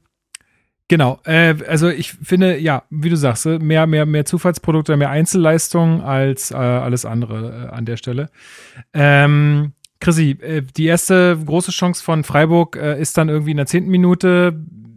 genau, 0.88 1.19
äh, 1.26 1.56
also 1.67 1.89
ich 1.89 2.13
finde, 2.13 2.58
ja, 2.60 2.84
wie 2.89 3.10
du 3.10 3.15
sagst, 3.17 3.45
mehr, 3.45 3.88
mehr, 3.88 4.06
mehr 4.06 4.26
Zufallsprodukte, 4.26 4.97
mehr 4.97 5.10
Einzelleistungen 5.10 6.02
als 6.02 6.52
äh, 6.52 6.56
alles 6.56 7.06
andere 7.06 7.69
äh, 7.71 7.76
an 7.76 7.86
der 7.86 7.97
Stelle. 7.97 8.30
Ähm, 8.93 9.73
Chrissy, 10.00 10.38
äh, 10.41 10.62
die 10.62 10.86
erste 10.86 11.38
große 11.45 11.71
Chance 11.71 12.04
von 12.04 12.23
Freiburg 12.23 12.76
äh, 12.76 13.00
ist 13.02 13.17
dann 13.17 13.30
irgendwie 13.30 13.52
in 13.52 13.58
der 13.58 13.65
zehnten 13.65 13.89
Minute. 13.89 14.54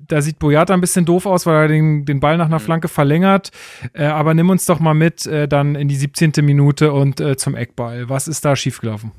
Da 0.06 0.22
sieht 0.22 0.40
Boyata 0.40 0.74
ein 0.74 0.80
bisschen 0.80 1.04
doof 1.04 1.24
aus, 1.24 1.46
weil 1.46 1.54
er 1.54 1.68
den, 1.68 2.04
den 2.04 2.18
Ball 2.20 2.36
nach 2.36 2.46
einer 2.46 2.58
Mhm. 2.58 2.64
Flanke 2.64 2.88
verlängert. 2.88 3.50
Äh, 3.92 4.06
aber 4.06 4.34
nimm 4.34 4.50
uns 4.50 4.66
doch 4.66 4.80
mal 4.80 4.94
mit 4.94 5.24
äh, 5.26 5.46
dann 5.46 5.76
in 5.76 5.88
die 5.88 5.94
17. 5.96 6.32
Minute 6.42 6.92
und 6.92 7.20
äh, 7.20 7.36
zum 7.36 7.54
Eckball. 7.54 8.08
Was 8.08 8.26
ist 8.28 8.44
da 8.44 8.56
schiefgelaufen? 8.56 9.12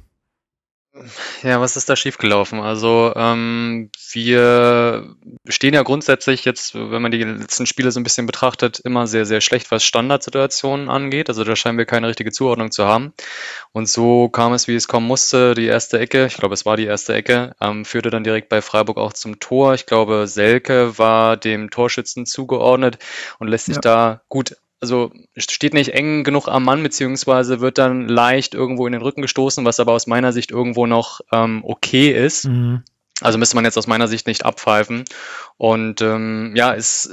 Ja, 1.44 1.60
was 1.62 1.78
ist 1.78 1.90
da 1.90 1.96
schiefgelaufen? 1.96 2.60
Also 2.60 3.14
ähm, 3.16 3.90
wir 4.12 5.16
stehen 5.48 5.74
ja 5.74 5.84
grundsätzlich 5.84 6.46
jetzt, 6.46 6.76
wenn 6.76 7.02
man 7.02 7.12
die 7.12 7.24
letzten 7.24 7.66
Spiele 7.66 7.92
so 7.92 8.00
ein 8.00 8.04
bisschen 8.04 8.26
betrachtet, 8.26 8.80
immer 8.80 9.08
sehr, 9.08 9.26
sehr 9.26 9.42
schlecht, 9.42 9.72
was 9.72 9.84
Standardsituationen 9.84 10.90
angeht. 10.90 11.30
Also 11.30 11.44
da 11.44 11.56
scheinen 11.56 11.78
wir 11.78 11.86
keine 11.86 12.08
richtige 12.08 12.32
Zuordnung 12.32 12.72
zu 12.72 12.86
haben. 12.86 13.14
Und 13.72 13.88
so 13.90 14.30
kam 14.30 14.54
es, 14.54 14.68
wie 14.68 14.76
es 14.76 14.88
kommen 14.88 15.08
musste. 15.08 15.56
Die 15.56 15.66
erste 15.66 16.00
Ecke, 16.00 16.26
ich 16.28 16.38
glaube, 16.38 16.54
es 16.54 16.66
war 16.66 16.78
die 16.78 16.86
erste 16.86 17.14
Ecke, 17.14 17.56
ähm, 17.62 17.86
führte 17.86 18.10
dann 18.10 18.24
direkt 18.24 18.50
bei 18.50 18.62
Freiburg 18.62 18.98
auch 18.98 19.14
zum 19.14 19.40
Tor. 19.40 19.74
Ich 19.74 19.86
glaube, 19.86 20.28
Selke 20.28 20.98
war 20.98 21.38
dem 21.38 21.70
Torschützen 21.70 22.26
zugeordnet 22.26 22.98
und 23.40 23.48
lässt 23.48 23.66
sich 23.66 23.76
Ja. 23.76 23.82
da 23.82 24.22
gut 24.30 24.56
also 24.82 25.12
steht 25.38 25.74
nicht 25.74 25.94
eng 25.94 26.24
genug 26.24 26.48
am 26.48 26.63
Mann, 26.63 26.84
beziehungsweise 26.84 27.62
wird 27.62 27.78
dann 27.78 28.08
leicht 28.08 28.56
irgendwo 28.56 28.88
in 28.88 28.94
den 28.94 29.02
Rücken 29.02 29.22
gestoßen, 29.22 29.63
was 29.63 29.80
aber 29.80 29.94
aus 29.94 30.08
meiner 30.08 30.34
Sicht 30.34 30.52
irgendwo 30.52 30.88
noch 30.88 31.22
ähm, 31.32 31.63
okay 31.63 32.10
ist. 32.12 32.46
Mhm. 32.46 32.84
Also 33.22 33.38
müsste 33.38 33.56
man 33.56 33.65
jetzt 33.65 33.78
aus 33.78 33.86
meiner 33.86 34.08
Sicht 34.08 34.26
nicht 34.26 34.44
abpfeifen. 34.44 35.06
Und 35.58 36.02
ähm, 36.02 36.54
ja, 36.56 36.72
ist 36.72 37.12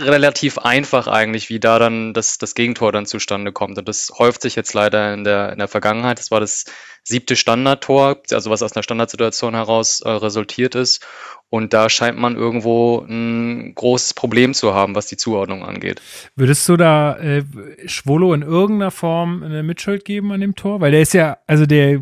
relativ 0.00 0.58
einfach 0.58 1.06
eigentlich, 1.06 1.48
wie 1.48 1.60
da 1.60 1.78
dann 1.78 2.12
das, 2.14 2.38
das 2.38 2.54
Gegentor 2.54 2.92
dann 2.92 3.06
zustande 3.06 3.52
kommt. 3.52 3.78
Und 3.78 3.88
das 3.88 4.12
häuft 4.18 4.42
sich 4.42 4.56
jetzt 4.56 4.74
leider 4.74 5.12
in 5.14 5.24
der, 5.24 5.52
in 5.52 5.58
der 5.58 5.68
Vergangenheit. 5.68 6.18
Das 6.18 6.30
war 6.30 6.40
das 6.40 6.64
siebte 7.02 7.36
Standardtor, 7.36 8.22
also 8.30 8.50
was 8.50 8.62
aus 8.62 8.74
einer 8.74 8.82
Standardsituation 8.82 9.54
heraus 9.54 10.00
äh, 10.00 10.10
resultiert 10.10 10.74
ist. 10.74 11.06
Und 11.48 11.72
da 11.72 11.88
scheint 11.88 12.16
man 12.16 12.36
irgendwo 12.36 13.00
ein 13.00 13.74
großes 13.74 14.14
Problem 14.14 14.54
zu 14.54 14.72
haben, 14.72 14.94
was 14.94 15.06
die 15.06 15.16
Zuordnung 15.16 15.64
angeht. 15.64 16.00
Würdest 16.36 16.68
du 16.68 16.76
da 16.76 17.16
äh, 17.16 17.44
Schwolo 17.86 18.32
in 18.34 18.42
irgendeiner 18.42 18.92
Form 18.92 19.42
eine 19.42 19.62
Mitschuld 19.62 20.04
geben 20.04 20.30
an 20.32 20.40
dem 20.40 20.54
Tor? 20.54 20.80
Weil 20.80 20.92
der 20.92 21.02
ist 21.02 21.12
ja, 21.12 21.38
also 21.48 21.66
der, 21.66 22.00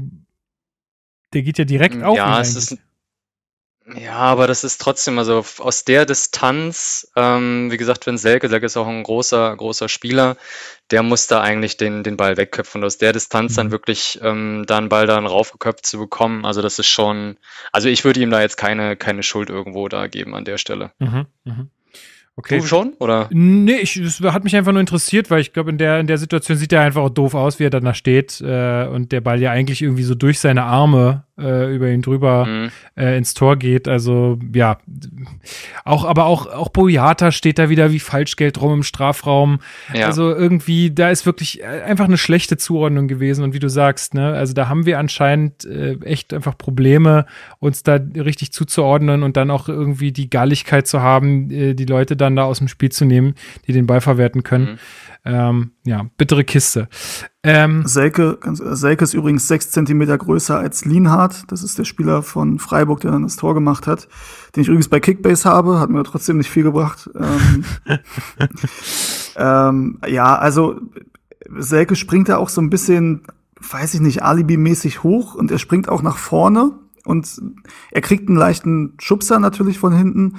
der 1.33 1.43
geht 1.43 1.59
ja 1.59 1.65
direkt 1.65 2.03
auf. 2.03 2.15
ihn 2.15 2.19
Ja, 2.19 2.41
es 2.41 2.57
ist 2.57 2.79
ja, 3.97 4.17
aber 4.17 4.47
das 4.47 4.65
ist 4.65 4.81
trotzdem, 4.81 5.19
also 5.19 5.45
aus 5.59 5.85
der 5.85 6.05
Distanz, 6.05 7.11
ähm, 7.17 7.71
wie 7.71 7.77
gesagt, 7.77 8.07
wenn 8.07 8.19
Selke, 8.19 8.49
Selke 8.49 8.67
ist 8.67 8.77
auch 8.77 8.87
ein 8.87 9.03
großer, 9.03 9.57
großer 9.57 9.89
Spieler, 9.89 10.37
der 10.91 11.03
muss 11.03 11.27
da 11.27 11.41
eigentlich 11.41 11.77
den, 11.77 12.03
den 12.03 12.17
Ball 12.17 12.37
wegköpfen. 12.37 12.81
Und 12.83 12.87
aus 12.87 12.99
der 12.99 13.13
Distanz 13.13 13.55
dann 13.55 13.69
Mhm. 13.69 13.71
wirklich 13.71 14.19
ähm, 14.23 14.65
da 14.67 14.79
einen 14.79 14.89
Ball 14.89 15.07
dann 15.07 15.27
raufgeköpft 15.27 15.87
zu 15.87 15.99
bekommen, 15.99 16.45
also 16.45 16.61
das 16.61 16.79
ist 16.79 16.89
schon, 16.89 17.37
also 17.73 17.89
ich 17.89 18.05
würde 18.05 18.21
ihm 18.21 18.31
da 18.31 18.41
jetzt 18.41 18.57
keine, 18.57 18.97
keine 18.97 19.23
Schuld 19.23 19.49
irgendwo 19.49 19.89
da 19.89 20.07
geben 20.07 20.35
an 20.35 20.45
der 20.45 20.59
Stelle. 20.59 20.93
Mhm, 20.99 21.27
mhm. 21.45 21.71
Okay. 22.37 22.59
Du 22.59 22.67
schon? 22.67 22.93
Oder? 23.01 23.29
Nee, 23.33 23.79
ich, 23.79 24.01
das 24.01 24.21
hat 24.21 24.45
mich 24.45 24.55
einfach 24.55 24.71
nur 24.71 24.81
interessiert, 24.81 25.29
weil 25.29 25.41
ich 25.41 25.53
glaube, 25.53 25.71
in 25.71 25.79
der, 25.79 25.99
in 25.99 26.07
der 26.07 26.19
Situation 26.19 26.57
sieht 26.57 26.73
er 26.73 26.83
einfach 26.83 27.11
doof 27.11 27.35
aus, 27.35 27.59
wie 27.59 27.65
er 27.65 27.71
dann 27.71 27.85
da 27.85 27.95
steht 27.95 28.41
äh, 28.41 28.87
und 28.87 29.11
der 29.11 29.21
Ball 29.21 29.41
ja 29.41 29.51
eigentlich 29.51 29.83
irgendwie 29.83 30.05
so 30.05 30.15
durch 30.15 30.39
seine 30.39 30.63
Arme 30.63 31.25
äh, 31.39 31.75
über 31.75 31.89
ihn 31.89 32.03
drüber 32.03 32.47
Mhm. 32.47 32.71
äh, 32.97 33.17
ins 33.17 33.35
Tor 33.35 33.57
geht. 33.57 33.89
Also 33.89 34.39
ja, 34.55 34.79
auch, 35.85 36.05
aber 36.05 36.27
auch, 36.27 36.47
auch 36.47 36.69
Boyata 36.69 37.33
steht 37.33 37.59
da 37.59 37.69
wieder 37.69 37.93
wie 37.93 38.01
Falschgeld 38.01 38.61
rum 38.61 38.73
im 38.75 38.83
Strafraum. 38.83 39.61
Ja. 39.95 40.07
Also 40.07 40.35
irgendwie, 40.35 40.91
da 40.91 41.11
ist 41.11 41.27
wirklich 41.27 41.63
äh, 41.63 41.67
einfach 41.83 42.05
eine 42.07 42.19
schlechte 42.19 42.57
Zuordnung 42.57 43.09
gewesen. 43.09 43.45
Und 43.45 43.55
wie 43.55 43.59
du 43.59 43.69
sagst, 43.69 44.15
ne, 44.15 44.33
also 44.35 44.53
da 44.55 44.69
haben 44.69 44.87
wir 44.87 44.99
anscheinend 44.99 45.65
äh, 45.65 45.97
echt 46.05 46.35
einfach 46.35 46.57
Probleme, 46.57 47.27
uns 47.61 47.83
da 47.83 47.99
richtig 48.17 48.53
zuzuordnen 48.53 49.23
und 49.23 49.37
dann 49.37 49.51
auch 49.51 49.69
irgendwie 49.69 50.13
die 50.13 50.31
Galligkeit 50.31 50.87
zu 50.87 51.01
haben, 51.03 51.51
äh, 51.51 51.75
die 51.75 51.87
Leute 51.87 52.17
dann 52.17 52.37
da 52.37 52.45
aus 52.45 52.59
dem 52.59 52.69
Spiel 52.69 52.91
zu 52.91 53.05
nehmen, 53.05 53.35
die 53.67 53.73
den 53.73 53.87
Ball 53.87 54.01
verwerten 54.01 54.43
können. 54.43 54.73
Mhm. 54.73 54.79
Ähm, 55.25 55.73
ja, 55.85 56.07
bittere 56.17 56.45
Kiste. 56.45 56.89
Ähm, 57.43 57.87
Selke, 57.87 58.39
ganz, 58.41 58.61
äh, 58.61 58.77
Selke 58.77 59.05
ist 59.05 59.15
übrigens 59.15 59.49
sechs 59.49 59.71
Zentimeter 59.71 60.17
größer 60.17 60.59
als 60.59 60.85
Lienhardt. 60.85 61.51
Das 61.51 61.63
ist 61.63 61.79
der 61.79 61.85
Spieler 61.85 62.23
von 62.23 62.59
Freiburg, 62.59 63.01
der 63.01 63.11
dann 63.11 63.23
das 63.23 63.37
Tor 63.37 63.55
gemacht 63.55 63.87
hat. 63.87 64.09
Den 64.55 64.63
ich 64.63 64.69
übrigens 64.69 64.89
bei 64.89 65.01
Kickbase 65.01 65.49
habe, 65.49 65.81
hat 65.81 65.91
mir 65.91 66.03
trotzdem 66.05 66.39
nicht 66.39 66.51
viel 66.51 66.63
gebracht. 66.63 67.11
Ähm, 67.15 67.65
ähm, 69.37 69.99
ja, 70.07 70.37
also 70.37 70.81
Selke 71.57 71.97
springt 71.97 72.29
da 72.29 72.37
auch 72.37 72.49
so 72.49 72.61
ein 72.61 72.71
bisschen, 72.71 73.23
weiß 73.61 73.95
ich 73.95 74.01
nicht, 74.01 74.23
Alibi-mäßig 74.23 75.03
hoch 75.03 75.35
und 75.35 75.51
er 75.51 75.59
springt 75.59 75.89
auch 75.89 76.03
nach 76.03 76.19
vorne 76.19 76.73
und 77.05 77.41
er 77.91 78.01
kriegt 78.03 78.29
einen 78.29 78.37
leichten 78.37 78.95
Schubser 78.99 79.39
natürlich 79.39 79.79
von 79.79 79.95
hinten 79.95 80.37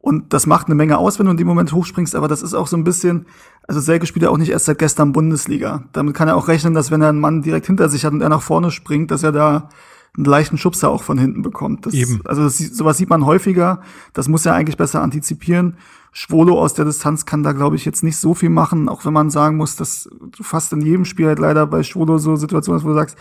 und 0.00 0.32
das 0.32 0.46
macht 0.46 0.66
eine 0.66 0.74
Menge 0.74 0.98
aus, 0.98 1.18
wenn 1.18 1.26
du 1.26 1.32
in 1.32 1.36
dem 1.36 1.46
Moment 1.46 1.72
hochspringst, 1.72 2.14
aber 2.14 2.26
das 2.26 2.42
ist 2.42 2.54
auch 2.54 2.66
so 2.66 2.76
ein 2.76 2.84
bisschen, 2.84 3.26
also 3.68 3.80
Selke 3.80 4.06
spielt 4.06 4.22
ja 4.22 4.30
auch 4.30 4.38
nicht 4.38 4.50
erst 4.50 4.64
seit 4.64 4.78
gestern 4.78 5.12
Bundesliga. 5.12 5.84
Damit 5.92 6.14
kann 6.14 6.26
er 6.26 6.36
auch 6.36 6.48
rechnen, 6.48 6.72
dass 6.72 6.90
wenn 6.90 7.02
er 7.02 7.10
einen 7.10 7.20
Mann 7.20 7.42
direkt 7.42 7.66
hinter 7.66 7.88
sich 7.88 8.04
hat 8.04 8.12
und 8.12 8.22
er 8.22 8.30
nach 8.30 8.42
vorne 8.42 8.70
springt, 8.70 9.10
dass 9.10 9.22
er 9.22 9.32
da 9.32 9.68
einen 10.16 10.24
leichten 10.24 10.58
Schubser 10.58 10.88
auch 10.88 11.02
von 11.02 11.18
hinten 11.18 11.42
bekommt. 11.42 11.86
Das, 11.86 11.94
Eben. 11.94 12.20
Also 12.24 12.44
das, 12.44 12.58
sowas 12.58 12.96
sieht 12.96 13.10
man 13.10 13.26
häufiger. 13.26 13.82
Das 14.12 14.26
muss 14.26 14.46
er 14.46 14.54
eigentlich 14.54 14.76
besser 14.76 15.02
antizipieren. 15.02 15.76
Schwolo 16.12 16.58
aus 16.58 16.74
der 16.74 16.86
Distanz 16.86 17.24
kann 17.24 17.42
da, 17.42 17.52
glaube 17.52 17.76
ich, 17.76 17.84
jetzt 17.84 18.02
nicht 18.02 18.16
so 18.16 18.34
viel 18.34 18.50
machen, 18.50 18.88
auch 18.88 19.04
wenn 19.04 19.12
man 19.12 19.30
sagen 19.30 19.56
muss, 19.56 19.76
dass 19.76 20.08
du 20.36 20.42
fast 20.42 20.72
in 20.72 20.80
jedem 20.80 21.04
Spiel 21.04 21.26
halt 21.26 21.38
leider 21.38 21.66
bei 21.66 21.84
Schwolo 21.84 22.18
so 22.18 22.34
Situationen 22.34 22.80
hast, 22.80 22.84
wo 22.84 22.88
du 22.88 22.96
sagst, 22.96 23.16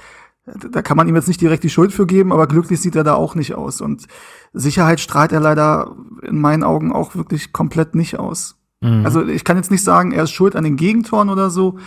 da 0.46 0.82
kann 0.82 0.98
man 0.98 1.08
ihm 1.08 1.16
jetzt 1.16 1.28
nicht 1.28 1.42
direkt 1.42 1.64
die 1.64 1.70
Schuld 1.70 1.94
für 1.94 2.08
geben, 2.08 2.32
aber 2.32 2.48
glücklich 2.48 2.82
sieht 2.82 2.96
er 2.96 3.04
da 3.04 3.14
auch 3.14 3.36
nicht 3.36 3.56
aus. 3.56 3.82
Und 3.82 4.08
Sicherheit 4.54 5.00
strahlt 5.00 5.32
er 5.32 5.40
leider 5.40 5.96
in 6.24 6.40
meinen 6.40 6.64
Augen 6.64 6.92
auch 6.92 7.16
wirklich 7.16 7.54
komplett 7.54 7.96
nicht 7.96 8.18
aus. 8.18 8.60
Mhm. 8.82 9.06
Also 9.06 9.26
ich 9.26 9.44
kann 9.44 9.58
jetzt 9.58 9.72
nicht 9.72 9.84
sagen, 9.84 10.12
er 10.12 10.24
ist 10.24 10.32
schuld 10.32 10.56
an 10.56 10.64
den 10.64 10.76
Gegentoren 10.76 11.30
oder 11.30 11.50
so, 11.50 11.78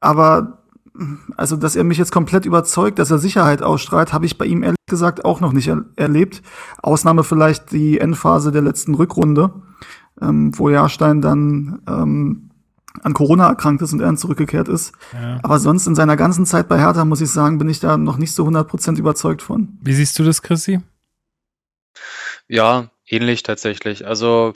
aber 0.00 0.62
also, 1.36 1.56
dass 1.56 1.76
er 1.76 1.84
mich 1.84 1.98
jetzt 1.98 2.12
komplett 2.12 2.46
überzeugt, 2.46 2.98
dass 2.98 3.10
er 3.10 3.18
Sicherheit 3.18 3.62
ausstrahlt, 3.62 4.12
habe 4.12 4.26
ich 4.26 4.38
bei 4.38 4.46
ihm 4.46 4.62
ehrlich 4.62 4.78
gesagt 4.88 5.24
auch 5.24 5.40
noch 5.40 5.52
nicht 5.52 5.68
er 5.68 5.84
erlebt. 5.96 6.42
Ausnahme 6.82 7.24
vielleicht 7.24 7.72
die 7.72 7.98
Endphase 7.98 8.52
der 8.52 8.62
letzten 8.62 8.94
Rückrunde, 8.94 9.50
ähm, 10.20 10.58
wo 10.58 10.70
Jahrstein 10.70 11.20
dann 11.20 11.82
ähm, 11.86 12.45
an 13.02 13.14
Corona 13.14 13.48
erkrankt 13.48 13.82
ist 13.82 13.92
und 13.92 14.00
er 14.00 14.06
dann 14.06 14.16
zurückgekehrt 14.16 14.68
ist. 14.68 14.92
ja. 15.12 15.38
Aber 15.42 15.58
sonst 15.58 15.86
in 15.86 15.94
seiner 15.94 16.16
ganzen 16.16 16.46
Zeit 16.46 16.68
bei 16.68 16.78
Hertha, 16.78 17.04
muss 17.04 17.20
ich 17.20 17.30
sagen, 17.30 17.58
bin 17.58 17.68
ich 17.68 17.80
da 17.80 17.96
noch 17.96 18.18
nicht 18.18 18.34
so 18.34 18.44
100% 18.44 18.98
überzeugt 18.98 19.42
von. 19.42 19.78
Wie 19.80 19.94
siehst 19.94 20.18
du 20.18 20.24
das, 20.24 20.42
Chrissy? 20.42 20.80
Ja, 22.48 22.90
ähnlich 23.08 23.42
tatsächlich. 23.42 24.06
Also 24.06 24.52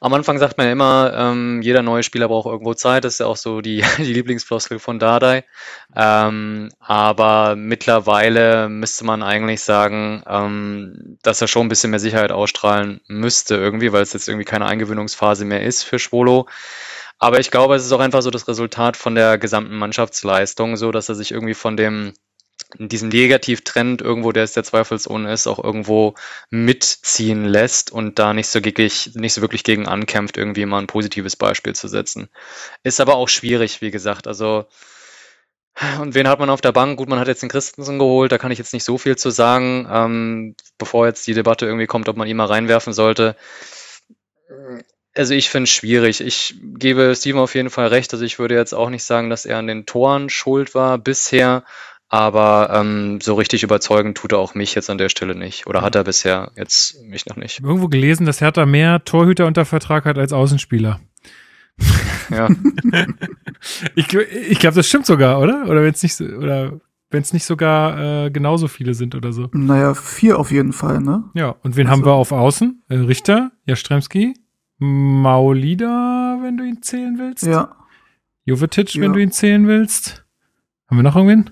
am 0.00 0.14
Anfang 0.14 0.38
sagt 0.38 0.58
man 0.58 0.66
ja 0.66 0.72
immer, 0.72 1.12
ähm, 1.14 1.60
jeder 1.62 1.82
neue 1.82 2.02
Spieler 2.02 2.28
braucht 2.28 2.46
irgendwo 2.46 2.74
Zeit. 2.74 3.04
Das 3.04 3.14
ist 3.14 3.18
ja 3.20 3.26
auch 3.26 3.36
so 3.36 3.60
die, 3.60 3.84
die 3.98 4.12
Lieblingsfloskel 4.12 4.78
von 4.78 4.98
Dardai. 4.98 5.44
Ähm, 5.94 6.70
aber 6.80 7.56
mittlerweile 7.56 8.68
müsste 8.68 9.04
man 9.04 9.22
eigentlich 9.22 9.62
sagen, 9.62 10.22
ähm, 10.26 11.18
dass 11.22 11.40
er 11.40 11.48
schon 11.48 11.66
ein 11.66 11.68
bisschen 11.68 11.90
mehr 11.90 12.00
Sicherheit 12.00 12.32
ausstrahlen 12.32 13.00
müsste 13.08 13.56
irgendwie, 13.56 13.92
weil 13.92 14.02
es 14.02 14.12
jetzt 14.12 14.28
irgendwie 14.28 14.44
keine 14.44 14.66
Eingewöhnungsphase 14.66 15.44
mehr 15.44 15.62
ist 15.62 15.82
für 15.82 15.98
Schwolo. 15.98 16.46
Aber 17.18 17.40
ich 17.40 17.50
glaube, 17.50 17.74
es 17.74 17.84
ist 17.84 17.92
auch 17.92 18.00
einfach 18.00 18.22
so 18.22 18.30
das 18.30 18.48
Resultat 18.48 18.96
von 18.96 19.14
der 19.14 19.38
gesamten 19.38 19.76
Mannschaftsleistung, 19.76 20.76
so 20.76 20.92
dass 20.92 21.08
er 21.08 21.14
sich 21.14 21.32
irgendwie 21.32 21.54
von 21.54 21.76
dem 21.76 22.14
diesem 22.78 23.08
Negativtrend 23.08 24.02
irgendwo, 24.02 24.32
der 24.32 24.44
es 24.44 24.52
der 24.52 24.64
zweifelsohne 24.64 25.32
ist, 25.32 25.46
auch 25.46 25.62
irgendwo 25.62 26.14
mitziehen 26.50 27.44
lässt 27.44 27.90
und 27.90 28.18
da 28.18 28.34
nicht 28.34 28.48
so 28.48 28.62
wirklich, 28.64 29.14
nicht 29.14 29.32
so 29.32 29.40
wirklich 29.40 29.64
gegen 29.64 29.86
ankämpft, 29.88 30.36
irgendwie 30.36 30.66
mal 30.66 30.78
ein 30.78 30.86
positives 30.86 31.36
Beispiel 31.36 31.74
zu 31.74 31.88
setzen. 31.88 32.28
Ist 32.82 33.00
aber 33.00 33.14
auch 33.14 33.28
schwierig, 33.28 33.80
wie 33.80 33.90
gesagt. 33.90 34.26
Also, 34.26 34.66
und 36.00 36.14
wen 36.14 36.28
hat 36.28 36.40
man 36.40 36.50
auf 36.50 36.60
der 36.60 36.72
Bank? 36.72 36.98
Gut, 36.98 37.08
man 37.08 37.20
hat 37.20 37.28
jetzt 37.28 37.42
den 37.42 37.48
Christensen 37.48 37.98
geholt, 37.98 38.32
da 38.32 38.38
kann 38.38 38.50
ich 38.50 38.58
jetzt 38.58 38.72
nicht 38.74 38.84
so 38.84 38.98
viel 38.98 39.16
zu 39.16 39.30
sagen, 39.30 39.88
ähm, 39.90 40.56
bevor 40.76 41.06
jetzt 41.06 41.26
die 41.26 41.34
Debatte 41.34 41.66
irgendwie 41.66 41.86
kommt, 41.86 42.08
ob 42.08 42.16
man 42.16 42.28
ihn 42.28 42.36
mal 42.36 42.46
reinwerfen 42.46 42.92
sollte. 42.92 43.36
Also 45.18 45.34
ich 45.34 45.50
finde 45.50 45.64
es 45.64 45.70
schwierig. 45.70 46.20
Ich 46.20 46.54
gebe 46.78 47.12
Steven 47.16 47.40
auf 47.40 47.54
jeden 47.54 47.70
Fall 47.70 47.88
recht. 47.88 48.12
Also 48.12 48.24
ich 48.24 48.38
würde 48.38 48.54
jetzt 48.54 48.72
auch 48.72 48.88
nicht 48.90 49.04
sagen, 49.04 49.28
dass 49.30 49.44
er 49.44 49.58
an 49.58 49.66
den 49.66 49.84
Toren 49.84 50.30
schuld 50.30 50.74
war 50.74 50.96
bisher. 50.98 51.64
Aber 52.10 52.70
ähm, 52.72 53.20
so 53.20 53.34
richtig 53.34 53.62
überzeugend 53.62 54.16
tut 54.16 54.32
er 54.32 54.38
auch 54.38 54.54
mich 54.54 54.74
jetzt 54.74 54.88
an 54.88 54.96
der 54.96 55.10
Stelle 55.10 55.34
nicht. 55.34 55.66
Oder 55.66 55.82
hat 55.82 55.94
er 55.94 56.04
bisher 56.04 56.52
jetzt 56.56 57.02
mich 57.02 57.26
noch 57.26 57.36
nicht. 57.36 57.60
Irgendwo 57.60 57.88
gelesen, 57.88 58.24
dass 58.24 58.40
Hertha 58.40 58.64
mehr 58.64 59.04
Torhüter 59.04 59.44
unter 59.46 59.66
Vertrag 59.66 60.06
hat 60.06 60.16
als 60.16 60.32
Außenspieler. 60.32 61.00
Ja, 62.30 62.48
Ich, 63.94 64.12
ich 64.12 64.58
glaube, 64.58 64.76
das 64.76 64.88
stimmt 64.88 65.06
sogar, 65.06 65.40
oder? 65.40 65.64
Oder 65.68 65.82
wenn 65.82 65.92
es 65.92 66.02
nicht 66.02 66.14
so, 66.14 66.24
oder 66.24 66.80
wenn 67.10 67.22
es 67.22 67.32
nicht 67.32 67.44
sogar 67.44 68.26
äh, 68.26 68.30
genauso 68.30 68.68
viele 68.68 68.94
sind 68.94 69.14
oder 69.14 69.32
so. 69.32 69.48
Naja, 69.52 69.94
vier 69.94 70.38
auf 70.38 70.50
jeden 70.50 70.72
Fall, 70.72 71.00
ne? 71.00 71.24
Ja, 71.34 71.56
und 71.62 71.76
wen 71.76 71.86
Also- 71.86 71.96
haben 72.00 72.06
wir 72.06 72.12
auf 72.12 72.32
Außen? 72.32 72.82
Äh, 72.88 72.96
Richter, 72.96 73.50
Jastremski, 73.66 74.34
Maulida, 74.78 76.38
wenn 76.42 76.56
du 76.56 76.64
ihn 76.64 76.82
zählen 76.82 77.18
willst. 77.18 77.44
Ja. 77.46 77.74
Jovetic, 78.44 78.94
wenn 78.96 79.02
Ja. 79.02 79.12
du 79.12 79.18
ihn 79.22 79.32
zählen 79.32 79.66
willst. 79.66 80.24
Haben 80.88 80.98
wir 80.98 81.02
noch 81.02 81.16
irgendwen? 81.16 81.50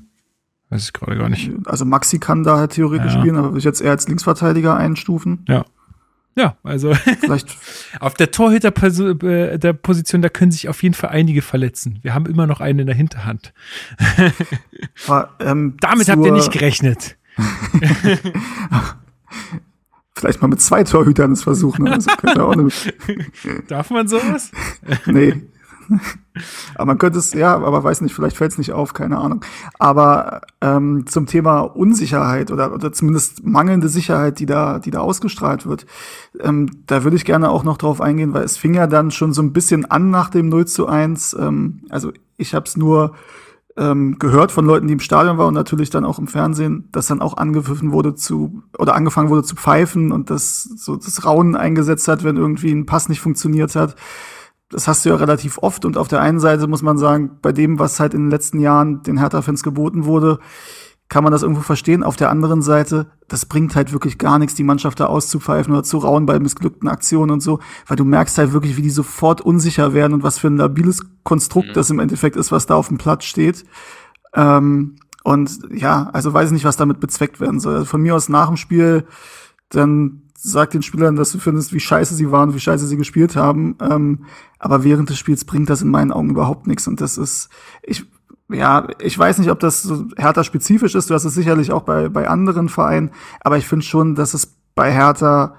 Weiß 0.71 0.83
ich 0.85 0.93
gerade 0.93 1.17
gar 1.17 1.29
nicht. 1.29 1.51
Also 1.67 1.85
Maxi 1.85 2.19
kann 2.19 2.43
da 2.43 2.57
halt 2.57 2.73
theoretisch 2.73 3.15
Ja. 3.15 3.21
spielen, 3.21 3.37
aber 3.37 3.49
würde 3.49 3.59
ich 3.59 3.65
jetzt 3.65 3.81
eher 3.81 3.91
als 3.91 4.09
Linksverteidiger 4.09 4.77
einstufen. 4.77 5.45
Ja, 6.37 6.57
also 6.63 6.93
Vielleicht, 7.21 7.57
auf 8.01 8.15
der 8.15 8.31
Torhüter-Position, 8.31 9.19
der 9.59 9.73
Position, 9.73 10.23
da 10.23 10.29
können 10.29 10.51
sich 10.53 10.69
auf 10.69 10.83
jeden 10.83 10.95
Fall 10.95 11.11
einige 11.11 11.41
verletzen. 11.43 11.99
Wir 12.03 12.15
haben 12.15 12.27
immer 12.27 12.47
noch 12.47 12.61
einen 12.61 12.81
in 12.81 12.87
der 12.87 12.95
Hinterhand. 12.97 13.55
aber, 15.07 15.31
ähm, 15.41 15.77
Damit 15.81 16.09
habt 16.11 16.25
ihr 16.25 16.33
nicht 16.33 16.53
gerechnet. 16.53 17.17
Vielleicht 20.17 20.41
mal 20.41 20.49
mit 20.49 20.63
zwei 20.63 20.83
Torhütern 20.83 21.33
es 21.33 21.43
versuchen. 21.43 21.87
Also 21.89 22.11
könnte 22.17 22.43
auch 22.43 22.53
eine, 22.53 22.69
Darf 23.69 23.91
man 23.91 24.09
sowas? 24.09 24.51
nee. 25.07 25.43
aber 26.75 26.87
man 26.87 26.99
könnte 26.99 27.19
es, 27.19 27.35
ja, 27.35 27.55
aber 27.55 27.85
weiß 27.85 28.01
nicht, 28.01 28.15
vielleicht 28.15 28.39
fällt 28.39 28.53
es 28.53 28.59
nicht 28.59 28.73
auf, 28.73 28.95
keine 28.95 29.19
Ahnung. 29.19 29.45
Aber 29.79 30.41
ähm, 30.63 31.05
zum 31.07 31.27
Thema 31.27 31.61
Unsicherheit 31.61 32.51
oder, 32.51 32.73
oder 32.73 32.95
zumindest 32.95 33.45
mangelnde 33.45 33.91
Sicherheit, 33.91 34.39
die 34.39 34.47
da, 34.47 34.79
die 34.79 34.91
da 34.91 35.01
ausgestrahlt 35.01 35.67
wird, 35.67 35.85
ähm, 36.41 36.71
da 36.87 37.05
würde 37.05 37.17
ich 37.17 37.27
gerne 37.27 37.51
auch 37.51 37.63
noch 37.63 37.77
drauf 37.77 38.01
eingehen, 38.01 38.33
weil 38.33 38.45
es 38.45 38.57
fing 38.57 38.73
ja 38.73 38.87
dann 38.87 39.11
schon 39.11 39.35
so 39.35 39.43
ein 39.43 39.53
bisschen 39.53 39.85
an 39.85 40.11
nach 40.11 40.31
dem 40.31 40.49
0 40.49 40.67
zu 40.67 40.87
1. 40.87 41.37
Ähm, 41.39 41.83
also 41.91 42.11
ich 42.39 42.55
habe 42.55 42.65
es 42.65 42.79
nur 42.79 43.15
ähm, 43.77 44.19
gehört 44.19 44.53
von 44.53 44.65
Leuten, 44.65 44.87
die 44.87 44.95
im 44.95 45.01
Stadion 45.01 45.39
waren 45.39 45.49
und 45.49 45.55
natürlich 45.55 45.91
dann 45.91 46.05
auch 46.05 46.19
im 46.19 46.27
Fernsehen, 46.27 46.89
dass 46.93 47.07
dann 47.07 47.21
auch 47.21 47.37
angepfiffen 47.37 47.93
wurde 47.93 48.15
zu 48.15 48.63
oder 48.79 48.95
angefangen 48.95 49.29
wurde 49.29 49.43
zu 49.43 49.55
pfeifen 49.55 50.13
und 50.13 50.31
das 50.31 50.63
so 50.63 50.97
das 50.97 51.25
Raunen 51.25 51.57
eingesetzt 51.57 52.09
hat, 52.09 52.25
wenn 52.25 52.37
irgendwie 52.37 52.73
ein 52.73 52.87
Pass 52.87 53.09
nicht 53.09 53.21
funktioniert 53.21 53.77
hat. 53.77 53.97
Das 54.71 54.89
hast 54.89 55.05
du 55.05 55.11
ja 55.11 55.17
relativ 55.17 55.59
oft 55.59 55.85
und 55.85 55.97
auf 55.97 56.09
der 56.09 56.21
einen 56.21 56.41
Seite 56.41 56.67
muss 56.67 56.83
man 56.83 56.99
sagen, 56.99 57.39
bei 57.43 57.53
dem, 57.53 57.79
was 57.79 58.01
halt 58.01 58.15
in 58.15 58.23
den 58.23 58.31
letzten 58.31 58.61
Jahren 58.61 59.03
den 59.03 59.19
Hertha-Fans 59.19 59.63
geboten 59.63 60.07
wurde, 60.07 60.39
kann 61.09 61.23
man 61.23 61.33
das 61.33 61.43
irgendwo 61.43 61.63
verstehen. 61.63 62.03
Auf 62.03 62.17
der 62.17 62.31
anderen 62.31 62.63
Seite, 62.63 63.07
das 63.29 63.47
bringt 63.47 63.77
halt 63.77 63.93
wirklich 63.93 64.19
gar 64.19 64.39
nichts, 64.39 64.55
die 64.55 64.65
Mannschaft 64.65 64.99
da 64.99 65.07
auszupfeifen 65.07 65.73
oder 65.73 65.83
zu 65.83 65.99
rauen 65.99 66.27
bei 66.27 66.39
missglückten 66.39 66.89
Aktionen 66.89 67.31
und 67.31 67.41
so, 67.41 67.61
weil 67.87 67.97
du 67.97 68.05
merkst 68.05 68.39
halt 68.39 68.53
wirklich, 68.53 68.77
wie 68.77 68.83
die 68.83 68.91
sofort 68.91 69.41
unsicher 69.41 69.95
werden 69.95 70.15
und 70.15 70.23
was 70.23 70.39
für 70.39 70.49
ein 70.49 70.57
labiles 70.57 71.03
Konstrukt 71.23 71.69
mhm. 71.69 71.75
das 71.75 71.91
im 71.91 72.01
Endeffekt 72.01 72.37
ist, 72.37 72.51
was 72.51 72.67
da 72.67 72.75
auf 72.75 72.89
dem 72.89 72.99
Platz 72.99 73.25
steht. 73.25 73.65
Ähm, 74.35 74.97
und 75.23 75.59
ja, 75.73 76.11
also 76.13 76.33
weiß 76.33 76.49
ich 76.49 76.53
nicht, 76.53 76.65
was 76.65 76.77
damit 76.77 77.01
bezweckt 77.01 77.41
werden 77.41 77.61
soll. 77.61 77.75
Also 77.75 77.87
von 77.87 78.03
mir 78.03 78.15
aus 78.15 78.29
nach 78.29 78.49
dem 78.49 78.57
Spiel, 78.57 79.07
dann 79.69 80.23
sag 80.35 80.71
den 80.71 80.83
Spielern, 80.83 81.17
dass 81.17 81.33
du 81.33 81.39
findest, 81.39 81.73
wie 81.73 81.81
scheiße 81.81 82.15
sie 82.15 82.31
waren, 82.31 82.55
wie 82.55 82.61
scheiße 82.61 82.87
sie 82.87 82.97
gespielt 82.97 83.37
haben. 83.37 83.77
Ähm, 83.81 84.25
aber 84.59 84.85
während 84.85 85.11
des 85.11 85.19
Spiels 85.19 85.45
bringt 85.45 85.71
das 85.71 85.83
in 85.83 85.89
meinen 85.89 86.13
Augen 86.13 86.31
überhaupt 86.31 86.67
nichts. 86.67 86.87
Und 86.87 87.01
das 87.01 87.19
ist, 87.19 87.49
ich 87.83 88.07
ja, 88.49 88.87
ich 89.01 89.19
weiß 89.19 89.39
nicht, 89.39 89.51
ob 89.51 89.61
das 89.61 89.83
so 89.83 90.07
Hertha 90.17 90.45
spezifisch 90.45 90.95
ist. 90.95 91.11
Du 91.11 91.15
hast 91.15 91.25
es 91.25 91.35
sicherlich 91.35 91.73
auch 91.73 91.83
bei, 91.83 92.09
bei 92.09 92.29
anderen 92.29 92.69
Vereinen. 92.69 93.11
Aber 93.41 93.57
ich 93.57 93.67
finde 93.67 93.85
schon, 93.85 94.15
dass 94.15 94.35
es 94.35 94.57
bei 94.75 94.93
Hertha 94.93 95.57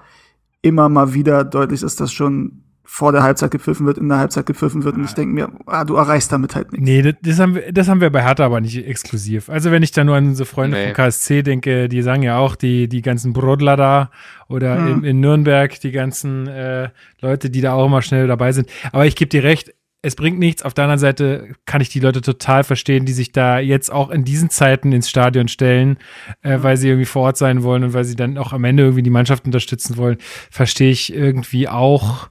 immer 0.62 0.88
mal 0.88 1.14
wieder 1.14 1.44
deutlich 1.44 1.82
ist, 1.82 2.00
dass 2.00 2.12
schon 2.12 2.62
vor 2.90 3.12
der 3.12 3.22
Halbzeit 3.22 3.50
gepfiffen 3.50 3.84
wird, 3.84 3.98
in 3.98 4.08
der 4.08 4.16
Halbzeit 4.16 4.46
gepfiffen 4.46 4.82
wird. 4.82 4.96
Und 4.96 5.04
ich 5.04 5.12
denke 5.12 5.34
mir, 5.34 5.52
ah, 5.66 5.84
du 5.84 5.96
erreichst 5.96 6.32
damit 6.32 6.54
halt 6.54 6.72
nichts. 6.72 6.86
Nee, 6.86 7.02
das, 7.02 7.14
das, 7.20 7.38
haben 7.38 7.54
wir, 7.54 7.70
das 7.70 7.86
haben 7.86 8.00
wir 8.00 8.08
bei 8.08 8.24
Hertha 8.24 8.46
aber 8.46 8.62
nicht 8.62 8.78
exklusiv. 8.78 9.50
Also 9.50 9.70
wenn 9.70 9.82
ich 9.82 9.92
da 9.92 10.04
nur 10.04 10.16
an 10.16 10.28
unsere 10.28 10.46
Freunde 10.46 10.78
nee. 10.78 10.86
vom 10.86 10.94
KSC 10.94 11.42
denke, 11.42 11.90
die 11.90 12.00
sagen 12.00 12.22
ja 12.22 12.38
auch, 12.38 12.56
die, 12.56 12.88
die 12.88 13.02
ganzen 13.02 13.34
Brodler 13.34 13.76
da 13.76 14.10
oder 14.48 14.78
hm. 14.78 14.86
in, 14.86 15.04
in 15.04 15.20
Nürnberg, 15.20 15.78
die 15.80 15.92
ganzen 15.92 16.46
äh, 16.46 16.88
Leute, 17.20 17.50
die 17.50 17.60
da 17.60 17.74
auch 17.74 17.84
immer 17.84 18.00
schnell 18.00 18.26
dabei 18.26 18.52
sind. 18.52 18.70
Aber 18.90 19.04
ich 19.04 19.16
gebe 19.16 19.28
dir 19.28 19.44
recht, 19.44 19.74
es 20.00 20.14
bringt 20.14 20.38
nichts. 20.38 20.62
Auf 20.62 20.74
der 20.74 20.84
anderen 20.84 21.00
Seite 21.00 21.54
kann 21.66 21.80
ich 21.80 21.88
die 21.88 21.98
Leute 21.98 22.20
total 22.20 22.62
verstehen, 22.62 23.04
die 23.04 23.12
sich 23.12 23.32
da 23.32 23.58
jetzt 23.58 23.90
auch 23.90 24.10
in 24.10 24.24
diesen 24.24 24.48
Zeiten 24.48 24.92
ins 24.92 25.10
Stadion 25.10 25.48
stellen, 25.48 25.98
äh, 26.42 26.58
weil 26.62 26.76
sie 26.76 26.88
irgendwie 26.88 27.06
vor 27.06 27.22
Ort 27.22 27.36
sein 27.36 27.64
wollen 27.64 27.82
und 27.82 27.94
weil 27.94 28.04
sie 28.04 28.14
dann 28.14 28.38
auch 28.38 28.52
am 28.52 28.62
Ende 28.62 28.84
irgendwie 28.84 29.02
die 29.02 29.10
Mannschaft 29.10 29.44
unterstützen 29.44 29.96
wollen. 29.96 30.18
Verstehe 30.50 30.90
ich 30.92 31.12
irgendwie 31.12 31.68
auch. 31.68 32.28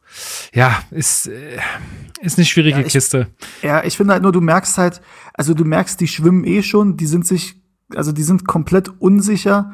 Ja, 0.54 0.82
ist, 0.92 1.28
äh, 1.28 1.58
ist 2.22 2.38
eine 2.38 2.46
schwierige 2.46 2.80
ja, 2.80 2.86
ich, 2.86 2.94
Kiste. 2.94 3.28
Ja, 3.62 3.84
ich 3.84 3.98
finde 3.98 4.14
halt 4.14 4.24
nur, 4.24 4.32
du 4.32 4.42
merkst 4.42 4.78
halt, 4.78 5.02
also 5.34 5.54
du 5.54 5.66
merkst, 5.66 6.00
die 6.00 6.08
schwimmen 6.08 6.46
eh 6.46 6.64
schon, 6.64 6.96
die 6.96 7.06
sind 7.06 7.28
sich, 7.28 7.56
also 7.94 8.14
die 8.14 8.24
sind 8.24 8.48
komplett 8.48 8.90
unsicher. 9.00 9.74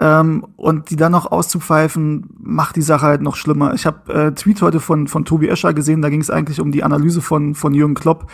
Ähm, 0.00 0.44
und 0.56 0.90
die 0.90 0.96
dann 0.96 1.12
noch 1.12 1.30
auszupfeifen, 1.30 2.28
macht 2.38 2.74
die 2.74 2.82
Sache 2.82 3.06
halt 3.06 3.22
noch 3.22 3.36
schlimmer. 3.36 3.74
Ich 3.74 3.86
habe 3.86 4.12
äh, 4.12 4.32
Tweet 4.32 4.60
heute 4.60 4.80
von, 4.80 5.06
von 5.06 5.24
Tobi 5.24 5.48
Escher 5.48 5.72
gesehen, 5.72 6.02
da 6.02 6.08
ging 6.08 6.20
es 6.20 6.30
eigentlich 6.30 6.60
um 6.60 6.72
die 6.72 6.82
Analyse 6.82 7.22
von, 7.22 7.54
von 7.54 7.74
Jürgen 7.74 7.94
Klopp. 7.94 8.28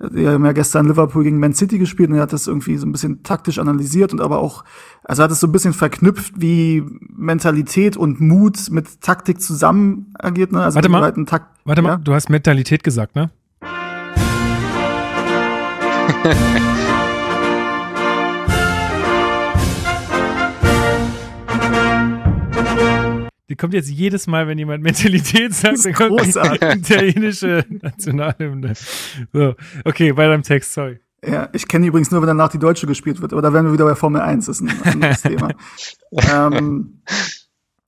Der 0.00 0.32
hat 0.32 0.40
ja 0.40 0.52
gestern 0.52 0.88
Liverpool 0.88 1.22
gegen 1.22 1.38
Man 1.38 1.52
City 1.52 1.78
gespielt 1.78 2.08
und 2.10 2.16
er 2.16 2.22
hat 2.22 2.32
das 2.32 2.46
irgendwie 2.46 2.76
so 2.78 2.86
ein 2.86 2.92
bisschen 2.92 3.22
taktisch 3.22 3.58
analysiert 3.58 4.12
und 4.12 4.20
aber 4.20 4.38
auch, 4.38 4.64
also 5.04 5.22
hat 5.22 5.30
es 5.30 5.40
so 5.40 5.46
ein 5.46 5.52
bisschen 5.52 5.74
verknüpft, 5.74 6.32
wie 6.40 6.82
Mentalität 7.14 7.96
und 7.96 8.20
Mut 8.20 8.70
mit 8.70 9.02
Taktik 9.02 9.40
zusammen 9.40 10.14
agiert. 10.18 10.50
Ne? 10.50 10.62
Also 10.62 10.76
warte 10.76 10.88
mal, 10.88 11.02
halt 11.02 11.28
Takt, 11.28 11.46
warte 11.64 11.82
ja? 11.82 11.88
mal, 11.88 11.96
du 11.98 12.14
hast 12.14 12.30
Mentalität 12.30 12.82
gesagt, 12.82 13.14
ne? 13.14 13.30
Die 23.52 23.56
kommt 23.56 23.74
jetzt 23.74 23.90
jedes 23.90 24.26
Mal, 24.26 24.48
wenn 24.48 24.56
jemand 24.56 24.82
Mentalität 24.82 25.52
sagt, 25.52 25.84
dann 25.84 25.92
kommt 25.92 26.24
die 26.24 26.78
italienische 26.78 27.66
Nationalhymne. 27.68 28.72
So, 29.30 29.54
okay, 29.84 30.12
bei 30.12 30.26
deinem 30.26 30.42
Text, 30.42 30.72
sorry. 30.72 31.00
Ja, 31.22 31.50
ich 31.52 31.68
kenne 31.68 31.86
übrigens 31.86 32.10
nur, 32.10 32.22
wenn 32.22 32.28
danach 32.28 32.48
die 32.48 32.58
Deutsche 32.58 32.86
gespielt 32.86 33.20
wird, 33.20 33.34
aber 33.34 33.42
da 33.42 33.52
wären 33.52 33.66
wir 33.66 33.74
wieder 33.74 33.84
bei 33.84 33.94
Formel 33.94 34.22
1, 34.22 34.46
das 34.46 34.62
ist 34.62 34.70
ein 34.70 34.90
anderes 34.90 35.20
Thema. 35.22 35.50
ähm, 36.12 37.02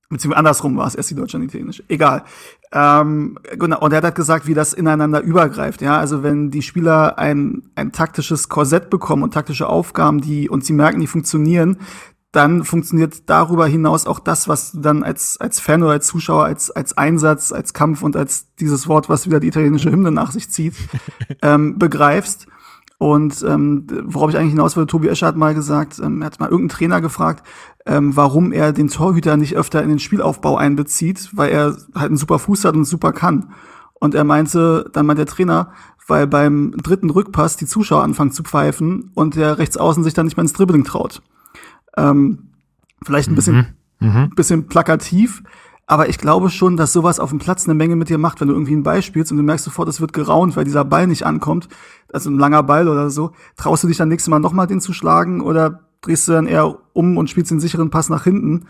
beziehungsweise 0.07 0.37
andersrum 0.37 0.77
war 0.77 0.85
es 0.85 0.93
erst 0.93 1.09
die 1.09 1.15
Deutsche 1.15 1.37
und 1.37 1.41
die 1.41 1.47
Italienische. 1.47 1.83
Egal. 1.87 2.25
Ähm, 2.71 3.39
genau, 3.57 3.79
und 3.79 3.91
er 3.91 3.97
hat 3.97 4.03
halt 4.03 4.15
gesagt, 4.15 4.45
wie 4.45 4.53
das 4.53 4.71
ineinander 4.71 5.21
übergreift. 5.21 5.81
Ja, 5.81 5.97
also 5.97 6.21
wenn 6.21 6.51
die 6.51 6.61
Spieler 6.61 7.17
ein, 7.17 7.63
ein 7.73 7.91
taktisches 7.91 8.49
Korsett 8.49 8.91
bekommen 8.91 9.23
und 9.23 9.33
taktische 9.33 9.67
Aufgaben, 9.67 10.21
die 10.21 10.47
und 10.47 10.63
sie 10.63 10.73
merken, 10.73 10.99
die 10.99 11.07
funktionieren, 11.07 11.79
dann 12.35 12.63
funktioniert 12.65 13.29
darüber 13.29 13.65
hinaus 13.65 14.07
auch 14.07 14.19
das, 14.19 14.47
was 14.47 14.73
du 14.73 14.81
dann 14.81 15.03
als, 15.03 15.39
als 15.39 15.59
Fan 15.59 15.83
oder 15.83 15.93
als 15.93 16.07
Zuschauer, 16.07 16.45
als, 16.45 16.69
als 16.69 16.97
Einsatz, 16.97 17.51
als 17.51 17.73
Kampf 17.73 18.01
und 18.01 18.17
als 18.17 18.53
dieses 18.55 18.87
Wort, 18.87 19.07
was 19.07 19.25
wieder 19.25 19.39
die 19.39 19.47
italienische 19.47 19.91
Hymne 19.91 20.11
nach 20.11 20.31
sich 20.31 20.49
zieht, 20.49 20.75
ähm, 21.41 21.79
begreifst. 21.79 22.47
Und 22.97 23.43
ähm, 23.47 23.87
worauf 24.05 24.29
ich 24.29 24.37
eigentlich 24.37 24.51
hinaus 24.51 24.75
wollte, 24.75 24.91
Tobi 24.91 25.07
Escher 25.07 25.27
hat 25.27 25.35
mal 25.35 25.53
gesagt, 25.53 25.99
ähm, 25.99 26.21
er 26.21 26.27
hat 26.27 26.39
mal 26.39 26.49
irgendeinen 26.49 26.77
Trainer 26.77 27.01
gefragt, 27.01 27.45
ähm, 27.85 28.15
warum 28.15 28.51
er 28.51 28.73
den 28.73 28.87
Torhüter 28.87 29.37
nicht 29.37 29.55
öfter 29.55 29.83
in 29.83 29.89
den 29.89 29.99
Spielaufbau 29.99 30.57
einbezieht, 30.57 31.29
weil 31.33 31.51
er 31.51 31.75
halt 31.93 32.07
einen 32.07 32.17
super 32.17 32.39
Fuß 32.39 32.65
hat 32.65 32.75
und 32.75 32.85
super 32.85 33.11
kann. 33.11 33.53
Und 33.93 34.15
er 34.15 34.23
meinte, 34.23 34.89
dann 34.93 35.05
meint 35.05 35.19
der 35.19 35.25
Trainer, 35.25 35.71
weil 36.07 36.27
beim 36.27 36.73
dritten 36.83 37.09
Rückpass 37.09 37.57
die 37.57 37.65
Zuschauer 37.65 38.03
anfangen 38.03 38.31
zu 38.31 38.43
pfeifen 38.43 39.11
und 39.13 39.35
der 39.35 39.57
Rechtsaußen 39.57 40.03
sich 40.03 40.13
dann 40.13 40.25
nicht 40.25 40.37
mehr 40.37 40.43
ins 40.43 40.53
Dribbling 40.53 40.83
traut. 40.83 41.21
Ähm, 41.97 42.49
vielleicht 43.03 43.29
ein 43.29 43.35
bisschen, 43.35 43.67
mhm. 43.99 44.07
Mhm. 44.07 44.29
bisschen 44.35 44.67
plakativ, 44.67 45.43
aber 45.87 46.09
ich 46.09 46.17
glaube 46.17 46.49
schon, 46.49 46.77
dass 46.77 46.93
sowas 46.93 47.19
auf 47.19 47.29
dem 47.29 47.39
Platz 47.39 47.65
eine 47.65 47.75
Menge 47.75 47.95
mit 47.95 48.09
dir 48.09 48.17
macht, 48.17 48.41
wenn 48.41 48.47
du 48.47 48.53
irgendwie 48.53 48.73
einen 48.73 48.83
Ball 48.83 49.01
spielst 49.03 49.31
und 49.31 49.37
du 49.37 49.43
merkst 49.43 49.65
sofort, 49.65 49.87
es 49.87 50.01
wird 50.01 50.13
geraunt, 50.13 50.55
weil 50.55 50.63
dieser 50.65 50.83
Ball 50.83 51.05
nicht 51.05 51.25
ankommt, 51.25 51.67
also 52.11 52.29
ein 52.29 52.39
langer 52.39 52.63
Ball 52.63 52.87
oder 52.87 53.09
so. 53.09 53.31
Traust 53.55 53.83
du 53.83 53.87
dich 53.87 53.97
dann 53.97 54.09
nächstes 54.09 54.29
Mal 54.29 54.39
nochmal 54.39 54.67
den 54.67 54.81
zu 54.81 54.93
schlagen 54.93 55.41
oder 55.41 55.81
drehst 56.05 56.27
du 56.27 56.33
dann 56.33 56.47
eher 56.47 56.77
um 56.93 57.17
und 57.17 57.29
spielst 57.29 57.51
den 57.51 57.59
sicheren 57.59 57.89
Pass 57.89 58.09
nach 58.09 58.23
hinten? 58.23 58.65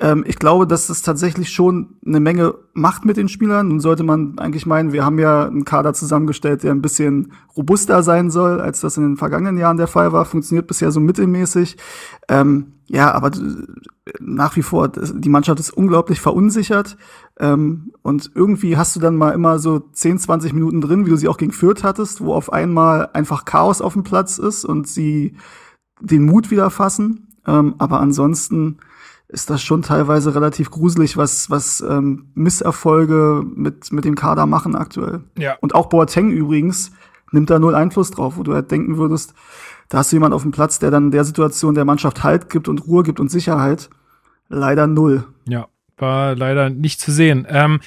Ähm, 0.00 0.24
ich 0.26 0.38
glaube, 0.38 0.66
dass 0.66 0.88
es 0.88 1.02
tatsächlich 1.02 1.50
schon 1.50 1.96
eine 2.04 2.20
Menge 2.20 2.54
macht 2.72 3.04
mit 3.04 3.16
den 3.16 3.28
Spielern. 3.28 3.68
Nun 3.68 3.80
sollte 3.80 4.02
man 4.02 4.38
eigentlich 4.38 4.66
meinen, 4.66 4.92
wir 4.92 5.04
haben 5.04 5.18
ja 5.18 5.46
einen 5.46 5.64
Kader 5.64 5.94
zusammengestellt, 5.94 6.64
der 6.64 6.72
ein 6.72 6.82
bisschen 6.82 7.32
robuster 7.56 8.02
sein 8.02 8.30
soll, 8.30 8.60
als 8.60 8.80
das 8.80 8.96
in 8.96 9.04
den 9.04 9.16
vergangenen 9.16 9.56
Jahren 9.56 9.76
der 9.76 9.86
Fall 9.86 10.12
war. 10.12 10.24
Funktioniert 10.24 10.66
bisher 10.66 10.90
so 10.90 11.00
mittelmäßig. 11.00 11.76
Ähm, 12.28 12.72
ja, 12.86 13.12
aber 13.12 13.30
nach 14.20 14.56
wie 14.56 14.62
vor, 14.62 14.88
die 14.88 15.28
Mannschaft 15.28 15.60
ist 15.60 15.70
unglaublich 15.70 16.20
verunsichert. 16.20 16.96
Ähm, 17.38 17.92
und 18.02 18.32
irgendwie 18.34 18.76
hast 18.76 18.96
du 18.96 19.00
dann 19.00 19.16
mal 19.16 19.30
immer 19.30 19.58
so 19.58 19.78
10, 19.78 20.18
20 20.18 20.52
Minuten 20.52 20.80
drin, 20.80 21.06
wie 21.06 21.10
du 21.10 21.16
sie 21.16 21.28
auch 21.28 21.38
gegen 21.38 21.52
Fürth 21.52 21.84
hattest, 21.84 22.20
wo 22.20 22.34
auf 22.34 22.52
einmal 22.52 23.10
einfach 23.12 23.44
Chaos 23.44 23.80
auf 23.80 23.92
dem 23.92 24.02
Platz 24.02 24.38
ist 24.38 24.64
und 24.64 24.88
sie 24.88 25.36
den 26.00 26.24
Mut 26.24 26.50
wieder 26.50 26.70
fassen. 26.70 27.28
Ähm, 27.46 27.74
aber 27.78 28.00
ansonsten 28.00 28.78
ist 29.28 29.50
das 29.50 29.62
schon 29.62 29.82
teilweise 29.82 30.34
relativ 30.34 30.70
gruselig, 30.70 31.16
was, 31.16 31.50
was 31.50 31.80
ähm, 31.80 32.26
Misserfolge 32.34 33.42
mit, 33.54 33.92
mit 33.92 34.04
dem 34.04 34.14
Kader 34.14 34.46
machen 34.46 34.76
aktuell. 34.76 35.22
Ja. 35.36 35.56
Und 35.60 35.74
auch 35.74 35.88
Boateng 35.88 36.30
übrigens 36.30 36.92
nimmt 37.32 37.50
da 37.50 37.58
null 37.58 37.74
Einfluss 37.74 38.10
drauf, 38.10 38.36
wo 38.36 38.42
du 38.42 38.54
halt 38.54 38.70
denken 38.70 38.96
würdest, 38.96 39.34
da 39.88 39.98
hast 39.98 40.12
du 40.12 40.16
jemand 40.16 40.34
auf 40.34 40.42
dem 40.42 40.52
Platz, 40.52 40.78
der 40.78 40.90
dann 40.90 41.10
der 41.10 41.24
Situation 41.24 41.74
der 41.74 41.84
Mannschaft 41.84 42.22
Halt 42.24 42.48
gibt 42.48 42.68
und 42.68 42.86
Ruhe 42.86 43.02
gibt 43.02 43.20
und 43.20 43.30
Sicherheit. 43.30 43.90
Leider 44.48 44.86
null. 44.86 45.24
Ja, 45.46 45.68
war 45.98 46.34
leider 46.34 46.70
nicht 46.70 47.00
zu 47.00 47.12
sehen. 47.12 47.46
Ähm, 47.48 47.80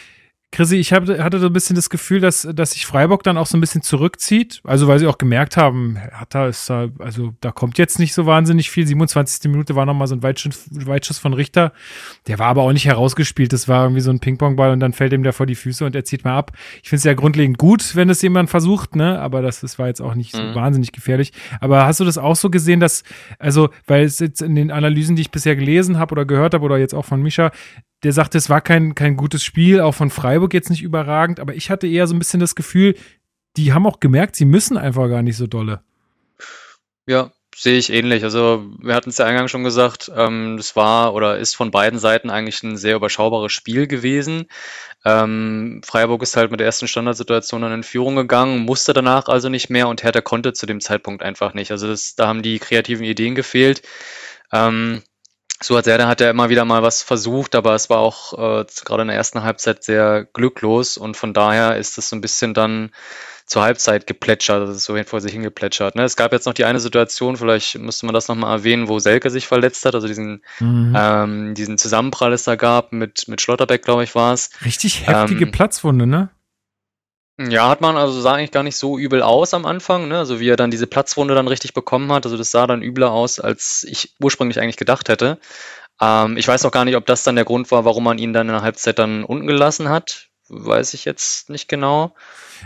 Chrissy, 0.51 0.77
ich 0.77 0.93
hab, 0.93 1.05
hatte 1.09 1.39
so 1.39 1.47
ein 1.47 1.53
bisschen 1.53 1.75
das 1.75 1.89
Gefühl, 1.89 2.21
dass, 2.21 2.47
dass 2.53 2.71
sich 2.71 2.85
Freiburg 2.85 3.21
dann 3.23 3.37
auch 3.37 3.47
so 3.47 3.57
ein 3.57 3.61
bisschen 3.61 3.81
zurückzieht. 3.81 4.61
Also, 4.63 4.87
weil 4.87 4.97
sie 4.97 5.05
auch 5.05 5.17
gemerkt 5.17 5.57
haben, 5.57 5.97
Hertha 5.97 6.47
ist 6.47 6.69
da, 6.69 6.87
also 6.99 7.33
da 7.41 7.51
kommt 7.51 7.77
jetzt 7.77 7.99
nicht 7.99 8.13
so 8.13 8.25
wahnsinnig 8.25 8.71
viel. 8.71 8.87
27. 8.87 9.51
Minute 9.51 9.75
war 9.75 9.85
nochmal 9.85 10.07
so 10.07 10.15
ein 10.15 10.23
Weitschuss, 10.23 10.69
Weitschuss 10.71 11.17
von 11.19 11.33
Richter. 11.33 11.73
Der 12.27 12.39
war 12.39 12.47
aber 12.47 12.61
auch 12.63 12.71
nicht 12.71 12.85
herausgespielt. 12.85 13.51
Das 13.51 13.67
war 13.67 13.83
irgendwie 13.83 13.99
so 14.01 14.09
ein 14.09 14.19
Ping-Pong-Ball 14.21 14.71
und 14.71 14.79
dann 14.79 14.93
fällt 14.93 15.11
ihm 15.11 15.23
der 15.23 15.33
vor 15.33 15.45
die 15.45 15.55
Füße 15.55 15.85
und 15.85 15.93
er 15.95 16.05
zieht 16.05 16.23
mal 16.23 16.37
ab. 16.37 16.53
Ich 16.81 16.87
finde 16.89 16.99
es 16.99 17.03
ja 17.03 17.13
grundlegend 17.13 17.57
gut, 17.57 17.95
wenn 17.95 18.09
es 18.09 18.21
jemand 18.21 18.49
versucht, 18.49 18.95
ne? 18.95 19.19
Aber 19.19 19.41
das, 19.41 19.59
das 19.59 19.77
war 19.77 19.87
jetzt 19.87 20.01
auch 20.01 20.15
nicht 20.15 20.31
so 20.33 20.41
Mhm. 20.41 20.55
wahnsinnig 20.55 20.93
gefährlich. 20.93 21.33
Aber 21.59 21.85
hast 21.85 21.99
du 21.99 22.05
das 22.05 22.17
auch 22.17 22.37
so 22.37 22.49
gesehen, 22.49 22.79
dass, 22.79 23.03
also, 23.37 23.69
weil 23.85 24.05
es 24.05 24.19
jetzt 24.19 24.41
in 24.41 24.55
den 24.55 24.71
Analysen, 24.71 25.17
die 25.17 25.23
ich 25.23 25.31
bisher 25.31 25.57
gelesen 25.57 25.99
habe 25.99 26.13
oder 26.13 26.23
gehört 26.25 26.53
habe 26.53 26.63
oder 26.63 26.77
jetzt 26.77 26.95
auch 26.95 27.05
von 27.05 27.21
Mischa, 27.21 27.51
der 28.03 28.13
sagte, 28.13 28.37
es 28.37 28.49
war 28.49 28.61
kein, 28.61 28.95
kein 28.95 29.17
gutes 29.17 29.43
Spiel, 29.43 29.81
auch 29.81 29.93
von 29.93 30.09
Freiburg 30.09 30.53
jetzt 30.53 30.69
nicht 30.69 30.83
überragend, 30.83 31.39
aber 31.39 31.55
ich 31.55 31.69
hatte 31.69 31.87
eher 31.87 32.07
so 32.07 32.15
ein 32.15 32.19
bisschen 32.19 32.39
das 32.39 32.55
Gefühl, 32.55 32.95
die 33.57 33.73
haben 33.73 33.87
auch 33.87 33.99
gemerkt, 33.99 34.35
sie 34.35 34.45
müssen 34.45 34.77
einfach 34.77 35.09
gar 35.09 35.23
nicht 35.23 35.37
so 35.37 35.47
dolle. 35.47 35.81
Ja, 37.07 37.31
sehe 37.55 37.79
ich 37.79 37.91
ähnlich. 37.91 38.23
Also 38.23 38.65
wir 38.79 38.93
hatten 38.93 39.09
es 39.09 39.17
ja 39.17 39.25
eingangs 39.25 39.49
schon 39.49 39.63
gesagt, 39.63 40.11
ähm, 40.15 40.57
das 40.57 40.75
war 40.75 41.15
oder 41.15 41.39
ist 41.39 41.55
von 41.55 41.71
beiden 41.71 41.97
Seiten 41.97 42.29
eigentlich 42.29 42.61
ein 42.61 42.77
sehr 42.77 42.95
überschaubares 42.97 43.51
Spiel 43.51 43.87
gewesen. 43.87 44.45
Ähm, 45.03 45.81
Freiburg 45.83 46.21
ist 46.21 46.37
halt 46.37 46.51
mit 46.51 46.59
der 46.59 46.67
ersten 46.67 46.87
Standardsituation 46.87 47.61
dann 47.61 47.71
in 47.71 47.83
Führung 47.83 48.15
gegangen, 48.15 48.59
musste 48.59 48.93
danach 48.93 49.27
also 49.27 49.49
nicht 49.49 49.69
mehr 49.69 49.87
und 49.87 50.03
Hertha 50.03 50.21
konnte 50.21 50.53
zu 50.53 50.67
dem 50.67 50.81
Zeitpunkt 50.81 51.23
einfach 51.23 51.55
nicht. 51.55 51.71
Also 51.71 51.87
das, 51.87 52.15
da 52.15 52.27
haben 52.27 52.43
die 52.43 52.59
kreativen 52.59 53.05
Ideen 53.05 53.33
gefehlt. 53.33 53.81
Ähm, 54.53 55.01
so 55.61 55.77
hat 55.77 55.85
Serda 55.85 56.07
hat 56.07 56.21
er 56.21 56.29
immer 56.29 56.49
wieder 56.49 56.65
mal 56.65 56.83
was 56.83 57.01
versucht, 57.01 57.55
aber 57.55 57.73
es 57.73 57.89
war 57.89 57.99
auch 57.99 58.33
äh, 58.33 58.65
gerade 58.85 59.01
in 59.01 59.07
der 59.07 59.17
ersten 59.17 59.43
Halbzeit 59.43 59.83
sehr 59.83 60.25
glücklos 60.33 60.97
und 60.97 61.17
von 61.17 61.33
daher 61.33 61.77
ist 61.77 61.97
es 61.97 62.09
so 62.09 62.15
ein 62.15 62.21
bisschen 62.21 62.53
dann 62.53 62.91
zur 63.47 63.63
Halbzeit 63.63 64.05
geplätschert, 64.07 64.59
also 64.59 64.73
so 64.73 65.01
vor 65.05 65.21
sich 65.21 65.31
hingeplätschert. 65.31 65.95
Ne? 65.95 66.03
Es 66.03 66.17
gab 66.17 66.33
jetzt 66.33 66.45
noch 66.45 66.53
die 66.53 66.65
eine 66.65 66.81
Situation, 66.81 67.37
vielleicht 67.37 67.79
müsste 67.79 68.05
man 68.05 68.13
das 68.13 68.27
nochmal 68.27 68.57
erwähnen, 68.57 68.89
wo 68.89 68.99
Selke 68.99 69.29
sich 69.29 69.47
verletzt 69.47 69.85
hat, 69.85 69.95
also 69.95 70.05
diesen, 70.05 70.43
ähm, 70.59 71.53
diesen 71.55 71.77
Zusammenprall 71.77 72.33
es 72.33 72.43
da 72.43 72.55
gab 72.55 72.91
mit, 72.91 73.29
mit 73.29 73.41
Schlotterbeck, 73.41 73.83
glaube 73.83 74.03
ich, 74.03 74.15
war 74.15 74.33
es. 74.33 74.49
Richtig 74.65 75.07
heftige 75.07 75.45
Ähm, 75.45 75.51
Platzwunde, 75.51 76.05
ne? 76.05 76.29
Ja, 77.39 77.69
hat 77.69 77.81
man, 77.81 77.97
also 77.97 78.19
sah 78.19 78.33
eigentlich 78.33 78.51
gar 78.51 78.63
nicht 78.63 78.77
so 78.77 78.97
übel 78.97 79.21
aus 79.21 79.53
am 79.53 79.65
Anfang, 79.65 80.07
ne? 80.07 80.17
Also 80.17 80.39
wie 80.39 80.49
er 80.49 80.55
dann 80.55 80.71
diese 80.71 80.87
Platzwunde 80.87 81.35
dann 81.35 81.47
richtig 81.47 81.73
bekommen 81.75 82.11
hat. 82.11 82.25
Also 82.25 82.35
das 82.35 82.49
sah 82.49 82.65
dann 82.65 82.81
übler 82.81 83.11
aus, 83.11 83.39
als 83.39 83.85
ich 83.87 84.15
ursprünglich 84.19 84.59
eigentlich 84.59 84.77
gedacht 84.77 85.07
hätte. 85.07 85.37
Ähm, 86.01 86.37
ich 86.37 86.47
weiß 86.47 86.65
auch 86.65 86.71
gar 86.71 86.85
nicht, 86.85 86.95
ob 86.95 87.05
das 87.05 87.23
dann 87.23 87.35
der 87.35 87.45
Grund 87.45 87.69
war, 87.69 87.85
warum 87.85 88.03
man 88.05 88.17
ihn 88.17 88.33
dann 88.33 88.47
in 88.47 88.53
der 88.53 88.63
Halbzeit 88.63 88.97
dann 88.97 89.23
unten 89.23 89.45
gelassen 89.45 89.89
hat. 89.89 90.29
Weiß 90.49 90.93
ich 90.95 91.05
jetzt 91.05 91.49
nicht 91.49 91.67
genau. 91.67 92.15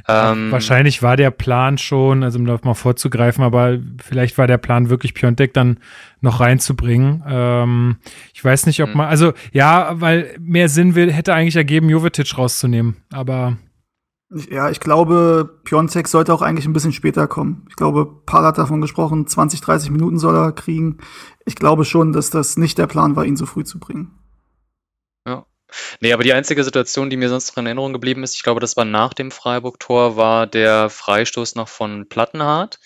Ähm, 0.07 0.51
Wahrscheinlich 0.51 1.01
war 1.01 1.17
der 1.17 1.32
Plan 1.32 1.78
schon, 1.78 2.24
also 2.24 2.39
um 2.39 2.45
da 2.45 2.57
mal 2.63 2.76
vorzugreifen, 2.76 3.43
aber 3.43 3.80
vielleicht 4.01 4.38
war 4.38 4.47
der 4.47 4.59
Plan 4.59 4.89
wirklich 4.89 5.13
Piontek 5.15 5.53
dann 5.53 5.80
noch 6.22 6.39
reinzubringen. 6.39 7.24
Ähm, 7.28 7.97
ich 8.34 8.45
weiß 8.45 8.67
nicht, 8.67 8.82
ob 8.84 8.89
Hm. 8.89 8.97
man, 8.97 9.07
also 9.07 9.34
ja, 9.51 9.99
weil 9.99 10.36
mehr 10.39 10.69
Sinn 10.69 10.95
will, 10.95 11.11
hätte 11.11 11.34
eigentlich 11.34 11.55
ergeben, 11.57 11.89
Jovetic 11.89 12.38
rauszunehmen, 12.38 12.97
aber 13.11 13.57
Ja, 14.49 14.69
ich 14.69 14.79
glaube, 14.79 15.59
Piontek 15.65 16.07
sollte 16.07 16.34
auch 16.34 16.41
eigentlich 16.41 16.65
ein 16.65 16.73
bisschen 16.73 16.93
später 16.93 17.27
kommen. 17.27 17.65
Ich 17.69 17.75
glaube, 17.75 18.05
Paul 18.25 18.45
hat 18.45 18.57
davon 18.57 18.79
gesprochen, 18.79 19.27
20, 19.27 19.59
30 19.59 19.89
Minuten 19.91 20.19
soll 20.19 20.36
er 20.36 20.53
kriegen. 20.53 20.99
Ich 21.45 21.55
glaube 21.55 21.84
schon, 21.84 22.13
dass 22.13 22.29
das 22.29 22.55
nicht 22.55 22.77
der 22.77 22.88
Plan 22.88 23.15
war, 23.15 23.25
ihn 23.25 23.36
so 23.36 23.45
früh 23.45 23.65
zu 23.65 23.79
bringen. 23.79 24.17
Nee, 25.99 26.13
aber 26.13 26.23
die 26.23 26.34
einzige 26.34 26.63
Situation, 26.63 27.09
die 27.09 27.17
mir 27.17 27.29
sonst 27.29 27.49
noch 27.49 27.61
in 27.61 27.65
Erinnerung 27.65 27.93
geblieben 27.93 28.23
ist, 28.23 28.36
ich 28.36 28.43
glaube, 28.43 28.59
das 28.59 28.75
war 28.77 28.86
nach 28.86 29.13
dem 29.13 29.32
Freiburg-Tor, 29.32 30.17
war 30.17 30.47
der 30.47 30.89
Freistoß 30.89 31.55
noch 31.55 31.67
von 31.67 32.07
Plattenhardt. 32.09 32.79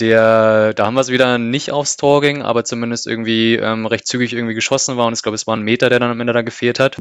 Der, 0.00 0.74
da 0.74 0.86
haben 0.86 0.94
wir 0.94 1.00
es 1.00 1.10
wieder 1.10 1.38
nicht 1.38 1.72
aufs 1.72 1.96
Tor 1.96 2.20
ging, 2.20 2.42
aber 2.42 2.64
zumindest 2.64 3.06
irgendwie 3.06 3.56
ähm, 3.56 3.86
recht 3.86 4.06
zügig 4.06 4.32
irgendwie 4.32 4.54
geschossen 4.54 4.96
war 4.96 5.06
und 5.06 5.14
ich 5.14 5.22
glaube, 5.22 5.34
es 5.34 5.46
war 5.46 5.56
ein 5.56 5.62
Meter, 5.62 5.88
der 5.90 5.98
dann 5.98 6.10
am 6.10 6.20
Ende 6.20 6.32
da 6.32 6.42
gefehlt 6.42 6.78
hat. 6.78 6.98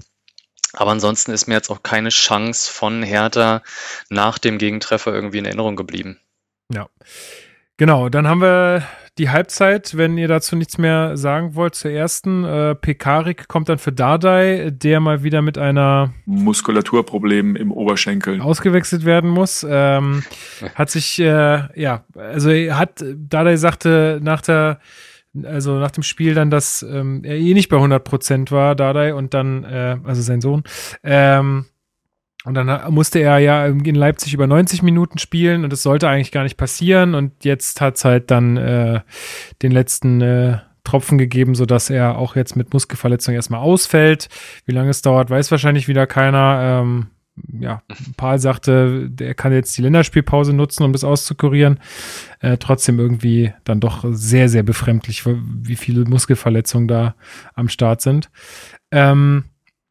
Aber 0.78 0.92
ansonsten 0.92 1.32
ist 1.32 1.48
mir 1.48 1.56
jetzt 1.56 1.72
auch 1.72 1.82
keine 1.82 2.10
Chance 2.10 2.72
von 2.72 3.02
Hertha 3.02 3.64
nach 4.10 4.38
dem 4.38 4.60
Gegentreffer 4.60 5.14
irgendwie 5.14 5.40
in 5.40 5.46
Erinnerung 5.46 5.76
geblieben. 5.76 6.20
Ja. 6.72 6.88
Genau, 7.78 8.10
dann 8.10 8.28
haben 8.28 8.42
wir 8.42 8.84
die 9.18 9.30
Halbzeit, 9.30 9.98
wenn 9.98 10.18
ihr 10.18 10.28
dazu 10.28 10.56
nichts 10.56 10.78
mehr 10.78 11.18
sagen 11.18 11.56
wollt, 11.56 11.74
zur 11.74 11.90
ersten. 11.90 12.44
Äh, 12.44 12.76
Pekarik 12.76 13.48
kommt 13.48 13.70
dann 13.70 13.80
für 13.80 13.92
Dardai, 13.92 14.70
der 14.72 15.00
mal 15.00 15.24
wieder 15.24 15.42
mit 15.42 15.58
einer 15.58 16.14
Muskulaturproblem 16.26 17.56
im 17.56 17.72
Oberschenkel. 17.72 18.42
ausgewechselt 18.42 19.06
werden 19.06 19.30
muss. 19.30 19.66
Ähm, 19.68 20.24
hat 20.76 20.92
sich, 20.92 21.20
äh, 21.20 21.24
ja, 21.80 22.04
also 22.16 22.52
er 22.52 22.78
hat, 22.78 23.04
Dardai 23.04 23.58
sagte 23.58 24.20
nach 24.22 24.42
der, 24.42 24.80
also 25.46 25.80
nach 25.80 25.92
dem 25.92 26.04
Spiel 26.04 26.34
dann, 26.34 26.50
dass 26.50 26.84
ähm, 26.84 27.24
er 27.24 27.38
eh 27.38 27.54
nicht 27.54 27.70
bei 27.70 27.78
100 27.78 28.04
Prozent 28.04 28.52
war, 28.52 28.76
Dardai, 28.76 29.14
und 29.14 29.34
dann, 29.34 29.64
äh, 29.64 29.98
also 30.04 30.22
sein 30.22 30.42
Sohn, 30.42 30.64
ähm, 31.04 31.66
und 32.48 32.54
dann 32.54 32.94
musste 32.94 33.20
er 33.20 33.40
ja 33.40 33.66
in 33.66 33.96
Leipzig 33.96 34.34
über 34.34 34.48
90 34.48 34.82
Minuten 34.82 35.18
spielen 35.18 35.66
und 35.66 35.74
das 35.74 35.84
sollte 35.84 36.08
eigentlich 36.08 36.32
gar 36.32 36.44
nicht 36.44 36.56
passieren. 36.56 37.14
Und 37.14 37.44
jetzt 37.44 37.82
hat 37.82 37.98
es 37.98 38.06
halt 38.06 38.32
dann 38.32 38.56
äh, 38.56 39.02
den 39.62 39.74
letzten 39.74 40.22
äh, 40.22 40.60
Tropfen 40.86 41.18
gegeben, 41.18 41.56
sodass 41.56 41.90
er 41.90 42.18
auch 42.18 42.38
jetzt 42.38 42.56
mit 42.56 42.72
Muskelverletzung 42.72 43.36
erstmal 43.36 43.60
ausfällt. 43.60 44.30
Wie 44.66 44.72
lange 44.72 44.92
es 44.92 45.02
dauert, 45.02 45.30
weiß 45.30 45.52
wahrscheinlich 45.52 45.90
wieder 45.90 46.08
keiner. 46.08 46.82
Ähm, 46.82 47.08
ja, 47.60 47.82
Paul 48.18 48.40
sagte, 48.40 49.12
er 49.20 49.34
kann 49.34 49.54
jetzt 49.54 49.78
die 49.78 49.82
Länderspielpause 49.82 50.54
nutzen, 50.54 50.84
um 50.84 50.94
das 50.94 51.04
auszukurieren. 51.04 51.80
Äh, 52.40 52.58
trotzdem 52.58 53.00
irgendwie 53.00 53.54
dann 53.64 53.80
doch 53.80 54.06
sehr, 54.10 54.50
sehr 54.50 54.64
befremdlich, 54.64 55.24
wie 55.26 55.76
viele 55.76 56.06
Muskelverletzungen 56.06 56.88
da 56.88 57.16
am 57.56 57.70
Start 57.70 58.02
sind. 58.02 58.30
Ähm, 58.92 59.46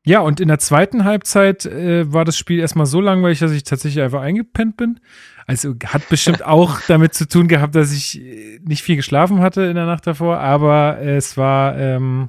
ja, 0.04 0.20
und 0.20 0.38
in 0.38 0.46
der 0.46 0.60
zweiten 0.60 1.04
Halbzeit 1.04 1.66
äh, 1.66 2.12
war 2.12 2.24
das 2.24 2.38
Spiel 2.38 2.60
erstmal 2.60 2.86
so 2.86 3.00
langweilig, 3.00 3.40
dass 3.40 3.50
ich 3.50 3.64
tatsächlich 3.64 4.04
einfach 4.04 4.22
eingepennt 4.22 4.76
bin. 4.76 5.00
Also 5.46 5.74
hat 5.84 6.08
bestimmt 6.08 6.42
auch 6.46 6.80
damit 6.86 7.14
zu 7.14 7.26
tun 7.26 7.48
gehabt, 7.48 7.74
dass 7.74 7.92
ich 7.92 8.20
äh, 8.20 8.60
nicht 8.64 8.82
viel 8.82 8.94
geschlafen 8.94 9.40
hatte 9.40 9.62
in 9.62 9.74
der 9.74 9.86
Nacht 9.86 10.06
davor, 10.06 10.38
aber 10.38 10.98
es 11.00 11.36
war 11.36 11.76
ähm, 11.76 12.28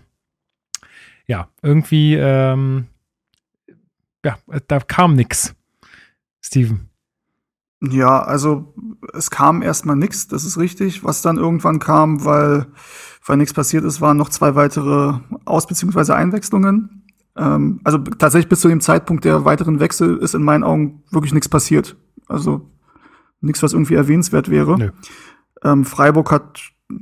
ja 1.27 1.49
irgendwie 1.61 2.15
ähm, 2.15 2.87
ja, 4.27 4.37
da 4.67 4.79
kam 4.79 5.13
nix. 5.15 5.55
Steven. 6.41 6.89
Ja, 7.81 8.23
also 8.23 8.73
es 9.13 9.29
kam 9.29 9.61
erstmal 9.61 9.95
nichts, 9.95 10.27
das 10.27 10.43
ist 10.43 10.57
richtig. 10.57 11.03
Was 11.03 11.21
dann 11.21 11.37
irgendwann 11.37 11.79
kam, 11.79 12.25
weil, 12.25 12.65
weil 13.25 13.37
nichts 13.37 13.53
passiert 13.53 13.83
ist, 13.83 14.01
waren 14.01 14.17
noch 14.17 14.29
zwei 14.29 14.55
weitere 14.55 15.13
Aus- 15.45 15.67
bzw. 15.67 16.13
Einwechslungen. 16.13 17.03
Ähm, 17.35 17.79
also 17.83 17.99
tatsächlich 17.99 18.49
bis 18.49 18.61
zu 18.61 18.67
dem 18.67 18.81
Zeitpunkt 18.81 19.25
der 19.25 19.45
weiteren 19.45 19.79
Wechsel 19.79 20.17
ist 20.17 20.33
in 20.33 20.43
meinen 20.43 20.63
Augen 20.63 21.03
wirklich 21.11 21.33
nichts 21.33 21.49
passiert. 21.49 21.95
Also 22.27 22.69
nichts, 23.41 23.61
was 23.61 23.73
irgendwie 23.73 23.93
erwähnenswert 23.95 24.49
wäre. 24.49 24.91
Ähm, 25.63 25.85
Freiburg 25.85 26.31
hat 26.31 26.59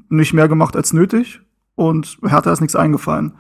nicht 0.10 0.34
mehr 0.34 0.50
gemacht 0.50 0.76
als 0.76 0.92
nötig 0.92 1.42
und 1.76 2.18
Hertha 2.26 2.52
ist 2.52 2.62
nichts 2.62 2.76
eingefallen. 2.76 3.38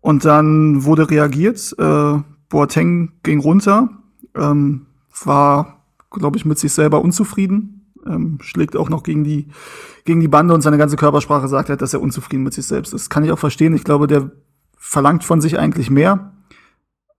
Und 0.00 0.24
dann 0.24 0.84
wurde 0.84 1.10
reagiert. 1.10 1.74
Äh, 1.78 2.18
Boateng 2.52 3.12
ging 3.22 3.40
runter, 3.40 3.88
ähm, 4.36 4.86
war, 5.24 5.86
glaube 6.10 6.36
ich, 6.36 6.44
mit 6.44 6.58
sich 6.58 6.72
selber 6.74 7.00
unzufrieden. 7.00 7.86
Ähm, 8.06 8.38
schlägt 8.42 8.76
auch 8.76 8.90
noch 8.90 9.04
gegen 9.04 9.24
die, 9.24 9.48
gegen 10.04 10.20
die 10.20 10.28
Bande 10.28 10.52
und 10.52 10.60
seine 10.60 10.76
ganze 10.76 10.96
Körpersprache 10.96 11.48
sagt 11.48 11.70
halt, 11.70 11.80
dass 11.80 11.94
er 11.94 12.02
unzufrieden 12.02 12.42
mit 12.42 12.52
sich 12.52 12.66
selbst 12.66 12.92
ist. 12.92 13.08
Kann 13.08 13.24
ich 13.24 13.32
auch 13.32 13.38
verstehen. 13.38 13.74
Ich 13.74 13.84
glaube, 13.84 14.06
der 14.06 14.32
verlangt 14.76 15.24
von 15.24 15.40
sich 15.40 15.58
eigentlich 15.58 15.88
mehr 15.88 16.34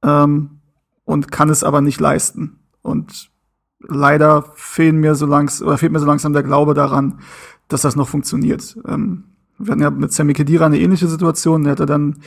ähm, 0.04 0.60
und 1.04 1.32
kann 1.32 1.50
es 1.50 1.64
aber 1.64 1.82
nicht 1.82 2.00
leisten. 2.00 2.60
Und 2.84 3.32
leider 3.80 4.52
fehlen 4.54 5.00
mir 5.00 5.16
so 5.16 5.26
langs 5.26 5.64
oder 5.64 5.80
fehlt 5.80 5.94
mir 5.94 6.00
so 6.00 6.06
langsam 6.06 6.34
der 6.34 6.44
Glaube 6.44 6.76
daran, 6.76 7.22
dass 7.70 7.82
das 7.82 7.96
noch 7.96 8.08
funktioniert. 8.08 8.78
Ähm, 8.88 9.24
wir 9.66 9.72
hatten 9.72 9.82
ja 9.82 9.90
mit 9.90 10.14
Sammy 10.14 10.34
Kedira 10.34 10.66
eine 10.66 10.80
ähnliche 10.80 11.08
Situation. 11.08 11.64
Der 11.64 11.74
hatte 11.74 11.86
dann 11.86 12.18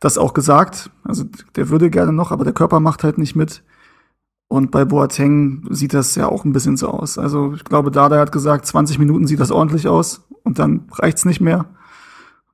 das 0.00 0.18
auch 0.18 0.34
gesagt. 0.34 0.90
Also 1.04 1.24
der 1.56 1.68
würde 1.68 1.90
gerne 1.90 2.12
noch, 2.12 2.32
aber 2.32 2.44
der 2.44 2.52
Körper 2.52 2.80
macht 2.80 3.04
halt 3.04 3.18
nicht 3.18 3.36
mit. 3.36 3.62
Und 4.48 4.72
bei 4.72 4.84
Boateng 4.84 5.64
sieht 5.70 5.94
das 5.94 6.16
ja 6.16 6.28
auch 6.28 6.44
ein 6.44 6.52
bisschen 6.52 6.76
so 6.76 6.88
aus. 6.88 7.18
Also 7.18 7.54
ich 7.54 7.62
glaube, 7.62 7.92
Dada 7.92 8.18
hat 8.18 8.32
gesagt, 8.32 8.66
20 8.66 8.98
Minuten 8.98 9.26
sieht 9.28 9.38
das 9.38 9.52
ordentlich 9.52 9.86
aus 9.86 10.26
und 10.42 10.58
dann 10.58 10.88
reicht's 10.90 11.24
nicht 11.24 11.40
mehr. 11.40 11.66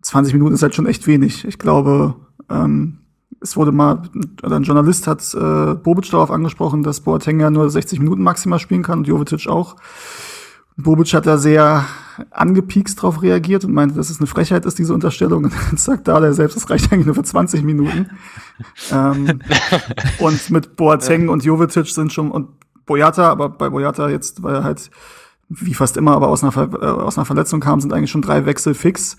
20 0.03 0.35
Minuten 0.35 0.55
ist 0.55 0.63
halt 0.63 0.75
schon 0.75 0.87
echt 0.87 1.07
wenig. 1.07 1.47
Ich 1.47 1.59
glaube, 1.59 2.15
ähm, 2.51 2.99
es 3.41 3.57
wurde 3.57 3.73
mal, 3.73 4.03
oder 4.43 4.57
ein 4.57 4.65
Journalist 4.65 5.07
hat 5.07 5.23
äh, 5.35 5.75
Bobic 5.75 6.11
darauf 6.11 6.31
angesprochen, 6.31 6.83
dass 6.83 7.01
Boateng 7.01 7.41
ja 7.41 7.51
nur 7.51 7.71
60 7.71 7.99
Minuten 8.01 8.23
maximal 8.23 8.59
spielen 8.59 8.83
kann 8.83 8.99
und 8.99 9.09
Jovetic 9.09 9.49
auch. 9.49 9.77
Bobic 10.77 11.13
hat 11.15 11.27
da 11.27 11.39
sehr 11.39 11.85
angepiekst 12.31 13.01
drauf 13.01 13.23
reagiert 13.23 13.65
und 13.65 13.73
meinte, 13.73 13.95
dass 13.95 14.11
es 14.11 14.19
eine 14.21 14.27
Frechheit 14.27 14.65
ist, 14.67 14.79
diese 14.79 14.95
Unterstellung. 14.95 15.45
Und 15.47 15.53
dann 15.53 15.77
sagt 15.77 16.09
da 16.09 16.21
der 16.21 16.33
selbst, 16.33 16.57
das 16.57 16.71
reicht 16.71 16.93
eigentlich 16.93 17.07
nur 17.07 17.15
für 17.15 17.23
20 17.23 17.63
Minuten. 17.63 18.11
ähm, 18.91 19.41
und 20.19 20.51
mit 20.51 20.77
Boateng 20.77 21.29
und 21.29 21.45
Jovetic 21.45 21.87
sind 21.89 22.13
schon, 22.13 22.31
und 22.31 22.49
Boyata, 22.87 23.31
aber 23.31 23.51
bei 23.51 23.69
Boyata 23.69 24.09
jetzt, 24.09 24.43
weil 24.43 24.55
er 24.55 24.65
halt 24.65 24.91
wie 25.49 25.75
fast 25.75 25.97
immer 25.97 26.13
aber 26.13 26.29
aus 26.29 26.43
einer, 26.43 26.53
Ver 26.53 26.71
äh, 26.73 26.87
aus 26.87 27.19
einer 27.19 27.25
Verletzung 27.25 27.61
kam, 27.61 27.81
sind 27.81 27.93
eigentlich 27.93 28.11
schon 28.11 28.23
drei 28.23 28.47
Wechsel 28.47 28.75
fix. 28.75 29.17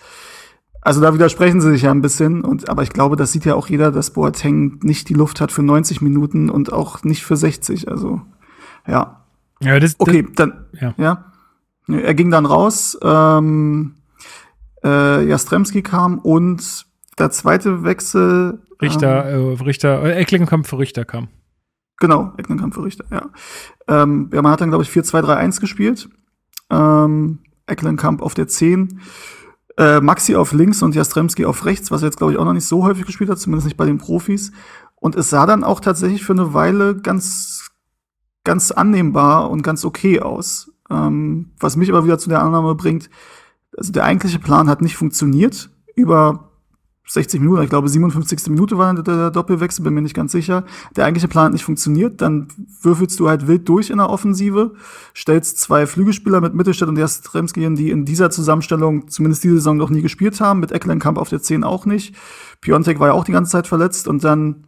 Also 0.82 1.01
da 1.01 1.14
widersprechen 1.14 1.62
sie 1.62 1.72
sich 1.72 1.84
ja 1.84 1.91
ein 1.91 2.01
bisschen. 2.01 2.43
Und, 2.43 2.70
aber 2.70 2.84
ich 2.84 2.89
glaube, 2.89 3.16
das 3.16 3.32
sieht 3.32 3.45
ja 3.45 3.55
auch 3.55 3.68
jeder, 3.68 3.91
dass 3.91 4.12
Boateng 4.12 4.80
nicht 4.84 5.10
die 5.10 5.14
Luft 5.14 5.41
hat 5.41 5.51
für 5.51 5.64
90 5.64 6.01
Minuten 6.01 6.49
und 6.49 6.72
auch 6.72 7.03
nicht 7.03 7.24
für 7.24 7.36
60. 7.36 7.89
Also, 7.89 8.22
ja. 8.88 9.26
Ja, 9.62 9.80
das, 9.80 9.95
Okay, 9.97 10.28
dann, 10.36 10.66
Ja. 10.80 10.93
ja. 10.97 11.26
Er 11.88 12.14
ging 12.14 12.32
dann 12.32 12.46
raus, 12.46 12.98
ähm, 13.02 13.96
äh, 14.84 15.26
Jastremski 15.28 15.82
kam 15.82 16.20
und 16.20 16.86
der 17.18 17.32
zweite 17.32 17.84
Wechsel. 17.84 18.62
Richter, 18.82 19.26
Ähm, 19.34 19.58
äh, 19.60 19.64
Richter, 19.64 20.04
äh, 20.04 20.12
Ecklingenkamp 20.14 20.68
für 20.68 20.78
Richter 20.80 21.06
kam. 21.06 21.30
genau, 22.00 22.34
Ecklenkamp 22.38 22.76
für 22.76 22.84
Richter, 22.84 23.06
ja. 23.12 23.30
Ähm, 23.88 24.30
ja, 24.32 24.42
man 24.42 24.52
hat 24.52 24.62
dann, 24.62 24.70
glaube 24.70 24.84
ich, 24.84 24.90
4-2-3-1 24.92 25.60
gespielt. 25.60 26.10
Ähm, 26.70 27.40
Ecklenkamp 27.66 28.22
auf 28.22 28.34
der 28.36 28.48
10. 28.48 29.00
Äh, 29.78 30.00
Maxi 30.02 30.36
auf 30.36 30.52
links 30.54 30.82
und 30.84 30.96
Jastremski 30.96 31.46
auf 31.46 31.66
rechts, 31.66 31.90
was 31.92 32.02
er 32.02 32.08
jetzt, 32.08 32.18
glaube 32.18 32.34
ich, 32.34 32.38
auch 32.40 32.46
noch 32.46 32.54
nicht 32.54 32.66
so 32.66 32.84
häufig 32.84 33.06
gespielt 33.06 33.30
hat, 33.30 33.40
zumindest 33.40 33.66
nicht 33.66 33.78
bei 33.78 33.86
den 33.86 33.98
Profis. 33.98 34.52
Und 34.96 35.16
es 35.16 35.30
sah 35.30 35.46
dann 35.46 35.64
auch 35.64 35.80
tatsächlich 35.80 36.24
für 36.24 36.34
eine 36.34 36.54
Weile 36.54 36.96
ganz, 36.98 37.70
ganz 38.44 38.72
annehmbar 38.72 39.50
und 39.50 39.62
ganz 39.62 39.86
okay 39.86 40.20
aus. 40.20 40.72
Ähm, 40.90 41.52
was 41.60 41.76
mich 41.76 41.90
aber 41.90 42.06
wieder 42.06 42.18
zu 42.18 42.30
der 42.30 42.42
Annahme 42.42 42.76
bringt, 42.76 43.10
also 43.78 43.92
der 43.92 44.06
eigentliche 44.06 44.40
Plan 44.40 44.70
hat 44.70 44.82
nicht 44.82 44.96
funktioniert 44.96 45.70
über 45.96 46.48
60 47.10 47.40
Minuten, 47.40 47.64
ich 47.64 47.70
glaube 47.70 47.88
57. 47.88 48.50
Minute 48.50 48.78
war 48.78 48.94
der 48.94 49.32
Doppelwechsel, 49.32 49.84
bin 49.84 49.94
mir 49.94 50.02
nicht 50.02 50.14
ganz 50.14 50.34
sicher. 50.34 50.66
Der 50.96 51.06
eigentliche 51.06 51.30
Plan 51.30 51.46
hat 51.46 51.54
nicht 51.54 51.64
funktioniert, 51.64 52.22
dann 52.22 52.50
würfelst 52.82 53.20
du 53.20 53.30
halt 53.30 53.48
wild 53.48 53.68
durch 53.70 53.90
in 53.90 53.98
der 53.98 54.10
Offensive, 54.10 54.74
stellst 55.16 55.60
zwei 55.60 55.88
Flügelspieler 55.88 56.42
mit 56.42 56.54
Mittelstädt 56.54 56.90
und 56.90 56.98
Jastremski 56.98 57.62
hin, 57.62 57.76
die 57.76 57.92
in 57.92 58.04
dieser 58.04 58.30
Zusammenstellung 58.30 59.08
zumindest 59.08 59.44
diese 59.46 59.56
Saison 59.56 59.78
noch 59.78 59.90
nie 59.90 60.02
gespielt 60.02 60.42
haben, 60.42 60.60
mit 60.60 60.74
Ecklenkamp 60.74 61.18
auf 61.18 61.30
der 61.30 61.42
10 61.42 61.64
auch 61.64 61.86
nicht. 61.86 62.14
Piontek 62.60 63.00
war 63.00 63.08
ja 63.08 63.14
auch 63.14 63.24
die 63.24 63.32
ganze 63.32 63.52
Zeit 63.52 63.68
verletzt 63.68 64.08
und 64.10 64.24
dann 64.24 64.66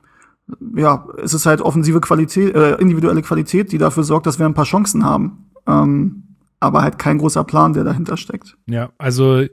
ja, 0.76 1.08
es 1.22 1.34
ist 1.34 1.46
halt 1.46 1.62
offensive 1.62 2.02
Qualität, 2.02 2.56
äh, 2.56 2.76
individuelle 2.76 3.22
Qualität, 3.22 3.72
die 3.72 3.78
dafür 3.78 4.04
sorgt, 4.04 4.26
dass 4.26 4.40
wir 4.40 4.48
ein 4.48 4.56
paar 4.56 4.66
Chancen 4.66 5.06
haben. 5.06 5.49
Ähm, 5.70 6.24
aber 6.60 6.82
halt 6.82 6.98
kein 7.00 7.18
großer 7.20 7.44
Plan, 7.44 7.74
der 7.74 7.84
dahinter 7.84 8.18
steckt. 8.18 8.58
Ja, 8.66 8.92
also 8.98 9.46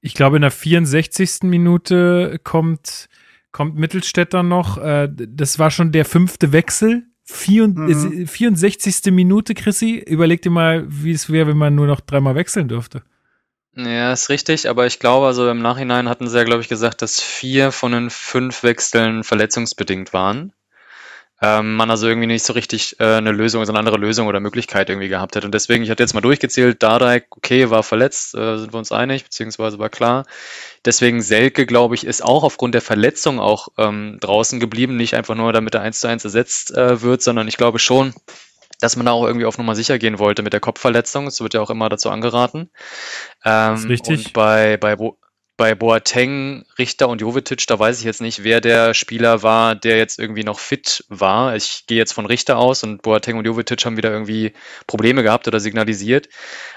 ich 0.00 0.14
glaube, 0.14 0.36
in 0.36 0.42
der 0.42 0.50
64. 0.50 1.44
Minute 1.44 2.40
kommt, 2.44 3.08
kommt 3.50 3.76
Mittelstädter 3.76 4.42
noch. 4.42 4.78
Äh, 4.78 5.08
das 5.12 5.58
war 5.58 5.70
schon 5.70 5.92
der 5.92 6.04
fünfte 6.04 6.52
Wechsel. 6.52 7.04
Vier, 7.24 7.68
Mhm. 7.68 8.22
äh, 8.22 8.26
64. 8.26 9.10
Minute, 9.12 9.54
Chrissy. 9.54 9.96
Überleg 10.06 10.42
dir 10.42 10.50
mal, 10.50 10.84
wie 10.88 11.12
es 11.12 11.30
wäre, 11.30 11.48
wenn 11.48 11.56
man 11.56 11.74
nur 11.74 11.86
noch 11.86 12.00
dreimal 12.00 12.34
wechseln 12.34 12.68
dürfte. 12.68 13.02
Ja, 13.74 14.12
ist 14.12 14.28
richtig, 14.28 14.68
aber 14.68 14.86
ich 14.86 14.98
glaube, 14.98 15.26
also 15.26 15.48
im 15.48 15.62
Nachhinein 15.62 16.08
hatten 16.08 16.28
sie 16.28 16.36
ja, 16.36 16.44
glaube 16.44 16.60
ich, 16.60 16.68
gesagt, 16.68 17.00
dass 17.00 17.20
vier 17.22 17.72
von 17.72 17.92
den 17.92 18.10
fünf 18.10 18.62
Wechseln 18.64 19.24
verletzungsbedingt 19.24 20.12
waren. 20.12 20.52
Ähm, 21.44 21.74
man 21.74 21.90
also 21.90 22.06
irgendwie 22.06 22.28
nicht 22.28 22.44
so 22.44 22.52
richtig 22.52 23.00
äh, 23.00 23.16
eine 23.16 23.32
Lösung, 23.32 23.60
also 23.60 23.72
eine 23.72 23.80
andere 23.80 23.96
Lösung 23.96 24.28
oder 24.28 24.38
Möglichkeit 24.38 24.88
irgendwie 24.88 25.08
gehabt 25.08 25.34
hat. 25.34 25.44
Und 25.44 25.52
deswegen, 25.52 25.82
ich 25.82 25.90
hatte 25.90 26.02
jetzt 26.02 26.14
mal 26.14 26.20
durchgezählt, 26.20 26.80
Dardai, 26.82 27.24
okay, 27.30 27.68
war 27.68 27.82
verletzt, 27.82 28.36
äh, 28.36 28.58
sind 28.58 28.72
wir 28.72 28.78
uns 28.78 28.92
einig, 28.92 29.24
beziehungsweise 29.24 29.80
war 29.80 29.88
klar. 29.88 30.24
Deswegen 30.84 31.20
Selke, 31.20 31.66
glaube 31.66 31.96
ich, 31.96 32.06
ist 32.06 32.22
auch 32.22 32.44
aufgrund 32.44 32.74
der 32.74 32.80
Verletzung 32.80 33.40
auch 33.40 33.68
ähm, 33.76 34.18
draußen 34.20 34.60
geblieben, 34.60 34.96
nicht 34.96 35.14
einfach 35.14 35.34
nur, 35.34 35.52
damit 35.52 35.74
er 35.74 35.80
eins 35.80 35.98
zu 35.98 36.06
eins 36.06 36.24
ersetzt 36.24 36.76
äh, 36.76 37.02
wird, 37.02 37.22
sondern 37.22 37.48
ich 37.48 37.56
glaube 37.56 37.80
schon, 37.80 38.14
dass 38.80 38.96
man 38.96 39.06
da 39.06 39.12
auch 39.12 39.26
irgendwie 39.26 39.46
auf 39.46 39.58
Nummer 39.58 39.74
sicher 39.74 39.98
gehen 39.98 40.20
wollte 40.20 40.42
mit 40.42 40.52
der 40.52 40.60
Kopfverletzung. 40.60 41.26
Es 41.26 41.40
wird 41.40 41.54
ja 41.54 41.60
auch 41.60 41.70
immer 41.70 41.88
dazu 41.88 42.10
angeraten. 42.10 42.70
Ähm, 43.44 43.74
ist 43.74 43.88
richtig. 43.88 44.26
Und 44.26 44.32
bei, 44.32 44.76
bei, 44.76 44.96
Bo 44.96 45.18
bei 45.56 45.74
Boateng, 45.74 46.64
Richter 46.78 47.08
und 47.08 47.20
Jovetic, 47.20 47.66
da 47.66 47.78
weiß 47.78 47.98
ich 47.98 48.04
jetzt 48.04 48.20
nicht, 48.20 48.42
wer 48.42 48.60
der 48.60 48.94
Spieler 48.94 49.42
war, 49.42 49.74
der 49.74 49.98
jetzt 49.98 50.18
irgendwie 50.18 50.44
noch 50.44 50.58
fit 50.58 51.04
war. 51.08 51.54
Ich 51.54 51.84
gehe 51.86 51.98
jetzt 51.98 52.12
von 52.12 52.26
Richter 52.26 52.56
aus 52.56 52.82
und 52.82 53.02
Boateng 53.02 53.36
und 53.36 53.44
Jovetic 53.44 53.84
haben 53.84 53.96
wieder 53.96 54.10
irgendwie 54.10 54.54
Probleme 54.86 55.22
gehabt 55.22 55.46
oder 55.46 55.60
signalisiert. 55.60 56.28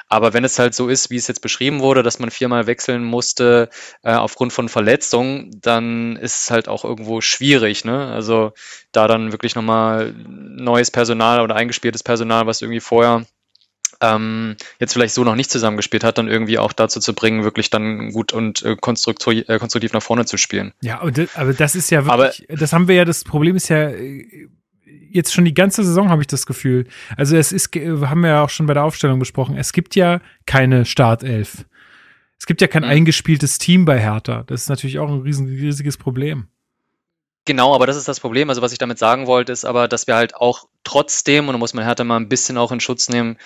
Aber 0.07 0.34
wenn 0.34 0.43
es 0.43 0.59
halt 0.59 0.76
so 0.76 0.88
ist, 0.88 1.09
wie 1.09 1.15
es 1.15 1.28
jetzt 1.28 1.41
beschrieben 1.41 1.80
wurde, 1.80 2.03
dass 2.03 2.19
man 2.19 2.30
viermal 2.32 2.67
wechseln 2.67 3.03
musste 3.03 3.69
äh, 4.03 4.13
aufgrund 4.13 4.53
von 4.53 4.69
Verletzungen, 4.69 5.51
dann 5.61 6.15
ist 6.17 6.43
es 6.43 6.51
halt 6.51 6.67
auch 6.67 6.84
irgendwo 6.86 7.21
schwierig. 7.21 7.86
Ne? 7.86 8.07
Also 8.07 8.51
da 8.91 9.07
dann 9.07 9.32
wirklich 9.32 9.55
nochmal 9.55 10.13
neues 10.28 10.91
Personal 10.91 11.41
oder 11.41 11.55
eingespieltes 11.55 12.03
Personal, 12.03 12.45
was 12.45 12.61
irgendwie 12.61 12.82
vorher 12.82 13.26
ähm, 14.02 14.56
jetzt 14.80 14.93
vielleicht 14.93 15.14
so 15.14 15.24
noch 15.24 15.36
nicht 15.36 15.52
zusammengespielt 15.52 16.04
hat, 16.04 16.18
dann 16.18 16.28
irgendwie 16.28 16.60
auch 16.60 16.74
dazu 16.74 17.00
zu 17.00 17.14
bringen, 17.14 17.43
wirklich 17.43 17.70
dann 17.70 18.12
gut 18.12 18.34
und 18.34 18.64
äh, 18.64 18.76
konstruktiv, 18.76 19.48
äh, 19.48 19.60
konstruktiv 19.60 19.93
nach 19.93 20.04
vorne 20.04 20.26
zu 20.26 20.38
spielen. 20.38 20.74
Ja, 20.82 21.02
und 21.02 21.18
das, 21.18 21.36
aber 21.36 21.54
das 21.54 21.76
ist 21.76 21.89
ja 21.91 22.06
wirklich, 22.06 22.46
das 22.50 22.74
haben 22.74 22.88
wir 22.88 22.96
ja, 22.96 23.06
das 23.06 23.24
Problem 23.24 23.56
ist 23.56 23.70
ja, 23.70 23.89
äh, 23.89 24.48
jetzt 25.12 25.34
schon 25.34 25.46
die 25.46 25.54
ganze 25.54 25.84
Saison 25.84 26.10
habe 26.10 26.22
ich 26.22 26.28
das 26.28 26.46
Gefühl. 26.46 26.88
Also 27.16 27.38
es 27.38 27.52
ist, 27.52 27.74
haben 27.76 28.22
wir 28.22 28.30
ja 28.30 28.43
auch 28.43 28.50
schon 28.50 28.66
bei 28.66 28.74
der 28.74 28.84
Aufstellung 28.84 29.20
besprochen, 29.20 29.58
es 29.58 29.72
gibt 29.72 29.96
ja 29.96 30.20
keine 30.46 30.86
Startelf. 30.86 31.66
Es 32.38 32.46
gibt 32.46 32.60
ja 32.62 32.68
kein 32.68 32.84
Mhm. 32.84 32.89
eingespieltes 32.89 33.58
Team 33.58 33.86
bei 33.86 34.00
Hertha. 34.00 34.43
Das 34.48 34.64
ist 34.64 34.70
natürlich 34.70 35.00
auch 35.00 35.10
ein 35.10 35.22
riesen, 35.22 35.48
riesiges 35.48 35.98
Problem. 35.98 36.48
Genau, 37.46 37.76
aber 37.76 37.86
das 37.86 37.96
ist 37.96 38.08
das 38.08 38.20
Problem. 38.20 38.50
Also 38.50 38.62
was 38.64 38.72
ich 38.72 38.80
damit 38.80 38.98
sagen 38.98 39.28
wollte, 39.28 39.52
ist 39.52 39.66
aber, 39.66 39.88
dass 39.88 40.08
wir 40.08 40.16
halt 40.16 40.36
auch 40.36 40.68
trotzdem, 40.84 41.48
und 41.48 41.54
da 41.54 41.60
muss 41.60 41.76
man 41.76 41.86
Hertha 41.86 42.04
mal 42.04 42.18
ein 42.18 42.28
bisschen 42.28 42.58
auch 42.58 42.72
in 42.72 42.80
Schutz 42.80 43.08
nehmen, 43.08 43.38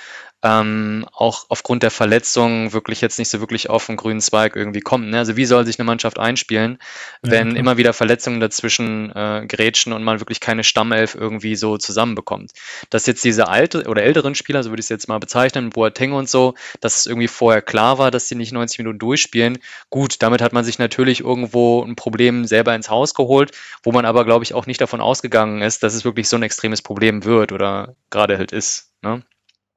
ähm, 0.41 1.05
auch 1.11 1.45
aufgrund 1.49 1.83
der 1.83 1.91
Verletzung 1.91 2.71
wirklich 2.71 3.01
jetzt 3.01 3.19
nicht 3.19 3.29
so 3.29 3.41
wirklich 3.41 3.69
auf 3.69 3.87
den 3.87 3.97
grünen 3.97 4.21
Zweig 4.21 4.55
irgendwie 4.55 4.79
kommen. 4.79 5.09
Ne? 5.09 5.17
Also 5.17 5.35
wie 5.35 5.45
soll 5.45 5.65
sich 5.65 5.77
eine 5.79 5.85
Mannschaft 5.85 6.17
einspielen, 6.17 6.77
Ja, 7.23 7.31
wenn 7.31 7.49
klar. 7.49 7.59
immer 7.59 7.77
wieder 7.77 7.91
Verletzungen 7.91 8.39
dazwischen 8.39 9.11
äh, 9.13 9.45
grätschen 9.47 9.91
und 9.91 10.03
man 10.03 10.21
wirklich 10.21 10.39
keine 10.39 10.63
Stammelf 10.63 11.15
irgendwie 11.15 11.55
so 11.55 11.77
zusammenbekommt. 11.77 12.51
Dass 12.89 13.05
jetzt 13.05 13.23
diese 13.25 13.49
alte 13.49 13.83
oder 13.87 14.03
älteren 14.03 14.33
Spieler, 14.33 14.63
so 14.63 14.69
würde 14.69 14.79
ich 14.79 14.85
es 14.85 14.89
jetzt 14.89 15.09
mal 15.09 15.19
bezeichnen, 15.19 15.71
Boateng 15.71 16.13
und 16.13 16.29
so, 16.29 16.53
dass 16.79 16.99
es 16.99 17.05
irgendwie 17.05 17.27
vorher 17.27 17.61
klar 17.61 17.97
war, 17.97 18.09
dass 18.09 18.29
sie 18.29 18.35
nicht 18.35 18.53
90 18.53 18.79
Minuten 18.79 18.99
durchspielen. 18.99 19.57
Gut, 19.89 20.21
damit 20.21 20.41
hat 20.41 20.53
man 20.53 20.63
sich 20.63 20.79
natürlich 20.79 21.19
irgendwo 21.19 21.83
ein 21.83 21.95
Problem 21.97 22.45
selber 22.45 22.73
ins 22.75 22.89
Haus 22.89 23.13
geholt, 23.13 23.51
wo 23.83 23.91
man 23.91 24.05
aber, 24.05 24.23
glaube 24.23 24.45
ich, 24.45 24.53
auch 24.53 24.67
nicht 24.67 24.79
davon 24.79 25.01
ausgegangen 25.01 25.61
ist, 25.61 25.83
dass 25.83 25.93
es 25.93 26.05
wirklich 26.05 26.29
so 26.29 26.37
ein 26.37 26.43
extremes 26.43 26.81
Problem 26.81 27.25
wird 27.25 27.51
oder 27.51 27.95
gerade 28.09 28.37
halt 28.37 28.53
ist. 28.53 28.93
Ne? 29.01 29.21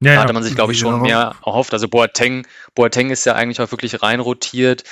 Ja, 0.04 0.14
Da 0.14 0.20
hatte 0.22 0.32
man 0.32 0.42
sich, 0.42 0.54
glaube 0.54 0.72
ich, 0.72 0.78
schon 0.78 0.96
Ja. 0.96 1.00
mehr 1.00 1.34
erhofft. 1.46 1.72
Also 1.72 1.88
Boateng, 1.88 2.46
Boateng 2.74 3.10
ist 3.10 3.24
ja 3.24 3.34
eigentlich 3.34 3.60
auch 3.60 3.70
wirklich 3.70 4.02
rein 4.02 4.20
rotiert, 4.20 4.84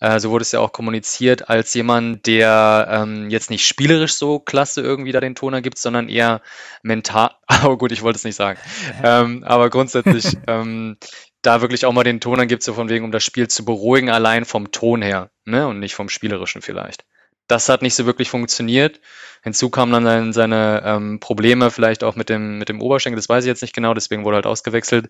äh, 0.00 0.18
so 0.20 0.30
wurde 0.30 0.42
es 0.42 0.52
ja 0.52 0.60
auch 0.60 0.72
kommuniziert, 0.72 1.48
als 1.48 1.72
jemand, 1.74 2.26
der 2.26 2.88
ähm, 2.90 3.30
jetzt 3.30 3.50
nicht 3.50 3.66
spielerisch 3.66 4.14
so 4.14 4.38
klasse 4.40 4.82
irgendwie 4.82 5.12
da 5.12 5.20
den 5.20 5.34
Toner 5.34 5.62
gibt, 5.62 5.78
sondern 5.78 6.08
eher 6.08 6.42
mental, 6.82 7.30
aber 7.46 7.78
gut, 7.78 7.92
ich 7.92 8.02
wollte 8.02 8.16
es 8.18 8.24
nicht 8.24 8.36
sagen, 8.36 8.58
ähm, 9.02 9.44
aber 9.44 9.70
grundsätzlich 9.70 10.36
ähm, 10.46 10.96
da 11.42 11.60
wirklich 11.60 11.86
auch 11.86 11.92
mal 11.92 12.04
den 12.04 12.20
Toner 12.20 12.46
gibt, 12.46 12.62
so 12.62 12.74
von 12.74 12.88
wegen, 12.88 13.04
um 13.04 13.12
das 13.12 13.22
Spiel 13.24 13.48
zu 13.48 13.64
beruhigen, 13.64 14.10
allein 14.10 14.44
vom 14.44 14.72
Ton 14.72 15.00
her, 15.02 15.30
ne, 15.44 15.66
und 15.68 15.78
nicht 15.78 15.94
vom 15.94 16.08
spielerischen 16.08 16.60
vielleicht. 16.62 17.04
Das 17.46 17.68
hat 17.68 17.82
nicht 17.82 17.94
so 17.94 18.06
wirklich 18.06 18.30
funktioniert. 18.30 19.00
Hinzu 19.42 19.70
kamen 19.70 19.92
dann 19.92 20.04
seine, 20.04 20.32
seine 20.32 20.82
ähm, 20.84 21.20
Probleme, 21.20 21.70
vielleicht 21.70 22.02
auch 22.02 22.16
mit 22.16 22.28
dem, 22.28 22.58
mit 22.58 22.68
dem 22.68 22.80
Oberschenkel, 22.80 23.16
das 23.16 23.28
weiß 23.28 23.44
ich 23.44 23.48
jetzt 23.48 23.62
nicht 23.62 23.74
genau, 23.74 23.94
deswegen 23.94 24.24
wurde 24.24 24.36
halt 24.36 24.46
ausgewechselt. 24.46 25.08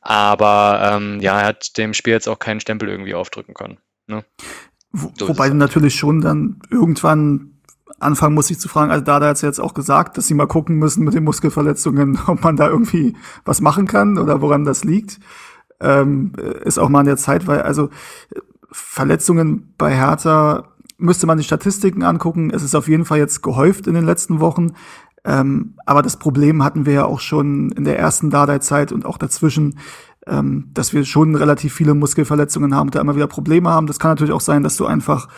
Aber 0.00 0.80
ähm, 0.92 1.20
ja, 1.20 1.40
er 1.40 1.48
hat 1.48 1.76
dem 1.76 1.92
Spiel 1.92 2.12
jetzt 2.12 2.28
auch 2.28 2.38
keinen 2.38 2.60
Stempel 2.60 2.88
irgendwie 2.88 3.14
aufdrücken 3.14 3.54
können. 3.54 3.78
Ne? 4.06 4.24
Wo, 4.92 5.12
So 5.18 5.28
wobei 5.28 5.46
es. 5.46 5.50
du 5.50 5.56
natürlich 5.56 5.96
schon 5.96 6.20
dann 6.20 6.60
irgendwann 6.70 7.56
anfangen 7.98 8.34
muss, 8.34 8.48
sich 8.48 8.58
zu 8.58 8.68
fragen, 8.68 8.90
also 8.90 9.04
da 9.04 9.20
hat 9.20 9.42
jetzt 9.42 9.60
auch 9.60 9.74
gesagt, 9.74 10.16
dass 10.16 10.26
sie 10.26 10.34
mal 10.34 10.46
gucken 10.46 10.76
müssen 10.76 11.04
mit 11.04 11.14
den 11.14 11.24
Muskelverletzungen, 11.24 12.18
ob 12.26 12.42
man 12.42 12.56
da 12.56 12.68
irgendwie 12.68 13.16
was 13.44 13.60
machen 13.60 13.86
kann 13.86 14.18
oder 14.18 14.40
woran 14.40 14.64
das 14.64 14.84
liegt. 14.84 15.18
Ähm, 15.80 16.32
ist 16.64 16.78
auch 16.78 16.88
mal 16.88 17.00
an 17.00 17.06
der 17.06 17.18
Zeit, 17.18 17.46
weil 17.46 17.62
also 17.62 17.90
äh, 18.34 18.40
Verletzungen 18.70 19.74
bei 19.76 19.94
Hertha 19.94 20.72
müsste 20.98 21.26
man 21.26 21.38
die 21.38 21.44
Statistiken 21.44 22.02
angucken. 22.02 22.50
Es 22.50 22.62
ist 22.62 22.74
auf 22.74 22.88
jeden 22.88 23.04
Fall 23.04 23.18
jetzt 23.18 23.42
gehäuft 23.42 23.86
in 23.86 23.94
den 23.94 24.04
letzten 24.04 24.40
Wochen. 24.40 24.72
Ähm, 25.24 25.74
aber 25.84 26.02
das 26.02 26.18
Problem 26.18 26.62
hatten 26.62 26.86
wir 26.86 26.92
ja 26.92 27.04
auch 27.04 27.20
schon 27.20 27.70
in 27.72 27.84
der 27.84 27.98
ersten 27.98 28.30
Dardai-Zeit 28.30 28.92
und 28.92 29.04
auch 29.04 29.18
dazwischen, 29.18 29.78
ähm, 30.26 30.70
dass 30.72 30.92
wir 30.92 31.04
schon 31.04 31.34
relativ 31.34 31.74
viele 31.74 31.94
Muskelverletzungen 31.94 32.74
haben 32.74 32.88
und 32.88 32.94
da 32.94 33.00
immer 33.00 33.16
wieder 33.16 33.26
Probleme 33.26 33.70
haben. 33.70 33.86
Das 33.86 33.98
kann 33.98 34.12
natürlich 34.12 34.32
auch 34.32 34.40
sein, 34.40 34.62
dass 34.62 34.76
du 34.76 34.86
einfach 34.86 35.28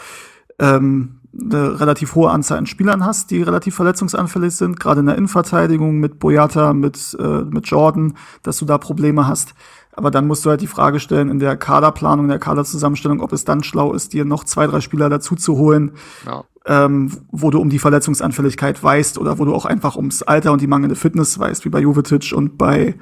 ähm, 0.59 1.21
eine 1.41 1.81
relativ 1.81 2.15
hohe 2.15 2.31
Anzahl 2.31 2.59
an 2.59 2.67
Spielern 2.67 3.05
hast, 3.05 3.31
die 3.31 3.43
relativ 3.43 3.75
verletzungsanfällig 3.77 4.55
sind, 4.55 4.81
gerade 4.81 5.01
in 5.01 5.07
der 5.07 5.17
Innenverteidigung 5.17 5.99
mit 5.99 6.19
Boyata, 6.19 6.73
mit, 6.73 7.17
äh, 7.19 7.45
mit 7.45 7.67
Jordan, 7.69 8.15
dass 8.43 8.59
du 8.59 8.65
da 8.65 8.79
Probleme 8.79 9.27
hast. 9.27 9.55
Aber 9.93 10.11
dann 10.11 10.27
musst 10.29 10.45
du 10.47 10.51
halt 10.51 10.61
die 10.61 10.67
Frage 10.69 11.01
stellen 11.01 11.29
in 11.29 11.39
der 11.41 11.57
Kaderplanung, 11.57 12.27
in 12.27 12.31
der 12.31 12.39
Kaderzusammenstellung, 12.39 13.21
ob 13.21 13.33
es 13.33 13.45
dann 13.45 13.65
schlau 13.65 13.93
ist, 13.93 14.13
dir 14.13 14.25
noch 14.25 14.45
zwei, 14.45 14.67
drei 14.69 14.81
Spieler 14.81 15.09
dazu 15.09 15.35
zu 15.35 15.57
holen, 15.57 15.93
Ja. 16.25 16.45
ähm, 16.67 17.11
wo 17.33 17.51
du 17.51 17.59
um 17.61 17.69
die 17.69 17.79
Verletzungsanfälligkeit 17.81 18.81
weißt 18.83 19.19
oder 19.19 19.39
wo 19.39 19.45
du 19.45 19.55
auch 19.55 19.65
einfach 19.65 19.97
ums 19.97 20.23
Alter 20.23 20.53
und 20.53 20.61
die 20.61 20.67
mangelnde 20.69 20.95
Fitness 20.95 21.39
weißt, 21.39 21.65
wie 21.65 21.71
bei 21.71 21.81
Jovetic 21.81 22.33
und 22.33 22.57
bei 22.59 22.95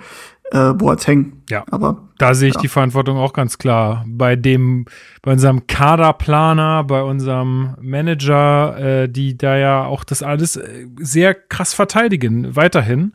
äh, 0.53 0.73
Boateng. 0.73 1.43
Ja. 1.51 1.65
Aber 1.71 2.03
Da 2.19 2.33
sehe 2.35 2.49
ich 2.49 2.55
Ja. 2.55 2.61
die 2.63 2.69
Verantwortung 2.69 3.19
auch 3.19 3.33
ganz 3.35 3.59
klar. 3.59 4.05
Bei 4.09 4.37
dem, 4.37 4.87
bei 5.23 5.33
unserem 5.33 5.67
Kaderplaner, 5.67 6.83
bei 6.85 7.03
unserem 7.03 7.75
Manager, 7.81 8.79
äh, 9.03 9.09
die 9.09 9.37
da 9.37 9.57
ja 9.59 9.85
auch 9.85 10.03
das 10.03 10.23
alles 10.23 10.57
äh, 10.57 10.87
sehr 10.99 11.35
krass 11.35 11.75
verteidigen, 11.75 12.57
weiterhin. 12.57 13.13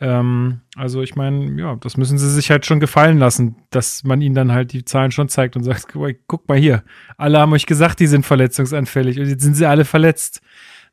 Ähm, 0.00 0.60
also 0.76 1.00
ich 1.02 1.16
meine, 1.16 1.58
ja, 1.60 1.76
das 1.76 1.96
müssen 1.96 2.18
sie 2.18 2.28
sich 2.30 2.50
halt 2.50 2.66
schon 2.66 2.80
gefallen 2.80 3.18
lassen, 3.18 3.56
dass 3.70 4.04
man 4.04 4.20
ihnen 4.20 4.34
dann 4.34 4.52
halt 4.52 4.72
die 4.72 4.84
Zahlen 4.84 5.10
schon 5.12 5.28
zeigt 5.28 5.56
und 5.56 5.62
sagt, 5.62 5.86
guck 5.92 6.02
mal- 6.02 6.16
guck 6.26 6.48
mal 6.48 6.58
hier, 6.58 6.82
alle 7.16 7.38
haben 7.38 7.52
euch 7.52 7.66
gesagt, 7.66 8.00
die 8.00 8.06
sind 8.08 8.26
verletzungsanfällig 8.26 9.18
und 9.18 9.26
jetzt 9.26 9.42
sind 9.42 9.54
sie 9.54 9.66
alle 9.66 9.84
verletzt. 9.84 10.42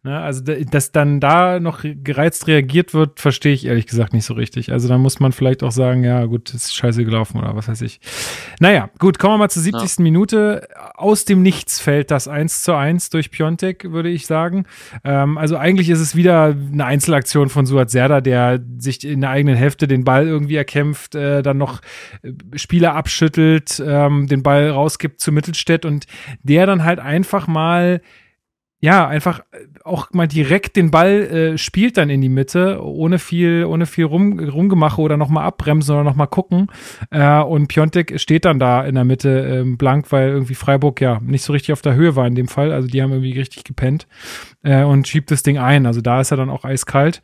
Ne, 0.04 0.20
also, 0.20 0.42
da- 0.44 0.56
dass 0.56 0.92
dann 0.92 1.20
da 1.20 1.60
noch 1.60 1.84
gereizt 1.84 2.48
reagiert 2.48 2.96
wird, 2.96 3.20
verstehe 3.20 3.54
ich 3.54 3.68
ehrlich 3.68 3.86
gesagt 3.86 4.14
nicht 4.14 4.26
so 4.26 4.34
richtig. 4.34 4.72
Also, 4.72 4.88
da 4.88 4.98
muss 4.98 5.20
man 5.20 5.32
vielleicht 5.32 5.62
auch 5.62 5.72
sagen, 5.72 6.04
ja, 6.04 6.26
gut, 6.26 6.52
ist 6.56 6.74
scheiße 6.76 7.06
gelaufen 7.06 7.38
oder 7.38 7.56
was 7.56 7.68
weiß 7.68 7.82
ich. 7.82 8.00
Naja, 8.60 8.90
gut, 8.98 9.20
kommen 9.20 9.36
wir 9.36 9.38
mal 9.38 9.50
zur 9.52 9.62
70. 9.62 10.00
Minute. 10.00 10.68
Aus 10.96 11.26
dem 11.26 11.44
Nichts 11.44 11.80
fällt 11.80 12.10
das 12.10 12.28
1 12.28 12.64
zu 12.64 12.74
1 12.74 13.12
durch 13.12 13.30
Piontek, 13.30 13.92
würde 13.92 14.10
ich 14.10 14.26
sagen. 14.26 14.66
Ähm, 15.04 15.38
also, 15.38 15.56
eigentlich 15.58 15.92
ist 15.92 16.00
es 16.00 16.16
wieder 16.16 16.46
eine 16.46 16.86
Einzelaktion 16.86 17.50
von 17.50 17.68
Suat 17.68 17.92
Serda, 17.92 18.22
der 18.22 18.60
sich 18.80 19.06
in 19.06 19.22
der 19.22 19.30
eigenen 19.30 19.56
Hälfte 19.56 19.88
den 19.88 20.04
Ball 20.04 20.26
irgendwie 20.28 20.56
erkämpft, 20.56 21.14
äh, 21.14 21.44
dann 21.44 21.60
noch 21.60 21.80
äh, 22.24 22.32
Spieler 22.56 22.96
abschüttelt, 22.96 23.80
ähm, 23.86 24.26
den 24.26 24.42
Ball 24.42 24.72
rausgibt 24.72 25.20
zu 25.22 25.32
Mittelstädt 25.32 25.86
und 25.86 26.08
der 26.42 26.66
dann 26.66 26.84
halt 26.84 26.98
einfach 27.00 27.46
mal 27.46 28.02
ja, 28.84 29.08
einfach 29.08 29.42
äh, 29.52 29.68
auch 29.84 30.12
mal 30.12 30.28
direkt 30.28 30.76
den 30.76 30.90
Ball 30.90 31.22
äh, 31.22 31.58
spielt 31.60 31.98
dann 31.98 32.10
in 32.10 32.20
die 32.20 32.30
Mitte, 32.30 32.84
ohne 32.84 33.20
viel, 33.20 33.64
ohne 33.66 33.86
viel 33.86 34.06
rum, 34.06 34.40
rumgemache 34.40 35.00
oder 35.00 35.18
nochmal 35.18 35.46
abbremsen 35.46 35.94
oder 35.94 36.04
nochmal 36.04 36.28
gucken. 36.28 36.68
Äh, 37.12 37.42
und 37.42 37.68
Piontek 37.68 38.20
steht 38.20 38.44
dann 38.46 38.58
da 38.58 38.84
in 38.84 38.96
der 38.96 39.06
Mitte 39.06 39.30
ähm, 39.30 39.78
blank, 39.78 40.12
weil 40.12 40.30
irgendwie 40.30 40.56
Freiburg 40.56 41.00
ja 41.00 41.20
nicht 41.22 41.44
so 41.44 41.54
richtig 41.54 41.74
auf 41.74 41.84
der 41.84 41.94
Höhe 41.94 42.16
war 42.16 42.26
in 42.26 42.34
dem 42.34 42.48
Fall. 42.48 42.72
Also 42.72 42.88
die 42.88 43.04
haben 43.04 43.12
irgendwie 43.12 43.38
richtig 43.38 43.64
gepennt 43.64 44.08
äh, 44.64 44.84
und 44.84 45.08
schiebt 45.08 45.30
das 45.30 45.44
Ding 45.44 45.60
ein. 45.60 45.86
Also 45.86 46.02
da 46.02 46.20
ist 46.20 46.32
er 46.32 46.38
dann 46.38 46.50
auch 46.50 46.66
eiskalt. 46.66 47.22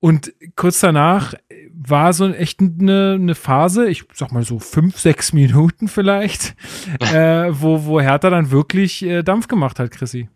Und 0.00 0.32
kurz 0.56 0.80
danach 0.80 1.34
war 1.72 2.12
so 2.12 2.28
echt 2.32 2.60
eine, 2.60 3.18
eine 3.20 3.34
Phase, 3.36 3.88
ich 3.88 4.04
sag 4.14 4.32
mal 4.32 4.42
so 4.42 4.58
fünf, 4.58 4.98
sechs 4.98 5.32
Minuten 5.32 5.86
vielleicht, 5.86 6.56
äh, 7.12 7.50
wo, 7.50 7.84
wo 7.84 8.00
Hertha 8.00 8.30
dann 8.30 8.50
wirklich 8.50 9.04
äh, 9.04 9.22
Dampf 9.22 9.46
gemacht 9.46 9.78
hat, 9.78 9.92
Chrissy. 9.92 10.28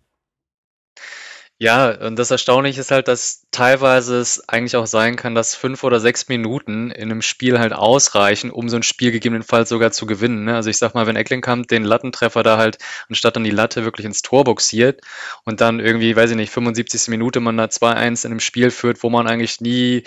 Ja, 1.62 1.92
und 1.92 2.18
das 2.18 2.32
Erstaunliche 2.32 2.80
ist 2.80 2.90
halt, 2.90 3.06
dass 3.06 3.46
teilweise 3.52 4.18
es 4.18 4.48
eigentlich 4.48 4.74
auch 4.74 4.88
sein 4.88 5.14
kann, 5.14 5.36
dass 5.36 5.54
fünf 5.54 5.84
oder 5.84 6.00
sechs 6.00 6.26
Minuten 6.26 6.90
in 6.90 7.08
einem 7.08 7.22
Spiel 7.22 7.60
halt 7.60 7.72
ausreichen, 7.72 8.50
um 8.50 8.68
so 8.68 8.74
ein 8.74 8.82
Spiel 8.82 9.12
gegebenenfalls 9.12 9.68
sogar 9.68 9.92
zu 9.92 10.04
gewinnen. 10.04 10.42
Ne? 10.42 10.56
Also 10.56 10.70
ich 10.70 10.78
sag 10.78 10.94
mal, 10.94 11.06
wenn 11.06 11.14
Ecklenkamp 11.14 11.68
den 11.68 11.84
Lattentreffer 11.84 12.42
da 12.42 12.58
halt, 12.58 12.78
anstatt 13.08 13.36
dann 13.36 13.44
die 13.44 13.52
Latte 13.52 13.84
wirklich 13.84 14.06
ins 14.06 14.22
Tor 14.22 14.42
boxiert 14.42 15.02
und 15.44 15.60
dann 15.60 15.78
irgendwie, 15.78 16.16
weiß 16.16 16.30
ich 16.30 16.36
nicht, 16.36 16.50
75. 16.50 17.06
Minute 17.06 17.38
man 17.38 17.56
da 17.56 17.66
2-1 17.66 18.24
in 18.24 18.32
einem 18.32 18.40
Spiel 18.40 18.72
führt, 18.72 19.04
wo 19.04 19.08
man 19.08 19.28
eigentlich 19.28 19.60
nie 19.60 20.02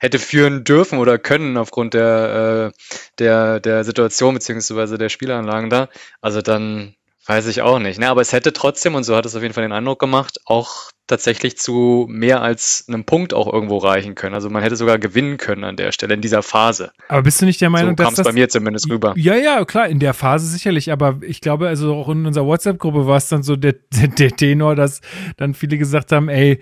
hätte 0.00 0.18
führen 0.18 0.64
dürfen 0.64 0.98
oder 0.98 1.18
können 1.18 1.58
aufgrund 1.58 1.92
der, 1.92 2.72
äh, 2.72 2.78
der, 3.18 3.60
der 3.60 3.84
Situation 3.84 4.32
beziehungsweise 4.32 4.96
der 4.96 5.10
Spielanlagen 5.10 5.68
da. 5.68 5.90
Also 6.22 6.40
dann 6.40 6.94
weiß 7.26 7.46
ich 7.46 7.62
auch 7.62 7.78
nicht. 7.78 7.98
Ne? 7.98 8.08
Aber 8.08 8.20
es 8.20 8.32
hätte 8.32 8.52
trotzdem, 8.52 8.94
und 8.94 9.04
so 9.04 9.16
hat 9.16 9.26
es 9.26 9.34
auf 9.34 9.42
jeden 9.42 9.54
Fall 9.54 9.64
den 9.64 9.72
Eindruck 9.72 9.98
gemacht, 9.98 10.40
auch 10.44 10.90
tatsächlich 11.06 11.58
zu 11.58 12.06
mehr 12.08 12.40
als 12.42 12.86
einem 12.88 13.04
Punkt 13.04 13.34
auch 13.34 13.52
irgendwo 13.52 13.78
reichen 13.78 14.14
können. 14.14 14.34
Also 14.34 14.48
man 14.48 14.62
hätte 14.62 14.76
sogar 14.76 14.98
gewinnen 14.98 15.36
können 15.36 15.64
an 15.64 15.76
der 15.76 15.92
Stelle, 15.92 16.14
in 16.14 16.22
dieser 16.22 16.42
Phase. 16.42 16.92
Aber 17.08 17.22
bist 17.22 17.40
du 17.40 17.46
nicht 17.46 17.60
der 17.60 17.70
Meinung, 17.70 17.90
so 17.90 17.96
kam 17.96 18.04
dass 18.04 18.12
es 18.12 18.16
das 18.16 18.26
bei 18.26 18.32
mir 18.32 18.48
zumindest 18.48 18.88
rüber. 18.90 19.12
Ja, 19.16 19.34
ja, 19.34 19.64
klar, 19.64 19.88
in 19.88 19.98
der 19.98 20.14
Phase 20.14 20.46
sicherlich, 20.46 20.90
aber 20.92 21.18
ich 21.22 21.40
glaube, 21.40 21.68
also 21.68 21.94
auch 21.94 22.08
in 22.08 22.24
unserer 22.24 22.46
WhatsApp-Gruppe 22.46 23.06
war 23.06 23.18
es 23.18 23.28
dann 23.28 23.42
so 23.42 23.56
der, 23.56 23.74
der, 23.90 24.08
der 24.08 24.30
Tenor, 24.30 24.76
dass 24.76 25.00
dann 25.36 25.54
viele 25.54 25.76
gesagt 25.76 26.12
haben, 26.12 26.28
ey, 26.28 26.60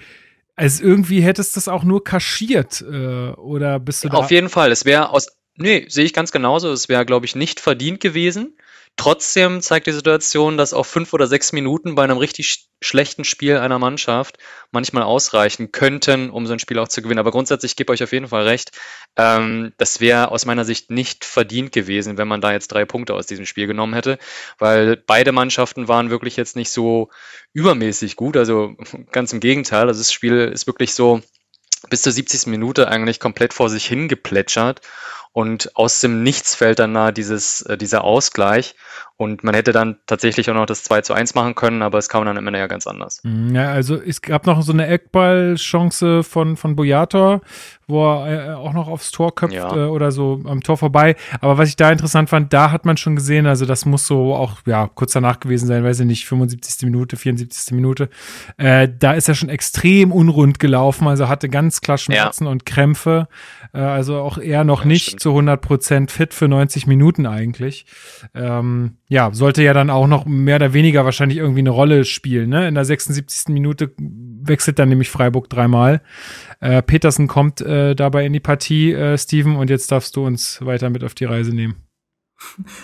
also 0.56 0.84
irgendwie 0.84 1.22
hättest 1.22 1.54
du 1.54 1.58
das 1.58 1.68
auch 1.68 1.84
nur 1.84 2.04
kaschiert, 2.04 2.82
äh, 2.82 3.30
oder 3.30 3.78
bist 3.78 4.04
du 4.04 4.08
da? 4.08 4.18
Auf 4.18 4.30
jeden 4.30 4.48
Fall. 4.48 4.72
Es 4.72 4.84
wäre 4.84 5.10
aus. 5.10 5.28
Nee, 5.56 5.86
sehe 5.88 6.04
ich 6.04 6.12
ganz 6.12 6.32
genauso. 6.32 6.72
Es 6.72 6.88
wäre, 6.88 7.06
glaube 7.06 7.26
ich, 7.26 7.36
nicht 7.36 7.60
verdient 7.60 8.00
gewesen. 8.00 8.56
Trotzdem 8.96 9.62
zeigt 9.62 9.86
die 9.86 9.92
Situation, 9.92 10.56
dass 10.56 10.74
auch 10.74 10.86
fünf 10.86 11.12
oder 11.12 11.26
sechs 11.26 11.52
Minuten 11.52 11.94
bei 11.94 12.04
einem 12.04 12.18
richtig 12.18 12.48
sch 12.48 12.68
schlechten 12.84 13.22
Spiel 13.22 13.58
einer 13.58 13.78
Mannschaft 13.78 14.38
manchmal 14.72 15.04
ausreichen 15.04 15.70
könnten, 15.70 16.30
um 16.30 16.46
so 16.46 16.52
ein 16.52 16.58
Spiel 16.58 16.80
auch 16.80 16.88
zu 16.88 17.00
gewinnen. 17.00 17.20
Aber 17.20 17.30
grundsätzlich 17.30 17.72
ich 17.72 17.76
gebe 17.76 17.92
euch 17.92 18.02
auf 18.02 18.10
jeden 18.10 18.26
Fall 18.26 18.42
recht. 18.42 18.72
Ähm, 19.16 19.72
das 19.76 20.00
wäre 20.00 20.32
aus 20.32 20.46
meiner 20.46 20.64
Sicht 20.64 20.90
nicht 20.90 21.24
verdient 21.24 21.70
gewesen, 21.70 22.18
wenn 22.18 22.26
man 22.26 22.40
da 22.40 22.50
jetzt 22.50 22.72
drei 22.72 22.84
Punkte 22.84 23.14
aus 23.14 23.26
diesem 23.26 23.46
Spiel 23.46 23.68
genommen 23.68 23.94
hätte, 23.94 24.18
weil 24.58 24.96
beide 24.96 25.30
Mannschaften 25.30 25.86
waren 25.86 26.10
wirklich 26.10 26.36
jetzt 26.36 26.56
nicht 26.56 26.70
so 26.70 27.08
übermäßig 27.52 28.16
gut. 28.16 28.36
Also 28.36 28.74
ganz 29.12 29.32
im 29.32 29.38
Gegenteil. 29.38 29.86
Also 29.86 30.00
das 30.00 30.12
Spiel 30.12 30.50
ist 30.52 30.66
wirklich 30.66 30.92
so 30.92 31.22
bis 31.88 32.02
zur 32.02 32.12
70. 32.12 32.46
Minute 32.46 32.88
eigentlich 32.88 33.20
komplett 33.20 33.52
vor 33.54 33.68
sich 33.70 33.86
hingeplätschert 33.86 34.80
und 35.32 35.74
aus 35.76 36.00
dem 36.00 36.22
Nichts 36.22 36.54
fällt 36.54 36.78
dann 36.78 36.92
nahe 36.92 37.12
dieses, 37.12 37.62
äh, 37.62 37.76
dieser 37.78 38.04
Ausgleich 38.04 38.74
und 39.16 39.44
man 39.44 39.54
hätte 39.54 39.72
dann 39.72 39.96
tatsächlich 40.06 40.50
auch 40.50 40.54
noch 40.54 40.66
das 40.66 40.84
2 40.84 41.02
zu 41.02 41.14
1 41.14 41.34
machen 41.34 41.54
können, 41.54 41.82
aber 41.82 41.98
es 41.98 42.08
kam 42.08 42.24
dann 42.24 42.36
am 42.36 42.46
Ende 42.46 42.58
ja 42.58 42.66
ganz 42.66 42.86
anders. 42.86 43.20
Mm, 43.22 43.54
Ja, 43.54 43.70
also 43.70 43.96
es 43.96 44.20
gab 44.20 44.46
noch 44.46 44.62
so 44.62 44.72
eine 44.72 44.86
Eckball-Chance 44.88 46.22
von, 46.22 46.56
von 46.56 46.76
Boyator, 46.76 47.40
wo 47.86 48.04
er 48.24 48.46
äh, 48.46 48.54
auch 48.54 48.72
noch 48.72 48.88
aufs 48.88 49.10
Tor 49.10 49.34
köpft 49.34 49.54
Ja. 49.54 49.74
äh, 49.74 49.88
oder 49.88 50.12
so 50.12 50.40
am 50.44 50.60
Tor 50.62 50.76
vorbei. 50.76 51.16
Aber 51.40 51.58
was 51.58 51.68
ich 51.68 51.76
da 51.76 51.90
interessant 51.90 52.30
fand, 52.30 52.52
da 52.52 52.70
hat 52.70 52.84
man 52.84 52.96
schon 52.96 53.16
gesehen, 53.16 53.46
also 53.46 53.66
das 53.66 53.84
muss 53.86 54.06
so 54.06 54.34
auch, 54.34 54.58
ja, 54.66 54.88
kurz 54.94 55.12
danach 55.12 55.40
gewesen 55.40 55.66
sein, 55.66 55.84
weiß 55.84 56.00
ich 56.00 56.06
nicht, 56.06 56.26
75. 56.26 56.84
Minute, 56.86 57.16
74. 57.16 57.72
Minute. 57.74 58.08
Äh, 58.56 58.88
da 58.98 59.12
ist 59.12 59.28
er 59.28 59.34
schon 59.34 59.48
extrem 59.48 60.12
unrund 60.12 60.58
gelaufen, 60.58 61.06
also 61.06 61.28
hatte 61.28 61.48
ganz 61.48 61.80
klar 61.80 61.98
Schmerzen 61.98 62.46
und 62.46 62.66
Krämpfe. 62.66 63.28
Äh, 63.72 63.78
also 63.80 64.18
auch 64.18 64.38
er 64.38 64.64
noch 64.64 64.80
Ja, 64.82 64.86
nicht. 64.88 65.20
Zu 65.22 65.30
100 65.30 65.60
Prozent 65.60 66.10
fit 66.10 66.34
für 66.34 66.48
90 66.48 66.86
Minuten 66.86 67.26
eigentlich. 67.26 67.86
Ähm, 68.34 68.96
ja, 69.08 69.32
sollte 69.32 69.62
ja 69.62 69.72
dann 69.72 69.90
auch 69.90 70.06
noch 70.06 70.26
mehr 70.26 70.56
oder 70.56 70.72
weniger 70.74 71.04
wahrscheinlich 71.04 71.38
irgendwie 71.38 71.60
eine 71.60 71.70
Rolle 71.70 72.04
spielen. 72.04 72.50
Ne? 72.50 72.68
In 72.68 72.74
der 72.74 72.84
76. 72.84 73.48
Minute 73.48 73.92
wechselt 73.98 74.78
dann 74.78 74.88
nämlich 74.88 75.10
Freiburg 75.10 75.48
dreimal. 75.48 76.02
Äh, 76.60 76.82
Petersen 76.82 77.28
kommt 77.28 77.60
äh, 77.60 77.94
dabei 77.94 78.26
in 78.26 78.32
die 78.32 78.40
Partie, 78.40 78.92
äh, 78.92 79.16
Steven, 79.16 79.56
und 79.56 79.70
jetzt 79.70 79.90
darfst 79.90 80.16
du 80.16 80.26
uns 80.26 80.64
weiter 80.64 80.90
mit 80.90 81.04
auf 81.04 81.14
die 81.14 81.24
Reise 81.24 81.54
nehmen. 81.54 81.76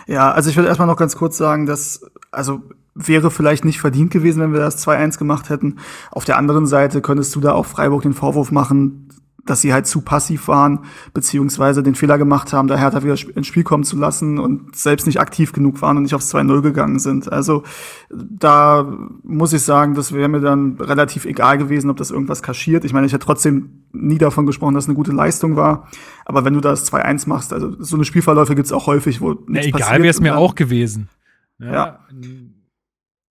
Ja, 0.06 0.30
also 0.30 0.50
ich 0.50 0.56
würde 0.56 0.68
erstmal 0.68 0.88
noch 0.88 0.96
ganz 0.96 1.16
kurz 1.16 1.36
sagen, 1.36 1.66
dass, 1.66 2.04
also 2.30 2.62
wäre 2.94 3.30
vielleicht 3.30 3.64
nicht 3.64 3.80
verdient 3.80 4.10
gewesen, 4.10 4.42
wenn 4.42 4.52
wir 4.52 4.60
das 4.60 4.86
2-1 4.86 5.18
gemacht 5.18 5.50
hätten. 5.50 5.76
Auf 6.10 6.24
der 6.24 6.36
anderen 6.36 6.66
Seite 6.66 7.00
könntest 7.00 7.34
du 7.34 7.40
da 7.40 7.52
auch 7.52 7.66
Freiburg 7.66 8.02
den 8.02 8.12
Vorwurf 8.12 8.50
machen, 8.50 9.07
dass 9.48 9.60
sie 9.60 9.72
halt 9.72 9.86
zu 9.86 10.00
passiv 10.00 10.48
waren, 10.48 10.80
beziehungsweise 11.14 11.82
den 11.82 11.94
Fehler 11.94 12.18
gemacht 12.18 12.52
haben, 12.52 12.68
da 12.68 12.76
Hertha 12.76 13.02
wieder 13.02 13.16
ins 13.34 13.46
Spiel 13.46 13.64
kommen 13.64 13.84
zu 13.84 13.96
lassen 13.96 14.38
und 14.38 14.76
selbst 14.76 15.06
nicht 15.06 15.20
aktiv 15.20 15.52
genug 15.52 15.80
waren 15.82 15.96
und 15.96 16.04
nicht 16.04 16.14
aufs 16.14 16.34
2-0 16.34 16.60
gegangen 16.62 16.98
sind. 16.98 17.32
Also 17.32 17.62
da 18.10 18.86
muss 19.22 19.52
ich 19.52 19.62
sagen, 19.62 19.94
das 19.94 20.12
wäre 20.12 20.28
mir 20.28 20.40
dann 20.40 20.76
relativ 20.80 21.24
egal 21.24 21.58
gewesen, 21.58 21.90
ob 21.90 21.96
das 21.96 22.10
irgendwas 22.10 22.42
kaschiert. 22.42 22.84
Ich 22.84 22.92
meine, 22.92 23.06
ich 23.06 23.12
hätte 23.12 23.24
trotzdem 23.24 23.84
nie 23.92 24.18
davon 24.18 24.46
gesprochen, 24.46 24.74
dass 24.74 24.84
es 24.84 24.88
eine 24.88 24.96
gute 24.96 25.12
Leistung 25.12 25.56
war. 25.56 25.88
Aber 26.24 26.44
wenn 26.44 26.54
du 26.54 26.60
das 26.60 26.90
2-1 26.92 27.28
machst, 27.28 27.52
also 27.52 27.74
so 27.82 27.96
eine 27.96 28.04
Spielverläufe 28.04 28.54
gibt's 28.54 28.72
auch 28.72 28.86
häufig, 28.86 29.20
wo 29.20 29.32
Na, 29.32 29.60
nichts 29.60 29.66
egal 29.68 29.80
passiert 29.80 30.02
wäre 30.02 30.10
es 30.10 30.20
mir 30.20 30.36
auch 30.36 30.54
gewesen. 30.54 31.08
Ja. 31.58 31.72
Ja. 31.72 31.98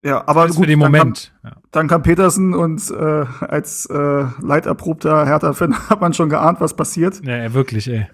Ja, 0.06 0.22
aber 0.26 0.46
gut, 0.46 0.56
für 0.56 0.66
den 0.66 0.78
dann 0.78 0.92
Moment. 0.92 1.32
Ja. 1.42 1.50
Kam, 1.50 1.62
dann 1.72 1.88
kam 1.88 2.02
Petersen 2.04 2.54
und 2.54 2.90
äh, 2.92 3.24
als 3.40 3.86
äh, 3.86 4.24
leiderprobter 4.40 5.26
Hertha-Fan 5.26 5.74
hat 5.90 6.00
man 6.00 6.14
schon 6.14 6.28
geahnt, 6.28 6.60
was 6.60 6.74
passiert. 6.74 7.20
Ja, 7.24 7.36
ja, 7.36 7.52
wirklich, 7.54 7.88
ey. 7.88 8.06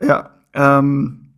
Ja, 0.00 0.30
ähm, 0.52 1.34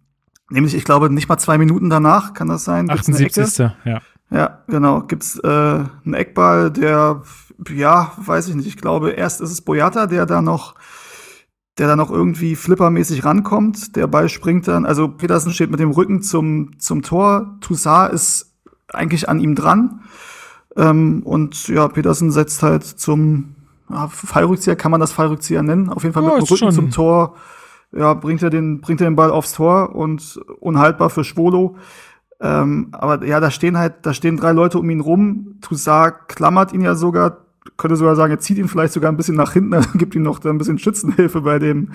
nämlich, 0.48 0.74
ich 0.74 0.84
glaube, 0.84 1.10
nicht 1.10 1.28
mal 1.28 1.36
zwei 1.36 1.58
Minuten 1.58 1.90
danach 1.90 2.32
kann 2.32 2.48
das 2.48 2.64
sein. 2.64 2.88
gibt's 2.88 3.08
eine 3.08 3.18
Ecke. 3.18 3.42
78. 3.42 3.70
Ja. 3.84 4.00
Ja, 4.30 4.62
genau. 4.68 5.02
Gibt's 5.02 5.38
äh, 5.38 5.48
einen 5.48 6.14
Eckball, 6.14 6.70
der, 6.70 7.22
ja, 7.68 8.12
weiß 8.16 8.48
ich 8.48 8.54
nicht. 8.54 8.68
Ich 8.68 8.78
glaube, 8.78 9.10
erst 9.10 9.42
ist 9.42 9.50
es 9.50 9.60
Boyata, 9.60 10.06
der 10.06 10.24
da 10.24 10.40
noch, 10.40 10.76
der 11.76 11.88
da 11.88 11.96
noch 11.96 12.10
irgendwie 12.10 12.56
flippermäßig 12.56 13.24
rankommt. 13.26 13.96
Der 13.96 14.06
Ball 14.06 14.30
springt 14.30 14.66
dann, 14.66 14.86
also 14.86 15.08
Petersen 15.08 15.52
steht 15.52 15.70
mit 15.70 15.80
dem 15.80 15.90
Rücken 15.90 16.22
zum, 16.22 16.78
zum 16.78 17.02
Tor. 17.02 17.58
Toussaint 17.60 18.14
ist 18.14 18.49
eigentlich 18.92 19.28
an 19.28 19.40
ihm 19.40 19.54
dran. 19.54 20.00
Ähm, 20.76 21.22
und 21.24 21.68
ja, 21.68 21.88
Petersen 21.88 22.30
setzt 22.30 22.62
halt 22.62 22.84
zum 22.84 23.56
ja, 23.88 24.08
Fallrückzieher, 24.08 24.76
kann 24.76 24.90
man 24.90 25.00
das 25.00 25.12
Fallrückzieher 25.12 25.62
nennen? 25.62 25.88
Auf 25.88 26.02
jeden 26.02 26.12
Fall 26.12 26.22
Ja, 26.22 26.28
mit 26.30 26.38
dem 26.38 26.44
Rücken 26.44 26.56
schon- 26.56 26.72
zum 26.72 26.90
Tor 26.90 27.34
ja, 27.92 28.14
bringt 28.14 28.42
er 28.42 28.50
den, 28.50 28.80
bringt 28.80 29.00
er 29.00 29.08
den 29.10 29.16
Ball 29.16 29.30
aufs 29.32 29.52
Tor 29.52 29.94
und 29.96 30.40
unhaltbar 30.60 31.10
für 31.10 31.24
Schwolo. 31.24 31.76
Ähm, 32.40 32.88
aber 32.92 33.24
ja, 33.26 33.40
da 33.40 33.50
stehen 33.50 33.76
halt, 33.76 33.94
da 34.02 34.14
stehen 34.14 34.36
drei 34.36 34.52
Leute 34.52 34.78
um 34.78 34.88
ihn 34.88 35.00
rum. 35.00 35.56
Toussaint 35.60 36.14
klammert 36.28 36.72
ihn 36.72 36.82
ja 36.82 36.94
sogar, 36.94 37.38
könnte 37.76 37.96
sogar 37.96 38.14
sagen, 38.16 38.30
er 38.32 38.38
zieht 38.38 38.58
ihn 38.58 38.68
vielleicht 38.68 38.92
sogar 38.92 39.10
ein 39.10 39.16
bisschen 39.16 39.34
nach 39.36 39.52
hinten, 39.52 39.74
also 39.74 39.90
gibt 39.94 40.14
ihm 40.14 40.22
noch 40.22 40.42
ein 40.44 40.56
bisschen 40.58 40.78
Schützenhilfe 40.78 41.40
bei 41.40 41.58
dem, 41.58 41.90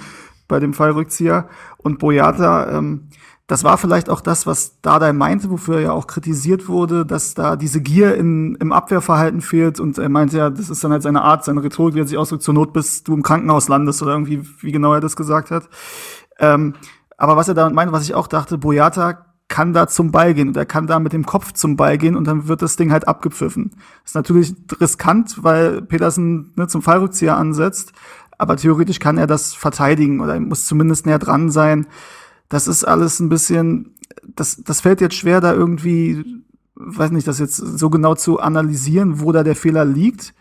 bei 0.50 0.60
dem 0.60 0.74
Fallrückzieher. 0.74 1.48
Und 1.78 1.98
Boyata, 1.98 2.78
ähm, 2.78 3.08
das 3.48 3.64
war 3.64 3.78
vielleicht 3.78 4.10
auch 4.10 4.22
das, 4.22 4.48
was 4.48 4.82
Dardai 4.82 5.14
meinte, 5.14 5.52
wofür 5.52 5.76
er 5.76 5.82
ja 5.82 5.92
auch 5.92 6.08
kritisiert 6.08 6.68
wurde, 6.68 7.06
dass 7.06 7.36
da 7.36 7.56
diese 7.56 7.80
Gier 7.80 8.16
in, 8.16 8.56
im 8.56 8.72
Abwehrverhalten 8.72 9.42
fehlt. 9.42 9.80
Und 9.80 10.00
er 10.00 10.10
meinte 10.10 10.38
ja, 10.38 10.50
das 10.50 10.72
ist 10.72 10.84
dann 10.84 10.92
halt 10.92 11.04
seine 11.04 11.22
Art, 11.22 11.46
seine 11.46 11.64
Rhetorik, 11.64 11.94
wie 11.94 12.00
er 12.00 12.08
sich 12.08 12.18
ausdrückt, 12.18 12.42
zur 12.42 12.56
Not, 12.56 12.74
bis 12.74 13.04
du 13.04 13.14
im 13.14 13.22
Krankenhaus 13.22 13.68
landest 13.68 14.02
oder 14.02 14.14
irgendwie, 14.14 14.42
wie 14.62 14.72
genau 14.72 14.94
er 14.94 15.00
das 15.00 15.16
gesagt 15.16 15.52
hat. 15.52 15.70
Ähm, 16.40 16.74
aber 17.18 17.38
was 17.38 17.48
er 17.48 17.54
damit 17.54 17.76
meinte, 17.76 17.94
was 17.94 18.04
ich 18.04 18.16
auch 18.16 18.28
dachte, 18.28 18.58
Boyata 18.58 19.26
kann 19.48 19.74
da 19.74 19.88
zum 19.88 20.12
Ball 20.12 20.34
gehen 20.34 20.48
und 20.48 20.58
er 20.58 20.66
kann 20.66 20.88
da 20.88 20.98
mit 20.98 21.14
dem 21.14 21.28
Kopf 21.28 21.52
zum 21.54 21.76
Ball 21.76 22.00
gehen 22.00 22.16
und 22.16 22.26
dann 22.26 22.48
wird 22.48 22.64
das 22.64 22.78
Ding 22.78 22.92
halt 22.92 23.08
abgepfiffen. 23.08 23.72
Ist 24.04 24.16
natürlich 24.16 24.56
riskant, 24.82 25.44
weil 25.44 25.84
Petersen 25.84 26.52
ne, 26.56 26.68
zum 26.68 26.82
Fallrückzieher 26.82 27.38
ansetzt, 27.38 27.94
aber 28.40 28.58
theoretisch 28.58 28.98
kann 28.98 29.20
er 29.20 29.28
das 29.28 29.54
verteidigen 29.54 30.20
oder 30.20 30.34
er 30.34 30.40
muss 30.40 30.66
zumindest 30.66 31.06
näher 31.06 31.20
dran 31.20 31.52
sein 31.52 31.86
das 32.56 32.70
ist 32.70 32.86
alles 32.86 33.20
ein 33.20 33.28
bisschen, 33.28 33.96
das, 34.24 34.64
das 34.64 34.80
fällt 34.80 35.02
jetzt 35.02 35.16
schwer, 35.16 35.42
da 35.42 35.54
irgendwie, 35.54 36.24
weiß 36.76 37.12
nicht, 37.12 37.28
das 37.28 37.40
jetzt 37.40 37.58
so 37.58 37.90
genau 37.90 38.16
zu 38.16 38.40
analysieren, 38.40 39.20
wo 39.20 39.34
da 39.34 39.44
der 39.44 39.58
Fehler 39.58 39.84
liegt. 39.84 40.34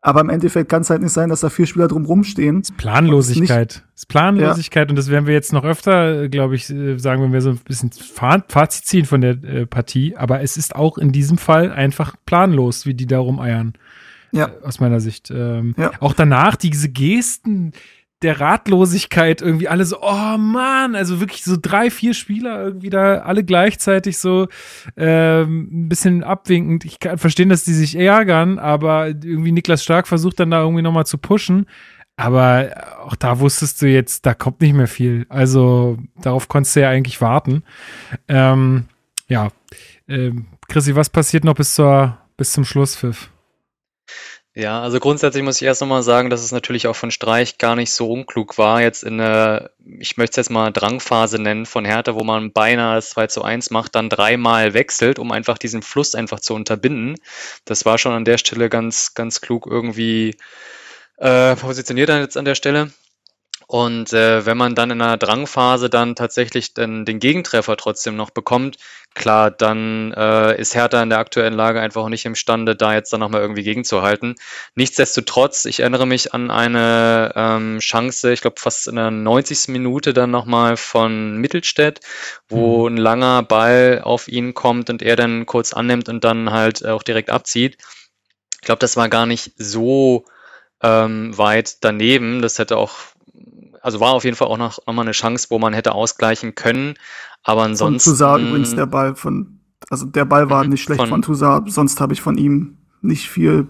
Aber 0.00 0.22
im 0.22 0.30
Endeffekt 0.30 0.70
kann 0.70 0.80
es 0.80 0.88
halt 0.88 1.02
nicht 1.02 1.12
sein, 1.12 1.28
dass 1.28 1.40
da 1.40 1.50
vier 1.50 1.66
Spieler 1.66 1.88
drum 1.88 2.06
rumstehen. 2.06 2.60
Das 2.60 2.70
ist 2.70 2.76
Planlosigkeit. 2.78 3.84
Das 3.92 4.02
ist 4.02 4.08
Planlosigkeit 4.08 4.88
ja. 4.88 4.90
und 4.90 4.96
das 4.96 5.10
werden 5.10 5.26
wir 5.26 5.34
jetzt 5.34 5.52
noch 5.52 5.64
öfter, 5.64 6.30
glaube 6.30 6.54
ich, 6.54 6.68
sagen, 6.68 7.22
wenn 7.22 7.32
wir 7.34 7.42
so 7.42 7.50
ein 7.50 7.58
bisschen 7.58 7.90
Fazit 7.90 8.86
ziehen 8.86 9.04
von 9.04 9.20
der 9.20 9.32
äh, 9.44 9.66
Partie. 9.66 10.16
Aber 10.16 10.40
es 10.40 10.56
ist 10.56 10.74
auch 10.74 10.96
in 10.96 11.12
diesem 11.12 11.36
Fall 11.36 11.70
einfach 11.70 12.14
planlos, 12.24 12.86
wie 12.86 12.94
die 12.94 13.06
da 13.06 13.18
rumeiern. 13.18 13.74
Ja. 14.32 14.46
Äh, 14.46 14.64
aus 14.64 14.80
meiner 14.80 15.00
Sicht. 15.00 15.30
Ähm, 15.30 15.74
ja. 15.76 15.90
Auch 16.00 16.14
danach 16.14 16.56
diese 16.56 16.88
Gesten, 16.88 17.72
der 18.22 18.40
Ratlosigkeit 18.40 19.42
irgendwie 19.42 19.68
alle 19.68 19.84
so, 19.84 19.98
oh 20.02 20.36
Mann, 20.38 20.96
also 20.96 21.20
wirklich 21.20 21.44
so 21.44 21.56
drei, 21.60 21.90
vier 21.90 22.14
Spieler 22.14 22.64
irgendwie 22.64 22.90
da 22.90 23.18
alle 23.18 23.44
gleichzeitig 23.44 24.18
so 24.18 24.48
ähm, 24.96 25.68
ein 25.70 25.88
bisschen 25.88 26.24
abwinkend. 26.24 26.84
Ich 26.84 26.98
kann 26.98 27.18
verstehen, 27.18 27.48
dass 27.48 27.64
die 27.64 27.74
sich 27.74 27.96
ärgern, 27.96 28.58
aber 28.58 29.08
irgendwie 29.08 29.52
Niklas 29.52 29.84
Stark 29.84 30.08
versucht 30.08 30.40
dann 30.40 30.50
da 30.50 30.62
irgendwie 30.62 30.82
nochmal 30.82 31.06
zu 31.06 31.18
pushen. 31.18 31.66
Aber 32.16 32.70
auch 33.04 33.14
da 33.14 33.38
wusstest 33.38 33.80
du 33.80 33.86
jetzt, 33.86 34.26
da 34.26 34.34
kommt 34.34 34.60
nicht 34.60 34.74
mehr 34.74 34.88
viel. 34.88 35.24
Also 35.28 35.98
darauf 36.20 36.48
konntest 36.48 36.74
du 36.74 36.80
ja 36.80 36.90
eigentlich 36.90 37.20
warten. 37.20 37.62
Ähm, 38.26 38.86
ja, 39.28 39.50
ähm, 40.08 40.46
Chrissy, 40.68 40.96
was 40.96 41.10
passiert 41.10 41.44
noch 41.44 41.54
bis 41.54 41.74
zur 41.74 42.18
bis 42.36 42.52
zum 42.52 42.64
Schlusspfiff? 42.64 43.30
Ja, 44.58 44.82
also 44.82 44.98
grundsätzlich 44.98 45.44
muss 45.44 45.60
ich 45.60 45.66
erst 45.68 45.82
nochmal 45.82 46.02
sagen, 46.02 46.30
dass 46.30 46.42
es 46.42 46.50
natürlich 46.50 46.88
auch 46.88 46.96
von 46.96 47.12
Streich 47.12 47.58
gar 47.58 47.76
nicht 47.76 47.92
so 47.92 48.10
unklug 48.10 48.58
war, 48.58 48.80
jetzt 48.80 49.04
in 49.04 49.18
der, 49.18 49.70
ich 50.00 50.16
möchte 50.16 50.32
es 50.32 50.48
jetzt 50.48 50.50
mal 50.50 50.72
Drangphase 50.72 51.40
nennen 51.40 51.64
von 51.64 51.84
Hertha, 51.84 52.16
wo 52.16 52.24
man 52.24 52.50
beinahe 52.50 52.96
das 52.96 53.10
2 53.10 53.28
zu 53.28 53.44
1 53.44 53.70
macht, 53.70 53.94
dann 53.94 54.08
dreimal 54.08 54.74
wechselt, 54.74 55.20
um 55.20 55.30
einfach 55.30 55.58
diesen 55.58 55.82
Fluss 55.82 56.16
einfach 56.16 56.40
zu 56.40 56.54
unterbinden. 56.54 57.14
Das 57.66 57.84
war 57.84 57.98
schon 57.98 58.14
an 58.14 58.24
der 58.24 58.36
Stelle 58.36 58.68
ganz, 58.68 59.14
ganz 59.14 59.40
klug 59.40 59.68
irgendwie 59.70 60.36
äh, 61.18 61.54
positioniert 61.54 62.08
dann 62.08 62.22
jetzt 62.22 62.36
an 62.36 62.44
der 62.44 62.56
Stelle. 62.56 62.90
Und 63.68 64.12
äh, 64.12 64.44
wenn 64.44 64.56
man 64.56 64.74
dann 64.74 64.90
in 64.90 65.00
einer 65.00 65.18
Drangphase 65.18 65.88
dann 65.88 66.16
tatsächlich 66.16 66.74
dann 66.74 67.04
den 67.04 67.20
Gegentreffer 67.20 67.76
trotzdem 67.76 68.16
noch 68.16 68.30
bekommt, 68.30 68.78
klar, 69.18 69.50
dann 69.50 70.12
äh, 70.14 70.58
ist 70.58 70.74
Hertha 70.74 71.02
in 71.02 71.10
der 71.10 71.18
aktuellen 71.18 71.52
Lage 71.52 71.80
einfach 71.80 72.02
auch 72.02 72.08
nicht 72.08 72.24
imstande, 72.24 72.74
da 72.74 72.94
jetzt 72.94 73.12
dann 73.12 73.20
nochmal 73.20 73.42
irgendwie 73.42 73.62
gegenzuhalten. 73.62 74.36
Nichtsdestotrotz, 74.74 75.66
ich 75.66 75.80
erinnere 75.80 76.06
mich 76.06 76.32
an 76.32 76.50
eine 76.50 77.32
ähm, 77.36 77.78
Chance, 77.80 78.32
ich 78.32 78.40
glaube 78.40 78.58
fast 78.58 78.88
in 78.88 78.96
der 78.96 79.10
90. 79.10 79.68
Minute 79.68 80.14
dann 80.14 80.30
nochmal 80.30 80.76
von 80.76 81.36
Mittelstädt, 81.36 82.00
wo 82.48 82.88
mhm. 82.88 82.94
ein 82.94 82.96
langer 82.96 83.42
Ball 83.42 84.00
auf 84.02 84.28
ihn 84.28 84.54
kommt 84.54 84.88
und 84.88 85.02
er 85.02 85.16
dann 85.16 85.44
kurz 85.44 85.74
annimmt 85.74 86.08
und 86.08 86.24
dann 86.24 86.50
halt 86.50 86.86
auch 86.86 87.02
direkt 87.02 87.28
abzieht. 87.28 87.76
Ich 88.54 88.62
glaube, 88.62 88.78
das 88.78 88.96
war 88.96 89.08
gar 89.08 89.26
nicht 89.26 89.52
so 89.56 90.24
ähm, 90.82 91.36
weit 91.36 91.84
daneben. 91.84 92.40
Das 92.40 92.58
hätte 92.58 92.76
auch 92.76 92.94
also 93.80 94.00
war 94.00 94.12
auf 94.12 94.24
jeden 94.24 94.36
Fall 94.36 94.48
auch 94.48 94.56
noch, 94.56 94.78
noch 94.86 94.92
mal 94.94 95.02
eine 95.02 95.12
Chance, 95.12 95.46
wo 95.50 95.58
man 95.58 95.72
hätte 95.72 95.92
ausgleichen 95.92 96.54
können. 96.54 96.98
Aber 97.42 97.62
ansonsten. 97.62 98.00
Von 98.00 98.12
Toussaint 98.12 98.48
übrigens 98.48 98.74
der 98.74 98.86
Ball 98.86 99.14
von, 99.14 99.60
also 99.90 100.06
der 100.06 100.24
Ball 100.24 100.50
war 100.50 100.64
mhm, 100.64 100.70
nicht 100.70 100.82
schlecht 100.82 101.00
von, 101.00 101.08
von 101.08 101.22
Toussaint, 101.22 101.72
sonst 101.72 102.00
habe 102.00 102.12
ich 102.12 102.20
von 102.20 102.36
ihm 102.36 102.78
nicht 103.00 103.28
viel 103.28 103.68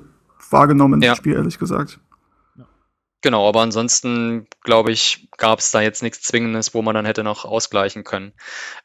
wahrgenommen 0.51 1.03
ja. 1.03 1.11
im 1.11 1.17
Spiel, 1.17 1.35
ehrlich 1.35 1.59
gesagt. 1.59 2.01
Genau, 3.21 3.49
aber 3.49 3.63
ansonsten, 3.63 4.47
glaube 4.63 4.93
ich, 4.93 5.29
gab 5.39 5.59
es 5.59 5.73
da 5.73 5.81
jetzt 5.81 6.05
nichts 6.05 6.23
Zwingendes, 6.23 6.73
wo 6.73 6.83
man 6.83 6.95
dann 6.95 7.05
hätte 7.05 7.25
noch 7.25 7.45
ausgleichen 7.45 8.05
können. 8.05 8.33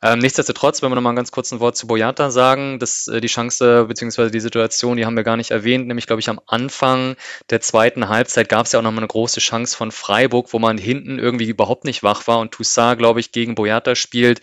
Ähm, 0.01 0.17
nichtsdestotrotz, 0.17 0.81
wenn 0.81 0.89
wir 0.89 0.95
noch 0.95 1.03
mal 1.03 1.13
ganz 1.13 1.31
kurz 1.31 1.51
ein 1.51 1.59
Wort 1.59 1.77
zu 1.77 1.85
Boyata 1.85 2.31
sagen, 2.31 2.79
dass 2.79 3.07
äh, 3.07 3.21
die 3.21 3.27
Chance 3.27 3.85
beziehungsweise 3.85 4.31
die 4.31 4.39
Situation, 4.39 4.97
die 4.97 5.05
haben 5.05 5.15
wir 5.15 5.23
gar 5.23 5.37
nicht 5.37 5.51
erwähnt, 5.51 5.85
nämlich, 5.87 6.07
glaube 6.07 6.19
ich, 6.19 6.29
am 6.29 6.41
Anfang 6.47 7.15
der 7.51 7.61
zweiten 7.61 8.09
Halbzeit 8.09 8.49
gab 8.49 8.65
es 8.65 8.71
ja 8.71 8.79
auch 8.79 8.83
noch 8.83 8.91
mal 8.91 9.01
eine 9.01 9.07
große 9.07 9.39
Chance 9.39 9.77
von 9.77 9.91
Freiburg, 9.91 10.51
wo 10.51 10.57
man 10.57 10.79
hinten 10.79 11.19
irgendwie 11.19 11.47
überhaupt 11.47 11.85
nicht 11.85 12.01
wach 12.01 12.25
war 12.25 12.39
und 12.39 12.51
Toussaint, 12.51 12.97
glaube 12.97 13.19
ich, 13.19 13.31
gegen 13.33 13.53
Boyata 13.53 13.93
spielt, 13.93 14.41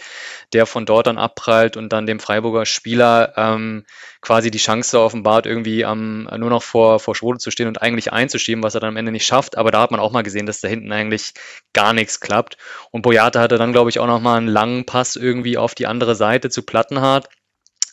der 0.53 0.67
von 0.67 0.87
dort 0.87 1.09
dann 1.09 1.19
abprallt 1.19 1.77
und 1.77 1.93
dann 1.93 2.07
dem 2.07 2.21
Freiburger 2.21 2.65
Spieler 2.65 3.33
ähm, 3.37 3.85
quasi 4.21 4.51
die 4.53 4.59
Chance 4.59 5.01
offenbart, 5.01 5.47
irgendwie 5.47 5.85
am, 5.85 6.25
nur 6.25 6.51
noch 6.51 6.63
vor, 6.63 7.01
vor 7.01 7.17
Schwode 7.17 7.39
zu 7.39 7.51
stehen 7.51 7.67
und 7.67 7.83
eigentlich 7.83 8.13
einzuschieben, 8.13 8.63
was 8.63 8.75
er 8.75 8.81
dann 8.81 8.91
am 8.91 8.97
Ende 8.97 9.13
nicht 9.13 9.27
schafft. 9.27 9.57
Aber 9.57 9.71
da 9.71 9.80
hat 9.81 9.91
man 9.91 10.01
auch 10.01 10.13
mal 10.13 10.23
gesehen, 10.23 10.47
dass 10.47 10.61
da 10.61 10.69
hinten 10.69 10.93
eigentlich 10.93 11.33
gar 11.73 11.93
nichts 11.93 12.21
klappt. 12.21 12.57
Und 12.91 13.03
Boyata 13.03 13.41
hatte 13.41 13.59
dann, 13.59 13.73
glaube 13.73 13.91
ich, 13.91 13.99
auch 13.99 14.07
noch 14.07 14.21
mal 14.21 14.37
einen 14.37 14.49
langen 14.49 14.87
Pass 14.87 15.17
irgendwie 15.17 15.59
auf 15.59 15.75
die 15.75 15.87
andere 15.87 16.15
Seite 16.15 16.51
zu 16.51 16.63
Plattenhardt 16.63 17.29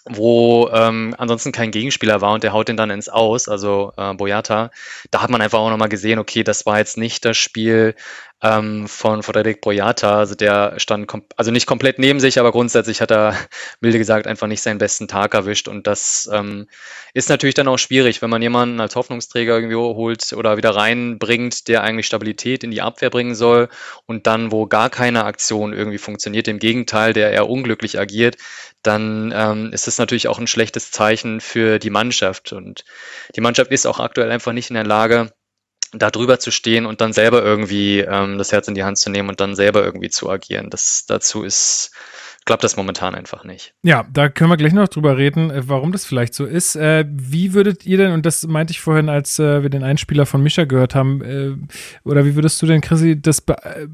wo 0.10 0.70
ähm, 0.72 1.14
ansonsten 1.18 1.52
kein 1.52 1.72
Gegenspieler 1.72 2.22
war 2.22 2.34
und 2.34 2.44
der 2.44 2.54
haut 2.54 2.68
den 2.68 2.78
dann 2.78 2.90
ins 2.90 3.10
Aus, 3.10 3.48
also 3.48 3.94
äh, 3.98 4.14
Boyata. 4.14 4.72
Da 5.12 5.22
hat 5.22 5.30
man 5.30 5.42
einfach 5.42 5.60
auch 5.60 5.70
nochmal 5.70 5.90
gesehen, 5.90 6.20
okay, 6.20 6.44
das 6.44 6.66
war 6.66 6.78
jetzt 6.80 6.98
nicht 6.98 7.26
das 7.26 7.38
Spiel, 7.38 7.96
ähm, 8.44 8.88
von 8.88 9.24
Frederik 9.24 9.62
Boyata. 9.62 10.20
Also 10.20 10.36
der 10.36 10.80
stand, 10.80 11.12
also 11.36 11.52
nicht 11.52 11.66
komplett 11.66 11.98
neben 12.00 12.20
sich, 12.20 12.40
aber 12.40 12.52
grundsätzlich 12.52 13.02
hat 13.02 13.12
er, 13.12 13.36
milde 13.82 13.98
gesagt, 13.98 14.28
einfach 14.28 14.48
nicht 14.48 14.62
seinen 14.62 14.78
besten 14.78 15.08
Tag 15.08 15.34
erwischt. 15.34 15.68
Und 15.68 15.88
das 15.88 16.30
ähm, 16.32 16.68
ist 17.14 17.30
natürlich 17.30 17.56
dann 17.56 17.68
auch 17.68 17.78
schwierig, 17.78 18.22
wenn 18.22 18.30
man 18.30 18.42
jemanden 18.42 18.80
als 18.80 18.96
Hoffnungsträger 18.96 19.56
irgendwie 19.56 19.76
holt 19.76 20.34
oder 20.34 20.58
wieder 20.58 20.76
reinbringt, 20.76 21.68
der 21.68 21.84
eigentlich 21.84 22.06
Stabilität 22.06 22.64
in 22.64 22.72
die 22.72 22.82
Abwehr 22.82 23.10
bringen 23.10 23.36
soll 23.36 23.70
und 24.06 24.28
dann, 24.28 24.52
wo 24.52 24.68
gar 24.68 24.90
keine 24.90 25.26
Aktion 25.26 25.74
irgendwie 25.74 25.98
funktioniert, 25.98 26.48
im 26.48 26.60
Gegenteil, 26.60 27.14
der 27.14 27.32
eher 27.32 27.50
unglücklich 27.50 28.00
agiert, 28.00 28.38
dann 28.84 29.34
ähm, 29.36 29.74
ist 29.74 29.88
das 29.88 29.98
natürlich 29.98 30.28
auch 30.28 30.40
ein 30.40 30.48
schlechtes 30.48 30.92
Zeichen 30.92 31.42
für 31.42 31.80
die 31.80 31.90
Mannschaft. 31.90 32.54
Und 32.54 32.86
die 33.36 33.42
Mannschaft 33.42 33.72
ist 33.72 33.88
auch 33.88 34.00
aktuell 34.00 34.32
einfach 34.32 34.54
nicht 34.54 34.70
in 34.70 34.76
der 34.76 34.86
Lage, 34.86 35.32
da 35.94 36.12
drüber 36.12 36.40
zu 36.40 36.52
stehen 36.52 36.86
und 36.86 37.02
dann 37.02 37.14
selber 37.14 37.44
irgendwie 37.44 38.00
ähm, 38.00 38.38
das 38.38 38.52
Herz 38.52 38.68
in 38.68 38.76
die 38.76 38.84
Hand 38.84 38.98
zu 38.98 39.10
nehmen 39.10 39.30
und 39.30 39.40
dann 39.40 39.56
selber 39.56 39.84
irgendwie 39.84 40.10
zu 40.10 40.30
agieren. 40.30 40.70
Das 40.70 41.06
dazu 41.08 41.44
ist 41.44 41.92
klappt 42.48 42.64
das 42.64 42.78
momentan 42.78 43.14
einfach 43.14 43.44
nicht. 43.44 43.76
Ja, 43.84 44.08
da 44.12 44.30
können 44.30 44.50
wir 44.50 44.58
gleich 44.58 44.74
noch 44.74 44.88
drüber 44.88 45.18
reden, 45.18 45.52
äh, 45.52 45.68
warum 45.68 45.92
das 45.92 46.06
vielleicht 46.06 46.34
so 46.34 46.46
ist. 46.46 46.76
Äh, 46.76 47.06
wie 47.10 47.54
würdet 47.54 47.86
ihr 47.86 47.98
denn, 47.98 48.14
und 48.14 48.26
das 48.26 48.48
meinte 48.48 48.72
ich 48.72 48.80
vorhin, 48.80 49.10
als 49.10 49.38
äh, 49.38 49.62
wir 49.62 49.70
den 49.70 49.84
Einspieler 49.84 50.26
von 50.26 50.42
Mischa 50.42 50.64
gehört 50.64 50.96
haben, 50.96 51.22
äh, 51.22 51.56
oder 52.08 52.26
wie 52.26 52.36
würdest 52.36 52.62
du 52.62 52.66
denn, 52.66 52.82
Chrissy, 52.82 53.22
das 53.22 53.42
be 53.42 53.56
äh, 53.64 53.88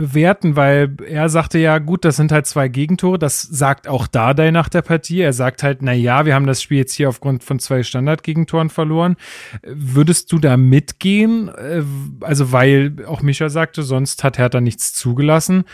bewerten, 0.00 0.56
weil 0.56 0.96
er 1.06 1.28
sagte 1.28 1.58
ja, 1.58 1.78
gut, 1.78 2.04
das 2.06 2.16
sind 2.16 2.32
halt 2.32 2.46
zwei 2.46 2.68
Gegentore, 2.68 3.18
das 3.18 3.42
sagt 3.42 3.86
auch 3.86 4.06
Dardai 4.06 4.50
nach 4.50 4.70
der 4.70 4.80
Partie. 4.80 5.20
Er 5.20 5.34
sagt 5.34 5.62
halt, 5.62 5.82
na 5.82 5.92
ja, 5.92 6.24
wir 6.24 6.34
haben 6.34 6.46
das 6.46 6.62
Spiel 6.62 6.78
jetzt 6.78 6.94
hier 6.94 7.10
aufgrund 7.10 7.44
von 7.44 7.58
zwei 7.58 7.82
Standardgegentoren 7.82 8.70
verloren. 8.70 9.16
Würdest 9.62 10.32
du 10.32 10.38
da 10.38 10.56
mitgehen? 10.56 11.48
Äh, 11.48 11.82
also, 12.22 12.50
weil 12.50 13.04
auch 13.06 13.20
Micha 13.20 13.50
sagte, 13.50 13.82
sonst 13.82 14.24
hat 14.24 14.38
Hertha 14.38 14.60
nichts 14.60 14.94
zugelassen. 14.94 15.64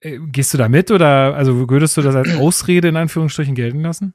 Äh, 0.00 0.18
gehst 0.28 0.54
du 0.54 0.58
da 0.58 0.68
mit 0.68 0.90
oder 0.92 1.34
also 1.34 1.68
würdest 1.68 1.96
du 1.96 2.02
das 2.02 2.14
als 2.14 2.36
Ausrede 2.36 2.88
in 2.88 2.96
Anführungsstrichen 2.96 3.56
gelten 3.56 3.80
lassen? 3.80 4.14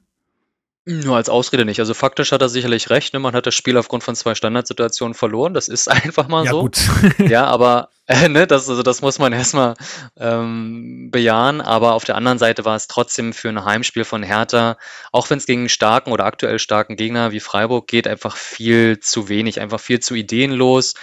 Nur 0.90 1.16
als 1.16 1.28
Ausrede 1.28 1.66
nicht. 1.66 1.80
Also 1.80 1.92
faktisch 1.92 2.32
hat 2.32 2.40
er 2.40 2.48
sicherlich 2.48 2.88
recht. 2.88 3.12
Ne? 3.12 3.20
Man 3.20 3.34
hat 3.34 3.44
das 3.44 3.54
Spiel 3.54 3.76
aufgrund 3.76 4.02
von 4.02 4.14
zwei 4.14 4.34
Standardsituationen 4.34 5.12
verloren. 5.12 5.52
Das 5.52 5.68
ist 5.68 5.86
einfach 5.88 6.28
mal 6.28 6.46
ja, 6.46 6.50
so. 6.50 6.62
Gut. 6.62 6.78
ja, 7.18 7.44
aber 7.44 7.90
äh, 8.06 8.30
ne, 8.30 8.46
das, 8.46 8.70
also 8.70 8.82
das 8.82 9.02
muss 9.02 9.18
man 9.18 9.32
erstmal 9.34 9.74
ähm, 10.18 11.10
bejahen. 11.10 11.60
Aber 11.60 11.92
auf 11.92 12.04
der 12.04 12.16
anderen 12.16 12.38
Seite 12.38 12.64
war 12.64 12.74
es 12.74 12.86
trotzdem 12.86 13.34
für 13.34 13.50
ein 13.50 13.66
Heimspiel 13.66 14.04
von 14.04 14.22
Hertha, 14.22 14.78
auch 15.12 15.28
wenn 15.28 15.36
es 15.36 15.44
gegen 15.44 15.68
starken 15.68 16.10
oder 16.10 16.24
aktuell 16.24 16.58
starken 16.58 16.96
Gegner 16.96 17.32
wie 17.32 17.40
Freiburg 17.40 17.86
geht, 17.86 18.08
einfach 18.08 18.38
viel 18.38 18.98
zu 18.98 19.28
wenig, 19.28 19.60
einfach 19.60 19.80
viel 19.80 20.00
zu 20.00 20.14
ideenlos. 20.14 20.94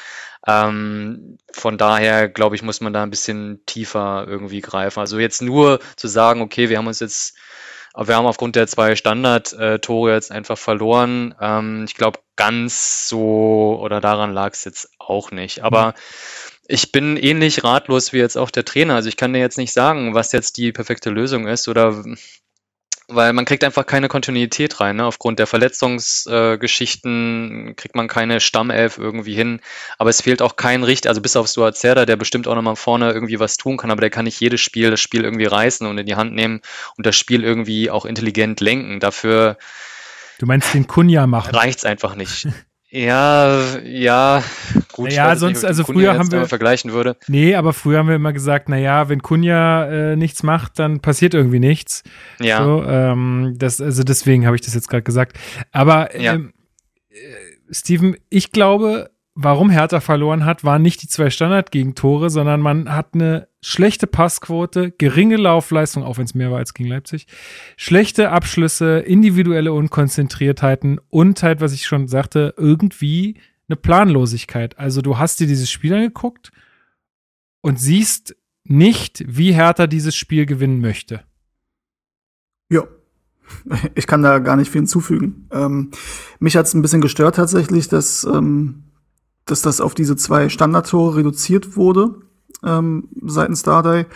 Ähm, 0.48 1.38
von 1.52 1.78
daher, 1.78 2.28
glaube 2.28 2.56
ich, 2.56 2.64
muss 2.64 2.82
man 2.82 2.94
da 2.94 3.04
ein 3.04 3.10
bisschen 3.12 3.64
tiefer 3.66 4.26
irgendwie 4.28 4.62
greifen. 4.62 5.00
Also 5.00 5.20
jetzt 5.20 5.44
nur 5.44 5.80
zu 5.96 6.08
sagen, 6.08 6.42
okay, 6.42 6.70
wir 6.70 6.80
haben 6.80 6.88
uns 6.88 7.00
jetzt, 7.00 7.36
wir 7.98 8.16
haben 8.16 8.26
aufgrund 8.26 8.56
der 8.56 8.68
zwei 8.68 8.96
Standard-Tore 8.96 10.14
jetzt 10.14 10.32
einfach 10.32 10.58
verloren. 10.58 11.36
Ähm, 11.40 11.86
ich 11.88 11.96
glaube, 11.96 12.20
ganz 12.36 13.08
so 13.08 13.80
oder 13.82 14.02
daran 14.02 14.34
lag 14.34 14.54
es 14.54 14.66
jetzt 14.66 14.90
auch 15.00 15.32
nicht. 15.32 15.64
Aber 15.64 15.94
ich 16.68 16.92
bin 16.92 17.18
ähnlich 17.18 17.64
ratlos 17.64 18.12
wie 18.12 18.18
jetzt 18.18 18.38
auch 18.38 18.52
der 18.52 18.66
Trainer. 18.66 18.96
Also 18.96 19.10
ich 19.10 19.18
kann 19.18 19.34
dir 19.34 19.40
jetzt 19.40 19.58
nicht 19.58 19.74
sagen, 19.74 20.14
was 20.14 20.32
jetzt 20.32 20.58
die 20.58 20.72
perfekte 20.72 21.10
Lösung 21.10 21.48
ist 21.48 21.68
oder 21.68 22.04
weil 23.08 23.34
man 23.34 23.46
kriegt 23.46 23.64
einfach 23.64 23.86
keine 23.86 24.08
Kontinuität 24.08 24.80
rein. 24.80 24.96
Ne? 24.96 25.06
Aufgrund 25.06 25.40
der 25.40 25.48
Verletzungsgeschichten 25.48 27.70
äh, 27.70 27.74
kriegt 27.74 27.96
man 27.96 28.08
keine 28.08 28.40
Stammelf 28.40 28.98
irgendwie 28.98 29.36
hin. 29.36 29.60
Aber 29.98 30.10
es 30.10 30.22
fehlt 30.22 30.42
auch 30.42 30.56
kein 30.56 30.84
Richter, 30.84 31.10
also 31.10 31.22
bis 31.22 31.36
auf 31.36 31.48
Suazerda, 31.48 32.06
der 32.06 32.16
bestimmt 32.16 32.48
auch 32.48 32.56
nochmal 32.56 32.76
vorne 32.76 33.12
irgendwie 33.12 33.40
was 33.40 33.58
tun 33.58 33.78
kann, 33.78 33.92
aber 33.92 34.02
der 34.02 34.10
kann 34.10 34.26
nicht 34.26 34.40
jedes 34.40 34.62
Spiel, 34.62 34.92
das 34.92 35.02
Spiel 35.02 35.24
irgendwie 35.24 35.46
reißen 35.46 35.86
und 35.88 35.98
in 35.98 36.06
die 36.06 36.16
Hand 36.16 36.34
nehmen 36.34 36.62
und 36.98 37.06
das 37.06 37.16
Spiel 37.16 37.44
irgendwie 37.44 37.92
auch 37.92 38.06
intelligent 38.06 38.60
lenken. 38.60 39.00
Dafür 39.00 39.58
Du 40.40 40.46
meinst 40.46 40.74
den 40.74 40.88
Kunja 40.88 41.28
machen? 41.28 41.56
reicht's 41.56 41.86
einfach 41.86 42.16
nicht. 42.16 42.48
Ja, 42.92 43.80
ja, 43.80 44.44
gut. 44.96 45.10
Naja, 45.10 45.30
jetzt 45.32 45.40
sonst- 45.42 45.60
ich 45.64 45.68
also 45.68 45.84
früher 45.84 46.18
haben 46.18 46.32
wir- 46.32 46.46
vergleichen 46.48 46.94
würde. 46.94 47.18
Nee, 47.28 47.56
aber 47.56 47.74
früher 47.74 48.00
haben 48.00 48.08
wir 48.08 48.16
immer 48.16 48.34
gesagt, 48.34 48.70
na 48.70 48.78
ja, 48.78 49.10
wenn 49.10 49.22
Kunja 49.22 49.86
äh, 50.12 50.16
nichts 50.16 50.42
macht, 50.44 50.80
dann 50.80 51.00
passiert 51.02 51.34
irgendwie 51.34 51.60
nichts. 51.60 52.04
Ja, 52.40 52.64
So, 52.64 52.84
ähm, 52.84 53.54
das, 53.58 53.82
also 53.82 54.04
deswegen 54.04 54.46
habe 54.46 54.56
ich 54.56 54.62
das 54.62 54.74
jetzt 54.74 54.88
gerade 54.90 55.04
gesagt. 55.04 55.38
Aber 55.72 56.18
Ja. 56.20 56.34
ähm, 56.34 56.54
äh, 57.10 57.16
Steven, 57.72 58.16
ich 58.30 58.52
glaube, 58.52 59.10
warum 59.34 59.70
Hertha 59.70 60.00
verloren 60.00 60.46
hat, 60.46 60.64
waren 60.64 60.82
nicht 60.82 61.02
die 61.02 61.08
zwei 61.10 61.30
Standardgegentore, 61.30 62.30
sondern 62.30 62.62
man 62.62 62.96
hat 62.96 63.08
eine 63.16 63.48
schlechte 63.62 64.08
Passquote, 64.08 64.92
geringe 64.92 65.36
Laufleistung, 65.36 66.04
auch 66.04 66.18
wenn 66.18 66.24
es 66.26 66.36
mehr 66.36 66.52
war 66.52 66.60
als 66.60 66.74
gegen 66.74 66.88
Leipzig, 66.88 67.28
schlechte 67.76 68.30
Abschlüsse, 68.30 69.00
individuelle 69.00 69.74
Unkonzentriertheiten 69.74 71.02
und 71.10 71.44
halt, 71.44 71.60
was 71.60 71.74
ich 71.74 71.86
schon 71.86 72.08
sagte, 72.08 72.54
irgendwie 72.56 73.36
eine 73.68 73.76
Planlosigkeit. 73.76 74.78
Also 74.78 75.02
du 75.02 75.18
hast 75.18 75.40
dir 75.40 75.48
dieses 75.48 75.70
Spiel 75.70 75.94
angeguckt 75.94 76.52
und 77.62 77.80
siehst 77.80 78.36
nicht, 78.64 79.24
wie 79.28 79.54
Hertha 79.54 79.88
dieses 79.88 80.16
Spiel 80.16 80.46
gewinnen 80.46 80.82
möchte. 80.82 81.24
Ja. 82.70 82.84
Ich 83.96 84.08
kann 84.08 84.24
da 84.24 84.40
gar 84.40 84.56
nicht 84.56 84.72
viel 84.72 84.82
hinzufügen. 84.82 85.48
Ähm, 85.52 85.92
mich 86.40 86.58
hat 86.58 86.66
es 86.66 86.74
ein 86.74 86.82
bisschen 86.82 87.02
gestört 87.02 87.36
tatsächlich, 87.36 87.88
dass, 87.88 88.24
ähm, 88.24 88.86
dass 89.46 89.62
das 89.62 89.82
auf 89.82 89.94
diese 89.94 90.16
zwei 90.16 90.50
Standardtore 90.50 91.18
reduziert 91.18 91.76
wurde 91.76 92.22
ähm, 92.64 93.08
seitens 93.22 93.64
Dardai, 93.64 94.08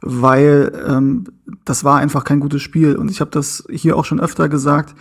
weil 0.00 0.72
ähm, 0.88 1.24
das 1.64 1.84
war 1.84 1.98
einfach 1.98 2.24
kein 2.24 2.40
gutes 2.40 2.62
Spiel. 2.62 2.96
Und 2.96 3.10
ich 3.10 3.20
habe 3.20 3.30
das 3.30 3.64
hier 3.70 3.96
auch 3.96 4.04
schon 4.04 4.20
öfter 4.20 4.48
gesagt, 4.48 4.94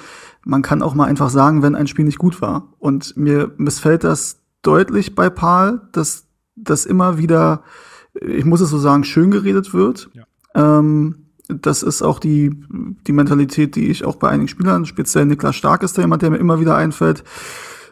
man 0.46 0.62
kann 0.62 0.82
auch 0.82 0.94
mal 0.94 1.06
einfach 1.06 1.30
sagen, 1.30 1.64
wenn 1.64 1.76
ein 1.76 1.88
Spiel 1.88 2.06
nicht 2.06 2.20
gut 2.20 2.42
war. 2.42 2.70
Und 2.80 3.18
mir 3.18 3.52
missfällt 3.58 4.04
das 4.04 4.42
deutlich 4.62 5.16
bei 5.16 5.30
Paul, 5.30 5.82
dass 5.92 6.28
das 6.56 6.86
immer 6.86 7.18
wieder, 7.18 7.64
ich 8.14 8.46
muss 8.46 8.62
es 8.62 8.70
so 8.70 8.78
sagen, 8.78 9.04
schön 9.04 9.32
geredet 9.32 9.74
wird. 9.74 10.10
Ähm, 10.54 11.26
das 11.48 11.84
ist 11.84 12.02
auch 12.02 12.20
die, 12.20 12.64
die 13.06 13.12
Mentalität, 13.12 13.76
die 13.76 13.88
ich 13.88 14.06
auch 14.06 14.16
bei 14.16 14.30
einigen 14.30 14.48
Spielern, 14.48 14.86
speziell 14.86 15.26
Niklas 15.26 15.56
Stark 15.56 15.84
ist 15.84 15.98
da 15.98 16.02
jemand, 16.02 16.22
der 16.22 16.30
mir 16.30 16.38
immer 16.38 16.60
wieder 16.60 16.76
einfällt. 16.76 17.24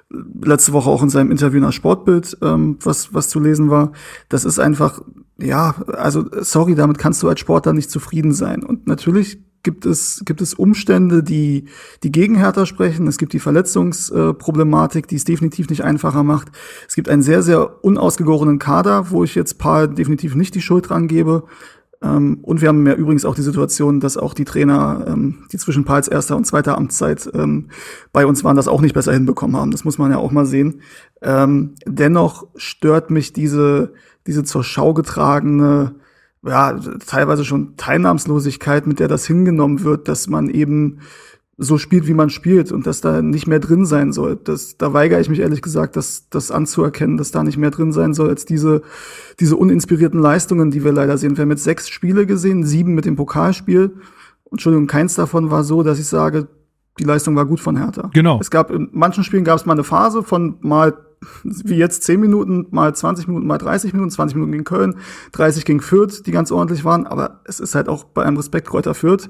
Letzte 0.09 0.73
Woche 0.73 0.89
auch 0.89 1.01
in 1.01 1.09
seinem 1.09 1.31
Interview 1.31 1.59
nach 1.59 1.73
Sportbild, 1.73 2.37
ähm, 2.41 2.77
was, 2.83 3.13
was 3.15 3.29
zu 3.29 3.39
lesen 3.39 3.71
war. 3.71 3.91
Das 4.29 4.45
ist 4.45 4.59
einfach, 4.59 5.01
ja, 5.39 5.75
also 5.87 6.25
sorry, 6.41 6.75
damit 6.75 6.99
kannst 6.99 7.23
du 7.23 7.29
als 7.29 7.39
Sportler 7.39 7.73
nicht 7.73 7.89
zufrieden 7.89 8.31
sein. 8.31 8.63
Und 8.63 8.85
natürlich 8.85 9.39
gibt 9.63 9.85
es, 9.85 10.21
gibt 10.25 10.41
es 10.41 10.53
Umstände, 10.53 11.23
die, 11.23 11.65
die 12.03 12.11
gegen 12.11 12.35
Hertha 12.35 12.65
sprechen. 12.65 13.07
Es 13.07 13.17
gibt 13.17 13.33
die 13.33 13.39
Verletzungsproblematik, 13.39 15.07
die 15.07 15.15
es 15.15 15.23
definitiv 15.23 15.69
nicht 15.69 15.83
einfacher 15.83 16.23
macht. 16.23 16.49
Es 16.87 16.95
gibt 16.95 17.09
einen 17.09 17.23
sehr, 17.23 17.41
sehr 17.41 17.83
unausgegorenen 17.83 18.59
Kader, 18.59 19.09
wo 19.09 19.23
ich 19.23 19.35
jetzt 19.35 19.57
Paar 19.57 19.87
definitiv 19.87 20.35
nicht 20.35 20.53
die 20.55 20.61
Schuld 20.61 20.89
dran 20.89 21.07
gebe. 21.07 21.43
Ähm, 22.01 22.39
und 22.41 22.61
wir 22.61 22.67
haben 22.67 22.85
ja 22.85 22.93
übrigens 22.93 23.23
auch 23.23 23.35
die 23.35 23.41
Situation, 23.41 24.01
dass 24.01 24.17
auch 24.17 24.33
die 24.33 24.45
Trainer, 24.45 25.05
ähm, 25.07 25.45
die 25.51 25.57
zwischen 25.57 25.85
Pals 25.85 26.09
erster 26.09 26.35
und 26.35 26.45
zweiter 26.45 26.77
Amtszeit 26.77 27.29
ähm, 27.33 27.69
bei 28.11 28.25
uns 28.25 28.43
waren, 28.43 28.57
das 28.57 28.67
auch 28.67 28.81
nicht 28.81 28.93
besser 28.93 29.13
hinbekommen 29.13 29.55
haben. 29.55 29.71
Das 29.71 29.85
muss 29.85 29.97
man 29.97 30.11
ja 30.11 30.17
auch 30.17 30.31
mal 30.31 30.45
sehen. 30.45 30.81
Dennoch 31.25 32.47
stört 32.57 33.09
mich 33.09 33.31
diese, 33.31 33.93
diese 34.27 34.43
zur 34.43 34.61
Schau 34.61 34.93
getragene, 34.93 35.95
ja, 36.45 36.77
teilweise 37.05 37.45
schon 37.45 37.77
Teilnahmslosigkeit, 37.77 38.85
mit 38.85 38.99
der 38.99 39.07
das 39.07 39.25
hingenommen 39.25 39.83
wird, 39.83 40.07
dass 40.07 40.27
man 40.27 40.49
eben 40.49 40.99
so 41.57 41.77
spielt, 41.77 42.07
wie 42.07 42.13
man 42.15 42.29
spielt 42.29 42.71
und 42.71 42.87
dass 42.87 42.99
da 42.99 43.21
nicht 43.21 43.47
mehr 43.47 43.59
drin 43.59 43.85
sein 43.85 44.11
soll. 44.11 44.39
Das, 44.43 44.77
da 44.77 44.91
weigere 44.91 45.21
ich 45.21 45.29
mich 45.29 45.39
ehrlich 45.39 45.61
gesagt, 45.61 45.95
das, 45.95 46.27
das 46.29 46.51
anzuerkennen, 46.51 47.17
dass 47.17 47.31
da 47.31 47.43
nicht 47.43 47.57
mehr 47.57 47.71
drin 47.71 47.91
sein 47.91 48.13
soll 48.13 48.29
als 48.29 48.45
diese, 48.45 48.81
diese 49.39 49.55
uninspirierten 49.55 50.19
Leistungen, 50.19 50.71
die 50.71 50.83
wir 50.83 50.91
leider 50.91 51.17
sehen. 51.17 51.37
Wir 51.37 51.43
haben 51.43 51.51
jetzt 51.51 51.63
sechs 51.63 51.89
Spiele 51.89 52.25
gesehen, 52.25 52.63
sieben 52.63 52.95
mit 52.95 53.05
dem 53.05 53.15
Pokalspiel. 53.15 53.91
Entschuldigung, 54.51 54.87
keins 54.87 55.15
davon 55.15 55.51
war 55.51 55.63
so, 55.63 55.83
dass 55.83 55.99
ich 55.99 56.07
sage, 56.07 56.47
die 56.99 57.03
Leistung 57.03 57.35
war 57.35 57.45
gut 57.45 57.59
von 57.59 57.77
Hertha. 57.77 58.09
Genau. 58.13 58.39
Es 58.39 58.51
gab 58.51 58.71
in 58.71 58.89
manchen 58.91 59.23
Spielen 59.23 59.43
gab 59.43 59.57
es 59.57 59.65
mal 59.65 59.73
eine 59.73 59.83
Phase 59.83 60.23
von 60.23 60.57
mal 60.61 60.93
wie 61.43 61.75
jetzt 61.75 62.03
10 62.03 62.19
Minuten, 62.19 62.67
mal 62.71 62.93
20 62.93 63.27
Minuten, 63.27 63.47
mal 63.47 63.57
30 63.57 63.93
Minuten, 63.93 64.11
20 64.11 64.35
Minuten 64.35 64.51
gegen 64.51 64.63
Köln, 64.63 64.95
30 65.31 65.65
gegen 65.65 65.79
Fürth, 65.79 66.23
die 66.25 66.31
ganz 66.31 66.51
ordentlich 66.51 66.83
waren. 66.83 67.07
Aber 67.07 67.41
es 67.45 67.59
ist 67.59 67.75
halt 67.75 67.87
auch 67.87 68.03
bei 68.03 68.23
einem 68.23 68.37
Respekt 68.37 68.67
Kräuter 68.67 68.93
Fürth. 68.93 69.29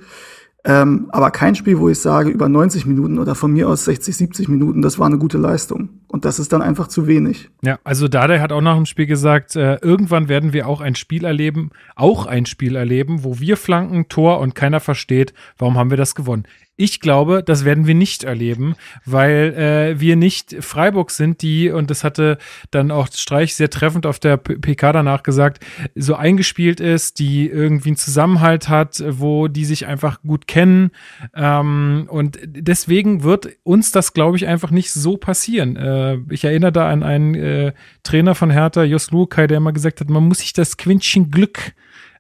Ähm, 0.65 1.07
aber 1.09 1.29
kein 1.29 1.55
Spiel, 1.55 1.77
wo 1.77 1.89
ich 1.89 1.99
sage, 1.99 2.29
über 2.29 2.47
90 2.47 2.85
Minuten 2.85 3.19
oder 3.19 3.35
von 3.35 3.51
mir 3.51 3.67
aus 3.67 3.83
60, 3.83 4.15
70 4.15 4.47
Minuten, 4.47 4.81
das 4.81 4.97
war 4.97 5.07
eine 5.07 5.17
gute 5.17 5.37
Leistung. 5.37 5.89
Und 6.07 6.23
das 6.23 6.39
ist 6.39 6.53
dann 6.53 6.61
einfach 6.61 6.87
zu 6.87 7.05
wenig. 7.05 7.49
Ja, 7.63 7.79
also 7.83 8.07
Dardai 8.07 8.39
hat 8.39 8.53
auch 8.53 8.61
nach 8.61 8.77
dem 8.77 8.85
Spiel 8.85 9.05
gesagt, 9.05 9.57
äh, 9.57 9.75
irgendwann 9.81 10.29
werden 10.29 10.53
wir 10.53 10.67
auch 10.67 10.79
ein 10.79 10.95
Spiel 10.95 11.25
erleben, 11.25 11.71
auch 11.97 12.27
ein 12.27 12.45
Spiel 12.45 12.77
erleben, 12.77 13.25
wo 13.25 13.41
wir 13.41 13.57
flanken, 13.57 14.07
Tor 14.07 14.39
und 14.39 14.55
keiner 14.55 14.79
versteht, 14.79 15.33
warum 15.57 15.77
haben 15.77 15.89
wir 15.89 15.97
das 15.97 16.15
gewonnen. 16.15 16.45
Ich 16.75 16.99
glaube, 16.99 17.43
das 17.43 17.65
werden 17.65 17.85
wir 17.85 17.93
nicht 17.93 18.23
erleben, 18.23 18.75
weil 19.05 19.53
äh, 19.53 19.99
wir 19.99 20.15
nicht 20.15 20.55
Freiburg 20.61 21.11
sind, 21.11 21.43
die, 21.43 21.69
und 21.69 21.91
das 21.91 22.03
hatte 22.03 22.39
dann 22.71 22.89
auch 22.89 23.09
Streich 23.13 23.53
sehr 23.53 23.69
treffend 23.69 24.07
auf 24.07 24.17
der 24.17 24.37
PK 24.37 24.91
danach 24.91 25.21
gesagt, 25.21 25.63
so 25.93 26.15
eingespielt 26.15 26.79
ist, 26.79 27.19
die 27.19 27.47
irgendwie 27.47 27.89
einen 27.89 27.97
Zusammenhalt 27.97 28.69
hat, 28.69 29.03
wo 29.07 29.47
die 29.47 29.65
sich 29.65 29.85
einfach 29.85 30.23
gut 30.23 30.47
kennen. 30.47 30.89
Ähm, 31.35 32.07
und 32.09 32.39
deswegen 32.43 33.21
wird 33.21 33.49
uns 33.61 33.91
das, 33.91 34.13
glaube 34.13 34.37
ich, 34.37 34.47
einfach 34.47 34.71
nicht 34.71 34.91
so 34.91 35.17
passieren. 35.17 35.75
Äh, 35.75 36.17
ich 36.31 36.43
erinnere 36.43 36.71
da 36.71 36.89
an 36.89 37.03
einen 37.03 37.35
äh, 37.35 37.73
Trainer 38.01 38.33
von 38.33 38.49
Hertha, 38.49 38.83
Jos 38.83 39.11
Lukai, 39.11 39.45
der 39.45 39.57
immer 39.57 39.73
gesagt 39.73 39.99
hat, 39.99 40.09
man 40.09 40.27
muss 40.27 40.39
sich 40.39 40.53
das 40.53 40.77
Quäntchen 40.77 41.29
Glück 41.29 41.73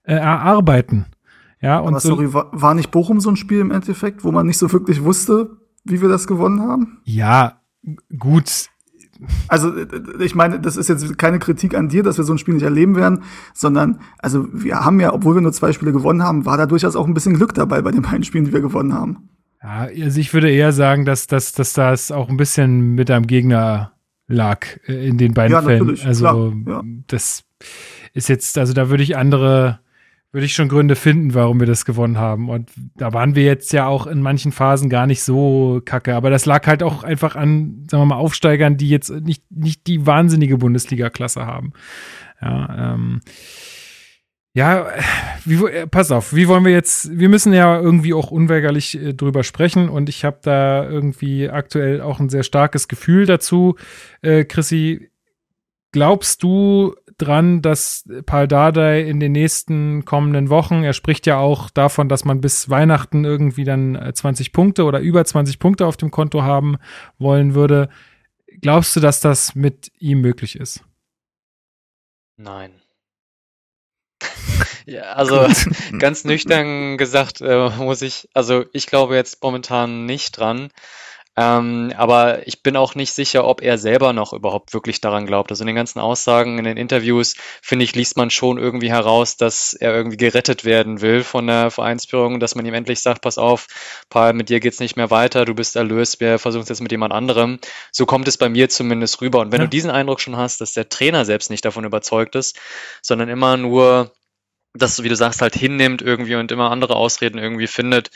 äh, 0.03 0.13
erarbeiten. 0.13 1.07
Ja, 1.63 1.79
und 1.79 1.89
Aber 1.93 1.99
so, 1.99 2.09
sorry, 2.09 2.33
war, 2.33 2.49
war 2.51 2.73
nicht 2.75 2.91
Bochum 2.91 3.19
so 3.19 3.29
ein 3.29 3.35
Spiel 3.37 3.59
im 3.59 3.71
Endeffekt, 3.71 4.23
wo 4.23 4.31
man 4.31 4.45
nicht 4.45 4.57
so 4.57 4.71
wirklich 4.71 5.03
wusste, 5.03 5.57
wie 5.85 6.01
wir 6.01 6.09
das 6.09 6.27
gewonnen 6.27 6.61
haben? 6.61 6.99
ja, 7.05 7.59
gut, 8.17 8.69
Also, 9.47 9.75
äh, 9.75 9.87
ich 10.19 10.35
meine, 10.35 10.59
das 10.59 10.75
ist 10.77 10.89
jetzt 10.89 11.17
keine 11.17 11.39
Kritik 11.39 11.75
an 11.75 11.87
dir, 11.89 12.03
dass 12.03 12.17
wir 12.17 12.25
so 12.25 12.33
ein 12.33 12.37
Spiel 12.37 12.53
nicht 12.55 12.63
erleben 12.63 12.95
werden, 12.95 13.23
sondern, 13.53 13.99
also, 14.19 14.47
wir 14.51 14.83
haben 14.83 14.99
ja, 14.99 15.13
obwohl 15.13 15.35
wir 15.35 15.41
nur 15.41 15.53
zwei 15.53 15.71
Spiele 15.71 15.91
gewonnen 15.93 16.23
haben, 16.23 16.45
war 16.45 16.57
da 16.57 16.65
durchaus 16.65 16.95
auch 16.95 17.07
ein 17.07 17.13
bisschen 17.13 17.35
Glück 17.35 17.53
dabei 17.53 17.81
bei 17.81 17.91
den 17.91 18.01
beiden 18.01 18.23
Spielen, 18.23 18.45
die 18.45 18.53
wir 18.53 18.61
gewonnen 18.61 18.93
haben. 18.93 19.29
Ja, 19.61 19.87
also 20.03 20.19
ich 20.19 20.33
würde 20.33 20.51
eher 20.51 20.73
sagen, 20.73 21.05
dass, 21.05 21.27
dass, 21.27 21.53
dass 21.53 21.71
das 21.71 22.11
auch 22.11 22.27
ein 22.27 22.35
bisschen 22.35 22.95
mit 22.95 23.09
einem 23.09 23.27
Gegner 23.27 23.93
lag 24.27 24.65
äh, 24.87 25.07
in 25.07 25.17
den 25.17 25.33
beiden 25.33 25.53
Ja, 25.53 25.61
Fällen. 25.61 25.79
natürlich, 25.79 26.05
Also 26.05 26.25
klar, 26.25 26.53
ja. 26.67 26.83
das 27.07 27.43
ist 28.13 28.27
jetzt, 28.27 28.57
also 28.57 28.73
da 28.73 28.89
würde 28.89 29.03
ich 29.03 29.15
andere, 29.15 29.79
würde 30.33 30.45
ich 30.45 30.55
schon 30.55 30.67
Gründe 30.67 30.95
finden, 30.95 31.35
warum 31.35 31.59
wir 31.59 31.67
das 31.67 31.85
gewonnen 31.85 32.17
haben. 32.17 32.49
Und 32.49 32.71
da 32.95 33.13
waren 33.13 33.35
wir 33.35 33.43
jetzt 33.43 33.71
ja 33.71 33.85
auch 33.85 34.07
in 34.07 34.19
manchen 34.19 34.51
Phasen 34.51 34.89
gar 34.89 35.05
nicht 35.05 35.21
so 35.21 35.79
kacke. 35.85 36.15
Aber 36.15 36.31
das 36.31 36.47
lag 36.47 36.65
halt 36.65 36.81
auch 36.81 37.03
einfach 37.03 37.35
an, 37.35 37.85
sagen 37.89 38.01
wir 38.01 38.07
mal, 38.07 38.15
Aufsteigern, 38.15 38.75
die 38.75 38.89
jetzt 38.89 39.11
nicht, 39.11 39.43
nicht 39.51 39.85
die 39.85 40.07
wahnsinnige 40.07 40.57
Bundesliga-Klasse 40.57 41.45
haben. 41.45 41.73
Ja, 42.41 42.93
ähm, 42.95 43.21
ja, 44.55 44.87
wie, 45.45 45.63
äh, 45.65 45.87
pass 45.87 46.11
auf, 46.11 46.33
wie 46.33 46.47
wollen 46.47 46.65
wir 46.65 46.71
jetzt, 46.71 47.17
wir 47.17 47.29
müssen 47.29 47.53
ja 47.53 47.79
irgendwie 47.79 48.15
auch 48.15 48.31
unweigerlich 48.31 48.99
äh, 48.99 49.13
drüber 49.13 49.43
sprechen 49.43 49.87
und 49.87 50.09
ich 50.09 50.25
habe 50.25 50.39
da 50.41 50.87
irgendwie 50.87 51.49
aktuell 51.49 52.01
auch 52.01 52.19
ein 52.19 52.29
sehr 52.29 52.43
starkes 52.43 52.87
Gefühl 52.87 53.27
dazu. 53.27 53.75
Äh, 54.21 54.45
Chrissy, 54.45 55.09
glaubst 55.91 56.43
du 56.43 56.95
dran, 57.17 57.61
dass 57.61 58.07
Paul 58.25 58.47
Dardai 58.47 59.01
in 59.01 59.19
den 59.19 59.31
nächsten 59.31 60.05
kommenden 60.05 60.49
Wochen, 60.49 60.83
er 60.83 60.93
spricht 60.93 61.25
ja 61.25 61.37
auch 61.37 61.69
davon, 61.69 62.09
dass 62.09 62.25
man 62.25 62.41
bis 62.41 62.69
Weihnachten 62.69 63.25
irgendwie 63.25 63.63
dann 63.63 63.95
äh, 63.95 64.13
20 64.13 64.53
Punkte 64.53 64.83
oder 64.85 64.99
über 64.99 65.23
20 65.23 65.59
Punkte 65.59 65.85
auf 65.85 65.97
dem 65.97 66.11
Konto 66.11 66.43
haben 66.43 66.77
wollen 67.17 67.55
würde. 67.55 67.89
Glaubst 68.61 68.95
du, 68.95 68.99
dass 68.99 69.19
das 69.19 69.55
mit 69.55 69.91
ihm 69.99 70.21
möglich 70.21 70.55
ist? 70.59 70.83
Nein. 72.37 72.71
Ja, 74.85 75.13
also 75.13 75.47
ganz 75.97 76.25
nüchtern 76.25 76.97
gesagt, 76.97 77.39
äh, 77.39 77.69
muss 77.69 78.01
ich, 78.01 78.27
also 78.33 78.65
ich 78.73 78.87
glaube 78.87 79.15
jetzt 79.15 79.41
momentan 79.41 80.05
nicht 80.05 80.37
dran. 80.37 80.71
Ähm, 81.35 81.91
aber 81.97 82.47
ich 82.47 82.61
bin 82.61 82.75
auch 82.75 82.93
nicht 82.93 83.11
sicher, 83.13 83.45
ob 83.45 83.61
er 83.61 83.77
selber 83.79 84.13
noch 84.13 84.33
überhaupt 84.33 84.73
wirklich 84.73 85.01
daran 85.01 85.25
glaubt. 85.25 85.51
Also 85.51 85.63
in 85.63 85.67
den 85.67 85.75
ganzen 85.75 85.99
Aussagen, 85.99 86.59
in 86.59 86.65
den 86.65 86.77
Interviews, 86.77 87.35
finde 87.61 87.85
ich, 87.85 87.95
liest 87.95 88.17
man 88.17 88.29
schon 88.29 88.59
irgendwie 88.59 88.91
heraus, 88.91 89.35
dass 89.37 89.73
er 89.73 89.95
irgendwie 89.95 90.17
gerettet 90.17 90.63
werden 90.63 91.01
will 91.01 91.23
von 91.23 91.47
der 91.47 91.71
Vereinsführung, 91.71 92.39
dass 92.39 92.53
man 92.53 92.65
ihm 92.65 92.75
endlich 92.75 92.99
sagt, 92.99 93.21
pass 93.21 93.39
auf, 93.39 93.67
Paul, 94.09 94.33
mit 94.33 94.49
dir 94.49 94.59
geht's 94.59 94.79
nicht 94.79 94.95
mehr 94.95 95.09
weiter, 95.09 95.45
du 95.45 95.55
bist 95.55 95.75
erlöst, 95.75 96.19
wir 96.19 96.37
versuchen 96.37 96.63
es 96.63 96.69
jetzt 96.69 96.81
mit 96.81 96.91
jemand 96.91 97.13
anderem. 97.13 97.59
So 97.91 98.05
kommt 98.05 98.27
es 98.27 98.37
bei 98.37 98.49
mir 98.49 98.69
zumindest 98.69 99.21
rüber. 99.21 99.39
Und 99.39 99.51
wenn 99.51 99.61
ja. 99.61 99.65
du 99.65 99.69
diesen 99.69 99.89
Eindruck 99.89 100.21
schon 100.21 100.37
hast, 100.37 100.61
dass 100.61 100.73
der 100.73 100.89
Trainer 100.89 101.25
selbst 101.25 101.49
nicht 101.49 101.65
davon 101.65 101.83
überzeugt 101.83 102.35
ist, 102.35 102.59
sondern 103.01 103.29
immer 103.29 103.57
nur 103.57 104.11
das, 104.73 105.03
wie 105.03 105.09
du 105.09 105.15
sagst, 105.15 105.41
halt 105.41 105.55
hinnimmt 105.55 106.01
irgendwie 106.01 106.35
und 106.35 106.51
immer 106.51 106.71
andere 106.71 106.95
Ausreden 106.95 107.37
irgendwie 107.37 107.67
findet, 107.67 108.09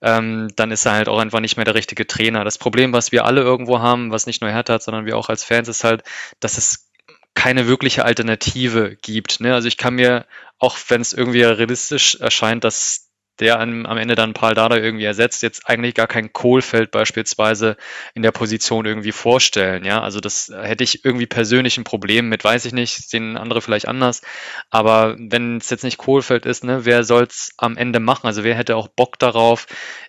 ähm, 0.00 0.48
dann 0.56 0.70
ist 0.70 0.86
er 0.86 0.92
halt 0.92 1.08
auch 1.08 1.18
einfach 1.18 1.40
nicht 1.40 1.56
mehr 1.56 1.64
der 1.64 1.74
richtige 1.74 2.06
Trainer. 2.06 2.44
Das 2.44 2.58
Problem, 2.58 2.92
was 2.92 3.12
wir 3.12 3.24
alle 3.24 3.42
irgendwo 3.42 3.80
haben, 3.80 4.10
was 4.10 4.26
nicht 4.26 4.40
nur 4.40 4.50
Hertha 4.50 4.74
hat, 4.74 4.82
sondern 4.82 5.06
wir 5.06 5.16
auch 5.16 5.28
als 5.28 5.44
Fans, 5.44 5.68
ist 5.68 5.84
halt, 5.84 6.02
dass 6.40 6.56
es 6.56 6.88
keine 7.34 7.68
wirkliche 7.68 8.04
Alternative 8.04 8.96
gibt. 9.00 9.40
Ne? 9.40 9.54
Also 9.54 9.68
ich 9.68 9.76
kann 9.76 9.94
mir, 9.94 10.26
auch 10.58 10.76
wenn 10.88 11.00
es 11.00 11.12
irgendwie 11.12 11.42
realistisch 11.42 12.16
erscheint, 12.16 12.64
dass 12.64 13.07
der 13.40 13.60
am, 13.60 13.86
am 13.86 13.98
Ende 13.98 14.14
dann 14.14 14.34
Paul 14.34 14.54
Dada 14.54 14.76
irgendwie 14.76 15.04
ersetzt, 15.04 15.42
jetzt 15.42 15.68
eigentlich 15.68 15.94
gar 15.94 16.06
kein 16.06 16.32
Kohlfeld 16.32 16.90
beispielsweise 16.90 17.76
in 18.14 18.22
der 18.22 18.32
Position 18.32 18.86
irgendwie 18.86 19.12
vorstellen. 19.12 19.84
Ja, 19.84 20.02
also 20.02 20.20
das 20.20 20.52
hätte 20.54 20.84
ich 20.84 21.04
irgendwie 21.04 21.26
persönlich 21.26 21.78
ein 21.78 21.84
Problem 21.84 22.28
mit, 22.28 22.44
weiß 22.44 22.64
ich 22.64 22.72
nicht, 22.72 23.08
sehen 23.08 23.36
andere 23.36 23.62
vielleicht 23.62 23.88
anders. 23.88 24.22
Aber 24.70 25.16
wenn 25.18 25.58
es 25.58 25.70
jetzt 25.70 25.84
nicht 25.84 25.98
Kohlfeld 25.98 26.46
ist, 26.46 26.64
ne, 26.64 26.84
wer 26.84 27.04
soll 27.04 27.24
es 27.24 27.52
am 27.56 27.76
Ende 27.76 28.00
machen? 28.00 28.26
Also 28.26 28.44
wer 28.44 28.54
hätte 28.54 28.76
auch 28.76 28.88
Bock 28.88 29.18
darauf, 29.18 29.66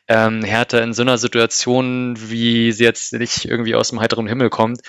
ähm, 0.08 0.44
Hertha 0.44 0.80
in 0.80 0.94
so 0.94 1.04
einer 1.04 1.18
Situation, 1.18 2.16
wie 2.18 2.72
sie 2.72 2.84
jetzt 2.84 3.14
nicht 3.14 3.46
irgendwie 3.46 3.76
aus 3.76 3.90
dem 3.90 4.00
heiteren 4.00 4.28
Himmel 4.28 4.50
kommt, 4.50 4.82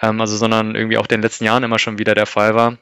ähm, 0.00 0.20
also 0.20 0.36
sondern 0.36 0.74
irgendwie 0.74 0.98
auch 0.98 1.04
in 1.04 1.08
den 1.08 1.22
letzten 1.22 1.44
Jahren 1.44 1.62
immer 1.62 1.78
schon 1.78 1.98
wieder 1.98 2.14
der 2.14 2.26
Fall 2.26 2.54
war, 2.54 2.78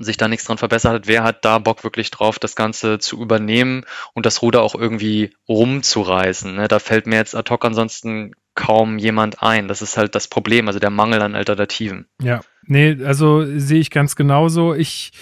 sich 0.00 0.16
da 0.16 0.28
nichts 0.28 0.46
dran 0.46 0.58
verbessert 0.58 0.92
hat, 0.92 1.06
wer 1.06 1.22
hat 1.22 1.44
da 1.44 1.58
Bock 1.58 1.84
wirklich 1.84 2.10
drauf, 2.10 2.38
das 2.38 2.56
Ganze 2.56 2.98
zu 2.98 3.20
übernehmen 3.20 3.84
und 4.14 4.26
das 4.26 4.42
Ruder 4.42 4.62
auch 4.62 4.74
irgendwie 4.74 5.30
rumzureißen. 5.48 6.54
Ne? 6.56 6.68
Da 6.68 6.78
fällt 6.78 7.06
mir 7.06 7.16
jetzt 7.16 7.34
ad 7.34 7.50
hoc 7.50 7.64
ansonsten 7.64 8.32
kaum 8.54 8.98
jemand 8.98 9.42
ein. 9.42 9.68
Das 9.68 9.82
ist 9.82 9.96
halt 9.96 10.14
das 10.14 10.28
Problem, 10.28 10.66
also 10.66 10.80
der 10.80 10.90
Mangel 10.90 11.22
an 11.22 11.34
Alternativen. 11.34 12.06
Ja, 12.20 12.40
nee, 12.64 12.96
also 13.04 13.44
sehe 13.58 13.80
ich 13.80 13.90
ganz 13.90 14.16
genauso. 14.16 14.74
Ich, 14.74 15.12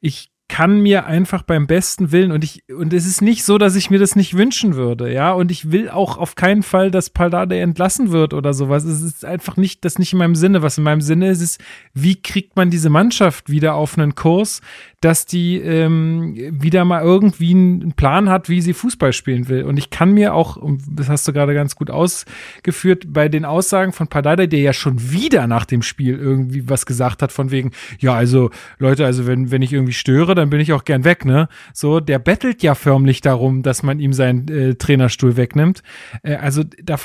ich 0.00 0.30
kann 0.48 0.80
mir 0.80 1.06
einfach 1.06 1.42
beim 1.42 1.66
besten 1.66 2.12
Willen 2.12 2.30
und 2.30 2.44
ich 2.44 2.62
und 2.72 2.92
es 2.92 3.04
ist 3.04 3.20
nicht 3.20 3.44
so, 3.44 3.58
dass 3.58 3.74
ich 3.74 3.90
mir 3.90 3.98
das 3.98 4.14
nicht 4.14 4.36
wünschen 4.36 4.74
würde, 4.74 5.12
ja, 5.12 5.32
und 5.32 5.50
ich 5.50 5.72
will 5.72 5.88
auch 5.88 6.18
auf 6.18 6.36
keinen 6.36 6.62
Fall, 6.62 6.90
dass 6.90 7.10
Paldade 7.10 7.58
entlassen 7.58 8.12
wird 8.12 8.32
oder 8.32 8.54
sowas. 8.54 8.84
Es 8.84 9.02
ist 9.02 9.24
einfach 9.24 9.56
nicht 9.56 9.84
das 9.84 9.98
nicht 9.98 10.12
in 10.12 10.18
meinem 10.20 10.36
Sinne. 10.36 10.62
Was 10.62 10.78
in 10.78 10.84
meinem 10.84 11.00
Sinne 11.00 11.30
ist, 11.30 11.40
ist, 11.40 11.60
wie 11.94 12.20
kriegt 12.20 12.56
man 12.56 12.70
diese 12.70 12.90
Mannschaft 12.90 13.50
wieder 13.50 13.74
auf 13.74 13.98
einen 13.98 14.14
Kurs, 14.14 14.60
dass 15.00 15.26
die 15.26 15.58
ähm, 15.58 16.34
wieder 16.60 16.84
mal 16.84 17.02
irgendwie 17.02 17.50
einen 17.50 17.92
Plan 17.92 18.30
hat, 18.30 18.48
wie 18.48 18.60
sie 18.60 18.72
Fußball 18.72 19.12
spielen 19.12 19.48
will. 19.48 19.64
Und 19.64 19.76
ich 19.76 19.90
kann 19.90 20.12
mir 20.12 20.32
auch, 20.32 20.58
das 20.88 21.08
hast 21.08 21.26
du 21.28 21.32
gerade 21.32 21.54
ganz 21.54 21.74
gut 21.74 21.90
ausgeführt, 21.90 23.04
bei 23.08 23.28
den 23.28 23.44
Aussagen 23.44 23.92
von 23.92 24.08
Pardada, 24.08 24.46
der 24.46 24.60
ja 24.60 24.72
schon 24.72 25.10
wieder 25.10 25.46
nach 25.46 25.64
dem 25.64 25.82
Spiel 25.82 26.16
irgendwie 26.16 26.68
was 26.68 26.86
gesagt 26.86 27.22
hat, 27.22 27.32
von 27.32 27.50
wegen, 27.50 27.72
ja, 27.98 28.14
also 28.14 28.50
Leute, 28.78 29.04
also 29.04 29.26
wenn, 29.26 29.50
wenn 29.50 29.62
ich 29.62 29.72
irgendwie 29.72 29.92
störe, 29.92 30.34
dann 30.36 30.50
bin 30.50 30.60
ich 30.60 30.72
auch 30.72 30.84
gern 30.84 31.04
weg, 31.04 31.24
ne? 31.24 31.48
So, 31.72 32.00
der 32.00 32.18
bettelt 32.18 32.62
ja 32.62 32.74
förmlich 32.74 33.20
darum, 33.20 33.62
dass 33.62 33.82
man 33.82 33.98
ihm 33.98 34.12
seinen 34.12 34.48
äh, 34.48 34.74
Trainerstuhl 34.74 35.36
wegnimmt. 35.36 35.82
Äh, 36.22 36.36
also 36.36 36.62
da 36.82 36.96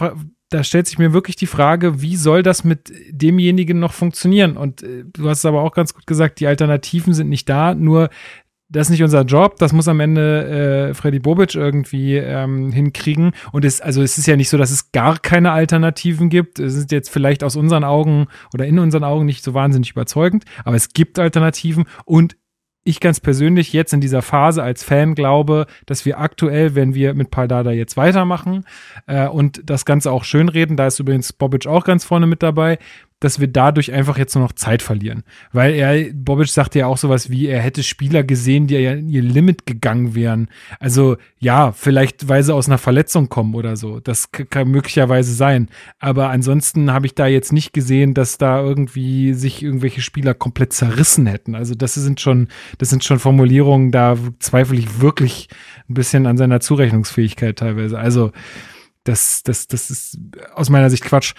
da 0.51 0.65
stellt 0.65 0.85
sich 0.85 0.99
mir 0.99 1.13
wirklich 1.13 1.37
die 1.37 1.47
Frage, 1.47 2.01
wie 2.01 2.17
soll 2.17 2.43
das 2.43 2.65
mit 2.65 2.91
demjenigen 3.09 3.79
noch 3.79 3.93
funktionieren? 3.93 4.57
Und 4.57 4.83
äh, 4.83 5.05
du 5.05 5.29
hast 5.29 5.39
es 5.39 5.45
aber 5.45 5.61
auch 5.61 5.73
ganz 5.73 5.93
gut 5.93 6.05
gesagt, 6.05 6.39
die 6.41 6.47
Alternativen 6.47 7.13
sind 7.13 7.29
nicht 7.29 7.47
da, 7.47 7.73
nur 7.73 8.09
das 8.71 8.87
ist 8.87 8.91
nicht 8.91 9.03
unser 9.03 9.23
Job, 9.23 9.57
das 9.57 9.73
muss 9.73 9.89
am 9.89 9.99
Ende 9.99 10.89
äh, 10.89 10.93
Freddy 10.93 11.19
Bobic 11.19 11.55
irgendwie 11.55 12.15
ähm, 12.15 12.71
hinkriegen. 12.71 13.31
Und 13.51 13.65
es, 13.65 13.81
also 13.81 14.01
es 14.01 14.17
ist 14.17 14.27
ja 14.27 14.37
nicht 14.37 14.47
so, 14.47 14.57
dass 14.57 14.71
es 14.71 14.93
gar 14.93 15.19
keine 15.19 15.51
Alternativen 15.51 16.29
gibt. 16.29 16.57
Es 16.57 16.75
ist 16.75 16.91
jetzt 16.91 17.09
vielleicht 17.09 17.43
aus 17.43 17.57
unseren 17.57 17.83
Augen 17.83 18.27
oder 18.53 18.65
in 18.65 18.79
unseren 18.79 19.03
Augen 19.03 19.25
nicht 19.25 19.43
so 19.43 19.53
wahnsinnig 19.53 19.91
überzeugend, 19.91 20.45
aber 20.63 20.77
es 20.77 20.93
gibt 20.93 21.19
Alternativen 21.19 21.85
und 22.05 22.37
ich 22.83 22.99
ganz 22.99 23.19
persönlich 23.19 23.73
jetzt 23.73 23.93
in 23.93 24.01
dieser 24.01 24.21
Phase 24.21 24.63
als 24.63 24.83
Fan 24.83 25.13
glaube, 25.13 25.67
dass 25.85 26.05
wir 26.05 26.19
aktuell, 26.19 26.73
wenn 26.73 26.95
wir 26.95 27.13
mit 27.13 27.29
Paldada 27.29 27.71
jetzt 27.71 27.95
weitermachen 27.95 28.65
äh, 29.07 29.27
und 29.27 29.61
das 29.65 29.85
Ganze 29.85 30.11
auch 30.11 30.23
schönreden, 30.23 30.77
da 30.77 30.87
ist 30.87 30.99
übrigens 30.99 31.33
Bobic 31.33 31.67
auch 31.67 31.83
ganz 31.83 32.03
vorne 32.05 32.25
mit 32.25 32.41
dabei, 32.41 32.79
dass 33.21 33.39
wir 33.39 33.47
dadurch 33.47 33.93
einfach 33.93 34.17
jetzt 34.17 34.35
nur 34.35 34.43
noch 34.43 34.53
Zeit 34.53 34.81
verlieren. 34.81 35.23
Weil 35.53 35.73
er, 35.75 36.11
Bobic 36.11 36.49
sagte 36.49 36.79
ja 36.79 36.87
auch 36.87 36.97
sowas 36.97 37.29
wie, 37.29 37.47
er 37.47 37.61
hätte 37.61 37.83
Spieler 37.83 38.23
gesehen, 38.23 38.67
die 38.67 38.75
ja 38.75 38.93
in 38.93 39.09
ihr 39.09 39.21
Limit 39.21 39.65
gegangen 39.65 40.15
wären. 40.15 40.49
Also 40.79 41.17
ja, 41.39 41.71
vielleicht 41.71 42.27
weil 42.27 42.43
sie 42.43 42.53
aus 42.53 42.67
einer 42.67 42.79
Verletzung 42.79 43.29
kommen 43.29 43.53
oder 43.53 43.77
so. 43.77 43.99
Das 43.99 44.31
kann 44.31 44.69
möglicherweise 44.69 45.33
sein. 45.33 45.69
Aber 45.99 46.29
ansonsten 46.29 46.91
habe 46.91 47.05
ich 47.05 47.13
da 47.13 47.27
jetzt 47.27 47.53
nicht 47.53 47.73
gesehen, 47.73 48.15
dass 48.15 48.39
da 48.39 48.59
irgendwie 48.59 49.33
sich 49.35 49.61
irgendwelche 49.61 50.01
Spieler 50.01 50.33
komplett 50.33 50.73
zerrissen 50.73 51.27
hätten. 51.27 51.53
Also 51.53 51.75
das 51.75 51.93
sind 51.93 52.19
schon, 52.19 52.47
das 52.79 52.89
sind 52.89 53.03
schon 53.03 53.19
Formulierungen, 53.19 53.91
da 53.91 54.17
zweifle 54.39 54.79
ich 54.79 54.99
wirklich 54.99 55.47
ein 55.87 55.93
bisschen 55.93 56.25
an 56.25 56.37
seiner 56.37 56.59
Zurechnungsfähigkeit 56.59 57.59
teilweise. 57.59 57.99
Also 57.99 58.31
das, 59.03 59.43
das, 59.43 59.67
das 59.67 59.89
ist 59.89 60.17
aus 60.53 60.69
meiner 60.69 60.89
Sicht 60.89 61.03
Quatsch. 61.03 61.33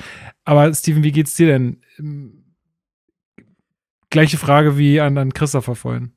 Aber 0.44 0.72
Steven, 0.74 1.02
wie 1.04 1.12
geht's 1.12 1.34
dir 1.34 1.46
denn? 1.46 2.44
Gleiche 4.10 4.38
Frage 4.38 4.76
wie 4.76 5.00
an, 5.00 5.16
an 5.16 5.32
Christopher 5.32 5.74
vorhin. 5.74 6.12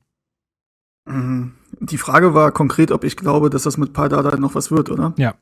Mhm. 1.06 1.54
Die 1.80 1.98
Frage 1.98 2.34
war 2.34 2.52
konkret, 2.52 2.90
ob 2.90 3.04
ich 3.04 3.16
glaube, 3.16 3.50
dass 3.50 3.62
das 3.62 3.76
mit 3.76 3.92
Pardada 3.92 4.36
noch 4.36 4.54
was 4.54 4.70
wird, 4.70 4.90
oder? 4.90 5.14
Ja. 5.18 5.34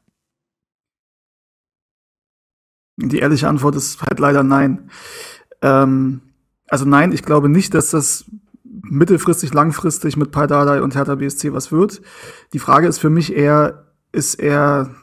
Die 2.96 3.18
ehrliche 3.18 3.48
Antwort 3.48 3.74
ist 3.74 4.02
halt 4.02 4.18
leider 4.18 4.42
nein. 4.42 4.90
Ähm, 5.62 6.20
also 6.68 6.84
nein, 6.84 7.12
ich 7.12 7.22
glaube 7.22 7.48
nicht, 7.48 7.74
dass 7.74 7.90
das 7.90 8.30
mittelfristig, 8.62 9.54
langfristig 9.54 10.16
mit 10.16 10.30
Pardada 10.30 10.82
und 10.82 10.94
Hertha 10.94 11.14
BSC 11.14 11.52
was 11.52 11.72
wird. 11.72 12.02
Die 12.52 12.58
Frage 12.58 12.86
ist 12.86 12.98
für 12.98 13.10
mich 13.10 13.34
eher, 13.34 13.86
ist 14.12 14.34
er 14.34 14.94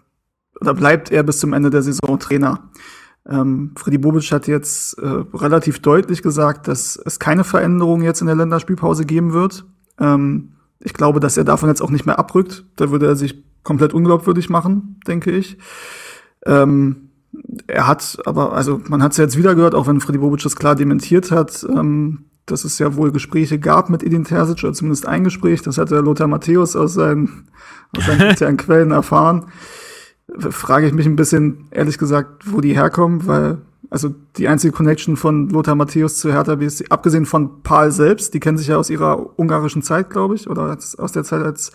oder 0.62 0.74
bleibt 0.74 1.12
er 1.12 1.24
bis 1.24 1.40
zum 1.40 1.54
Ende 1.54 1.70
der 1.70 1.82
Saison 1.82 2.20
Trainer? 2.20 2.70
Ähm, 3.28 3.72
Freddy 3.76 3.98
Bobic 3.98 4.32
hat 4.32 4.48
jetzt 4.48 4.98
äh, 5.00 5.08
relativ 5.34 5.80
deutlich 5.80 6.22
gesagt, 6.22 6.68
dass 6.68 6.96
es 7.04 7.20
keine 7.20 7.44
Veränderung 7.44 8.02
jetzt 8.02 8.22
in 8.22 8.28
der 8.28 8.36
Länderspielpause 8.36 9.06
geben 9.06 9.34
wird. 9.34 9.66
Ähm, 10.00 10.54
ich 10.80 10.94
glaube, 10.94 11.20
dass 11.20 11.38
er 11.38 11.44
davon 11.44 11.70
jetzt 11.70 11.82
auch 11.82 11.92
nicht 11.92 12.06
mehr 12.06 12.18
abrückt. 12.18 12.66
Da 12.76 12.90
würde 12.90 13.08
er 13.08 13.16
sich 13.16 13.44
komplett 13.64 13.94
unglaubwürdig 13.94 14.50
machen, 14.50 15.00
denke 15.08 15.32
ich. 15.32 15.58
Ähm, 16.46 17.10
er 17.68 17.88
hat 17.88 18.18
aber, 18.26 18.54
also 18.54 18.82
man 18.88 19.04
hat 19.04 19.12
es 19.12 19.18
ja 19.18 19.24
jetzt 19.24 19.38
wieder 19.38 19.56
gehört, 19.56 19.76
auch 19.76 19.88
wenn 19.88 20.02
Freddy 20.02 20.18
Bobic 20.18 20.42
das 20.42 20.56
klar 20.56 20.76
dementiert 20.76 21.32
hat, 21.32 21.66
ähm, 21.70 22.26
dass 22.48 22.66
es 22.66 22.80
ja 22.80 22.96
wohl 22.96 23.12
Gespräche 23.12 23.60
gab 23.60 23.90
mit 23.90 24.04
Edin 24.04 24.24
Terzic, 24.24 24.64
oder 24.64 24.74
zumindest 24.74 25.08
ein 25.08 25.24
Gespräch. 25.24 25.62
Das 25.62 25.78
hat 25.78 25.92
der 25.92 26.02
Lothar 26.02 26.28
Matthäus 26.28 26.76
aus 26.76 26.94
seinen, 26.94 27.50
aus 27.96 28.06
seinen 28.06 28.22
internen 28.32 28.58
Quellen 28.58 28.92
erfahren 28.92 29.46
frage 30.38 30.88
ich 30.88 30.94
mich 30.94 31.06
ein 31.06 31.16
bisschen, 31.16 31.68
ehrlich 31.72 31.98
gesagt, 31.98 32.52
wo 32.52 32.62
die 32.62 32.76
herkommen, 32.76 33.28
weil 33.28 33.60
also 33.92 34.16
die 34.38 34.48
einzige 34.48 34.72
Connection 34.72 35.18
von 35.18 35.50
Lothar 35.50 35.76
Matthäus 35.76 36.18
zu 36.18 36.32
Hertha 36.32 36.56
BSC, 36.56 36.86
abgesehen 36.90 37.26
von 37.26 37.62
Paul 37.62 37.92
selbst, 37.92 38.34
die 38.34 38.40
kennen 38.40 38.58
sich 38.58 38.68
ja 38.68 38.78
aus 38.78 38.90
ihrer 38.90 39.38
ungarischen 39.38 39.82
Zeit, 39.82 40.10
glaube 40.10 40.36
ich, 40.36 40.50
oder 40.50 40.78
aus 40.98 41.12
der 41.12 41.26
Zeit, 41.26 41.44
als 41.44 41.74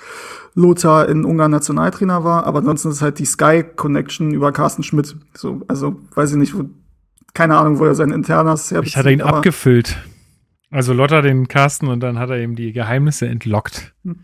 Lothar 0.55 1.11
in 1.11 1.27
Ungarn 1.27 1.51
Nationaltrainer 1.51 2.25
war. 2.25 2.45
Aber 2.45 2.61
ansonsten 2.61 2.89
ist 2.89 3.03
halt 3.03 3.19
die 3.19 3.27
Sky 3.27 3.63
Connection 3.63 4.33
über 4.33 4.51
Carsten 4.51 4.83
Schmidt. 4.83 5.15
So, 5.35 5.61
also 5.69 6.01
weiß 6.15 6.31
ich 6.31 6.37
nicht, 6.39 6.57
wo, 6.57 6.71
keine 7.35 7.59
Ahnung, 7.59 7.79
wo 7.79 7.85
er 7.85 7.95
sein 7.95 8.11
internas 8.11 8.71
her. 8.71 8.81
Ich 8.83 8.97
hatte 8.97 9.11
ihn 9.11 9.21
abgefüllt. 9.21 9.99
Also 10.71 10.95
Lothar 10.95 11.21
den 11.21 11.49
Carsten 11.49 11.87
und 11.87 12.01
dann 12.01 12.19
hat 12.19 12.31
er 12.31 12.43
ihm 12.43 12.57
die 12.57 12.73
Geheimnisse 12.73 13.29
entlockt. 13.29 13.95
Hm. 14.05 14.21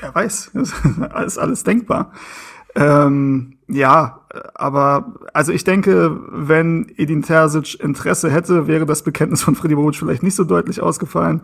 Wer 0.00 0.14
weiß, 0.14 0.46
ist 0.54 0.74
alles, 1.10 1.36
alles 1.36 1.62
denkbar. 1.62 2.12
Ähm, 2.74 3.57
ja, 3.68 4.20
aber 4.54 5.14
also 5.34 5.52
ich 5.52 5.62
denke, 5.62 6.18
wenn 6.30 6.90
Edin 6.96 7.22
Terzic 7.22 7.78
Interesse 7.80 8.30
hätte, 8.30 8.66
wäre 8.66 8.86
das 8.86 9.02
Bekenntnis 9.02 9.42
von 9.42 9.54
Freddy 9.54 9.74
Bobic 9.74 9.96
vielleicht 9.96 10.22
nicht 10.22 10.34
so 10.34 10.44
deutlich 10.44 10.80
ausgefallen. 10.80 11.42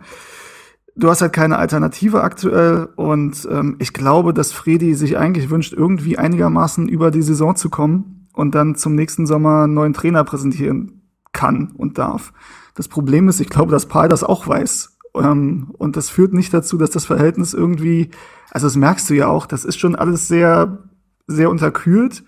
Du 0.95 1.09
hast 1.09 1.21
halt 1.21 1.33
keine 1.33 1.57
Alternative 1.57 2.23
aktuell 2.23 2.89
und 2.95 3.47
ähm, 3.51 3.75
ich 3.79 3.93
glaube, 3.93 4.33
dass 4.33 4.53
Freddy 4.53 4.95
sich 4.95 5.17
eigentlich 5.17 5.49
wünscht, 5.49 5.73
irgendwie 5.73 6.17
einigermaßen 6.17 6.87
über 6.87 7.11
die 7.11 7.21
Saison 7.21 7.55
zu 7.55 7.69
kommen 7.69 8.27
und 8.33 8.55
dann 8.55 8.75
zum 8.75 8.95
nächsten 8.95 9.25
Sommer 9.27 9.63
einen 9.63 9.73
neuen 9.73 9.93
Trainer 9.93 10.23
präsentieren 10.23 11.01
kann 11.31 11.73
und 11.77 11.97
darf. 11.97 12.33
Das 12.75 12.87
Problem 12.87 13.27
ist, 13.27 13.39
ich 13.39 13.49
glaube, 13.49 13.71
dass 13.71 13.87
Paul 13.87 14.09
das 14.09 14.23
auch 14.23 14.47
weiß 14.47 14.97
Ähm, 15.15 15.67
und 15.77 15.95
das 15.95 16.09
führt 16.09 16.33
nicht 16.33 16.53
dazu, 16.53 16.77
dass 16.77 16.89
das 16.89 17.05
Verhältnis 17.05 17.53
irgendwie, 17.53 18.09
also 18.51 18.67
das 18.67 18.75
merkst 18.75 19.09
du 19.09 19.13
ja 19.13 19.27
auch, 19.27 19.45
das 19.45 19.63
ist 19.63 19.79
schon 19.79 19.95
alles 19.95 20.27
sehr, 20.27 20.79
sehr 21.27 21.49
unterkühlt. 21.49 22.23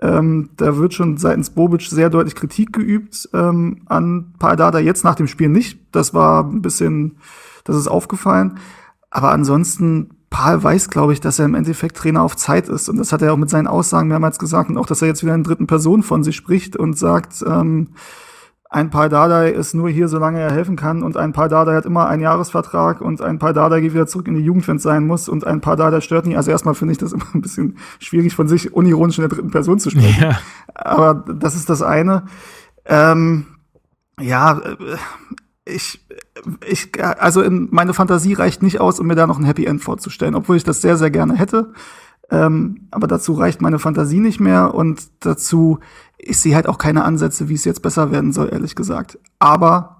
Ähm, 0.00 0.50
da 0.56 0.76
wird 0.76 0.94
schon 0.94 1.18
seitens 1.18 1.50
Bobic 1.50 1.82
sehr 1.82 2.08
deutlich 2.08 2.34
Kritik 2.34 2.72
geübt 2.72 3.28
ähm, 3.34 3.82
an 3.86 4.32
Paldada. 4.38 4.78
Jetzt 4.78 5.04
nach 5.04 5.14
dem 5.14 5.26
Spiel 5.26 5.48
nicht. 5.48 5.78
Das 5.92 6.14
war 6.14 6.44
ein 6.44 6.62
bisschen, 6.62 7.18
das 7.64 7.76
ist 7.76 7.88
aufgefallen. 7.88 8.58
Aber 9.10 9.30
ansonsten, 9.30 10.10
Paul 10.30 10.62
weiß, 10.62 10.88
glaube 10.88 11.12
ich, 11.12 11.20
dass 11.20 11.38
er 11.38 11.44
im 11.44 11.54
Endeffekt 11.54 11.96
Trainer 11.96 12.22
auf 12.22 12.36
Zeit 12.36 12.68
ist. 12.68 12.88
Und 12.88 12.96
das 12.96 13.12
hat 13.12 13.20
er 13.20 13.32
auch 13.32 13.36
mit 13.36 13.50
seinen 13.50 13.66
Aussagen 13.66 14.08
mehrmals 14.08 14.38
gesagt. 14.38 14.70
Und 14.70 14.78
auch, 14.78 14.86
dass 14.86 15.02
er 15.02 15.08
jetzt 15.08 15.22
wieder 15.22 15.34
in 15.34 15.44
dritten 15.44 15.66
Person 15.66 16.02
von 16.02 16.22
sich 16.22 16.36
spricht 16.36 16.76
und 16.76 16.96
sagt, 16.98 17.44
ähm, 17.46 17.88
ein 18.72 18.90
Paldadei 18.90 19.50
ist 19.50 19.74
nur 19.74 19.90
hier, 19.90 20.06
solange 20.06 20.38
er 20.38 20.52
helfen 20.52 20.76
kann 20.76 21.02
und 21.02 21.16
ein 21.16 21.32
Paldadei 21.32 21.74
hat 21.74 21.86
immer 21.86 22.06
einen 22.06 22.22
Jahresvertrag 22.22 23.00
und 23.00 23.20
ein 23.20 23.40
Paldadei 23.40 23.80
geht 23.80 23.94
wieder 23.94 24.06
zurück 24.06 24.28
in 24.28 24.36
die 24.36 24.44
Jugend, 24.44 24.68
wenn 24.68 24.76
es 24.76 24.84
sein 24.84 25.08
muss 25.08 25.28
und 25.28 25.44
ein 25.44 25.60
Paldadei 25.60 26.00
stört 26.00 26.24
nie. 26.24 26.36
Also 26.36 26.52
erstmal 26.52 26.76
finde 26.76 26.92
ich 26.92 26.98
das 26.98 27.12
immer 27.12 27.26
ein 27.34 27.40
bisschen 27.40 27.78
schwierig 27.98 28.36
von 28.36 28.46
sich 28.46 28.72
unironisch 28.72 29.18
in 29.18 29.22
der 29.22 29.28
dritten 29.28 29.50
Person 29.50 29.80
zu 29.80 29.90
sprechen. 29.90 30.22
Ja. 30.22 30.38
Aber 30.72 31.14
das 31.14 31.56
ist 31.56 31.68
das 31.68 31.82
eine. 31.82 32.26
Ähm, 32.86 33.46
ja, 34.20 34.58
äh, 34.60 34.76
ich, 35.64 36.06
ich, 36.64 36.92
also 37.02 37.42
in, 37.42 37.68
meine 37.72 37.92
Fantasie 37.92 38.34
reicht 38.34 38.62
nicht 38.62 38.80
aus, 38.80 39.00
um 39.00 39.08
mir 39.08 39.16
da 39.16 39.26
noch 39.26 39.40
ein 39.40 39.44
Happy 39.44 39.66
End 39.66 39.82
vorzustellen, 39.82 40.36
obwohl 40.36 40.56
ich 40.56 40.64
das 40.64 40.80
sehr, 40.80 40.96
sehr 40.96 41.10
gerne 41.10 41.34
hätte. 41.34 41.72
Ähm, 42.30 42.86
aber 42.92 43.08
dazu 43.08 43.32
reicht 43.32 43.60
meine 43.60 43.80
Fantasie 43.80 44.20
nicht 44.20 44.38
mehr 44.38 44.74
und 44.74 45.08
dazu, 45.18 45.80
ich 46.22 46.38
sehe 46.38 46.54
halt 46.54 46.68
auch 46.68 46.78
keine 46.78 47.04
Ansätze, 47.04 47.48
wie 47.48 47.54
es 47.54 47.64
jetzt 47.64 47.82
besser 47.82 48.12
werden 48.12 48.32
soll, 48.32 48.50
ehrlich 48.52 48.74
gesagt. 48.74 49.18
Aber 49.38 49.98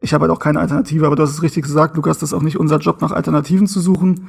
ich 0.00 0.14
habe 0.14 0.22
halt 0.22 0.32
auch 0.32 0.38
keine 0.38 0.60
Alternative. 0.60 1.06
Aber 1.06 1.16
du 1.16 1.22
hast 1.22 1.30
es 1.30 1.42
richtig 1.42 1.64
gesagt, 1.64 1.96
Lukas, 1.96 2.18
das 2.18 2.30
ist 2.30 2.34
auch 2.34 2.42
nicht 2.42 2.58
unser 2.58 2.78
Job, 2.78 3.00
nach 3.00 3.12
Alternativen 3.12 3.66
zu 3.66 3.80
suchen. 3.80 4.28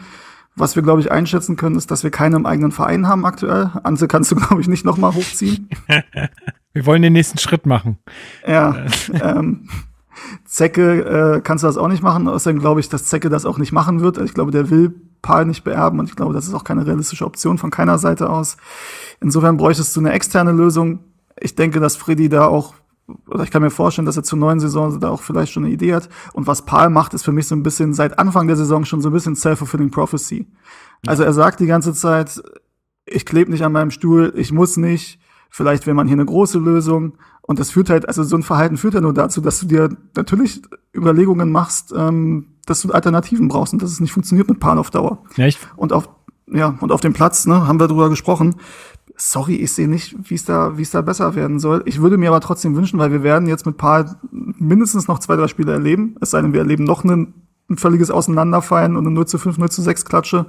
Was 0.55 0.75
wir, 0.75 0.81
glaube 0.81 1.01
ich, 1.01 1.11
einschätzen 1.11 1.55
können, 1.55 1.75
ist, 1.75 1.91
dass 1.91 2.03
wir 2.03 2.09
keine 2.09 2.35
im 2.35 2.47
eigenen 2.47 2.71
Verein 2.71 3.07
haben 3.07 3.25
aktuell. 3.25 3.71
Anse 3.83 4.07
kannst 4.07 4.31
du, 4.31 4.35
glaube 4.35 4.59
ich, 4.59 4.67
nicht 4.67 4.85
noch 4.85 4.97
mal 4.97 5.13
hochziehen. 5.13 5.69
Wir 6.73 6.85
wollen 6.85 7.01
den 7.01 7.13
nächsten 7.13 7.39
Schritt 7.39 7.65
machen. 7.65 7.97
Ja. 8.45 8.85
ähm, 9.19 9.67
Zecke 10.45 11.37
äh, 11.37 11.41
kannst 11.41 11.63
du 11.63 11.67
das 11.67 11.77
auch 11.77 11.87
nicht 11.87 12.03
machen. 12.03 12.27
Außerdem 12.27 12.59
glaube 12.59 12.79
ich, 12.79 12.89
dass 12.89 13.05
Zecke 13.05 13.29
das 13.29 13.45
auch 13.45 13.57
nicht 13.57 13.71
machen 13.71 14.01
wird. 14.01 14.19
Ich 14.19 14.33
glaube, 14.35 14.51
der 14.51 14.69
will 14.69 14.93
Paul 15.23 15.45
nicht 15.45 15.63
beerben 15.63 15.99
und 15.99 16.09
ich 16.09 16.15
glaube, 16.15 16.33
das 16.33 16.47
ist 16.47 16.53
auch 16.53 16.63
keine 16.63 16.85
realistische 16.85 17.25
Option 17.25 17.57
von 17.57 17.71
keiner 17.71 17.97
Seite 17.97 18.29
aus. 18.29 18.57
Insofern 19.21 19.57
bräuchtest 19.57 19.95
du 19.95 19.99
eine 20.01 20.13
externe 20.13 20.51
Lösung. 20.51 20.99
Ich 21.39 21.55
denke, 21.55 21.79
dass 21.79 21.95
Freddy 21.95 22.29
da 22.29 22.47
auch, 22.47 22.73
oder 23.27 23.43
ich 23.43 23.51
kann 23.51 23.61
mir 23.61 23.69
vorstellen, 23.69 24.05
dass 24.05 24.17
er 24.17 24.23
zur 24.23 24.39
neuen 24.39 24.59
Saison 24.59 24.99
da 24.99 25.09
auch 25.09 25.21
vielleicht 25.21 25.51
schon 25.51 25.63
eine 25.63 25.73
Idee 25.73 25.95
hat. 25.95 26.09
Und 26.33 26.47
was 26.47 26.63
Paul 26.63 26.89
macht, 26.89 27.13
ist 27.13 27.23
für 27.23 27.31
mich 27.31 27.47
so 27.47 27.55
ein 27.55 27.63
bisschen 27.63 27.93
seit 27.93 28.19
Anfang 28.19 28.47
der 28.47 28.55
Saison 28.55 28.85
schon 28.85 29.01
so 29.01 29.09
ein 29.09 29.13
bisschen 29.13 29.35
self-fulfilling 29.35 29.91
prophecy. 29.91 30.47
Also 31.05 31.23
er 31.23 31.33
sagt 31.33 31.59
die 31.59 31.67
ganze 31.67 31.93
Zeit, 31.93 32.41
ich 33.05 33.25
klebe 33.25 33.51
nicht 33.51 33.63
an 33.63 33.71
meinem 33.71 33.91
Stuhl, 33.91 34.33
ich 34.35 34.51
muss 34.51 34.77
nicht, 34.77 35.19
vielleicht 35.49 35.87
will 35.87 35.93
man 35.93 36.07
hier 36.07 36.15
eine 36.15 36.25
große 36.25 36.59
Lösung. 36.59 37.13
Und 37.41 37.59
das 37.59 37.71
führt 37.71 37.89
halt, 37.89 38.07
also 38.07 38.23
so 38.23 38.35
ein 38.35 38.43
Verhalten 38.43 38.75
führt 38.75 38.93
ja 38.93 39.01
nur 39.01 39.13
dazu, 39.13 39.39
dass 39.39 39.59
du 39.61 39.67
dir 39.67 39.89
natürlich 40.15 40.61
Überlegungen 40.93 41.49
machst, 41.49 41.93
ähm, 41.95 42.57
dass 42.65 42.81
du 42.81 42.91
Alternativen 42.91 43.47
brauchst 43.47 43.71
und 43.71 43.81
dass 43.81 43.91
es 43.91 44.01
nicht 44.01 44.11
funktioniert 44.11 44.49
mit 44.49 44.59
Pan 44.59 44.77
auf 44.77 44.91
Dauer. 44.91 45.23
Echt? 45.37 45.57
Und 45.77 45.93
auf, 45.93 46.09
ja, 46.51 46.77
und 46.81 46.91
auf 46.91 46.99
dem 46.99 47.13
Platz, 47.13 47.45
ne, 47.45 47.65
haben 47.65 47.79
wir 47.79 47.87
drüber 47.87 48.09
gesprochen. 48.09 48.55
Sorry, 49.19 49.55
ich 49.55 49.73
sehe 49.73 49.87
nicht, 49.87 50.15
wie 50.29 50.35
es 50.35 50.45
da, 50.45 50.77
wie 50.77 50.83
es 50.83 50.91
da 50.91 51.01
besser 51.01 51.33
werden 51.33 51.59
soll. 51.59 51.81
Ich 51.85 52.01
würde 52.01 52.17
mir 52.17 52.29
aber 52.29 52.39
trotzdem 52.39 52.75
wünschen, 52.75 52.99
weil 52.99 53.11
wir 53.11 53.23
werden 53.23 53.47
jetzt 53.47 53.65
mit 53.65 53.77
Paul 53.77 54.05
mindestens 54.31 55.07
noch 55.07 55.17
zwei, 55.17 55.35
drei 55.35 55.47
Spiele 55.47 55.73
erleben. 55.73 56.15
Es 56.21 56.29
sei 56.29 56.41
denn, 56.41 56.53
wir 56.53 56.59
erleben 56.59 56.83
noch 56.83 57.03
ein, 57.03 57.33
ein 57.67 57.77
völliges 57.77 58.11
Auseinanderfallen 58.11 58.95
und 58.95 59.07
eine 59.07 59.15
0 59.15 59.25
zu 59.25 59.39
5, 59.39 59.57
0 59.57 59.71
zu 59.71 59.81
6 59.81 60.05
Klatsche. 60.05 60.45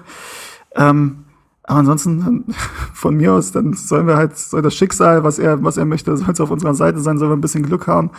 Ähm, 0.76 1.24
aber 1.68 1.80
ansonsten 1.80 2.46
von 2.94 3.14
mir 3.16 3.34
aus, 3.34 3.52
dann 3.52 3.74
sollen 3.74 4.06
wir 4.06 4.16
halt, 4.16 4.36
soll 4.36 4.62
das 4.62 4.74
Schicksal, 4.74 5.22
was 5.22 5.38
er, 5.38 5.62
was 5.62 5.76
er 5.76 5.84
möchte, 5.84 6.16
soll 6.16 6.30
es 6.30 6.40
auf 6.40 6.50
unserer 6.50 6.74
Seite 6.74 7.00
sein, 7.00 7.18
sollen 7.18 7.30
wir 7.30 7.36
ein 7.36 7.42
bisschen 7.42 7.62
Glück 7.62 7.86
haben 7.86 8.10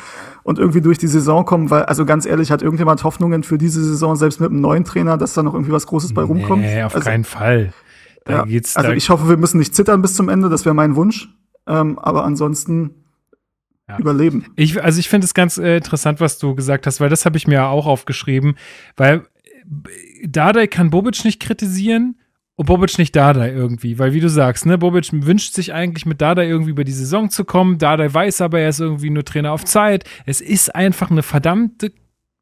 und 0.43 0.59
irgendwie 0.59 0.81
durch 0.81 0.99
die 0.99 1.07
Saison 1.07 1.45
kommen, 1.45 1.69
weil, 1.71 1.84
also 1.84 2.05
ganz 2.05 2.27
ehrlich, 2.27 2.51
hat 2.51 2.61
irgendjemand 2.61 3.03
Hoffnungen 3.03 3.43
für 3.43 3.57
diese 3.57 3.84
Saison, 3.84 4.15
selbst 4.15 4.39
mit 4.39 4.51
einem 4.51 4.61
neuen 4.61 4.84
Trainer, 4.84 5.17
dass 5.17 5.34
da 5.34 5.41
noch 5.41 5.53
irgendwie 5.53 5.71
was 5.71 5.88
Großes 5.88 6.13
bei 6.13 6.21
rumkommt? 6.21 6.61
Nee, 6.61 6.84
auf 6.84 6.93
also, 6.93 7.05
keinen 7.05 7.23
Fall. 7.23 7.73
Da 8.30 8.35
ja, 8.35 8.45
geht's, 8.45 8.76
also 8.76 8.91
da, 8.91 8.95
ich 8.95 9.10
hoffe, 9.10 9.27
wir 9.27 9.38
müssen 9.38 9.57
nicht 9.57 9.73
zittern 9.76 10.01
bis 10.01 10.14
zum 10.14 10.30
Ende, 10.30 10.49
das 10.49 10.64
wäre 10.65 10.76
mein 10.76 10.95
Wunsch. 10.95 11.30
Ähm, 11.68 11.97
aber 11.99 12.23
ansonsten 12.23 12.91
Ja. 13.88 13.97
überleben. 13.97 14.45
Ich, 14.56 14.81
also 14.84 14.99
ich 14.99 15.10
finde 15.10 15.26
es 15.26 15.34
ganz 15.34 15.57
äh, 15.57 15.77
interessant, 15.77 16.19
was 16.19 16.38
du 16.38 16.53
gesagt 16.53 16.85
hast, 16.88 17.01
weil 17.01 17.10
das 17.10 17.26
habe 17.26 17.38
ich 17.38 17.47
mir 17.47 17.65
auch 17.65 17.88
aufgeschrieben, 17.88 18.56
weil 18.97 19.26
äh, 20.23 20.27
Dardai 20.27 20.68
kann 20.68 20.91
Bobic 20.91 21.26
nicht 21.26 21.39
kritisieren 21.41 22.19
und 22.56 22.65
Bobic 22.68 22.97
nicht 22.99 23.15
Dardai 23.15 23.51
irgendwie, 23.51 23.97
weil 23.97 24.14
wie 24.14 24.19
du 24.19 24.30
sagst, 24.30 24.65
ne, 24.68 24.77
Bobic 24.77 25.10
wünscht 25.11 25.53
sich 25.56 25.73
eigentlich 25.73 26.06
mit 26.06 26.22
Dardai 26.22 26.47
irgendwie 26.47 26.72
über 26.72 26.84
die 26.84 26.91
Saison 26.91 27.30
zu 27.31 27.45
kommen, 27.45 27.77
Dardai 27.80 28.14
weiß 28.14 28.41
aber, 28.41 28.60
er 28.60 28.69
ist 28.69 28.80
irgendwie 28.80 29.10
nur 29.10 29.26
Trainer 29.26 29.53
auf 29.53 29.65
Zeit. 29.65 30.03
Es 30.26 30.41
ist 30.41 30.76
einfach 30.76 31.10
eine 31.10 31.23
verdammte 31.23 31.91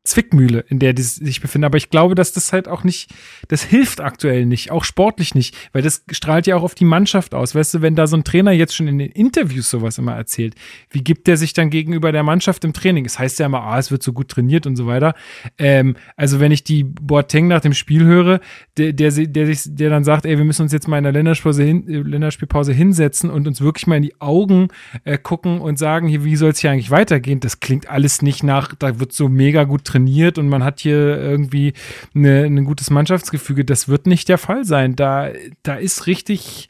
Zwickmühle, 0.08 0.64
in 0.70 0.80
der 0.80 0.94
die 0.94 1.02
sich 1.04 1.42
befinden. 1.42 1.66
Aber 1.66 1.78
ich 1.78 1.90
glaube, 1.90 2.16
dass 2.16 2.32
das 2.32 2.54
halt 2.54 2.68
auch 2.68 2.84
nicht, 2.84 3.14
das 3.50 3.64
hilft 3.64 4.02
aktuell 4.02 4.46
nicht, 4.46 4.72
auch 4.72 4.84
sportlich 4.84 5.36
nicht, 5.36 5.56
weil 5.74 5.82
das 5.82 6.04
strahlt 6.12 6.48
ja 6.48 6.56
auch 6.56 6.64
auf 6.64 6.76
die 6.76 6.86
Mannschaft 6.86 7.34
aus. 7.34 7.54
Weißt 7.54 7.76
du, 7.76 7.82
wenn 7.82 7.96
da 7.96 8.08
so 8.08 8.16
ein 8.16 8.24
Trainer 8.24 8.52
jetzt 8.52 8.76
schon 8.76 8.88
in 8.88 8.98
den 8.98 9.12
Interviews 9.12 9.70
sowas 9.70 9.98
immer 9.98 10.16
erzählt, 10.16 10.56
wie 10.90 11.04
gibt 11.04 11.28
der 11.28 11.38
sich 11.38 11.54
dann 11.54 11.70
gegenüber 11.70 12.12
der 12.12 12.24
Mannschaft 12.24 12.64
im 12.64 12.74
Training? 12.74 13.06
Es 13.06 13.20
heißt 13.20 13.40
ja 13.40 13.46
immer, 13.46 13.62
ah, 13.64 13.78
es 13.78 13.92
wird 13.92 14.02
so 14.02 14.14
gut 14.14 14.30
trainiert 14.30 14.66
und 14.66 14.78
so 14.78 14.88
weiter. 14.88 15.14
Ähm, 15.58 15.96
also 16.16 16.40
wenn 16.40 16.52
ich 16.52 16.64
die 16.64 16.84
Boateng 16.84 17.48
nach 17.48 17.62
dem 17.62 17.74
Spiel 17.74 18.06
höre, 18.06 18.40
der, 18.78 18.94
der, 18.94 19.12
der, 19.12 19.46
sich, 19.46 19.64
der 19.66 19.90
dann 19.90 20.04
sagt, 20.06 20.26
ey, 20.26 20.38
wir 20.38 20.46
müssen 20.46 20.62
uns 20.62 20.72
jetzt 20.72 20.88
mal 20.88 20.98
in 20.98 21.04
der 21.04 21.14
Länderspielpause, 21.14 21.64
hin, 21.64 21.88
äh, 21.88 21.98
Länderspielpause 21.98 22.72
hinsetzen 22.72 23.30
und 23.30 23.48
uns 23.48 23.60
wirklich 23.62 23.88
mal 23.88 23.98
in 23.98 24.04
die 24.04 24.20
Augen 24.22 24.70
äh, 25.04 25.18
gucken 25.18 25.60
und 25.60 25.78
sagen, 25.78 26.08
hier, 26.08 26.24
wie 26.24 26.38
soll 26.38 26.52
es 26.52 26.60
hier 26.60 26.72
eigentlich 26.72 26.92
weitergehen? 26.92 27.42
Das 27.42 27.60
klingt 27.60 27.90
alles 27.90 28.22
nicht 28.22 28.44
nach, 28.44 28.74
da 28.74 29.00
wird 29.00 29.12
so 29.12 29.28
mega 29.28 29.66
gut 29.66 29.84
trainiert 29.84 29.97
und 30.38 30.50
man 30.50 30.64
hat 30.64 30.80
hier 30.80 31.18
irgendwie 31.18 31.74
eine, 32.14 32.46
ein 32.46 32.66
gutes 32.66 32.90
Mannschaftsgefüge. 32.90 33.66
Das 33.66 33.88
wird 33.88 34.08
nicht 34.08 34.30
der 34.30 34.38
Fall 34.38 34.66
sein. 34.66 34.96
Da, 34.96 35.30
da 35.64 35.76
ist 35.76 36.08
richtig, 36.08 36.70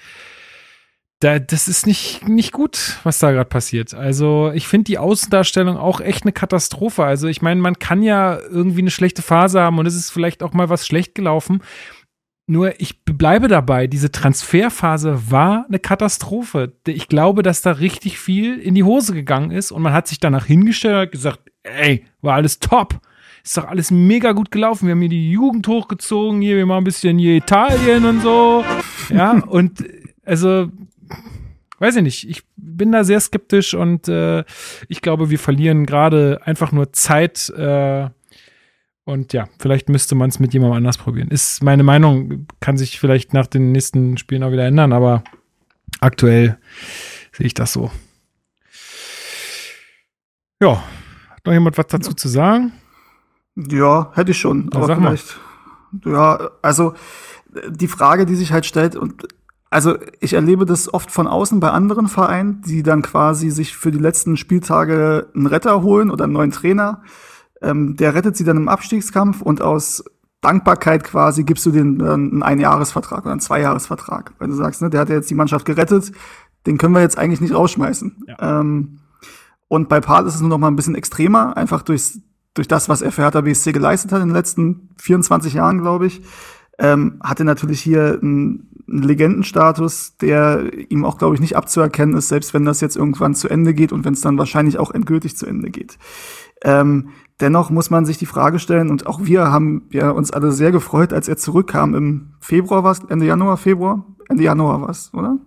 da, 1.19 1.39
das 1.39 1.67
ist 1.67 1.87
nicht, 1.87 2.27
nicht 2.27 2.51
gut, 2.51 2.97
was 3.03 3.19
da 3.19 3.31
gerade 3.31 3.49
passiert. 3.49 3.93
Also 3.93 4.51
ich 4.53 4.67
finde 4.67 4.85
die 4.85 4.97
Außendarstellung 4.97 5.77
auch 5.77 5.99
echt 5.99 6.23
eine 6.23 6.31
Katastrophe. 6.31 7.03
Also 7.03 7.27
ich 7.27 7.41
meine, 7.41 7.61
man 7.61 7.79
kann 7.79 8.03
ja 8.03 8.39
irgendwie 8.39 8.81
eine 8.81 8.91
schlechte 8.91 9.21
Phase 9.21 9.59
haben 9.59 9.79
und 9.79 9.85
es 9.85 9.95
ist 9.95 10.11
vielleicht 10.11 10.43
auch 10.43 10.53
mal 10.53 10.69
was 10.69 10.85
schlecht 10.85 11.15
gelaufen. 11.15 11.61
Nur 12.49 12.79
ich 12.79 13.03
bleibe 13.03 13.49
dabei, 13.49 13.87
diese 13.87 14.09
Transferphase 14.09 15.29
war 15.29 15.65
eine 15.67 15.79
Katastrophe. 15.79 16.73
Ich 16.87 17.09
glaube, 17.09 17.43
dass 17.43 17.61
da 17.61 17.71
richtig 17.73 18.19
viel 18.19 18.57
in 18.57 18.73
die 18.73 18.85
Hose 18.85 19.13
gegangen 19.13 19.51
ist 19.51 19.73
und 19.73 19.81
man 19.81 19.91
hat 19.91 20.07
sich 20.07 20.19
danach 20.19 20.45
hingestellt 20.45 21.07
und 21.07 21.11
gesagt, 21.11 21.41
ey, 21.63 22.05
war 22.21 22.35
alles 22.35 22.59
top. 22.59 23.01
Ist 23.47 23.55
doch 23.55 23.69
alles 23.69 23.91
mega 23.91 24.33
gut 24.33 24.51
gelaufen. 24.51 24.87
Wir 24.87 24.91
haben 24.91 24.99
hier 24.99 25.07
die 25.07 25.31
Jugend 25.31 25.69
hochgezogen, 25.69 26.41
hier, 26.41 26.57
wir 26.57 26.65
machen 26.65 26.79
ein 26.79 26.83
bisschen 26.83 27.17
hier 27.17 27.33
Italien 27.33 28.03
und 28.03 28.21
so. 28.21 28.65
Ja, 29.07 29.41
und 29.47 29.85
also, 30.25 30.69
weiß 31.79 31.95
ich 31.95 32.03
nicht, 32.03 32.29
ich 32.29 32.43
bin 32.57 32.91
da 32.91 33.05
sehr 33.05 33.21
skeptisch 33.21 33.73
und 33.73 34.09
äh, 34.09 34.43
ich 34.89 35.01
glaube, 35.01 35.29
wir 35.29 35.39
verlieren 35.39 35.85
gerade 35.85 36.41
einfach 36.43 36.73
nur 36.73 36.91
Zeit. 36.91 37.49
Äh, 37.51 38.09
und 39.05 39.31
ja, 39.31 39.47
vielleicht 39.59 39.87
müsste 39.87 40.15
man 40.15 40.27
es 40.27 40.39
mit 40.39 40.53
jemandem 40.53 40.75
anders 40.75 40.97
probieren. 40.97 41.29
Ist 41.29 41.63
meine 41.63 41.83
Meinung, 41.83 42.47
kann 42.59 42.75
sich 42.75 42.99
vielleicht 42.99 43.33
nach 43.33 43.47
den 43.47 43.71
nächsten 43.71 44.17
Spielen 44.17 44.43
auch 44.43 44.51
wieder 44.51 44.65
ändern, 44.65 44.91
aber 44.91 45.23
aktuell 46.01 46.57
sehe 47.31 47.45
ich 47.45 47.53
das 47.53 47.71
so. 47.71 47.91
Ja, 50.61 50.83
hat 51.29 51.45
noch 51.45 51.53
jemand 51.53 51.77
was 51.77 51.87
dazu 51.87 52.11
zu 52.11 52.27
sagen? 52.27 52.73
Ja, 53.57 54.11
hätte 54.13 54.31
ich 54.31 54.37
schon. 54.37 54.69
Na, 54.71 54.77
aber 54.77 54.87
sag 54.87 54.99
mal. 54.99 55.17
vielleicht. 55.17 55.39
Ja, 56.05 56.51
also 56.61 56.93
die 57.69 57.87
Frage, 57.87 58.25
die 58.25 58.35
sich 58.35 58.51
halt 58.51 58.65
stellt, 58.65 58.95
und 58.95 59.27
also 59.69 59.97
ich 60.19 60.33
erlebe 60.33 60.65
das 60.65 60.93
oft 60.93 61.11
von 61.11 61.27
außen 61.27 61.59
bei 61.59 61.71
anderen 61.71 62.07
Vereinen, 62.07 62.61
die 62.61 62.83
dann 62.83 63.01
quasi 63.01 63.49
sich 63.49 63.75
für 63.75 63.91
die 63.91 63.97
letzten 63.97 64.37
Spieltage 64.37 65.27
einen 65.35 65.47
Retter 65.47 65.81
holen 65.81 66.09
oder 66.09 66.25
einen 66.25 66.33
neuen 66.33 66.51
Trainer. 66.51 67.01
Ähm, 67.61 67.95
der 67.95 68.13
rettet 68.13 68.37
sie 68.37 68.43
dann 68.43 68.57
im 68.57 68.69
Abstiegskampf 68.69 69.41
und 69.41 69.61
aus 69.61 70.03
Dankbarkeit 70.41 71.03
quasi 71.03 71.43
gibst 71.43 71.65
du 71.65 71.71
den 71.71 71.97
dann 71.97 72.31
einen 72.31 72.43
Einjahresvertrag 72.43 73.23
oder 73.23 73.31
einen 73.31 73.39
Zweijahresvertrag. 73.39 74.33
Weil 74.37 74.49
du 74.49 74.53
sagst, 74.53 74.81
ne, 74.81 74.89
der 74.89 75.01
hat 75.01 75.09
ja 75.09 75.15
jetzt 75.15 75.29
die 75.29 75.35
Mannschaft 75.35 75.65
gerettet, 75.65 76.11
den 76.65 76.77
können 76.77 76.93
wir 76.93 77.01
jetzt 77.01 77.17
eigentlich 77.17 77.41
nicht 77.41 77.55
rausschmeißen. 77.55 78.25
Ähm, 78.39 78.99
und 79.67 79.89
bei 79.89 79.99
Paul 79.99 80.27
ist 80.27 80.35
es 80.35 80.41
nur 80.41 80.49
noch 80.49 80.59
mal 80.59 80.67
ein 80.67 80.75
bisschen 80.75 80.95
extremer, 80.95 81.57
einfach 81.57 81.81
durchs, 81.81 82.19
durch 82.57 82.67
das, 82.67 82.89
was 82.89 83.01
er 83.01 83.11
für 83.11 83.23
Hertha 83.23 83.41
BSC 83.41 83.71
geleistet 83.71 84.11
hat 84.11 84.21
in 84.21 84.29
den 84.29 84.35
letzten 84.35 84.89
24 84.97 85.53
Jahren, 85.53 85.81
glaube 85.81 86.07
ich. 86.07 86.21
Ähm, 86.79 87.19
hatte 87.23 87.43
natürlich 87.43 87.81
hier 87.81 88.19
einen, 88.21 88.69
einen 88.87 89.03
Legendenstatus, 89.03 90.17
der 90.17 90.71
ihm 90.91 91.05
auch, 91.05 91.17
glaube 91.17 91.35
ich, 91.35 91.41
nicht 91.41 91.55
abzuerkennen 91.55 92.15
ist, 92.15 92.29
selbst 92.29 92.53
wenn 92.53 92.65
das 92.65 92.81
jetzt 92.81 92.95
irgendwann 92.95 93.33
zu 93.33 93.47
Ende 93.49 93.73
geht 93.73 93.91
und 93.91 94.05
wenn 94.05 94.13
es 94.13 94.21
dann 94.21 94.37
wahrscheinlich 94.37 94.77
auch 94.77 94.91
endgültig 94.91 95.35
zu 95.37 95.45
Ende 95.45 95.71
geht. 95.71 95.97
Ähm, 96.63 97.09
Dennoch 97.39 97.69
muss 97.69 97.91
man 97.91 98.05
sich 98.05 98.17
die 98.17 98.25
Frage 98.25 98.57
stellen, 98.57 98.89
und 98.89 99.05
auch 99.05 99.19
wir 99.23 99.51
haben 99.51 99.83
ja 99.91 100.09
uns 100.09 100.31
alle 100.31 100.51
sehr 100.51 100.71
gefreut, 100.71 101.13
als 101.13 101.27
er 101.27 101.37
zurückkam 101.37 101.93
im 101.93 102.33
Februar, 102.39 102.83
was 102.83 103.03
Ende 103.05 103.27
Januar, 103.27 103.57
Februar? 103.57 104.05
Ende 104.27 104.43
Januar 104.43 104.81
was, 104.81 105.13
oder? 105.13 105.37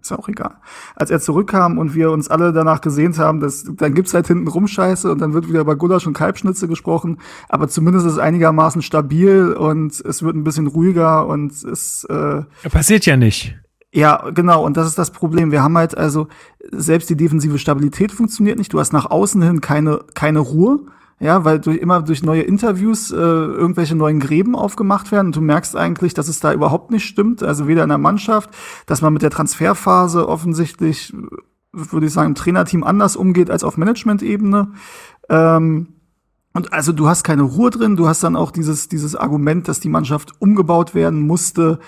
Ist 0.00 0.10
ja 0.10 0.18
auch 0.18 0.28
egal. 0.28 0.56
Als 0.94 1.10
er 1.10 1.20
zurückkam 1.20 1.78
und 1.78 1.94
wir 1.94 2.10
uns 2.10 2.28
alle 2.28 2.52
danach 2.52 2.80
gesehnt 2.80 3.18
haben, 3.18 3.40
dass, 3.40 3.64
dann 3.64 3.94
gibt's 3.94 4.14
halt 4.14 4.26
hinten 4.26 4.48
Rumscheiße 4.48 5.10
und 5.10 5.20
dann 5.20 5.34
wird 5.34 5.48
wieder 5.48 5.60
über 5.60 5.76
Gulasch 5.76 6.06
und 6.06 6.12
Kalbschnitze 6.12 6.68
gesprochen, 6.68 7.18
aber 7.48 7.68
zumindest 7.68 8.06
ist 8.06 8.12
es 8.14 8.18
einigermaßen 8.18 8.82
stabil 8.82 9.52
und 9.52 10.00
es 10.00 10.22
wird 10.22 10.36
ein 10.36 10.44
bisschen 10.44 10.66
ruhiger 10.66 11.26
und 11.26 11.52
es 11.52 12.04
äh, 12.04 12.42
Passiert 12.70 13.06
ja 13.06 13.16
nicht. 13.16 13.56
ja, 13.92 14.30
genau, 14.34 14.64
und 14.64 14.76
das 14.76 14.86
ist 14.86 14.98
das 14.98 15.10
Problem. 15.10 15.50
Wir 15.50 15.62
haben 15.62 15.76
halt 15.76 15.96
also, 15.96 16.28
selbst 16.70 17.10
die 17.10 17.16
defensive 17.16 17.58
Stabilität 17.58 18.12
funktioniert 18.12 18.58
nicht. 18.58 18.72
Du 18.72 18.80
hast 18.80 18.92
nach 18.92 19.06
außen 19.10 19.42
hin 19.42 19.60
keine, 19.60 20.00
keine 20.14 20.40
Ruhe. 20.40 20.80
Ja, 21.20 21.44
weil 21.44 21.58
durch, 21.58 21.78
immer 21.78 22.02
durch 22.02 22.22
neue 22.22 22.42
Interviews 22.42 23.10
äh, 23.10 23.16
irgendwelche 23.16 23.96
neuen 23.96 24.20
Gräben 24.20 24.54
aufgemacht 24.54 25.10
werden 25.10 25.28
und 25.28 25.36
du 25.36 25.40
merkst 25.40 25.76
eigentlich, 25.76 26.14
dass 26.14 26.28
es 26.28 26.38
da 26.38 26.52
überhaupt 26.52 26.92
nicht 26.92 27.04
stimmt. 27.04 27.42
Also 27.42 27.66
weder 27.66 27.82
in 27.82 27.88
der 27.88 27.98
Mannschaft, 27.98 28.50
dass 28.86 29.02
man 29.02 29.12
mit 29.12 29.22
der 29.22 29.30
Transferphase 29.30 30.28
offensichtlich, 30.28 31.12
würde 31.72 32.06
ich 32.06 32.12
sagen, 32.12 32.28
im 32.28 32.34
Trainerteam 32.36 32.84
anders 32.84 33.16
umgeht 33.16 33.50
als 33.50 33.64
auf 33.64 33.76
Management-Ebene. 33.76 34.72
Ähm, 35.28 35.88
und 36.54 36.72
also 36.72 36.92
du 36.92 37.08
hast 37.08 37.24
keine 37.24 37.42
Ruhe 37.42 37.70
drin, 37.70 37.96
du 37.96 38.06
hast 38.06 38.22
dann 38.22 38.36
auch 38.36 38.52
dieses, 38.52 38.88
dieses 38.88 39.16
Argument, 39.16 39.66
dass 39.66 39.80
die 39.80 39.88
Mannschaft 39.88 40.40
umgebaut 40.40 40.94
werden 40.94 41.20
musste, 41.20 41.80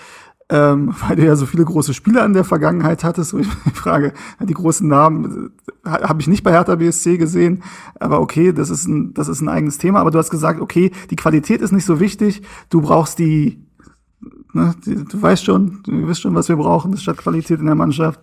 ähm, 0.51 0.93
weil 1.07 1.15
du 1.15 1.25
ja 1.25 1.35
so 1.37 1.45
viele 1.45 1.63
große 1.63 1.93
Spieler 1.93 2.25
in 2.25 2.33
der 2.33 2.43
Vergangenheit 2.43 3.05
hattest, 3.05 3.33
wo 3.33 3.37
ich 3.37 3.47
frage, 3.73 4.13
die 4.41 4.53
großen 4.53 4.87
Namen 4.87 5.53
äh, 5.85 5.89
habe 5.89 6.21
ich 6.21 6.27
nicht 6.27 6.43
bei 6.43 6.51
Hertha 6.51 6.75
BSC 6.75 7.17
gesehen, 7.17 7.63
aber 7.99 8.19
okay, 8.19 8.51
das 8.51 8.69
ist 8.69 8.85
ein, 8.85 9.13
das 9.13 9.29
ist 9.29 9.39
ein 9.39 9.47
eigenes 9.47 9.77
Thema, 9.77 10.01
aber 10.01 10.11
du 10.11 10.19
hast 10.19 10.29
gesagt, 10.29 10.59
okay, 10.59 10.91
die 11.09 11.15
Qualität 11.15 11.61
ist 11.61 11.71
nicht 11.71 11.85
so 11.85 12.01
wichtig, 12.01 12.41
du 12.69 12.81
brauchst 12.81 13.17
die, 13.17 13.65
ne, 14.51 14.75
die 14.85 15.05
du 15.05 15.21
weißt 15.21 15.45
schon, 15.45 15.79
du 15.83 16.05
wisst 16.07 16.21
schon, 16.21 16.35
was 16.35 16.49
wir 16.49 16.57
brauchen, 16.57 16.97
statt 16.97 17.17
Qualität 17.17 17.61
in 17.61 17.65
der 17.67 17.75
Mannschaft. 17.75 18.19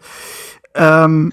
Ähm, 0.74 1.32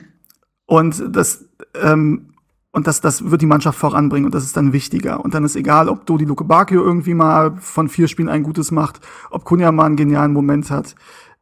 und 0.66 1.04
das, 1.14 1.46
ähm, 1.80 2.30
und 2.76 2.88
das, 2.88 3.00
das 3.00 3.32
wird 3.32 3.42
die 3.42 3.46
Mannschaft 3.46 3.80
voranbringen 3.80 4.26
und 4.26 4.36
das 4.36 4.44
ist 4.44 4.58
dann 4.58 4.74
wichtiger. 4.74 5.24
Und 5.24 5.34
dann 5.34 5.46
ist 5.46 5.56
egal, 5.56 5.88
ob 5.88 6.06
Dodi 6.06 6.26
Luke 6.26 6.44
Bakio 6.44 6.84
irgendwie 6.84 7.14
mal 7.14 7.56
von 7.58 7.88
vier 7.88 8.10
Spielen 8.10 8.28
ein 8.28 8.44
gutes 8.44 8.70
macht, 8.70 9.00
ob 9.32 9.46
Kunja 9.46 9.72
mal 9.72 9.86
einen 9.86 9.96
genialen 9.96 10.34
Moment 10.34 10.70
hat 10.70 10.94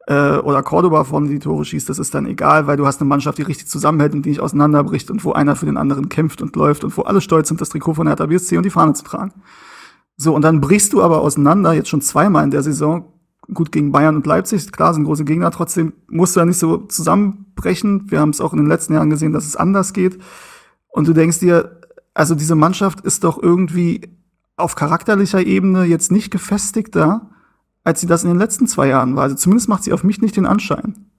äh, 0.06 0.36
oder 0.36 0.62
Cordoba 0.62 1.02
vorne 1.02 1.28
die 1.28 1.40
Tore 1.40 1.64
schießt, 1.64 1.88
das 1.88 1.98
ist 1.98 2.14
dann 2.14 2.26
egal, 2.26 2.68
weil 2.68 2.76
du 2.76 2.86
hast 2.86 3.00
eine 3.00 3.08
Mannschaft, 3.08 3.38
die 3.38 3.42
richtig 3.42 3.66
zusammenhält 3.66 4.14
und 4.14 4.24
die 4.24 4.28
nicht 4.28 4.40
auseinanderbricht 4.40 5.10
und 5.10 5.24
wo 5.24 5.32
einer 5.32 5.56
für 5.56 5.66
den 5.66 5.76
anderen 5.76 6.08
kämpft 6.08 6.40
und 6.40 6.54
läuft 6.54 6.84
und 6.84 6.96
wo 6.96 7.02
alle 7.02 7.20
stolz 7.20 7.48
sind, 7.48 7.60
das 7.60 7.70
Trikot 7.70 7.94
von 7.94 8.06
Hertha 8.06 8.26
BSC 8.26 8.56
und 8.56 8.62
die 8.62 8.70
Fahne 8.70 8.92
zu 8.92 9.02
tragen. 9.02 9.32
So, 10.16 10.36
und 10.36 10.42
dann 10.42 10.60
brichst 10.60 10.92
du 10.92 11.02
aber 11.02 11.20
auseinander, 11.20 11.72
jetzt 11.72 11.88
schon 11.88 12.00
zweimal 12.00 12.44
in 12.44 12.52
der 12.52 12.62
Saison, 12.62 13.06
gut 13.52 13.72
gegen 13.72 13.90
Bayern 13.90 14.14
und 14.14 14.24
Leipzig, 14.24 14.70
klar, 14.70 14.94
sind 14.94 15.02
große 15.02 15.24
Gegner, 15.24 15.50
trotzdem 15.50 15.94
musst 16.06 16.36
du 16.36 16.40
ja 16.40 16.46
nicht 16.46 16.58
so 16.58 16.76
zusammenbrechen. 16.76 18.08
Wir 18.08 18.20
haben 18.20 18.30
es 18.30 18.40
auch 18.40 18.52
in 18.52 18.58
den 18.58 18.68
letzten 18.68 18.94
Jahren 18.94 19.10
gesehen, 19.10 19.32
dass 19.32 19.46
es 19.46 19.56
anders 19.56 19.92
geht. 19.92 20.20
Und 20.94 21.08
du 21.08 21.12
denkst 21.12 21.40
dir, 21.40 21.80
also 22.14 22.36
diese 22.36 22.54
Mannschaft 22.54 23.00
ist 23.00 23.24
doch 23.24 23.42
irgendwie 23.42 24.16
auf 24.56 24.76
charakterlicher 24.76 25.44
Ebene 25.44 25.82
jetzt 25.82 26.12
nicht 26.12 26.30
gefestigter, 26.30 27.30
als 27.82 28.00
sie 28.00 28.06
das 28.06 28.22
in 28.22 28.30
den 28.30 28.38
letzten 28.38 28.68
zwei 28.68 28.86
Jahren 28.86 29.16
war. 29.16 29.24
Also 29.24 29.34
zumindest 29.34 29.68
macht 29.68 29.82
sie 29.82 29.92
auf 29.92 30.04
mich 30.04 30.22
nicht 30.22 30.36
den 30.36 30.46
Anschein. 30.46 31.10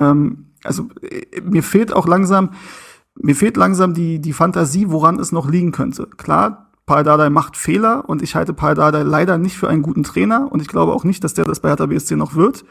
Ähm, 0.00 0.46
also 0.64 0.88
äh, 1.00 1.40
mir 1.42 1.62
fehlt 1.62 1.92
auch 1.92 2.08
langsam, 2.08 2.54
mir 3.14 3.36
fehlt 3.36 3.56
langsam 3.56 3.94
die, 3.94 4.18
die 4.18 4.32
Fantasie, 4.32 4.86
woran 4.90 5.20
es 5.20 5.30
noch 5.30 5.48
liegen 5.48 5.70
könnte. 5.70 6.08
Klar, 6.16 6.72
Paul 6.84 7.30
macht 7.30 7.56
Fehler 7.56 8.08
und 8.08 8.20
ich 8.20 8.34
halte 8.34 8.52
Paul 8.52 8.74
leider 8.74 9.38
nicht 9.38 9.56
für 9.56 9.68
einen 9.68 9.82
guten 9.82 10.02
Trainer 10.02 10.50
und 10.50 10.60
ich 10.60 10.66
glaube 10.66 10.92
auch 10.92 11.04
nicht, 11.04 11.22
dass 11.22 11.34
der 11.34 11.44
das 11.44 11.60
bei 11.60 11.68
Hertha 11.68 11.86
BSC 11.86 12.16
noch 12.16 12.34
wird. 12.34 12.64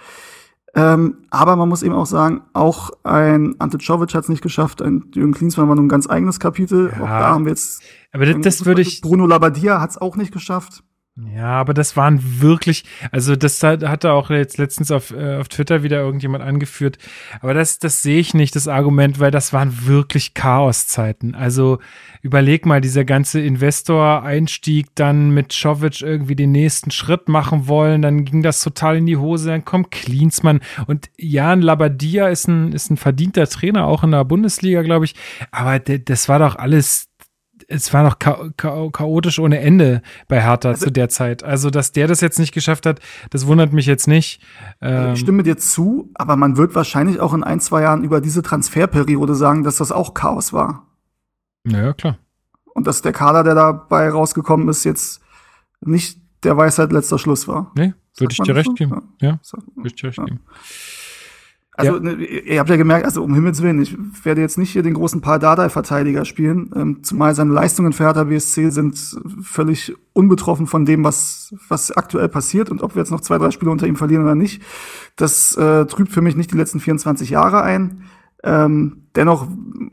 Ähm, 0.75 1.17
aber 1.29 1.55
man 1.55 1.69
muss 1.69 1.83
eben 1.83 1.93
auch 1.93 2.07
sagen, 2.07 2.41
auch 2.53 2.89
ein 3.03 3.55
Ante 3.59 3.77
Czovic 3.77 4.13
hat 4.15 4.23
es 4.23 4.29
nicht 4.29 4.41
geschafft, 4.41 4.81
ein 4.81 5.05
Jürgen 5.13 5.33
Klinsmann 5.33 5.67
war 5.67 5.75
nun 5.75 5.85
ein 5.85 5.89
ganz 5.89 6.09
eigenes 6.09 6.39
Kapitel. 6.39 6.91
Ja. 6.91 7.03
Auch 7.03 7.07
da 7.07 7.27
haben 7.27 7.45
wir 7.45 7.51
jetzt. 7.51 7.83
Aber 8.11 8.25
das, 8.25 8.41
das 8.41 8.65
würde 8.65 8.81
ich. 8.81 9.01
Bruno 9.01 9.27
Labbadia 9.27 9.79
hat 9.79 9.91
es 9.91 9.97
auch 9.99 10.15
nicht 10.15 10.31
geschafft. 10.31 10.83
Ja, 11.15 11.59
aber 11.59 11.75
das 11.75 11.95
waren 11.95 12.41
wirklich, 12.41 12.85
also 13.11 13.35
das 13.35 13.61
hat, 13.61 13.83
hatte 13.83 14.13
auch 14.13 14.31
jetzt 14.31 14.57
letztens 14.57 14.89
auf, 14.89 15.11
äh, 15.11 15.35
auf 15.35 15.47
Twitter 15.47 15.83
wieder 15.83 15.99
irgendjemand 15.99 16.43
angeführt. 16.43 16.97
Aber 17.39 17.53
das, 17.53 17.77
das 17.77 18.01
sehe 18.01 18.19
ich 18.19 18.33
nicht, 18.33 18.55
das 18.55 18.67
Argument, 18.67 19.19
weil 19.19 19.29
das 19.29 19.53
waren 19.53 19.85
wirklich 19.85 20.33
Chaoszeiten. 20.33 21.35
Also 21.35 21.77
überleg 22.23 22.65
mal, 22.65 22.81
dieser 22.81 23.05
ganze 23.05 23.39
Investor-Einstieg 23.41 24.87
dann 24.95 25.29
mit 25.29 25.53
Schovic 25.53 26.01
irgendwie 26.01 26.35
den 26.35 26.51
nächsten 26.51 26.89
Schritt 26.89 27.29
machen 27.29 27.67
wollen, 27.67 28.01
dann 28.01 28.25
ging 28.25 28.41
das 28.41 28.61
total 28.61 28.97
in 28.97 29.05
die 29.05 29.17
Hose, 29.17 29.49
dann 29.49 29.65
kommt 29.65 29.91
Klinsmann 29.91 30.61
und 30.87 31.11
Jan 31.15 31.61
Labadia 31.61 32.27
ist 32.29 32.47
ein, 32.47 32.73
ist 32.73 32.89
ein 32.89 32.97
verdienter 32.97 33.45
Trainer, 33.45 33.85
auch 33.85 34.03
in 34.03 34.11
der 34.11 34.25
Bundesliga, 34.25 34.81
glaube 34.81 35.05
ich. 35.05 35.13
Aber 35.51 35.77
das 35.77 36.27
war 36.27 36.39
doch 36.39 36.55
alles 36.55 37.12
es 37.67 37.93
war 37.93 38.03
noch 38.03 38.17
cha 38.19 38.37
cha 38.57 38.89
chaotisch 38.91 39.39
ohne 39.39 39.59
Ende 39.59 40.01
bei 40.27 40.41
Hertha 40.41 40.69
Also- 40.69 40.85
zu 40.85 40.91
der 40.91 41.09
Zeit. 41.09 41.43
Also, 41.43 41.69
dass 41.69 41.91
der 41.91 42.07
das 42.07 42.21
jetzt 42.21 42.39
nicht 42.39 42.53
geschafft 42.53 42.85
hat, 42.85 42.99
das 43.29 43.47
wundert 43.47 43.73
mich 43.73 43.85
jetzt 43.85 44.07
nicht. 44.07 44.41
Ähm, 44.81 45.13
Ich 45.13 45.19
stimme 45.19 45.43
dir 45.43 45.57
zu, 45.57 46.09
aber 46.15 46.35
man 46.35 46.57
wird 46.57 46.75
wahrscheinlich 46.75 47.19
auch 47.19 47.33
in 47.33 47.43
ein, 47.43 47.59
zwei 47.59 47.81
Jahren 47.83 48.03
über 48.03 48.21
diese 48.21 48.41
Transferperiode 48.41 49.35
sagen, 49.35 49.63
dass 49.63 49.77
das 49.77 49.91
auch 49.91 50.13
Chaos 50.13 50.53
war. 50.53 50.87
naja, 51.63 51.93
klar. 51.93 52.17
Und 52.75 52.87
dass 52.87 53.01
der 53.01 53.11
Kader, 53.13 53.43
der 53.43 53.53
dabei 53.55 54.09
rausgekommen 54.09 54.67
ist, 54.67 54.83
jetzt 54.83 55.21
nicht 55.81 56.19
der 56.43 56.57
Weisheit 56.57 56.91
letzter 56.91 57.19
Schluss 57.19 57.47
war. 57.47 57.71
Nee, 57.75 57.93
würde 58.17 58.33
ich 58.33 58.39
dir 58.39 58.55
recht 58.55 58.67
so? 58.69 58.73
geben. 58.73 59.13
Ja, 59.21 59.39
würde 59.75 59.87
ich 59.89 59.95
dir 59.95 60.07
recht 60.07 60.17
Ja. 60.17 60.25
geben. 60.25 60.39
Also, 61.75 61.97
ne, 61.97 62.13
ihr 62.13 62.59
habt 62.59 62.69
ja 62.69 62.75
gemerkt, 62.75 63.05
also 63.05 63.23
um 63.23 63.33
Himmels 63.33 63.63
Willen, 63.63 63.81
ich 63.81 63.97
werde 64.23 64.41
jetzt 64.41 64.59
nicht 64.59 64.69
hier 64.69 64.83
den 64.83 64.93
großen 64.93 65.21
Paul 65.21 65.39
Dardai-Verteidiger 65.39 66.23
spielen, 66.23 66.71
ähm, 66.75 67.03
zumal 67.03 67.33
seine 67.33 67.51
Leistungen 67.51 67.93
für 67.93 68.03
Hertha 68.03 68.25
BSC 68.25 68.69
sind 68.69 68.99
völlig 69.41 69.95
unbetroffen 70.13 70.67
von 70.67 70.85
dem, 70.85 71.03
was, 71.03 71.53
was 71.67 71.91
aktuell 71.91 72.29
passiert 72.29 72.69
und 72.69 72.83
ob 72.83 72.93
wir 72.95 73.01
jetzt 73.01 73.09
noch 73.09 73.21
zwei, 73.21 73.39
drei 73.39 73.49
Spiele 73.49 73.71
unter 73.71 73.87
ihm 73.87 73.95
verlieren 73.95 74.23
oder 74.23 74.35
nicht. 74.35 74.61
Das 75.15 75.57
äh, 75.57 75.85
trübt 75.87 76.11
für 76.11 76.21
mich 76.21 76.35
nicht 76.35 76.51
die 76.51 76.57
letzten 76.57 76.79
24 76.79 77.31
Jahre 77.31 77.63
ein. 77.63 78.03
Ähm, 78.43 79.07
dennoch 79.15 79.47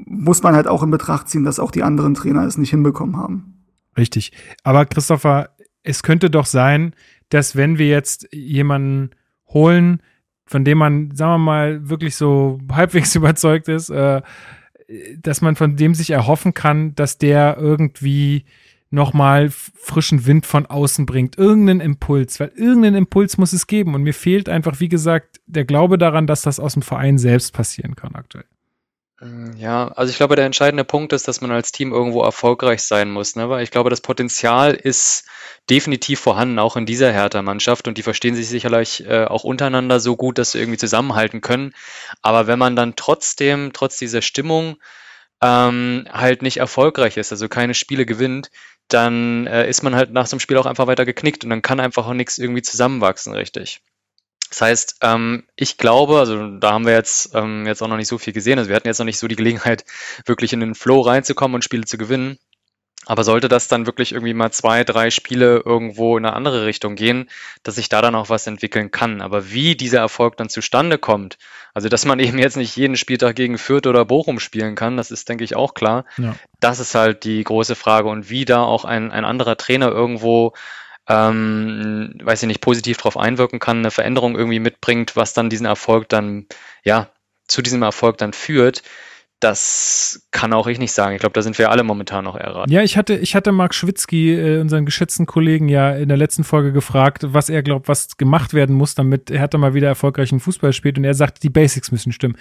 muss 0.05 0.43
man 0.43 0.55
halt 0.55 0.67
auch 0.67 0.83
in 0.83 0.91
Betracht 0.91 1.29
ziehen, 1.29 1.45
dass 1.45 1.61
auch 1.61 1.71
die 1.71 1.83
anderen 1.83 2.13
Trainer 2.15 2.45
es 2.45 2.59
nicht 2.59 2.71
hinbekommen 2.71 3.17
haben. 3.17 3.65
Richtig. 3.97 4.33
Aber 4.65 4.85
Christopher, 4.85 5.51
es 5.83 6.03
könnte 6.03 6.29
doch 6.29 6.47
sein, 6.47 6.95
dass 7.31 7.57
wenn 7.57 7.79
wir 7.79 7.89
jetzt 7.89 8.29
jemanden 8.33 9.11
holen, 9.49 10.03
von 10.51 10.65
dem 10.65 10.79
man, 10.79 11.15
sagen 11.15 11.35
wir 11.35 11.39
mal, 11.39 11.89
wirklich 11.89 12.17
so 12.17 12.59
halbwegs 12.73 13.15
überzeugt 13.15 13.69
ist, 13.69 13.89
äh, 13.89 14.21
dass 15.23 15.43
man 15.43 15.55
von 15.55 15.77
dem 15.77 15.95
sich 15.95 16.11
erhoffen 16.11 16.55
kann, 16.55 16.97
dass 16.97 17.19
der 17.19 17.57
irgendwie 17.57 18.45
nochmal 18.91 19.51
frischen 19.51 20.27
Wind 20.27 20.47
von 20.47 20.67
außen 20.67 21.07
bringt. 21.07 21.39
Irgendeinen 21.39 21.81
Impuls, 21.81 22.41
weil 22.41 22.51
irgendeinen 22.57 22.97
Impuls 22.97 23.39
muss 23.39 23.53
es 23.53 23.69
geben. 23.69 23.95
Und 23.95 24.03
mir 24.03 24.13
fehlt 24.13 24.49
einfach, 24.49 24.81
wie 24.81 24.89
gesagt, 24.89 25.41
der 25.47 25.65
Glaube 25.65 25.99
daran, 25.99 26.27
dass 26.27 26.43
das 26.43 26.59
aus 26.59 26.73
dem 26.73 26.83
Verein 26.83 27.17
selbst 27.17 27.53
passieren 27.53 27.95
kann 27.95 28.17
aktuell. 28.17 28.47
Mm, 29.21 29.53
Ja, 29.57 29.89
also 29.89 30.11
ich 30.11 30.17
glaube, 30.17 30.37
der 30.37 30.47
entscheidende 30.47 30.85
Punkt 30.85 31.13
ist, 31.13 31.29
dass 31.29 31.41
man 31.41 31.51
als 31.51 31.73
Team 31.73 31.93
irgendwo 31.93 32.23
erfolgreich 32.23 32.83
sein 32.83 33.11
muss, 33.11 33.37
ne? 33.37 33.49
Weil 33.49 33.63
ich 33.63 33.71
glaube, 33.71 33.91
das 33.91 34.01
Potenzial 34.01 34.75
ist 34.75 35.25
definitiv 35.69 36.21
vorhanden, 36.21 36.59
auch 36.59 36.77
in 36.77 36.87
dieser 36.87 37.13
Hertha-Mannschaft 37.13 37.87
und 37.89 37.99
die 37.99 38.03
verstehen 38.03 38.35
sich 38.35 38.49
sicherlich 38.49 39.05
äh, 39.07 39.25
auch 39.27 39.45
untereinander 39.45 40.01
so 40.01 40.17
gut, 40.17 40.39
dass 40.39 40.53
sie 40.53 40.59
irgendwie 40.59 40.79
zusammenhalten 40.79 41.41
können. 41.41 41.73
Aber 42.23 42.47
wenn 42.47 42.59
man 42.59 42.77
dann 42.77 42.97
trotzdem, 42.97 43.73
trotz 43.73 43.97
dieser 43.99 44.23
Stimmung, 44.23 44.77
ähm, 45.43 46.07
halt 46.11 46.43
nicht 46.43 46.59
erfolgreich 46.59 47.17
ist, 47.17 47.33
also 47.33 47.49
keine 47.49 47.75
Spiele 47.75 48.07
gewinnt, 48.07 48.51
dann 48.89 49.47
äh, 49.47 49.69
ist 49.69 49.83
man 49.83 49.95
halt 49.97 50.13
nach 50.13 50.27
so 50.27 50.35
einem 50.37 50.41
Spiel 50.41 50.59
auch 50.59 50.67
einfach 50.67 50.87
weiter 50.89 51.07
geknickt 51.07 51.45
und 51.45 51.51
dann 51.51 51.63
kann 51.63 51.81
einfach 51.81 52.07
auch 52.09 52.15
nichts 52.15 52.39
irgendwie 52.39 52.63
zusammenwachsen, 52.63 53.35
richtig. 53.35 53.83
Das 54.51 54.61
heißt, 54.61 54.97
ähm, 55.03 55.45
ich 55.57 55.79
glaube, 55.79 56.19
also 56.19 56.59
da 56.59 56.73
haben 56.73 56.85
wir 56.85 56.93
jetzt, 56.93 57.35
ähm, 57.35 57.67
jetzt 57.67 57.83
auch 57.83 57.89
noch 57.89 57.97
nicht 57.97 58.09
so 58.09 58.19
viel 58.19 58.33
gesehen. 58.33 58.59
Also 58.59 58.69
wir 58.69 58.77
hatten 58.77 58.89
jetzt 58.89 58.99
noch 58.99 59.07
nicht 59.07 59.19
so 59.19 59.29
die 59.29 59.37
Gelegenheit, 59.37 59.85
wirklich 60.27 60.53
in 60.53 60.61
den 60.61 60.75
Flow 60.75 61.01
reinzukommen 61.01 61.55
und 61.55 61.65
Spiele 61.65 61.85
zu 61.85 61.97
gewinnen. 61.97 62.39
Aber 63.07 63.25
sollte 63.25 63.49
das 63.49 63.67
dann 63.67 63.87
wirklich 63.87 64.13
irgendwie 64.13 64.35
mal 64.35 64.51
zwei, 64.51 64.85
drei 64.85 65.11
Spiele 65.11 65.63
irgendwo 65.65 66.19
in 66.19 66.27
eine 66.27 66.37
andere 66.37 66.67
Richtung 66.67 66.97
gehen, 66.97 67.31
dass 67.63 67.77
sich 67.77 67.89
da 67.89 68.03
dann 68.03 68.15
auch 68.15 68.29
was 68.29 68.47
entwickeln 68.47 68.91
kann. 68.91 69.23
Aber 69.23 69.51
wie 69.51 69.75
dieser 69.75 70.01
Erfolg 70.01 70.37
dann 70.37 70.51
zustande 70.51 70.99
kommt, 70.99 71.39
also 71.73 71.89
dass 71.89 72.05
man 72.05 72.19
eben 72.21 72.39
jetzt 72.39 72.57
nicht 72.57 72.77
jeden 72.77 72.97
Spieltag 72.97 73.37
gegen 73.37 73.57
Fürth 73.57 73.87
oder 73.87 74.05
Bochum 74.05 74.39
spielen 74.39 74.75
kann, 74.75 74.97
das 74.97 75.11
ist, 75.11 75.29
denke 75.29 75.45
ich, 75.45 75.57
auch 75.57 75.73
klar. 75.75 76.05
Ja. 76.19 76.35
Das 76.59 76.79
ist 76.79 76.95
halt 76.95 77.25
die 77.25 77.43
große 77.43 77.75
Frage. 77.75 78.09
Und 78.09 78.29
wie 78.29 78.45
da 78.45 78.65
auch 78.65 78.85
ein, 78.85 79.13
ein 79.13 79.25
anderer 79.25 79.57
Trainer 79.57 79.89
irgendwo 79.89 80.53
ähm, 81.11 82.15
weiß 82.23 82.45
ich 82.45 82.47
nicht, 82.47 82.61
positiv 82.61 82.99
darauf 82.99 83.17
einwirken 83.17 83.59
kann, 83.59 83.79
eine 83.79 83.91
Veränderung 83.91 84.37
irgendwie 84.37 84.61
mitbringt, 84.61 85.17
was 85.17 85.33
dann 85.33 85.51
diesen 85.51 85.67
Erfolg 85.67 86.09
dann, 86.09 86.47
ja, 86.85 87.11
zu 87.49 87.63
diesem 87.63 87.83
Erfolg 87.83 88.17
dann 88.19 88.33
führt. 88.33 88.83
das 89.41 90.29
kann 90.33 90.53
auch 90.53 90.67
ich 90.67 90.79
nicht 90.79 90.93
sagen. 90.93 91.15
Ich 91.15 91.21
glaube, 91.21 91.33
da 91.33 91.41
sind 91.41 91.59
wir 91.59 91.71
alle 91.71 91.83
momentan 91.83 92.25
noch 92.25 92.37
eher 92.37 92.65
Ja, 92.69 92.83
ich 92.83 92.99
hatte, 92.99 93.17
ich 93.17 93.35
hatte 93.35 93.53
Marc 93.53 93.75
Schwitzky, 93.75 94.35
äh, 94.35 94.61
unseren 94.61 94.85
geschätzten 94.85 95.25
Kollegen, 95.25 95.69
ja 95.69 95.93
in 95.97 96.09
der 96.09 96.19
letzten 96.19 96.45
Folge 96.45 96.73
gefragt, 96.73 97.25
was 97.27 97.49
er 97.49 97.63
glaubt, 97.63 97.89
was 97.89 98.19
gemacht 98.19 98.53
werden 98.53 98.77
muss, 98.77 98.95
damit 98.95 99.31
Hertha 99.31 99.57
mal 99.57 99.73
wieder 99.73 99.89
erfolgreichen 99.89 100.41
Fußball 100.41 100.75
spielt. 100.75 100.99
Und 100.99 101.05
er 101.05 101.15
sagt, 101.15 101.43
die 101.43 101.49
Basics 101.49 101.91
müssen 101.91 102.13
stimmen. 102.13 102.37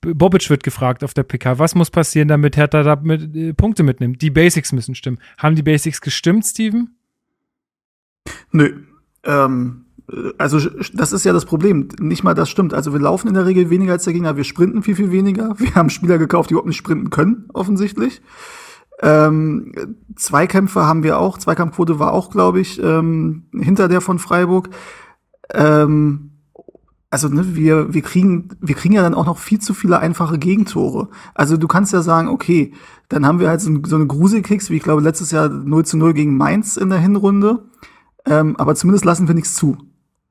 Bobic 0.00 0.48
wird 0.48 0.64
gefragt 0.64 1.04
auf 1.04 1.12
der 1.12 1.22
PK, 1.22 1.58
was 1.58 1.74
muss 1.74 1.90
passieren, 1.90 2.28
damit 2.28 2.56
Hertha 2.56 2.82
da 2.82 2.96
mit, 2.96 3.36
äh, 3.36 3.52
Punkte 3.52 3.82
mitnimmt? 3.82 4.22
Die 4.22 4.30
Basics 4.30 4.72
müssen 4.72 4.94
stimmen. 4.94 5.20
Haben 5.36 5.54
die 5.54 5.62
Basics 5.62 6.00
gestimmt, 6.00 6.46
Steven? 6.46 6.97
Nö. 8.52 8.82
Ähm, 9.24 9.84
äh, 10.10 10.32
also 10.38 10.58
das 10.94 11.12
ist 11.12 11.24
ja 11.24 11.32
das 11.32 11.44
Problem. 11.44 11.88
Nicht 12.00 12.24
mal 12.24 12.34
das 12.34 12.48
stimmt. 12.48 12.74
Also 12.74 12.92
wir 12.92 13.00
laufen 13.00 13.28
in 13.28 13.34
der 13.34 13.46
Regel 13.46 13.70
weniger 13.70 13.92
als 13.92 14.04
der 14.04 14.12
Gegner. 14.12 14.36
Wir 14.36 14.44
sprinten 14.44 14.82
viel, 14.82 14.96
viel 14.96 15.12
weniger. 15.12 15.54
Wir 15.58 15.74
haben 15.74 15.90
Spieler 15.90 16.18
gekauft, 16.18 16.50
die 16.50 16.54
überhaupt 16.54 16.68
nicht 16.68 16.76
sprinten 16.76 17.10
können, 17.10 17.48
offensichtlich. 17.52 18.22
Ähm, 19.00 19.72
Zweikämpfe 20.16 20.84
haben 20.84 21.04
wir 21.04 21.18
auch. 21.18 21.38
Zweikampfquote 21.38 22.00
war 22.00 22.12
auch, 22.12 22.30
glaube 22.30 22.58
ich, 22.60 22.82
ähm, 22.82 23.44
hinter 23.52 23.86
der 23.86 24.00
von 24.00 24.18
Freiburg. 24.18 24.70
Ähm, 25.54 26.30
also 27.10 27.28
ne, 27.28 27.56
wir, 27.56 27.94
wir, 27.94 28.02
kriegen, 28.02 28.48
wir 28.60 28.74
kriegen 28.74 28.94
ja 28.94 29.02
dann 29.02 29.14
auch 29.14 29.24
noch 29.24 29.38
viel 29.38 29.60
zu 29.60 29.72
viele 29.72 29.98
einfache 29.98 30.38
Gegentore. 30.38 31.08
Also 31.34 31.56
du 31.56 31.68
kannst 31.68 31.92
ja 31.92 32.02
sagen, 32.02 32.28
okay, 32.28 32.72
dann 33.08 33.24
haben 33.24 33.40
wir 33.40 33.48
halt 33.48 33.60
so, 33.60 33.72
so 33.84 33.96
eine 33.96 34.06
Gruselkicks, 34.06 34.68
wie 34.68 34.76
ich 34.76 34.82
glaube 34.82 35.00
letztes 35.00 35.30
Jahr 35.30 35.48
0 35.48 35.86
zu 35.86 35.96
0 35.96 36.12
gegen 36.12 36.36
Mainz 36.36 36.76
in 36.76 36.90
der 36.90 36.98
Hinrunde. 36.98 37.64
Ähm, 38.28 38.56
aber 38.56 38.74
zumindest 38.74 39.04
lassen 39.04 39.26
wir 39.28 39.34
nichts 39.34 39.54
zu. 39.54 39.76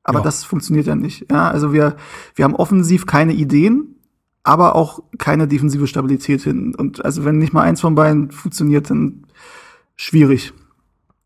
Aber 0.03 0.19
Ja. 0.19 0.23
das 0.23 0.43
funktioniert 0.43 0.87
ja 0.87 0.95
nicht. 0.95 1.25
Ja, 1.31 1.49
also 1.49 1.73
wir, 1.73 1.97
wir 2.35 2.45
haben 2.45 2.55
offensiv 2.55 3.05
keine 3.05 3.33
Ideen, 3.33 3.95
aber 4.43 4.75
auch 4.75 4.99
keine 5.17 5.47
defensive 5.47 5.87
Stabilität 5.87 6.41
hin. 6.41 6.73
Und 6.75 7.03
also 7.03 7.25
wenn 7.25 7.37
nicht 7.37 7.53
mal 7.53 7.63
eins 7.63 7.81
von 7.81 7.95
beiden 7.95 8.31
funktioniert, 8.31 8.89
dann 8.89 9.25
schwierig. 9.95 10.53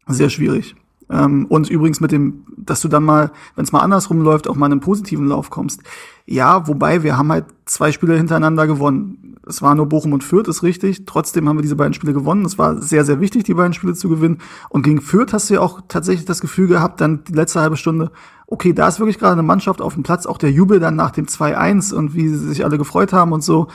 Sehr 0.07 0.29
schwierig. 0.29 0.75
Ähm, 1.11 1.45
und 1.47 1.69
übrigens 1.69 1.99
mit 1.99 2.11
dem, 2.11 2.45
dass 2.57 2.81
du 2.81 2.87
dann 2.87 3.03
mal, 3.03 3.31
wenn 3.55 3.65
es 3.65 3.71
mal 3.71 3.79
andersrum 3.79 4.21
läuft, 4.21 4.47
auch 4.47 4.55
mal 4.55 4.67
in 4.67 4.73
einen 4.73 4.81
positiven 4.81 5.27
Lauf 5.27 5.49
kommst. 5.49 5.81
Ja, 6.25 6.67
wobei 6.67 7.03
wir 7.03 7.17
haben 7.17 7.31
halt 7.31 7.45
zwei 7.65 7.91
Spiele 7.91 8.15
hintereinander 8.15 8.65
gewonnen. 8.65 9.37
Es 9.45 9.61
war 9.61 9.75
nur 9.75 9.87
Bochum 9.87 10.13
und 10.13 10.23
Fürth, 10.23 10.47
ist 10.47 10.63
richtig. 10.63 11.05
Trotzdem 11.05 11.49
haben 11.49 11.57
wir 11.57 11.63
diese 11.63 11.75
beiden 11.75 11.93
Spiele 11.93 12.13
gewonnen. 12.13 12.45
Es 12.45 12.57
war 12.57 12.81
sehr, 12.81 13.03
sehr 13.03 13.19
wichtig, 13.19 13.43
die 13.43 13.55
beiden 13.55 13.73
Spiele 13.73 13.95
zu 13.95 14.07
gewinnen. 14.07 14.37
Und 14.69 14.83
gegen 14.83 15.01
Fürth 15.01 15.33
hast 15.33 15.49
du 15.49 15.55
ja 15.55 15.59
auch 15.59 15.81
tatsächlich 15.87 16.25
das 16.25 16.41
Gefühl 16.41 16.67
gehabt, 16.67 17.01
dann 17.01 17.23
die 17.25 17.33
letzte 17.33 17.59
halbe 17.59 17.75
Stunde, 17.75 18.11
okay, 18.47 18.71
da 18.71 18.87
ist 18.87 18.99
wirklich 18.99 19.19
gerade 19.19 19.33
eine 19.33 19.43
Mannschaft 19.43 19.81
auf 19.81 19.95
dem 19.95 20.03
Platz, 20.03 20.25
auch 20.25 20.37
der 20.37 20.51
Jubel 20.51 20.79
dann 20.79 20.95
nach 20.95 21.11
dem 21.11 21.25
2-1 21.25 21.93
und 21.93 22.13
wie 22.13 22.29
sie 22.29 22.37
sich 22.37 22.63
alle 22.63 22.77
gefreut 22.77 23.11
haben 23.11 23.33
und 23.33 23.43
so. 23.43 23.67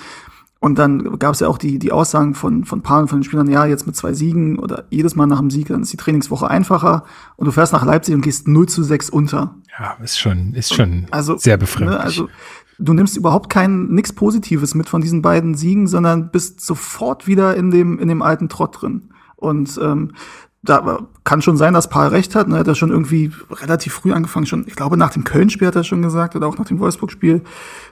Und 0.66 0.80
dann 0.80 1.20
gab 1.20 1.32
es 1.32 1.38
ja 1.38 1.46
auch 1.46 1.58
die, 1.58 1.78
die 1.78 1.92
Aussagen 1.92 2.34
von, 2.34 2.64
von 2.64 2.82
Paaren 2.82 3.06
von 3.06 3.20
den 3.20 3.22
Spielern, 3.22 3.48
ja, 3.48 3.66
jetzt 3.66 3.86
mit 3.86 3.94
zwei 3.94 4.12
Siegen 4.12 4.58
oder 4.58 4.82
jedes 4.90 5.14
Mal 5.14 5.26
nach 5.26 5.38
dem 5.38 5.48
Sieg, 5.48 5.68
dann 5.68 5.82
ist 5.82 5.92
die 5.92 5.96
Trainingswoche 5.96 6.50
einfacher 6.50 7.04
und 7.36 7.46
du 7.46 7.52
fährst 7.52 7.72
nach 7.72 7.84
Leipzig 7.84 8.16
und 8.16 8.20
gehst 8.22 8.48
0 8.48 8.68
zu 8.68 8.82
6 8.82 9.08
unter. 9.10 9.54
Ja, 9.78 9.96
ist 10.02 10.18
schon, 10.18 10.54
ist 10.54 10.74
schon 10.74 11.06
Also, 11.12 11.36
sehr 11.36 11.56
befremdlich. 11.56 11.96
Ne, 11.96 12.02
also 12.02 12.28
du 12.80 12.94
nimmst 12.94 13.16
überhaupt 13.16 13.48
kein 13.48 13.90
nix 13.90 14.12
Positives 14.12 14.74
mit 14.74 14.88
von 14.88 15.00
diesen 15.00 15.22
beiden 15.22 15.54
Siegen, 15.54 15.86
sondern 15.86 16.32
bist 16.32 16.60
sofort 16.60 17.28
wieder 17.28 17.54
in 17.54 17.70
dem, 17.70 18.00
in 18.00 18.08
dem 18.08 18.20
alten 18.20 18.48
Trott 18.48 18.82
drin. 18.82 19.10
Und 19.36 19.78
ähm, 19.80 20.14
da 20.68 21.06
kann 21.24 21.42
schon 21.42 21.56
sein, 21.56 21.74
dass 21.74 21.88
Paul 21.88 22.08
recht 22.08 22.34
hat. 22.34 22.48
Ne? 22.48 22.56
Er 22.56 22.60
hat 22.60 22.66
ja 22.66 22.74
schon 22.74 22.90
irgendwie 22.90 23.32
relativ 23.50 23.94
früh 23.94 24.12
angefangen, 24.12 24.46
schon, 24.46 24.64
ich 24.66 24.76
glaube, 24.76 24.96
nach 24.96 25.12
dem 25.12 25.24
Köln-Spiel 25.24 25.68
hat 25.68 25.76
er 25.76 25.84
schon 25.84 26.02
gesagt, 26.02 26.36
oder 26.36 26.46
auch 26.46 26.58
nach 26.58 26.66
dem 26.66 26.78
Wolfsburg-Spiel, 26.78 27.42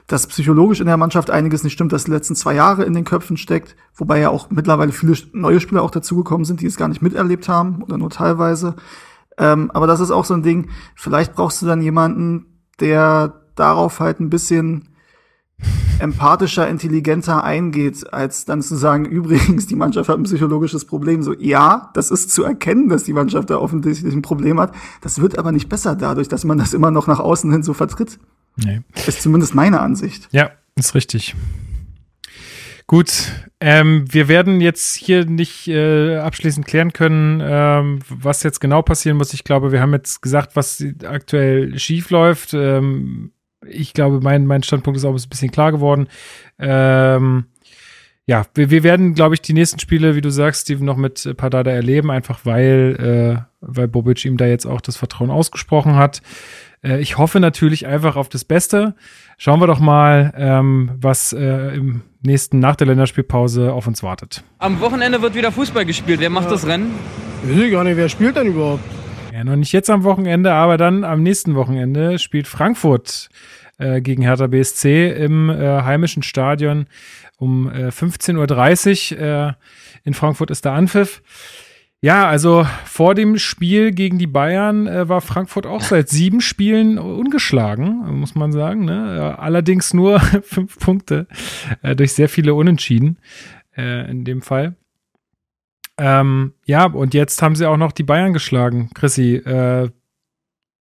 dass 0.07 0.27
psychologisch 0.27 0.79
in 0.79 0.85
der 0.85 0.97
Mannschaft 0.97 1.29
einiges 1.29 1.63
nicht 1.63 1.73
stimmt, 1.73 1.93
dass 1.93 2.05
die 2.05 2.11
letzten 2.11 2.35
zwei 2.35 2.53
Jahre 2.53 2.83
in 2.83 2.93
den 2.93 3.03
Köpfen 3.03 3.37
steckt, 3.37 3.75
wobei 3.95 4.19
ja 4.19 4.29
auch 4.29 4.49
mittlerweile 4.49 4.91
viele 4.91 5.17
neue 5.33 5.59
Spieler 5.59 5.81
auch 5.81 5.91
dazugekommen 5.91 6.45
sind, 6.45 6.61
die 6.61 6.67
es 6.67 6.77
gar 6.77 6.87
nicht 6.87 7.01
miterlebt 7.01 7.49
haben 7.49 7.81
oder 7.81 7.97
nur 7.97 8.09
teilweise. 8.09 8.75
Ähm, 9.37 9.71
aber 9.71 9.87
das 9.87 9.99
ist 9.99 10.11
auch 10.11 10.25
so 10.25 10.33
ein 10.33 10.43
Ding, 10.43 10.69
vielleicht 10.95 11.33
brauchst 11.33 11.61
du 11.61 11.65
dann 11.65 11.81
jemanden, 11.81 12.45
der 12.79 13.41
darauf 13.55 13.99
halt 13.99 14.19
ein 14.19 14.29
bisschen 14.29 14.89
empathischer, 15.99 16.67
intelligenter 16.67 17.43
eingeht, 17.43 18.13
als 18.13 18.45
dann 18.45 18.61
zu 18.61 18.75
sagen, 18.75 19.05
übrigens, 19.09 19.67
die 19.67 19.75
Mannschaft 19.75 20.09
hat 20.09 20.17
ein 20.17 20.23
psychologisches 20.23 20.85
Problem. 20.85 21.23
So, 21.23 21.33
ja, 21.33 21.91
das 21.93 22.11
ist 22.11 22.31
zu 22.31 22.43
erkennen, 22.43 22.89
dass 22.89 23.03
die 23.03 23.13
Mannschaft 23.13 23.49
da 23.49 23.57
offensichtlich 23.57 24.13
ein 24.13 24.21
Problem 24.21 24.59
hat. 24.59 24.73
Das 25.01 25.19
wird 25.21 25.37
aber 25.37 25.51
nicht 25.51 25.69
besser 25.69 25.95
dadurch, 25.95 26.27
dass 26.27 26.43
man 26.43 26.57
das 26.57 26.73
immer 26.73 26.91
noch 26.91 27.07
nach 27.07 27.19
außen 27.19 27.51
hin 27.51 27.63
so 27.63 27.73
vertritt. 27.73 28.19
nee. 28.57 28.81
Ist 29.07 29.21
zumindest 29.21 29.55
meine 29.55 29.79
Ansicht. 29.79 30.27
Ja, 30.31 30.51
ist 30.75 30.95
richtig. 30.95 31.35
Gut, 32.87 33.31
ähm, 33.59 34.05
wir 34.11 34.27
werden 34.27 34.61
jetzt 34.61 34.93
hier 34.95 35.25
nicht 35.25 35.67
äh, 35.67 36.17
abschließend 36.17 36.67
klären 36.67 36.93
können, 36.93 37.41
ähm, 37.43 37.99
was 38.09 38.43
jetzt 38.43 38.59
genau 38.59 38.83
passieren 38.83 39.17
muss. 39.17 39.33
Ich 39.33 39.43
glaube, 39.43 39.71
wir 39.71 39.81
haben 39.81 39.93
jetzt 39.93 40.21
gesagt, 40.21 40.55
was 40.55 40.83
aktuell 41.03 41.79
schief 41.79 42.11
läuft. 42.11 42.53
Ähm, 42.53 43.31
ich 43.69 43.93
glaube, 43.93 44.19
mein, 44.21 44.45
mein 44.45 44.63
Standpunkt 44.63 44.97
ist 44.97 45.05
auch 45.05 45.15
ein 45.15 45.29
bisschen 45.29 45.51
klar 45.51 45.71
geworden. 45.71 46.07
Ähm, 46.59 47.45
ja, 48.27 48.43
wir, 48.55 48.71
wir 48.71 48.83
werden, 48.83 49.13
glaube 49.13 49.35
ich, 49.35 49.41
die 49.41 49.53
nächsten 49.53 49.79
Spiele, 49.79 50.15
wie 50.15 50.21
du 50.21 50.31
sagst, 50.31 50.63
Steven, 50.63 50.85
noch 50.85 50.97
mit 50.97 51.25
äh, 51.25 51.33
Padada 51.33 51.71
erleben, 51.71 52.09
einfach 52.09 52.39
weil, 52.43 53.37
äh, 53.39 53.41
weil 53.61 53.87
Bobic 53.87 54.25
ihm 54.25 54.37
da 54.37 54.45
jetzt 54.45 54.65
auch 54.65 54.81
das 54.81 54.95
Vertrauen 54.97 55.29
ausgesprochen 55.29 55.95
hat. 55.95 56.21
Äh, 56.83 56.99
ich 57.01 57.17
hoffe 57.17 57.39
natürlich 57.39 57.85
einfach 57.85 58.15
auf 58.15 58.29
das 58.29 58.43
Beste. 58.43 58.95
Schauen 59.37 59.59
wir 59.59 59.67
doch 59.67 59.79
mal, 59.79 60.33
ähm, 60.37 60.91
was 60.99 61.33
äh, 61.33 61.75
im 61.75 62.01
nächsten, 62.23 62.59
nach 62.59 62.75
der 62.75 62.87
Länderspielpause 62.87 63.71
auf 63.71 63.85
uns 63.85 64.01
wartet. 64.01 64.43
Am 64.57 64.79
Wochenende 64.79 65.21
wird 65.21 65.35
wieder 65.35 65.51
Fußball 65.51 65.85
gespielt. 65.85 66.19
Wer 66.19 66.31
macht 66.31 66.49
das 66.49 66.65
Rennen? 66.65 66.91
Weiß 67.43 67.57
ich 67.57 67.71
gar 67.71 67.83
nicht, 67.83 67.97
wer 67.97 68.09
spielt 68.09 68.37
denn 68.37 68.47
überhaupt? 68.47 68.81
Ja, 69.35 69.43
noch 69.43 69.57
nicht 69.57 69.73
jetzt 69.73 69.89
am 69.89 70.05
Wochenende, 70.05 70.53
aber 70.53 70.77
dann 70.77 71.03
am 71.03 71.21
nächsten 71.21 71.55
Wochenende 71.55 72.19
spielt 72.19 72.47
Frankfurt 72.47 73.27
äh, 73.77 73.99
gegen 73.99 74.21
Hertha 74.21 74.47
BSC 74.47 75.11
im 75.11 75.49
äh, 75.49 75.81
heimischen 75.81 76.23
Stadion 76.23 76.85
um 77.35 77.69
äh, 77.69 77.89
15.30 77.89 79.11
Uhr. 79.13 79.19
Äh, 79.19 79.53
in 80.05 80.13
Frankfurt 80.13 80.51
ist 80.51 80.63
der 80.63 80.71
Anpfiff. 80.71 81.21
Ja, 81.99 82.29
also 82.29 82.65
vor 82.85 83.13
dem 83.13 83.37
Spiel 83.37 83.91
gegen 83.91 84.19
die 84.19 84.27
Bayern 84.27 84.87
äh, 84.87 85.09
war 85.09 85.19
Frankfurt 85.19 85.65
auch 85.65 85.81
seit 85.81 86.07
sieben 86.07 86.39
Spielen 86.39 86.97
ungeschlagen, 86.97 88.17
muss 88.17 88.35
man 88.35 88.53
sagen. 88.53 88.85
Ne? 88.85 89.17
Äh, 89.17 89.41
allerdings 89.41 89.93
nur 89.93 90.19
fünf 90.43 90.79
Punkte 90.79 91.27
äh, 91.81 91.93
durch 91.93 92.13
sehr 92.13 92.29
viele 92.29 92.53
Unentschieden 92.53 93.17
äh, 93.75 94.09
in 94.09 94.23
dem 94.23 94.41
Fall. 94.41 94.75
Ähm, 95.97 96.53
ja, 96.65 96.85
und 96.85 97.13
jetzt 97.13 97.41
haben 97.41 97.55
sie 97.55 97.65
auch 97.65 97.77
noch 97.77 97.91
die 97.91 98.03
Bayern 98.03 98.33
geschlagen, 98.33 98.89
Chrissy. 98.93 99.35
Äh, 99.35 99.89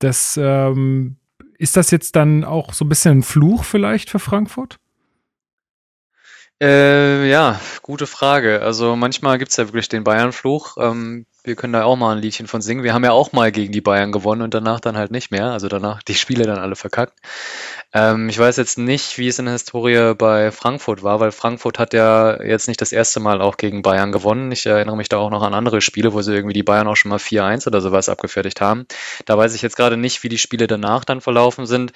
das 0.00 0.38
ähm, 0.42 1.16
ist 1.58 1.76
das 1.76 1.90
jetzt 1.90 2.16
dann 2.16 2.44
auch 2.44 2.72
so 2.72 2.84
ein 2.84 2.88
bisschen 2.88 3.18
ein 3.18 3.22
Fluch 3.22 3.64
vielleicht 3.64 4.10
für 4.10 4.18
Frankfurt? 4.18 4.78
Äh, 6.60 7.28
ja, 7.28 7.60
gute 7.82 8.06
Frage. 8.06 8.62
Also 8.62 8.96
manchmal 8.96 9.38
gibt's 9.38 9.56
ja 9.56 9.66
wirklich 9.66 9.88
den 9.88 10.04
Bayern-Fluch. 10.04 10.76
Ähm, 10.78 11.26
wir 11.44 11.56
können 11.56 11.74
da 11.74 11.84
auch 11.84 11.96
mal 11.96 12.16
ein 12.16 12.22
Liedchen 12.22 12.46
von 12.46 12.62
singen. 12.62 12.82
Wir 12.82 12.94
haben 12.94 13.04
ja 13.04 13.12
auch 13.12 13.32
mal 13.32 13.52
gegen 13.52 13.70
die 13.70 13.82
Bayern 13.82 14.12
gewonnen 14.12 14.40
und 14.40 14.54
danach 14.54 14.80
dann 14.80 14.96
halt 14.96 15.10
nicht 15.10 15.30
mehr. 15.30 15.50
Also 15.50 15.68
danach 15.68 16.02
die 16.02 16.14
Spiele 16.14 16.44
dann 16.44 16.58
alle 16.58 16.74
verkackt. 16.74 17.20
Ähm, 17.92 18.30
ich 18.30 18.38
weiß 18.38 18.56
jetzt 18.56 18.78
nicht, 18.78 19.18
wie 19.18 19.28
es 19.28 19.38
in 19.38 19.44
der 19.44 19.52
Historie 19.52 20.14
bei 20.14 20.50
Frankfurt 20.50 21.02
war, 21.02 21.20
weil 21.20 21.32
Frankfurt 21.32 21.78
hat 21.78 21.92
ja 21.92 22.42
jetzt 22.42 22.66
nicht 22.66 22.80
das 22.80 22.92
erste 22.92 23.20
Mal 23.20 23.42
auch 23.42 23.58
gegen 23.58 23.82
Bayern 23.82 24.10
gewonnen. 24.10 24.50
Ich 24.52 24.64
erinnere 24.64 24.96
mich 24.96 25.10
da 25.10 25.18
auch 25.18 25.30
noch 25.30 25.42
an 25.42 25.52
andere 25.52 25.82
Spiele, 25.82 26.14
wo 26.14 26.22
sie 26.22 26.34
irgendwie 26.34 26.54
die 26.54 26.62
Bayern 26.62 26.88
auch 26.88 26.96
schon 26.96 27.10
mal 27.10 27.18
4-1 27.18 27.66
oder 27.66 27.82
sowas 27.82 28.08
abgefertigt 28.08 28.62
haben. 28.62 28.86
Da 29.26 29.36
weiß 29.36 29.54
ich 29.54 29.60
jetzt 29.60 29.76
gerade 29.76 29.98
nicht, 29.98 30.22
wie 30.22 30.30
die 30.30 30.38
Spiele 30.38 30.66
danach 30.66 31.04
dann 31.04 31.20
verlaufen 31.20 31.66
sind. 31.66 31.92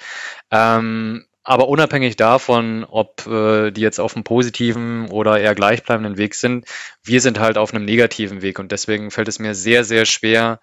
Ähm, 0.51 1.25
aber 1.49 1.67
unabhängig 1.67 2.15
davon, 2.15 2.85
ob 2.87 3.25
äh, 3.25 3.71
die 3.71 3.81
jetzt 3.81 3.99
auf 3.99 4.15
einem 4.15 4.23
positiven 4.23 5.09
oder 5.09 5.39
eher 5.39 5.55
gleichbleibenden 5.55 6.15
Weg 6.15 6.35
sind, 6.35 6.65
wir 7.03 7.21
sind 7.21 7.39
halt 7.39 7.57
auf 7.57 7.73
einem 7.73 7.85
negativen 7.85 8.43
Weg 8.43 8.59
und 8.59 8.71
deswegen 8.71 9.09
fällt 9.09 9.27
es 9.27 9.39
mir 9.39 9.55
sehr, 9.55 9.83
sehr 9.83 10.05
schwer, 10.05 10.59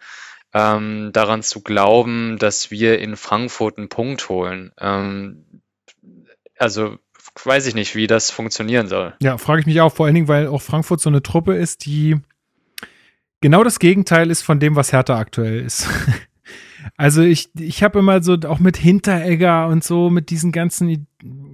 ähm, 0.54 1.10
daran 1.12 1.42
zu 1.42 1.60
glauben, 1.60 2.38
dass 2.38 2.70
wir 2.70 3.00
in 3.00 3.16
Frankfurt 3.16 3.78
einen 3.78 3.88
Punkt 3.88 4.28
holen. 4.28 4.70
Ähm, 4.78 5.60
also 6.56 6.98
weiß 7.42 7.66
ich 7.66 7.74
nicht, 7.74 7.96
wie 7.96 8.06
das 8.06 8.30
funktionieren 8.30 8.86
soll. 8.86 9.14
Ja, 9.20 9.38
frage 9.38 9.62
ich 9.62 9.66
mich 9.66 9.80
auch, 9.80 9.92
vor 9.92 10.06
allen 10.06 10.14
Dingen, 10.14 10.28
weil 10.28 10.46
auch 10.46 10.62
Frankfurt 10.62 11.00
so 11.00 11.10
eine 11.10 11.20
Truppe 11.20 11.56
ist, 11.56 11.84
die 11.84 12.20
genau 13.40 13.64
das 13.64 13.80
Gegenteil 13.80 14.30
ist 14.30 14.42
von 14.42 14.60
dem, 14.60 14.76
was 14.76 14.92
Hertha 14.92 15.18
aktuell 15.18 15.62
ist. 15.62 15.88
Also 16.96 17.22
ich, 17.22 17.50
ich 17.58 17.82
habe 17.82 17.98
immer 17.98 18.22
so 18.22 18.36
auch 18.46 18.58
mit 18.58 18.76
Hinteregger 18.76 19.68
und 19.68 19.84
so, 19.84 20.10
mit 20.10 20.30
diesen 20.30 20.52
ganzen 20.52 21.06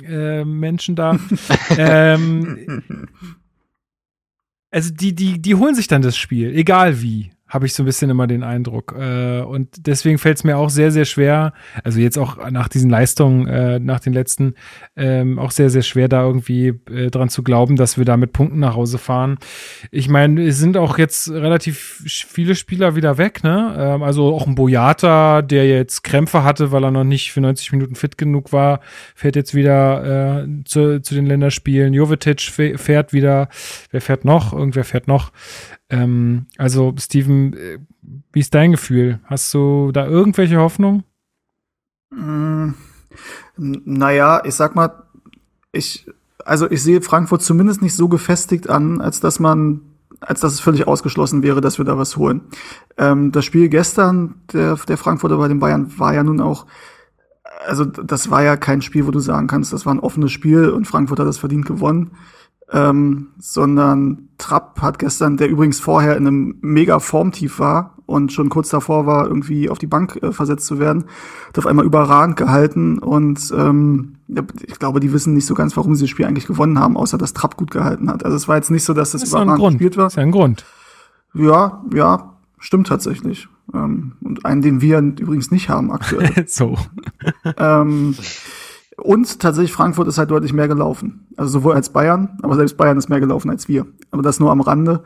äh, 0.04 0.44
Menschen 0.44 0.96
da. 0.96 1.18
ähm, 1.76 2.82
also 4.70 4.92
die, 4.92 5.14
die, 5.14 5.40
die 5.40 5.54
holen 5.54 5.74
sich 5.74 5.88
dann 5.88 6.02
das 6.02 6.16
Spiel, 6.16 6.54
egal 6.54 7.02
wie. 7.02 7.30
Habe 7.52 7.66
ich 7.66 7.74
so 7.74 7.82
ein 7.82 7.86
bisschen 7.86 8.08
immer 8.08 8.26
den 8.26 8.42
Eindruck. 8.42 8.94
Äh, 8.98 9.42
und 9.42 9.86
deswegen 9.86 10.16
fällt 10.16 10.38
es 10.38 10.44
mir 10.44 10.56
auch 10.56 10.70
sehr, 10.70 10.90
sehr 10.90 11.04
schwer, 11.04 11.52
also 11.84 12.00
jetzt 12.00 12.16
auch 12.16 12.50
nach 12.50 12.68
diesen 12.68 12.88
Leistungen, 12.88 13.46
äh, 13.46 13.78
nach 13.78 14.00
den 14.00 14.14
letzten, 14.14 14.54
ähm, 14.96 15.38
auch 15.38 15.50
sehr, 15.50 15.68
sehr 15.68 15.82
schwer, 15.82 16.08
da 16.08 16.22
irgendwie 16.22 16.68
äh, 16.90 17.10
dran 17.10 17.28
zu 17.28 17.42
glauben, 17.42 17.76
dass 17.76 17.98
wir 17.98 18.06
da 18.06 18.16
mit 18.16 18.32
Punkten 18.32 18.58
nach 18.58 18.74
Hause 18.74 18.96
fahren. 18.96 19.36
Ich 19.90 20.08
meine, 20.08 20.42
es 20.42 20.58
sind 20.58 20.78
auch 20.78 20.96
jetzt 20.96 21.30
relativ 21.30 22.02
viele 22.06 22.54
Spieler 22.54 22.96
wieder 22.96 23.18
weg, 23.18 23.44
ne? 23.44 23.74
Ähm, 23.78 24.02
also 24.02 24.34
auch 24.34 24.46
ein 24.46 24.54
Boyata, 24.54 25.42
der 25.42 25.68
jetzt 25.68 26.04
Krämpfe 26.04 26.44
hatte, 26.44 26.72
weil 26.72 26.84
er 26.84 26.90
noch 26.90 27.04
nicht 27.04 27.32
für 27.32 27.42
90 27.42 27.72
Minuten 27.72 27.96
fit 27.96 28.16
genug 28.16 28.54
war, 28.54 28.80
fährt 29.14 29.36
jetzt 29.36 29.54
wieder 29.54 30.44
äh, 30.44 30.64
zu, 30.64 31.02
zu 31.02 31.14
den 31.14 31.26
Länderspielen. 31.26 31.92
Jovetic 31.92 32.40
fährt 32.40 33.12
wieder. 33.12 33.50
Wer 33.90 34.00
fährt 34.00 34.24
noch? 34.24 34.54
Irgendwer 34.54 34.84
fährt 34.84 35.06
noch. 35.06 35.32
Ähm, 35.92 36.46
also, 36.56 36.94
Steven, 36.98 37.52
äh, 37.52 37.78
wie 38.32 38.40
ist 38.40 38.54
dein 38.54 38.72
Gefühl? 38.72 39.20
Hast 39.24 39.52
du 39.52 39.92
da 39.92 40.06
irgendwelche 40.06 40.56
Hoffnung? 40.56 41.04
Mm, 42.10 42.70
naja, 43.58 44.40
ich 44.44 44.54
sag 44.54 44.74
mal, 44.74 45.04
ich, 45.70 46.06
also 46.44 46.68
ich 46.70 46.82
sehe 46.82 47.02
Frankfurt 47.02 47.42
zumindest 47.42 47.82
nicht 47.82 47.94
so 47.94 48.08
gefestigt 48.08 48.70
an, 48.70 49.02
als 49.02 49.20
dass 49.20 49.38
man, 49.38 49.82
als 50.20 50.40
dass 50.40 50.54
es 50.54 50.60
völlig 50.60 50.86
ausgeschlossen 50.86 51.42
wäre, 51.42 51.60
dass 51.60 51.76
wir 51.76 51.84
da 51.84 51.98
was 51.98 52.16
holen. 52.16 52.40
Ähm, 52.96 53.30
das 53.30 53.44
Spiel 53.44 53.68
gestern 53.68 54.36
der, 54.54 54.76
der 54.76 54.96
Frankfurter 54.96 55.36
bei 55.36 55.48
den 55.48 55.60
Bayern 55.60 55.98
war 55.98 56.14
ja 56.14 56.22
nun 56.22 56.40
auch, 56.40 56.66
also 57.66 57.84
das 57.84 58.30
war 58.30 58.42
ja 58.42 58.56
kein 58.56 58.80
Spiel, 58.80 59.06
wo 59.06 59.10
du 59.10 59.20
sagen 59.20 59.46
kannst, 59.46 59.74
das 59.74 59.84
war 59.84 59.94
ein 59.94 60.00
offenes 60.00 60.32
Spiel 60.32 60.70
und 60.70 60.86
Frankfurt 60.86 61.20
hat 61.20 61.26
das 61.26 61.38
verdient 61.38 61.66
gewonnen 61.66 62.12
ähm, 62.72 63.28
sondern 63.38 64.28
Trapp 64.38 64.80
hat 64.80 64.98
gestern, 64.98 65.36
der 65.36 65.48
übrigens 65.48 65.78
vorher 65.78 66.16
in 66.16 66.26
einem 66.26 66.54
mega 66.62 66.98
Formtief 66.98 67.58
war 67.58 67.94
und 68.06 68.32
schon 68.32 68.48
kurz 68.48 68.70
davor 68.70 69.06
war, 69.06 69.26
irgendwie 69.26 69.68
auf 69.68 69.78
die 69.78 69.86
Bank 69.86 70.18
äh, 70.22 70.32
versetzt 70.32 70.66
zu 70.66 70.78
werden, 70.78 71.04
hat 71.48 71.58
auf 71.58 71.66
einmal 71.66 71.84
überragend 71.84 72.36
gehalten 72.36 72.98
und 72.98 73.52
ähm, 73.56 74.16
ich 74.66 74.78
glaube, 74.78 75.00
die 75.00 75.12
wissen 75.12 75.34
nicht 75.34 75.46
so 75.46 75.54
ganz, 75.54 75.76
warum 75.76 75.94
sie 75.94 76.04
das 76.04 76.10
Spiel 76.10 76.24
eigentlich 76.24 76.46
gewonnen 76.46 76.78
haben, 76.78 76.96
außer 76.96 77.18
dass 77.18 77.34
Trapp 77.34 77.56
gut 77.56 77.70
gehalten 77.70 78.08
hat. 78.10 78.24
Also 78.24 78.36
es 78.36 78.48
war 78.48 78.56
jetzt 78.56 78.70
nicht 78.70 78.84
so, 78.84 78.94
dass 78.94 79.12
das, 79.12 79.20
das 79.20 79.30
überragend 79.30 79.72
gespielt 79.72 79.96
war. 79.96 80.04
Das 80.04 80.14
ist 80.14 80.16
ja 80.16 80.22
ein 80.22 80.30
Grund. 80.30 80.64
Ja, 81.34 81.82
ja, 81.92 82.34
stimmt 82.58 82.86
tatsächlich. 82.86 83.48
Ähm, 83.74 84.12
und 84.22 84.44
einen, 84.46 84.62
den 84.62 84.80
wir 84.80 84.98
übrigens 84.98 85.50
nicht 85.50 85.68
haben 85.68 85.90
aktuell. 85.90 86.44
so. 86.46 86.76
ähm, 87.58 88.14
und 88.96 89.40
tatsächlich 89.40 89.72
Frankfurt 89.72 90.08
ist 90.08 90.18
halt 90.18 90.30
deutlich 90.30 90.52
mehr 90.52 90.68
gelaufen. 90.68 91.26
Also 91.36 91.52
sowohl 91.60 91.74
als 91.74 91.90
Bayern, 91.90 92.38
aber 92.42 92.56
selbst 92.56 92.76
Bayern 92.76 92.98
ist 92.98 93.08
mehr 93.08 93.20
gelaufen 93.20 93.50
als 93.50 93.68
wir. 93.68 93.86
Aber 94.10 94.22
das 94.22 94.40
nur 94.40 94.50
am 94.50 94.60
Rande. 94.60 95.02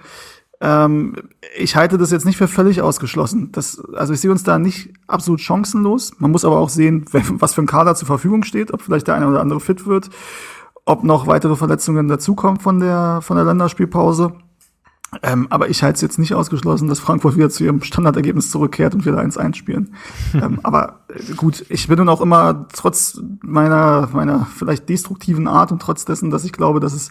Ähm, 0.60 1.14
ich 1.56 1.76
halte 1.76 1.98
das 1.98 2.10
jetzt 2.10 2.24
nicht 2.24 2.36
für 2.38 2.48
völlig 2.48 2.82
ausgeschlossen. 2.82 3.52
Das, 3.52 3.80
also 3.94 4.12
ich 4.12 4.20
sehe 4.20 4.30
uns 4.30 4.42
da 4.42 4.58
nicht 4.58 4.92
absolut 5.06 5.40
chancenlos. 5.40 6.12
Man 6.18 6.30
muss 6.30 6.44
aber 6.44 6.58
auch 6.58 6.70
sehen, 6.70 7.04
was 7.12 7.54
für 7.54 7.62
ein 7.62 7.66
Kader 7.66 7.94
zur 7.94 8.06
Verfügung 8.06 8.42
steht, 8.42 8.72
ob 8.72 8.82
vielleicht 8.82 9.06
der 9.06 9.14
eine 9.14 9.28
oder 9.28 9.40
andere 9.40 9.60
fit 9.60 9.86
wird, 9.86 10.10
ob 10.84 11.04
noch 11.04 11.26
weitere 11.26 11.56
Verletzungen 11.56 12.08
dazukommen 12.08 12.58
von 12.58 12.80
der, 12.80 13.20
von 13.22 13.36
der 13.36 13.44
Länderspielpause. 13.44 14.32
Ähm, 15.22 15.46
aber 15.50 15.68
ich 15.68 15.82
halte 15.82 15.96
es 15.96 16.00
jetzt 16.00 16.18
nicht 16.18 16.34
ausgeschlossen, 16.34 16.88
dass 16.88 16.98
Frankfurt 16.98 17.36
wieder 17.36 17.48
zu 17.48 17.64
ihrem 17.64 17.80
Standardergebnis 17.82 18.50
zurückkehrt 18.50 18.94
und 18.94 19.06
wieder 19.06 19.20
1-1 19.20 19.54
spielen. 19.54 19.94
ähm, 20.34 20.60
aber 20.62 21.00
äh, 21.08 21.34
gut, 21.34 21.64
ich 21.68 21.88
bin 21.88 21.96
dann 21.96 22.08
auch 22.08 22.20
immer 22.20 22.66
trotz 22.72 23.20
meiner, 23.42 24.08
meiner 24.12 24.46
vielleicht 24.46 24.88
destruktiven 24.88 25.48
Art 25.48 25.72
und 25.72 25.80
trotz 25.80 26.04
dessen, 26.04 26.30
dass 26.30 26.44
ich 26.44 26.52
glaube, 26.52 26.80
dass 26.80 26.92
es 26.92 27.10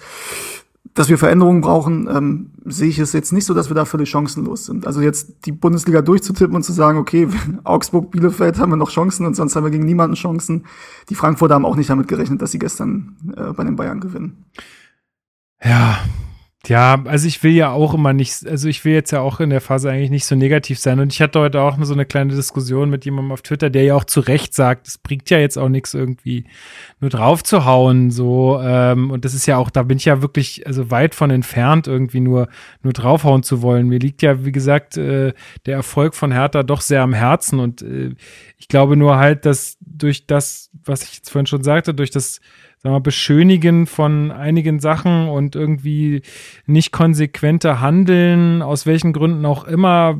dass 0.93 1.09
wir 1.09 1.17
Veränderungen 1.17 1.59
brauchen, 1.59 2.07
ähm, 2.09 2.51
sehe 2.63 2.87
ich 2.87 2.99
es 2.99 3.11
jetzt 3.11 3.33
nicht 3.33 3.45
so, 3.45 3.53
dass 3.53 3.69
wir 3.69 3.75
da 3.75 3.83
völlig 3.83 4.09
chancenlos 4.09 4.65
sind. 4.65 4.87
Also 4.87 5.01
jetzt 5.01 5.45
die 5.45 5.51
Bundesliga 5.51 6.01
durchzutippen 6.01 6.55
und 6.55 6.63
zu 6.63 6.71
sagen, 6.71 6.97
okay, 6.97 7.27
Augsburg, 7.65 8.11
Bielefeld 8.11 8.59
haben 8.59 8.69
wir 8.69 8.77
noch 8.77 8.91
Chancen 8.91 9.25
und 9.25 9.35
sonst 9.35 9.55
haben 9.55 9.65
wir 9.65 9.71
gegen 9.71 9.85
niemanden 9.85 10.15
Chancen. 10.15 10.65
Die 11.09 11.15
Frankfurter 11.15 11.55
haben 11.55 11.65
auch 11.65 11.75
nicht 11.75 11.89
damit 11.89 12.07
gerechnet, 12.07 12.41
dass 12.41 12.51
sie 12.51 12.59
gestern 12.59 13.17
äh, 13.35 13.51
bei 13.51 13.65
den 13.65 13.75
Bayern 13.75 13.99
gewinnen. 13.99 14.45
Ja, 15.61 15.97
ja, 16.67 17.01
also 17.05 17.27
ich 17.27 17.43
will 17.43 17.51
ja 17.51 17.71
auch 17.71 17.93
immer 17.93 18.13
nicht, 18.13 18.47
also 18.47 18.67
ich 18.67 18.83
will 18.85 18.93
jetzt 18.93 19.11
ja 19.11 19.21
auch 19.21 19.39
in 19.39 19.49
der 19.49 19.61
Phase 19.61 19.89
eigentlich 19.89 20.09
nicht 20.09 20.25
so 20.25 20.35
negativ 20.35 20.79
sein. 20.79 20.99
Und 20.99 21.11
ich 21.13 21.21
hatte 21.21 21.39
heute 21.39 21.61
auch 21.61 21.77
so 21.81 21.93
eine 21.93 22.05
kleine 22.05 22.35
Diskussion 22.35 22.89
mit 22.89 23.05
jemandem 23.05 23.31
auf 23.31 23.41
Twitter, 23.41 23.69
der 23.69 23.83
ja 23.83 23.95
auch 23.95 24.03
zu 24.03 24.19
Recht 24.19 24.53
sagt, 24.53 24.87
es 24.87 24.97
bringt 24.97 25.29
ja 25.29 25.37
jetzt 25.37 25.57
auch 25.57 25.69
nichts 25.69 25.93
irgendwie 25.93 26.45
nur 26.99 27.09
drauf 27.09 27.43
zu 27.43 27.65
hauen, 27.65 28.11
so. 28.11 28.59
Ähm, 28.61 29.11
und 29.11 29.25
das 29.25 29.33
ist 29.33 29.45
ja 29.45 29.57
auch, 29.57 29.69
da 29.69 29.83
bin 29.83 29.97
ich 29.97 30.05
ja 30.05 30.21
wirklich, 30.21 30.65
also 30.67 30.91
weit 30.91 31.15
von 31.15 31.29
entfernt, 31.29 31.87
irgendwie 31.87 32.19
nur, 32.19 32.47
nur 32.83 32.93
draufhauen 32.93 33.43
zu 33.43 33.61
wollen. 33.61 33.87
Mir 33.87 33.99
liegt 33.99 34.21
ja, 34.21 34.45
wie 34.45 34.51
gesagt, 34.51 34.97
äh, 34.97 35.33
der 35.65 35.75
Erfolg 35.75 36.15
von 36.15 36.31
Hertha 36.31 36.63
doch 36.63 36.81
sehr 36.81 37.01
am 37.01 37.13
Herzen. 37.13 37.59
Und 37.59 37.81
äh, 37.81 38.15
ich 38.57 38.67
glaube 38.67 38.95
nur 38.97 39.17
halt, 39.17 39.45
dass 39.45 39.77
durch 39.81 40.27
das, 40.27 40.69
was 40.83 41.03
ich 41.03 41.17
jetzt 41.17 41.29
vorhin 41.29 41.47
schon 41.47 41.63
sagte, 41.63 41.93
durch 41.93 42.11
das 42.11 42.41
sagen 42.85 43.03
Beschönigen 43.03 43.87
von 43.87 44.31
einigen 44.31 44.79
Sachen 44.79 45.27
und 45.27 45.55
irgendwie 45.55 46.21
nicht 46.65 46.91
konsequente 46.91 47.81
Handeln, 47.81 48.61
aus 48.61 48.85
welchen 48.85 49.13
Gründen 49.13 49.45
auch 49.45 49.65
immer, 49.65 50.19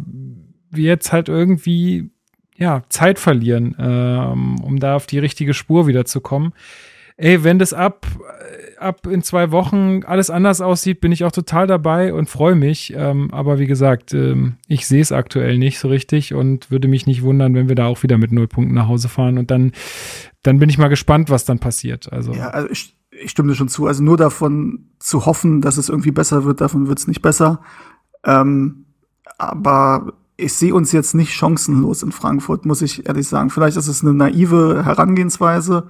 wir 0.71 0.85
jetzt 0.85 1.13
halt 1.13 1.29
irgendwie 1.29 2.09
ja, 2.57 2.83
Zeit 2.89 3.19
verlieren, 3.19 3.75
ähm, 3.79 4.59
um 4.61 4.79
da 4.79 4.95
auf 4.95 5.05
die 5.05 5.19
richtige 5.19 5.53
Spur 5.53 5.87
wieder 5.87 6.05
zu 6.05 6.21
kommen. 6.21 6.53
Ey, 7.17 7.43
wenn 7.45 7.59
das 7.59 7.73
ab, 7.73 8.05
ab 8.77 9.07
in 9.07 9.21
zwei 9.21 9.51
Wochen 9.51 10.01
alles 10.05 10.29
anders 10.29 10.59
aussieht, 10.59 10.99
bin 10.99 11.13
ich 11.13 11.23
auch 11.23 11.31
total 11.31 11.65
dabei 11.65 12.13
und 12.13 12.29
freue 12.29 12.55
mich. 12.55 12.93
Ähm, 12.95 13.29
aber 13.31 13.57
wie 13.57 13.67
gesagt, 13.67 14.13
ähm, 14.13 14.57
ich 14.67 14.85
sehe 14.85 15.01
es 15.01 15.13
aktuell 15.13 15.57
nicht 15.57 15.79
so 15.79 15.87
richtig 15.87 16.33
und 16.33 16.71
würde 16.71 16.89
mich 16.89 17.07
nicht 17.07 17.23
wundern, 17.23 17.55
wenn 17.55 17.69
wir 17.69 17.75
da 17.75 17.85
auch 17.85 18.03
wieder 18.03 18.17
mit 18.17 18.33
null 18.33 18.47
Punkten 18.47 18.73
nach 18.73 18.89
Hause 18.89 19.07
fahren. 19.07 19.37
Und 19.37 19.49
dann 19.49 19.71
dann 20.45 20.59
bin 20.59 20.69
ich 20.69 20.77
mal 20.77 20.89
gespannt, 20.89 21.29
was 21.29 21.45
dann 21.45 21.59
passiert. 21.59 22.11
Also. 22.13 22.31
Ja, 22.33 22.49
also 22.49 22.69
ich, 22.69 22.95
ich 23.09 23.31
stimme 23.31 23.49
dir 23.49 23.55
schon 23.55 23.67
zu. 23.67 23.87
Also 23.87 24.03
nur 24.03 24.17
davon 24.17 24.89
zu 24.99 25.25
hoffen, 25.25 25.61
dass 25.61 25.77
es 25.77 25.89
irgendwie 25.89 26.11
besser 26.11 26.45
wird, 26.45 26.61
davon 26.61 26.87
wird 26.87 26.99
es 26.99 27.07
nicht 27.07 27.23
besser. 27.23 27.61
Ähm, 28.23 28.85
aber 29.37 30.13
ich 30.37 30.53
sehe 30.53 30.75
uns 30.75 30.91
jetzt 30.91 31.15
nicht 31.15 31.33
chancenlos 31.33 32.03
in 32.03 32.11
Frankfurt, 32.11 32.65
muss 32.65 32.83
ich 32.83 33.07
ehrlich 33.07 33.27
sagen. 33.27 33.49
Vielleicht 33.49 33.75
ist 33.77 33.87
es 33.87 34.03
eine 34.03 34.13
naive 34.13 34.83
Herangehensweise, 34.85 35.87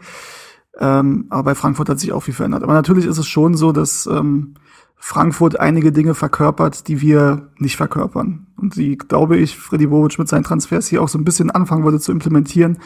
ähm, 0.80 1.26
aber 1.30 1.44
bei 1.44 1.56
Frankfurt 1.56 1.90
hat 1.90 2.00
sich 2.00 2.14
auch 2.14 2.22
viel 2.22 2.34
verändert. 2.34 2.64
Aber 2.64 2.74
natürlich 2.74 3.06
ist 3.06 3.18
es 3.18 3.28
schon 3.28 3.56
so, 3.56 3.74
dass 3.74 4.06
ähm, 4.06 4.54
Frankfurt 4.96 5.60
einige 5.60 5.92
Dinge 5.92 6.14
verkörpert, 6.14 6.88
die 6.88 7.02
wir 7.02 7.50
nicht 7.58 7.76
verkörpern. 7.76 8.48
Und 8.56 8.78
die, 8.78 8.98
glaube 8.98 9.36
ich, 9.36 9.58
Freddy 9.58 9.88
Bobic 9.88 10.18
mit 10.18 10.30
seinen 10.30 10.44
Transfers 10.44 10.88
hier 10.88 11.02
auch 11.02 11.10
so 11.10 11.18
ein 11.18 11.26
bisschen 11.26 11.52
anfangen 11.52 11.84
wollte 11.84 12.00
zu 12.00 12.14
implementieren 12.14 12.78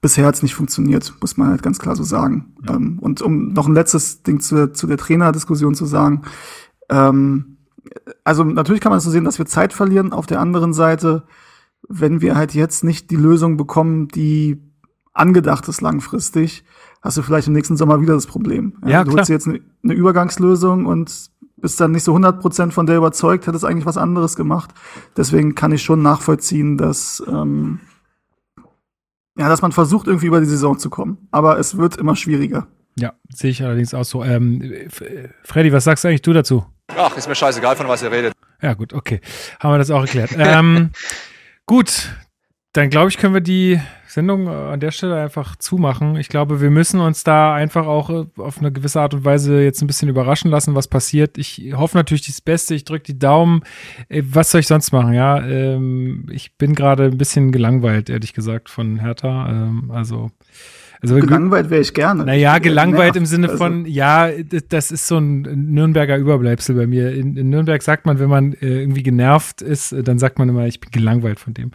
bisher 0.00 0.26
hat 0.26 0.34
es 0.34 0.42
nicht 0.42 0.54
funktioniert, 0.54 1.14
muss 1.20 1.36
man 1.36 1.48
halt 1.48 1.62
ganz 1.62 1.78
klar 1.78 1.96
so 1.96 2.04
sagen. 2.04 2.54
Ja. 2.66 2.74
Ähm, 2.74 2.98
und 3.00 3.22
um 3.22 3.52
noch 3.52 3.66
ein 3.66 3.74
letztes 3.74 4.22
Ding 4.22 4.40
zu, 4.40 4.72
zu 4.72 4.86
der 4.86 4.98
Trainerdiskussion 4.98 5.74
zu 5.74 5.86
sagen, 5.86 6.22
ähm, 6.88 7.56
also 8.24 8.44
natürlich 8.44 8.80
kann 8.80 8.90
man 8.90 9.00
so 9.00 9.10
sehen, 9.10 9.24
dass 9.24 9.38
wir 9.38 9.46
Zeit 9.46 9.72
verlieren. 9.72 10.12
Auf 10.12 10.26
der 10.26 10.40
anderen 10.40 10.72
Seite, 10.72 11.24
wenn 11.88 12.20
wir 12.20 12.36
halt 12.36 12.54
jetzt 12.54 12.84
nicht 12.84 13.10
die 13.10 13.16
Lösung 13.16 13.56
bekommen, 13.56 14.08
die 14.08 14.62
angedacht 15.12 15.66
ist 15.68 15.80
langfristig, 15.80 16.64
hast 17.00 17.16
du 17.16 17.22
vielleicht 17.22 17.48
im 17.48 17.54
nächsten 17.54 17.76
Sommer 17.76 18.00
wieder 18.00 18.14
das 18.14 18.26
Problem. 18.26 18.74
Ja, 18.82 18.88
ja 18.88 19.04
du 19.04 19.10
klar. 19.10 19.20
holst 19.20 19.30
jetzt 19.30 19.48
eine, 19.48 19.60
eine 19.82 19.94
Übergangslösung 19.94 20.86
und 20.86 21.30
bist 21.56 21.80
dann 21.80 21.92
nicht 21.92 22.04
so 22.04 22.14
100% 22.14 22.70
von 22.70 22.86
der 22.86 22.98
überzeugt, 22.98 23.46
hättest 23.46 23.64
eigentlich 23.64 23.86
was 23.86 23.96
anderes 23.96 24.36
gemacht. 24.36 24.74
Deswegen 25.16 25.54
kann 25.54 25.72
ich 25.72 25.82
schon 25.82 26.02
nachvollziehen, 26.02 26.76
dass 26.76 27.22
ähm, 27.26 27.80
ja, 29.38 29.48
dass 29.48 29.62
man 29.62 29.72
versucht, 29.72 30.06
irgendwie 30.06 30.26
über 30.26 30.40
die 30.40 30.46
Saison 30.46 30.78
zu 30.78 30.90
kommen. 30.90 31.28
Aber 31.30 31.58
es 31.58 31.76
wird 31.76 31.96
immer 31.96 32.16
schwieriger. 32.16 32.66
Ja, 32.98 33.12
sehe 33.28 33.50
ich 33.50 33.62
allerdings 33.62 33.92
auch 33.92 34.04
so. 34.04 34.24
Ähm, 34.24 34.88
Freddy, 35.44 35.72
was 35.72 35.84
sagst 35.84 36.06
eigentlich 36.06 36.22
du 36.22 36.32
dazu? 36.32 36.64
Ach, 36.96 37.16
ist 37.16 37.28
mir 37.28 37.34
scheißegal, 37.34 37.76
von 37.76 37.88
was 37.88 38.02
ihr 38.02 38.10
redet. 38.10 38.32
Ja, 38.62 38.74
gut, 38.74 38.94
okay. 38.94 39.20
Haben 39.60 39.74
wir 39.74 39.78
das 39.78 39.90
auch 39.90 40.00
erklärt. 40.00 40.30
ähm, 40.38 40.90
gut, 41.66 42.10
dann 42.76 42.90
glaube 42.90 43.08
ich, 43.08 43.16
können 43.16 43.32
wir 43.32 43.40
die 43.40 43.80
Sendung 44.06 44.46
äh, 44.46 44.50
an 44.50 44.80
der 44.80 44.90
Stelle 44.90 45.20
einfach 45.20 45.56
zumachen. 45.56 46.16
Ich 46.16 46.28
glaube, 46.28 46.60
wir 46.60 46.70
müssen 46.70 47.00
uns 47.00 47.24
da 47.24 47.54
einfach 47.54 47.86
auch 47.86 48.10
äh, 48.10 48.26
auf 48.36 48.58
eine 48.58 48.72
gewisse 48.72 49.00
Art 49.00 49.14
und 49.14 49.24
Weise 49.24 49.62
jetzt 49.62 49.82
ein 49.82 49.86
bisschen 49.86 50.08
überraschen 50.08 50.50
lassen, 50.50 50.74
was 50.74 50.88
passiert. 50.88 51.38
Ich 51.38 51.72
hoffe 51.74 51.96
natürlich 51.96 52.26
das 52.26 52.40
Beste, 52.40 52.74
ich 52.74 52.84
drücke 52.84 53.04
die 53.04 53.18
Daumen. 53.18 53.62
Äh, 54.08 54.22
was 54.24 54.50
soll 54.50 54.60
ich 54.60 54.66
sonst 54.66 54.92
machen? 54.92 55.14
Ja, 55.14 55.44
ähm, 55.44 56.26
ich 56.30 56.56
bin 56.56 56.74
gerade 56.74 57.04
ein 57.04 57.18
bisschen 57.18 57.52
gelangweilt, 57.52 58.10
ehrlich 58.10 58.34
gesagt, 58.34 58.68
von 58.68 58.98
Hertha. 58.98 59.48
Ähm, 59.48 59.90
also 59.90 60.30
also 61.02 61.16
gelangweilt 61.16 61.70
wäre 61.70 61.80
ich 61.80 61.94
gerne. 61.94 62.24
Naja, 62.24 62.58
gelangweilt 62.58 63.16
im 63.16 63.26
Sinne 63.26 63.48
von, 63.50 63.84
also. 63.84 63.90
ja, 63.90 64.30
das 64.68 64.90
ist 64.90 65.06
so 65.06 65.18
ein 65.18 65.42
Nürnberger 65.42 66.16
Überbleibsel 66.16 66.74
bei 66.74 66.86
mir. 66.86 67.12
In, 67.12 67.36
in 67.36 67.50
Nürnberg 67.50 67.82
sagt 67.82 68.06
man, 68.06 68.18
wenn 68.18 68.28
man 68.28 68.52
äh, 68.54 68.80
irgendwie 68.80 69.02
genervt 69.02 69.62
ist, 69.62 69.94
dann 69.96 70.18
sagt 70.18 70.38
man 70.38 70.48
immer, 70.48 70.66
ich 70.66 70.80
bin 70.80 70.90
gelangweilt 70.90 71.38
von 71.40 71.54
dem. 71.54 71.70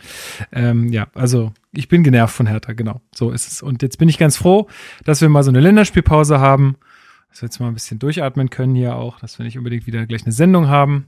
Ähm, 0.51 0.91
ja, 0.91 1.07
also 1.13 1.53
ich 1.73 1.87
bin 1.87 2.03
genervt 2.03 2.35
von 2.35 2.47
Hertha, 2.47 2.73
genau. 2.73 3.01
So 3.13 3.31
ist 3.31 3.47
es. 3.47 3.61
Und 3.61 3.81
jetzt 3.81 3.97
bin 3.97 4.09
ich 4.09 4.17
ganz 4.17 4.37
froh, 4.37 4.67
dass 5.03 5.21
wir 5.21 5.29
mal 5.29 5.43
so 5.43 5.51
eine 5.51 5.59
Länderspielpause 5.59 6.39
haben, 6.39 6.77
dass 7.29 7.41
wir 7.41 7.47
jetzt 7.47 7.59
mal 7.59 7.67
ein 7.67 7.73
bisschen 7.73 7.99
durchatmen 7.99 8.49
können 8.49 8.75
hier 8.75 8.95
auch, 8.95 9.19
dass 9.19 9.39
wir 9.39 9.45
nicht 9.45 9.57
unbedingt 9.57 9.87
wieder 9.87 10.05
gleich 10.05 10.23
eine 10.23 10.33
Sendung 10.33 10.67
haben. 10.67 11.07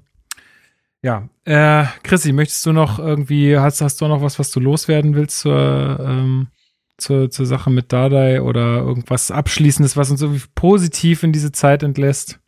Ja, 1.02 1.28
äh, 1.44 1.86
Chrissy, 2.04 2.32
möchtest 2.32 2.66
du 2.66 2.72
noch 2.72 2.98
irgendwie, 2.98 3.58
hast, 3.58 3.82
hast 3.82 4.00
du 4.00 4.08
noch 4.08 4.22
was, 4.22 4.40
was 4.40 4.52
du 4.52 4.62
loswerden 4.62 5.16
willst 5.16 5.42
zur, 5.42 6.00
ähm, 6.02 6.48
zur, 7.04 7.30
zur 7.30 7.46
Sache 7.46 7.70
mit 7.70 7.94
Dardai 7.94 8.42
oder 8.42 8.78
irgendwas 8.78 9.30
Abschließendes, 9.30 9.96
was 9.96 10.10
uns 10.10 10.22
irgendwie 10.22 10.46
positiv 10.56 11.24
in 11.24 11.32
diese 11.32 11.52
Zeit 11.52 11.84
entlässt? 11.84 12.40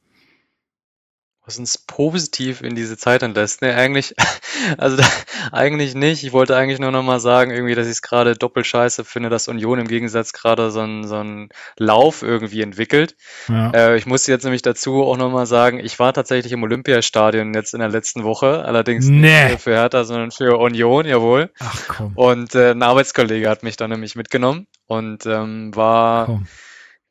Was 1.46 1.60
uns 1.60 1.78
positiv 1.78 2.62
in 2.62 2.76
diese 2.76 2.98
Zeit 2.98 3.22
entlässt. 3.22 3.62
Ne, 3.62 3.76
eigentlich, 3.76 4.16
also 4.78 4.98
da, 4.98 5.04
eigentlich 5.52 5.94
nicht. 5.94 6.24
Ich 6.24 6.34
wollte 6.34 6.56
eigentlich 6.58 6.80
nur 6.80 6.92
noch 6.92 7.04
mal 7.04 7.20
sagen, 7.20 7.52
irgendwie, 7.52 7.76
dass 7.76 7.86
ich 7.86 7.94
es 7.94 8.02
gerade 8.02 8.36
doppelt 8.36 8.66
scheiße 8.66 9.04
finde, 9.06 9.30
dass 9.30 9.48
Union 9.48 9.80
im 9.80 9.88
Gegensatz 9.88 10.34
gerade 10.34 10.72
so 10.72 10.80
einen 10.80 11.08
so 11.08 11.18
einen 11.18 11.50
Lauf 11.78 12.24
irgendwie 12.24 12.62
entwickelt. 12.62 13.16
Ja. 13.48 13.72
Äh, 13.72 13.98
ich 13.98 14.06
muss 14.06 14.26
jetzt 14.28 14.44
nämlich 14.44 14.64
dazu 14.64 15.04
auch 15.04 15.18
noch 15.18 15.32
mal 15.32 15.46
sagen, 15.46 15.80
ich 15.80 16.00
war 16.00 16.14
tatsächlich 16.14 16.52
im 16.54 16.64
Olympiastadion 16.64 17.54
jetzt 17.54 17.74
in 17.74 17.80
der 17.80 17.90
letzten 17.90 18.24
Woche, 18.24 18.66
allerdings 18.66 19.06
Nee. 19.08 19.50
nicht 19.50 19.62
für 19.62 19.72
Hertha, 19.76 20.04
sondern 20.04 20.32
für 20.32 20.58
Union, 20.58 21.06
jawohl. 21.06 21.52
Ach 21.60 21.82
komm, 21.88 22.14
Und 22.16 22.56
äh, 22.56 22.72
ein 22.72 22.82
Arbeitskollege 22.82 23.50
hat 23.50 23.62
mich 23.64 23.78
dann 23.78 23.92
nämlich 23.92 24.16
mitgenommen 24.16 24.68
und 24.88 25.26
ähm, 25.26 25.76
war 25.76 26.26
komm. 26.26 26.48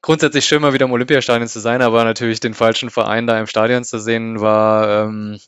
Grundsätzlich 0.05 0.45
schön, 0.45 0.61
mal 0.61 0.75
wieder 0.75 0.85
im 0.85 0.93
Olympiastadion 0.93 1.49
zu 1.49 1.61
sein, 1.61 1.81
aber 1.81 2.05
natürlich 2.05 2.39
den 2.39 2.53
falschen 2.53 2.91
Verein 2.91 3.27
da 3.27 3.41
im 3.41 3.47
Stadion 3.47 3.85
zu 3.85 3.99
sehen, 3.99 4.39
war 4.39 5.07
ähm, 5.07 5.41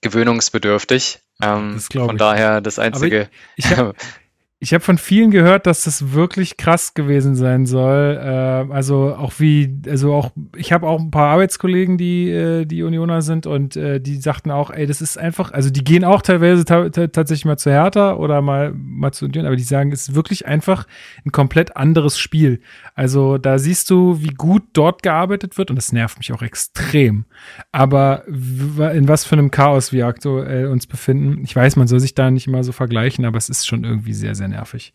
gewöhnungsbedürftig. 0.00 1.20
Ähm, 1.40 1.78
von 1.80 2.10
ich. 2.10 2.18
daher 2.18 2.60
das 2.60 2.80
einzige. 2.80 3.30
Ich 3.54 3.70
habe 3.70 3.94
ich 4.62 4.72
hab 4.72 4.84
von 4.84 4.96
vielen 4.96 5.32
gehört, 5.32 5.66
dass 5.66 5.82
das 5.82 6.12
wirklich 6.12 6.56
krass 6.56 6.94
gewesen 6.94 7.34
sein 7.34 7.66
soll. 7.66 8.16
Äh, 8.22 8.72
also 8.72 9.12
auch 9.12 9.32
wie, 9.38 9.82
also 9.88 10.14
auch, 10.14 10.30
ich 10.54 10.72
habe 10.72 10.86
auch 10.86 11.00
ein 11.00 11.10
paar 11.10 11.30
Arbeitskollegen, 11.30 11.98
die, 11.98 12.30
äh, 12.30 12.64
die 12.64 12.84
Unioner 12.84 13.22
sind 13.22 13.46
und 13.46 13.74
äh, 13.74 14.00
die 14.00 14.14
sagten 14.18 14.52
auch, 14.52 14.70
ey, 14.70 14.86
das 14.86 15.00
ist 15.00 15.18
einfach, 15.18 15.50
also 15.50 15.68
die 15.68 15.82
gehen 15.82 16.04
auch 16.04 16.22
teilweise 16.22 16.64
ta 16.64 16.90
ta 16.90 17.08
tatsächlich 17.08 17.44
mal 17.44 17.56
zu 17.56 17.72
Hertha 17.72 18.14
oder 18.14 18.40
mal, 18.40 18.72
mal 18.72 19.10
zu 19.10 19.24
Union, 19.24 19.46
aber 19.46 19.56
die 19.56 19.64
sagen, 19.64 19.90
es 19.90 20.10
ist 20.10 20.14
wirklich 20.14 20.46
einfach 20.46 20.86
ein 21.26 21.32
komplett 21.32 21.76
anderes 21.76 22.16
Spiel. 22.16 22.60
Also 22.94 23.38
da 23.38 23.58
siehst 23.58 23.90
du, 23.90 24.20
wie 24.22 24.32
gut 24.32 24.62
dort 24.74 25.02
gearbeitet 25.02 25.58
wird 25.58 25.70
und 25.70 25.76
das 25.76 25.92
nervt 25.92 26.18
mich 26.18 26.32
auch 26.32 26.42
extrem. 26.42 27.24
Aber 27.72 28.28
in 28.28 29.08
was 29.08 29.24
für 29.24 29.32
einem 29.32 29.50
Chaos 29.50 29.92
wir 29.92 30.06
aktuell 30.06 30.68
uns 30.68 30.86
befinden. 30.86 31.42
Ich 31.42 31.56
weiß, 31.56 31.74
man 31.74 31.88
soll 31.88 31.98
sich 31.98 32.14
da 32.14 32.30
nicht 32.30 32.46
immer 32.46 32.62
so 32.62 32.70
vergleichen, 32.70 33.24
aber 33.24 33.38
es 33.38 33.48
ist 33.48 33.66
schon 33.66 33.82
irgendwie 33.82 34.12
sehr, 34.12 34.36
sehr 34.36 34.51
nervig. 34.52 34.92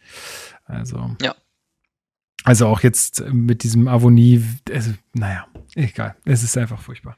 Also. 0.65 1.15
Ja. 1.21 1.35
Also 2.43 2.67
auch 2.67 2.81
jetzt 2.81 3.23
mit 3.31 3.63
diesem 3.63 3.88
Avonie, 3.88 4.43
also, 4.71 4.91
naja, 5.13 5.47
egal. 5.75 6.15
Es 6.23 6.43
ist 6.43 6.57
einfach 6.57 6.79
furchtbar. 6.81 7.17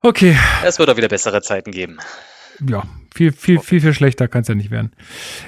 Okay, 0.00 0.34
es 0.64 0.78
wird 0.78 0.88
auch 0.88 0.96
wieder 0.96 1.08
bessere 1.08 1.42
Zeiten 1.42 1.72
geben. 1.72 1.98
ja, 2.66 2.84
viel, 3.14 3.32
viel, 3.32 3.58
viel, 3.58 3.80
viel 3.82 3.92
schlechter 3.92 4.28
kann 4.28 4.42
es 4.42 4.48
ja 4.48 4.54
nicht 4.54 4.70
werden. 4.70 4.92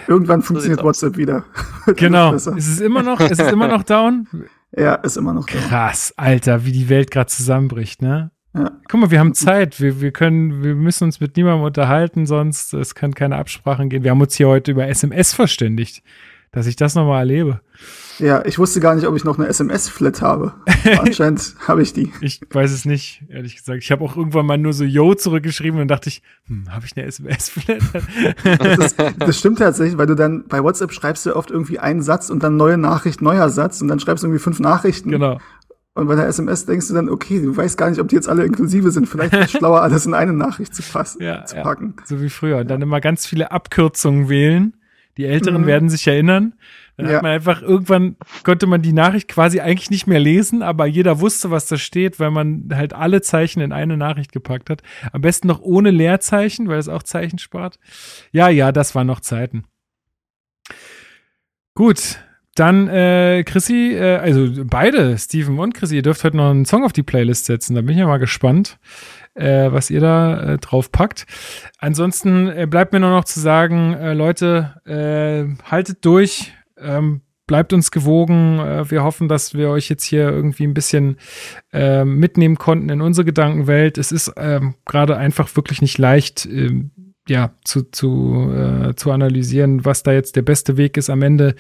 Irgendwann 0.08 0.42
funktioniert 0.42 0.80
aus. 0.80 0.84
WhatsApp 1.02 1.16
wieder. 1.16 1.44
Genau. 1.96 2.32
Besser. 2.32 2.54
Es 2.56 2.68
ist 2.68 2.80
immer 2.80 3.02
noch, 3.02 3.18
es 3.18 3.38
ist 3.38 3.50
immer 3.50 3.66
noch 3.68 3.82
down. 3.82 4.28
Ja, 4.76 4.94
ist 4.96 5.16
immer 5.16 5.32
noch 5.32 5.46
da. 5.46 5.58
Krass, 5.58 6.12
Alter, 6.16 6.64
wie 6.64 6.72
die 6.72 6.88
Welt 6.88 7.10
gerade 7.10 7.28
zusammenbricht, 7.30 8.02
ne? 8.02 8.30
Ja. 8.54 8.70
Guck 8.88 9.00
mal, 9.00 9.10
wir 9.10 9.18
haben 9.18 9.34
Zeit. 9.34 9.80
Wir, 9.80 10.00
wir 10.00 10.10
können, 10.10 10.62
wir 10.62 10.74
müssen 10.74 11.04
uns 11.04 11.20
mit 11.20 11.36
niemandem 11.36 11.64
unterhalten, 11.64 12.26
sonst 12.26 12.74
es 12.74 12.94
kann 12.94 13.14
keine 13.14 13.36
Absprachen 13.36 13.88
gehen. 13.88 14.04
Wir 14.04 14.10
haben 14.10 14.20
uns 14.20 14.34
hier 14.34 14.48
heute 14.48 14.72
über 14.72 14.86
SMS 14.86 15.32
verständigt, 15.32 16.02
dass 16.50 16.66
ich 16.66 16.76
das 16.76 16.94
nochmal 16.94 17.20
erlebe. 17.20 17.60
Ja, 18.18 18.44
ich 18.44 18.58
wusste 18.58 18.80
gar 18.80 18.94
nicht, 18.94 19.06
ob 19.06 19.16
ich 19.16 19.24
noch 19.24 19.38
eine 19.38 19.48
SMS-Flat 19.48 20.20
habe. 20.20 20.52
Anscheinend 20.98 21.54
habe 21.66 21.82
ich 21.82 21.94
die. 21.94 22.12
Ich 22.20 22.40
weiß 22.50 22.70
es 22.70 22.84
nicht, 22.84 23.24
ehrlich 23.30 23.56
gesagt. 23.56 23.82
Ich 23.82 23.90
habe 23.90 24.04
auch 24.04 24.16
irgendwann 24.16 24.44
mal 24.44 24.58
nur 24.58 24.74
so 24.74 24.84
Yo 24.84 25.14
zurückgeschrieben 25.14 25.80
und 25.80 25.88
dachte 25.88 26.10
ich, 26.10 26.22
hm, 26.46 26.70
habe 26.70 26.84
ich 26.84 26.96
eine 26.96 27.06
SMS-Flat? 27.06 27.80
Das, 28.78 28.94
das 29.18 29.38
stimmt 29.38 29.58
tatsächlich, 29.58 29.96
weil 29.96 30.06
du 30.06 30.14
dann 30.14 30.44
bei 30.46 30.62
WhatsApp 30.62 30.92
schreibst 30.92 31.24
du 31.24 31.34
oft 31.34 31.50
irgendwie 31.50 31.78
einen 31.78 32.02
Satz 32.02 32.28
und 32.28 32.42
dann 32.42 32.56
neue 32.56 32.76
Nachricht, 32.76 33.22
neuer 33.22 33.48
Satz 33.48 33.80
und 33.80 33.88
dann 33.88 33.98
schreibst 33.98 34.22
du 34.22 34.28
irgendwie 34.28 34.42
fünf 34.42 34.60
Nachrichten. 34.60 35.10
genau. 35.10 35.38
Und 35.94 36.06
bei 36.08 36.14
der 36.14 36.26
SMS 36.26 36.64
denkst 36.64 36.88
du 36.88 36.94
dann, 36.94 37.10
okay, 37.10 37.40
du 37.42 37.54
weißt 37.54 37.76
gar 37.76 37.90
nicht, 37.90 38.00
ob 38.00 38.08
die 38.08 38.14
jetzt 38.14 38.28
alle 38.28 38.44
inklusive 38.44 38.90
sind. 38.90 39.06
Vielleicht 39.08 39.34
ist 39.34 39.44
es 39.44 39.50
schlauer, 39.52 39.82
alles 39.82 40.06
in 40.06 40.14
eine 40.14 40.32
Nachricht 40.32 40.74
zu, 40.74 40.82
passen, 40.82 41.22
Ja, 41.22 41.44
zu 41.44 41.56
ja. 41.56 41.62
packen. 41.62 41.94
So 42.06 42.22
wie 42.22 42.30
früher. 42.30 42.58
Und 42.58 42.68
dann 42.68 42.80
immer 42.80 43.00
ganz 43.00 43.26
viele 43.26 43.50
Abkürzungen 43.50 44.28
wählen. 44.30 44.74
Die 45.18 45.26
Älteren 45.26 45.62
Mhm. 45.62 45.66
werden 45.66 45.90
sich 45.90 46.06
erinnern. 46.06 46.54
Dann 46.96 47.08
Ja. 47.10 47.16
hat 47.16 47.22
man 47.22 47.32
einfach, 47.32 47.60
irgendwann 47.60 48.16
konnte 48.42 48.66
man 48.66 48.80
die 48.80 48.94
Nachricht 48.94 49.28
quasi 49.28 49.60
eigentlich 49.60 49.90
nicht 49.90 50.06
mehr 50.06 50.20
lesen, 50.20 50.62
aber 50.62 50.86
jeder 50.86 51.20
wusste, 51.20 51.50
was 51.50 51.66
da 51.66 51.76
steht, 51.76 52.18
weil 52.18 52.30
man 52.30 52.70
halt 52.72 52.94
alle 52.94 53.20
Zeichen 53.20 53.60
in 53.60 53.72
eine 53.72 53.98
Nachricht 53.98 54.32
gepackt 54.32 54.70
hat. 54.70 54.82
Am 55.12 55.20
besten 55.20 55.46
noch 55.48 55.60
ohne 55.60 55.90
Leerzeichen, 55.90 56.68
weil 56.68 56.78
es 56.78 56.88
auch 56.88 57.02
Zeichen 57.02 57.38
spart. 57.38 57.78
Ja, 58.30 58.48
ja, 58.48 58.72
das 58.72 58.94
waren 58.94 59.06
noch 59.06 59.20
Zeiten. 59.20 59.64
Gut. 61.74 62.18
Dann, 62.54 62.88
äh, 62.88 63.44
Chrissy, 63.44 63.94
äh, 63.94 64.16
also 64.16 64.46
beide, 64.64 65.16
Steven 65.16 65.58
und 65.58 65.72
Chrissy, 65.72 65.96
ihr 65.96 66.02
dürft 66.02 66.22
heute 66.22 66.36
noch 66.36 66.50
einen 66.50 66.66
Song 66.66 66.84
auf 66.84 66.92
die 66.92 67.02
Playlist 67.02 67.46
setzen. 67.46 67.74
Da 67.74 67.80
bin 67.80 67.90
ich 67.90 67.98
ja 67.98 68.06
mal 68.06 68.18
gespannt, 68.18 68.78
äh, 69.34 69.72
was 69.72 69.88
ihr 69.88 70.00
da 70.00 70.54
äh, 70.54 70.58
drauf 70.58 70.92
packt. 70.92 71.26
Ansonsten 71.78 72.48
äh, 72.48 72.66
bleibt 72.68 72.92
mir 72.92 73.00
nur 73.00 73.10
noch 73.10 73.24
zu 73.24 73.40
sagen, 73.40 73.94
äh, 73.94 74.12
Leute, 74.12 74.74
äh, 74.84 75.70
haltet 75.70 76.04
durch, 76.04 76.52
ähm, 76.78 77.22
bleibt 77.46 77.72
uns 77.72 77.90
gewogen. 77.90 78.58
Äh, 78.58 78.90
wir 78.90 79.02
hoffen, 79.02 79.28
dass 79.28 79.54
wir 79.54 79.70
euch 79.70 79.88
jetzt 79.88 80.04
hier 80.04 80.28
irgendwie 80.28 80.64
ein 80.64 80.74
bisschen 80.74 81.16
äh, 81.72 82.04
mitnehmen 82.04 82.56
konnten 82.56 82.90
in 82.90 83.00
unsere 83.00 83.24
Gedankenwelt. 83.24 83.96
Es 83.96 84.12
ist 84.12 84.32
ähm, 84.36 84.74
gerade 84.84 85.16
einfach 85.16 85.54
wirklich 85.56 85.80
nicht 85.80 85.96
leicht, 85.96 86.46
ähm, 86.46 86.90
ja, 87.28 87.52
zu, 87.64 87.84
zu, 87.90 88.52
äh, 88.52 88.94
zu 88.96 89.12
analysieren, 89.12 89.84
was 89.84 90.02
da 90.02 90.12
jetzt 90.12 90.34
der 90.34 90.42
beste 90.42 90.76
Weg 90.76 90.96
ist. 90.96 91.08
Am 91.08 91.22
Ende 91.22 91.54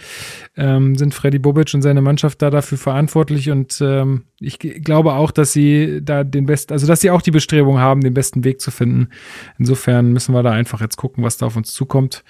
ähm, 0.56 0.96
sind 0.96 1.14
Freddy 1.14 1.38
Bobic 1.38 1.72
und 1.72 1.82
seine 1.82 2.02
Mannschaft 2.02 2.42
da 2.42 2.50
dafür 2.50 2.78
verantwortlich 2.78 3.50
und 3.50 3.80
ähm, 3.80 4.24
ich 4.40 4.58
glaube 4.58 5.12
auch, 5.14 5.30
dass 5.30 5.52
sie 5.52 6.00
da 6.02 6.24
den 6.24 6.46
besten, 6.46 6.72
also 6.72 6.86
dass 6.86 7.00
sie 7.00 7.10
auch 7.10 7.22
die 7.22 7.30
Bestrebung 7.30 7.78
haben, 7.78 8.00
den 8.00 8.14
besten 8.14 8.42
Weg 8.42 8.60
zu 8.60 8.72
finden. 8.72 9.08
Insofern 9.56 10.12
müssen 10.12 10.34
wir 10.34 10.42
da 10.42 10.50
einfach 10.50 10.80
jetzt 10.80 10.96
gucken, 10.96 11.22
was 11.22 11.36
da 11.36 11.46
auf 11.46 11.56
uns 11.56 11.72
zukommt 11.72 12.24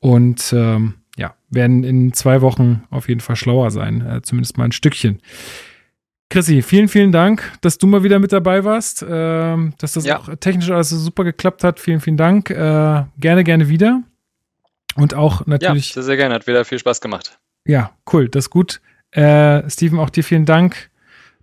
und 0.00 0.54
ähm, 0.56 0.94
ja, 1.18 1.34
werden 1.50 1.84
in 1.84 2.14
zwei 2.14 2.40
Wochen 2.40 2.84
auf 2.90 3.08
jeden 3.08 3.20
Fall 3.20 3.36
schlauer 3.36 3.70
sein, 3.70 4.00
äh, 4.06 4.22
zumindest 4.22 4.56
mal 4.56 4.64
ein 4.64 4.72
Stückchen. 4.72 5.20
Chrissy, 6.34 6.62
vielen, 6.62 6.88
vielen 6.88 7.12
Dank, 7.12 7.52
dass 7.60 7.78
du 7.78 7.86
mal 7.86 8.02
wieder 8.02 8.18
mit 8.18 8.32
dabei 8.32 8.64
warst, 8.64 9.06
ähm, 9.08 9.72
dass 9.78 9.92
das 9.92 10.04
Ja. 10.04 10.18
auch 10.18 10.28
technisch 10.40 10.68
alles 10.68 10.88
so 10.90 10.96
super 10.98 11.22
geklappt 11.22 11.62
hat. 11.62 11.78
Vielen, 11.78 12.00
vielen 12.00 12.16
Dank. 12.16 12.50
Äh, 12.50 13.04
gerne, 13.20 13.44
gerne 13.44 13.68
wieder. 13.68 14.02
Und 14.96 15.14
auch 15.14 15.42
Ja, 15.42 15.44
natürlich 15.46 15.92
sehr, 15.94 16.02
sehr 16.02 16.16
gerne. 16.16 16.34
Hat 16.34 16.48
wieder 16.48 16.64
viel 16.64 16.80
Spaß 16.80 17.00
gemacht. 17.00 17.38
ja, 17.64 17.92
cool, 18.12 18.28
das 18.28 18.46
ist 18.46 18.50
gut. 18.50 18.80
Äh, 19.12 19.70
Steven, 19.70 20.00
auch 20.00 20.10
dir 20.10 20.24
vielen 20.24 20.44
Dank, 20.44 20.90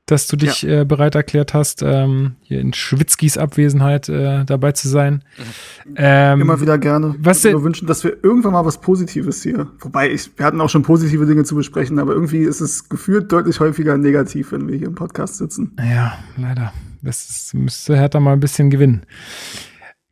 dass 0.06 0.28
du 0.28 0.36
dich 0.36 0.68
äh, 0.68 0.84
bereit 0.84 1.15
erklärt 1.15 1.53
hast, 1.53 1.82
ähm, 1.84 2.36
hier 2.41 2.60
in 2.60 2.73
Schwitzkis 2.73 3.38
Abwesenheit 3.38 4.10
äh, 4.10 4.44
dabei 4.44 4.73
zu 4.73 4.90
sein. 4.90 5.23
Ähm, 5.95 6.41
Immer 6.41 6.60
wieder 6.60 6.78
gerne. 6.78 7.15
was 7.19 7.40
Ich 7.40 7.52
würde 7.52 7.64
wünschen, 7.64 7.88
dass 7.88 8.03
wir 8.03 8.23
irgendwann 8.23 8.53
mal 8.53 8.65
was 8.65 8.82
Positives 8.82 9.41
hier. 9.41 9.72
Wobei, 9.80 10.11
ich, 10.11 10.38
wir 10.38 10.45
hatten 10.45 10.60
auch 10.60 10.69
schon 10.69 10.84
positive 10.84 11.26
Dinge 11.26 11.44
zu 11.44 11.56
besprechen, 11.56 11.99
aber 11.99 12.14
irgendwie 12.14 12.41
ist 12.41 12.61
es 12.61 12.90
gefühlt 12.90 13.32
deutlich 13.32 13.60
häufiger 13.60 13.98
negativ, 13.98 14.52
wenn 14.52 14.68
wir 14.68 14.78
hier 14.78 14.88
im 14.88 14.95
Podcast 14.95 15.38
sitzen. 15.38 15.78
Ja, 15.80 16.18
leider. 16.36 16.73
Das 17.02 17.30
ist, 17.30 17.53
müsste 17.53 17.95
Hertha 17.95 18.19
mal 18.19 18.34
ein 18.34 18.40
bisschen 18.40 18.69
gewinnen. 18.69 19.06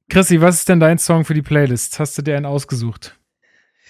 Chrissy, 0.09 0.41
was 0.41 0.55
ist 0.55 0.69
denn 0.69 0.79
dein 0.79 0.97
Song 0.97 1.25
für 1.25 1.35
die 1.35 1.43
Playlist? 1.43 1.99
Hast 1.99 2.17
du 2.17 2.21
dir 2.21 2.35
einen 2.35 2.47
ausgesucht? 2.47 3.18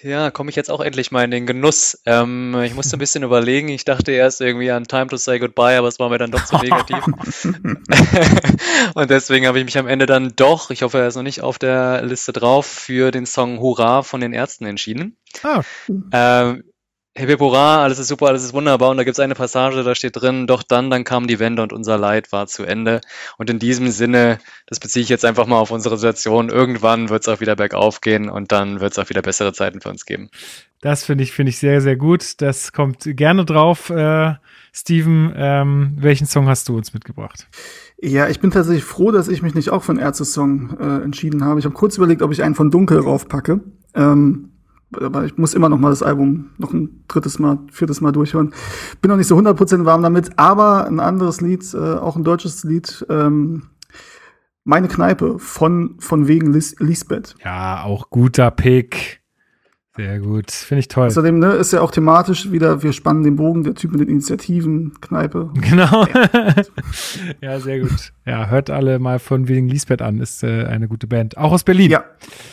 Ja, 0.01 0.31
komme 0.31 0.49
ich 0.49 0.55
jetzt 0.55 0.71
auch 0.71 0.79
endlich 0.79 1.11
mal 1.11 1.23
in 1.23 1.31
den 1.31 1.45
Genuss. 1.45 2.01
Ähm, 2.05 2.55
ich 2.63 2.73
musste 2.73 2.95
ein 2.95 2.99
bisschen 2.99 3.23
überlegen. 3.23 3.69
Ich 3.69 3.85
dachte 3.85 4.11
erst 4.11 4.39
irgendwie 4.41 4.71
an 4.71 4.85
Time 4.85 5.07
to 5.07 5.17
Say 5.17 5.39
Goodbye, 5.39 5.77
aber 5.77 5.87
es 5.87 5.99
war 5.99 6.09
mir 6.09 6.17
dann 6.17 6.31
doch 6.31 6.45
zu 6.45 6.55
negativ. 6.61 7.03
Und 8.93 9.09
deswegen 9.09 9.47
habe 9.47 9.59
ich 9.59 9.65
mich 9.65 9.77
am 9.77 9.87
Ende 9.87 10.05
dann 10.05 10.33
doch, 10.35 10.71
ich 10.71 10.83
hoffe, 10.83 10.99
er 10.99 11.07
ist 11.07 11.15
noch 11.15 11.23
nicht 11.23 11.41
auf 11.41 11.59
der 11.59 12.01
Liste 12.03 12.31
drauf, 12.33 12.65
für 12.65 13.11
den 13.11 13.25
Song 13.25 13.59
Hurra 13.59 14.03
von 14.03 14.21
den 14.21 14.33
Ärzten 14.33 14.65
entschieden. 14.65 15.17
Ah, 15.43 15.61
Ähm, 16.11 16.63
Hip 17.27 17.39
Hurra, 17.41 17.83
alles 17.83 17.99
ist 17.99 18.07
super, 18.07 18.27
alles 18.27 18.43
ist 18.43 18.53
wunderbar. 18.53 18.89
Und 18.91 18.97
da 18.97 19.03
gibt 19.03 19.15
es 19.15 19.19
eine 19.19 19.35
Passage, 19.35 19.83
da 19.83 19.93
steht 19.93 20.15
drin, 20.15 20.47
doch 20.47 20.63
dann, 20.63 20.89
dann 20.89 21.03
kam 21.03 21.27
die 21.27 21.39
Wende 21.39 21.61
und 21.61 21.73
unser 21.73 21.97
Leid 21.97 22.31
war 22.31 22.47
zu 22.47 22.63
Ende. 22.63 23.01
Und 23.37 23.49
in 23.49 23.59
diesem 23.59 23.89
Sinne, 23.89 24.39
das 24.67 24.79
beziehe 24.79 25.03
ich 25.03 25.09
jetzt 25.09 25.25
einfach 25.25 25.45
mal 25.45 25.57
auf 25.57 25.71
unsere 25.71 25.97
Situation, 25.97 26.49
irgendwann 26.49 27.09
wird 27.09 27.23
es 27.23 27.27
auch 27.27 27.41
wieder 27.41 27.55
bergauf 27.55 27.99
gehen 28.01 28.29
und 28.29 28.51
dann 28.51 28.79
wird 28.79 28.93
es 28.93 28.99
auch 28.99 29.09
wieder 29.09 29.21
bessere 29.21 29.51
Zeiten 29.51 29.81
für 29.81 29.89
uns 29.89 30.05
geben. 30.05 30.29
das 30.81 31.03
finde 31.03 31.23
ich, 31.25 31.33
finde 31.33 31.49
ich 31.49 31.57
sehr, 31.57 31.81
sehr 31.81 31.97
gut. 31.97 32.41
Das 32.41 32.71
kommt 32.71 33.03
gerne 33.03 33.43
drauf. 33.43 33.89
Äh, 33.89 34.35
Steven, 34.71 35.33
ähm, 35.35 35.97
welchen 35.99 36.25
Song 36.25 36.47
hast 36.47 36.69
du 36.69 36.77
uns 36.77 36.93
mitgebracht? 36.93 37.47
Ja, 38.01 38.29
ich 38.29 38.39
bin 38.39 38.51
tatsächlich 38.51 38.85
froh, 38.85 39.11
dass 39.11 39.27
ich 39.27 39.41
mich 39.41 39.55
nicht 39.55 39.71
auch 39.71 39.83
für 39.83 39.91
einen 39.91 39.99
Ärzte-Song 39.99 40.77
äh, 40.79 41.03
entschieden 41.03 41.43
habe. 41.43 41.59
Ich 41.59 41.65
habe 41.65 41.75
kurz 41.75 41.97
überlegt, 41.97 42.21
ob 42.21 42.31
ich 42.31 42.43
einen 42.43 42.55
von 42.55 42.71
Dunkel 42.71 42.99
raufpacke. 42.99 43.59
Ähm, 43.93 44.51
aber 44.93 45.25
ich 45.25 45.37
muss 45.37 45.53
immer 45.53 45.69
noch 45.69 45.79
mal 45.79 45.89
das 45.89 46.03
Album 46.03 46.51
noch 46.57 46.73
ein 46.73 47.03
drittes 47.07 47.39
Mal, 47.39 47.59
viertes 47.71 48.01
Mal 48.01 48.11
durchhören. 48.11 48.53
Bin 49.01 49.09
noch 49.09 49.17
nicht 49.17 49.27
so 49.27 49.37
100% 49.37 49.85
warm 49.85 50.01
damit, 50.01 50.37
aber 50.37 50.85
ein 50.85 50.99
anderes 50.99 51.41
Lied, 51.41 51.73
äh, 51.73 51.77
auch 51.77 52.15
ein 52.15 52.23
deutsches 52.23 52.63
Lied, 52.63 53.05
ähm, 53.09 53.63
Meine 54.63 54.87
Kneipe 54.87 55.39
von, 55.39 55.95
von 55.99 56.27
wegen 56.27 56.53
Lis 56.53 56.75
Lisbeth. 56.79 57.35
Ja, 57.43 57.83
auch 57.83 58.09
guter 58.09 58.51
Pick. 58.51 59.18
Sehr 59.99 60.19
gut. 60.19 60.49
Finde 60.49 60.79
ich 60.79 60.87
toll. 60.87 61.07
Außerdem 61.07 61.39
ne, 61.39 61.51
ist 61.55 61.73
ja 61.73 61.81
auch 61.81 61.91
thematisch 61.91 62.53
wieder, 62.53 62.81
wir 62.83 62.93
spannen 62.93 63.21
den 63.21 63.35
Bogen, 63.35 63.63
der 63.65 63.73
Typ 63.73 63.91
mit 63.91 63.99
den 63.99 64.07
Initiativen, 64.07 64.93
Kneipe. 65.01 65.51
Genau. 65.59 66.07
ja, 67.41 67.59
sehr 67.59 67.81
gut. 67.81 68.13
Ja, 68.25 68.47
hört 68.47 68.69
alle 68.69 68.97
mal 68.99 69.19
von 69.19 69.49
wegen 69.49 69.67
Lisbeth 69.67 70.01
an. 70.01 70.21
Ist 70.21 70.41
äh, 70.41 70.63
eine 70.67 70.87
gute 70.87 71.05
Band. 71.05 71.37
Auch 71.37 71.51
aus 71.51 71.65
Berlin. 71.65 71.91
Ja, 71.91 72.05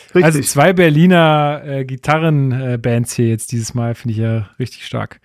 richtig. 0.07 0.25
Also 0.25 0.41
zwei 0.41 0.73
Berliner 0.73 1.61
äh, 1.63 1.85
Gitarrenbands 1.85 3.13
hier 3.13 3.29
jetzt 3.29 3.53
dieses 3.53 3.73
Mal. 3.73 3.95
Finde 3.95 4.11
ich 4.11 4.19
ja 4.19 4.49
richtig 4.59 4.85
stark. 4.85 5.21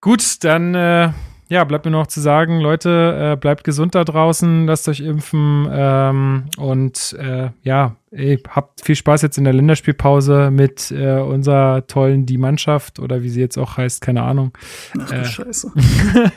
Gut, 0.00 0.42
dann 0.44 0.74
äh, 0.74 1.10
ja, 1.50 1.64
bleibt 1.64 1.84
mir 1.84 1.90
noch 1.90 2.06
zu 2.06 2.22
sagen, 2.22 2.58
Leute, 2.60 3.32
äh, 3.32 3.36
bleibt 3.36 3.64
gesund 3.64 3.94
da 3.94 4.04
draußen, 4.04 4.66
lasst 4.66 4.88
euch 4.88 5.00
impfen 5.00 5.68
ähm, 5.70 6.44
und 6.56 7.16
äh, 7.18 7.50
ja, 7.62 7.96
ey, 8.10 8.42
habt 8.48 8.80
viel 8.84 8.94
Spaß 8.94 9.22
jetzt 9.22 9.38
in 9.38 9.44
der 9.44 9.52
Länderspielpause 9.52 10.50
mit 10.50 10.90
äh, 10.90 11.20
unserer 11.20 11.86
tollen 11.86 12.26
Die 12.26 12.38
Mannschaft 12.38 12.98
oder 12.98 13.22
wie 13.22 13.28
sie 13.28 13.40
jetzt 13.40 13.58
auch 13.58 13.76
heißt, 13.76 14.00
keine 14.00 14.22
Ahnung. 14.22 14.56
Ach 14.98 15.10
du 15.10 15.24
Scheiße. 15.24 15.72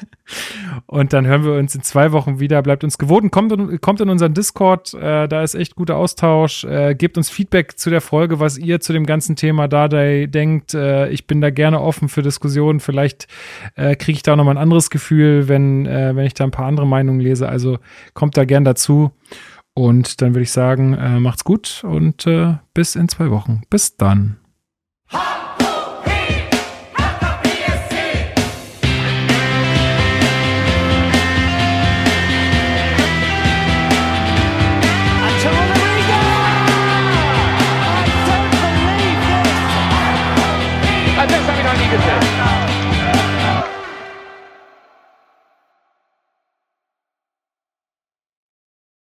und 0.85 1.13
dann 1.13 1.25
hören 1.25 1.43
wir 1.43 1.53
uns 1.53 1.73
in 1.75 1.81
zwei 1.81 2.11
Wochen 2.11 2.39
wieder. 2.39 2.61
Bleibt 2.61 2.83
uns 2.83 2.97
gewohnt, 2.97 3.31
kommt 3.31 3.51
in, 3.51 3.79
kommt 3.81 4.01
in 4.01 4.09
unseren 4.09 4.33
Discord, 4.33 4.93
äh, 4.93 5.27
da 5.27 5.43
ist 5.43 5.55
echt 5.55 5.75
guter 5.75 5.97
Austausch. 5.97 6.63
Äh, 6.63 6.95
gebt 6.95 7.17
uns 7.17 7.29
Feedback 7.29 7.77
zu 7.77 7.89
der 7.89 8.01
Folge, 8.01 8.39
was 8.39 8.57
ihr 8.57 8.79
zu 8.79 8.93
dem 8.93 9.05
ganzen 9.05 9.35
Thema 9.35 9.67
da 9.67 9.87
denkt. 9.87 10.73
Äh, 10.73 11.09
ich 11.09 11.27
bin 11.27 11.41
da 11.41 11.49
gerne 11.49 11.81
offen 11.81 12.09
für 12.09 12.21
Diskussionen. 12.21 12.79
Vielleicht 12.79 13.27
äh, 13.75 13.95
kriege 13.95 14.17
ich 14.17 14.23
da 14.23 14.35
nochmal 14.35 14.55
ein 14.55 14.61
anderes 14.61 14.89
Gefühl, 14.89 15.47
wenn, 15.47 15.85
äh, 15.85 16.15
wenn 16.15 16.25
ich 16.25 16.33
da 16.33 16.43
ein 16.43 16.51
paar 16.51 16.65
andere 16.65 16.87
Meinungen 16.87 17.19
lese. 17.19 17.47
Also 17.47 17.79
kommt 18.13 18.37
da 18.37 18.45
gern 18.45 18.65
dazu. 18.65 19.11
Und 19.73 20.21
dann 20.21 20.33
würde 20.33 20.43
ich 20.43 20.51
sagen, 20.51 20.93
äh, 20.93 21.19
macht's 21.19 21.43
gut 21.43 21.83
und 21.83 22.27
äh, 22.27 22.57
bis 22.73 22.95
in 22.95 23.07
zwei 23.07 23.29
Wochen. 23.31 23.61
Bis 23.69 23.95
dann. 23.97 24.39
Ha! 25.11 25.50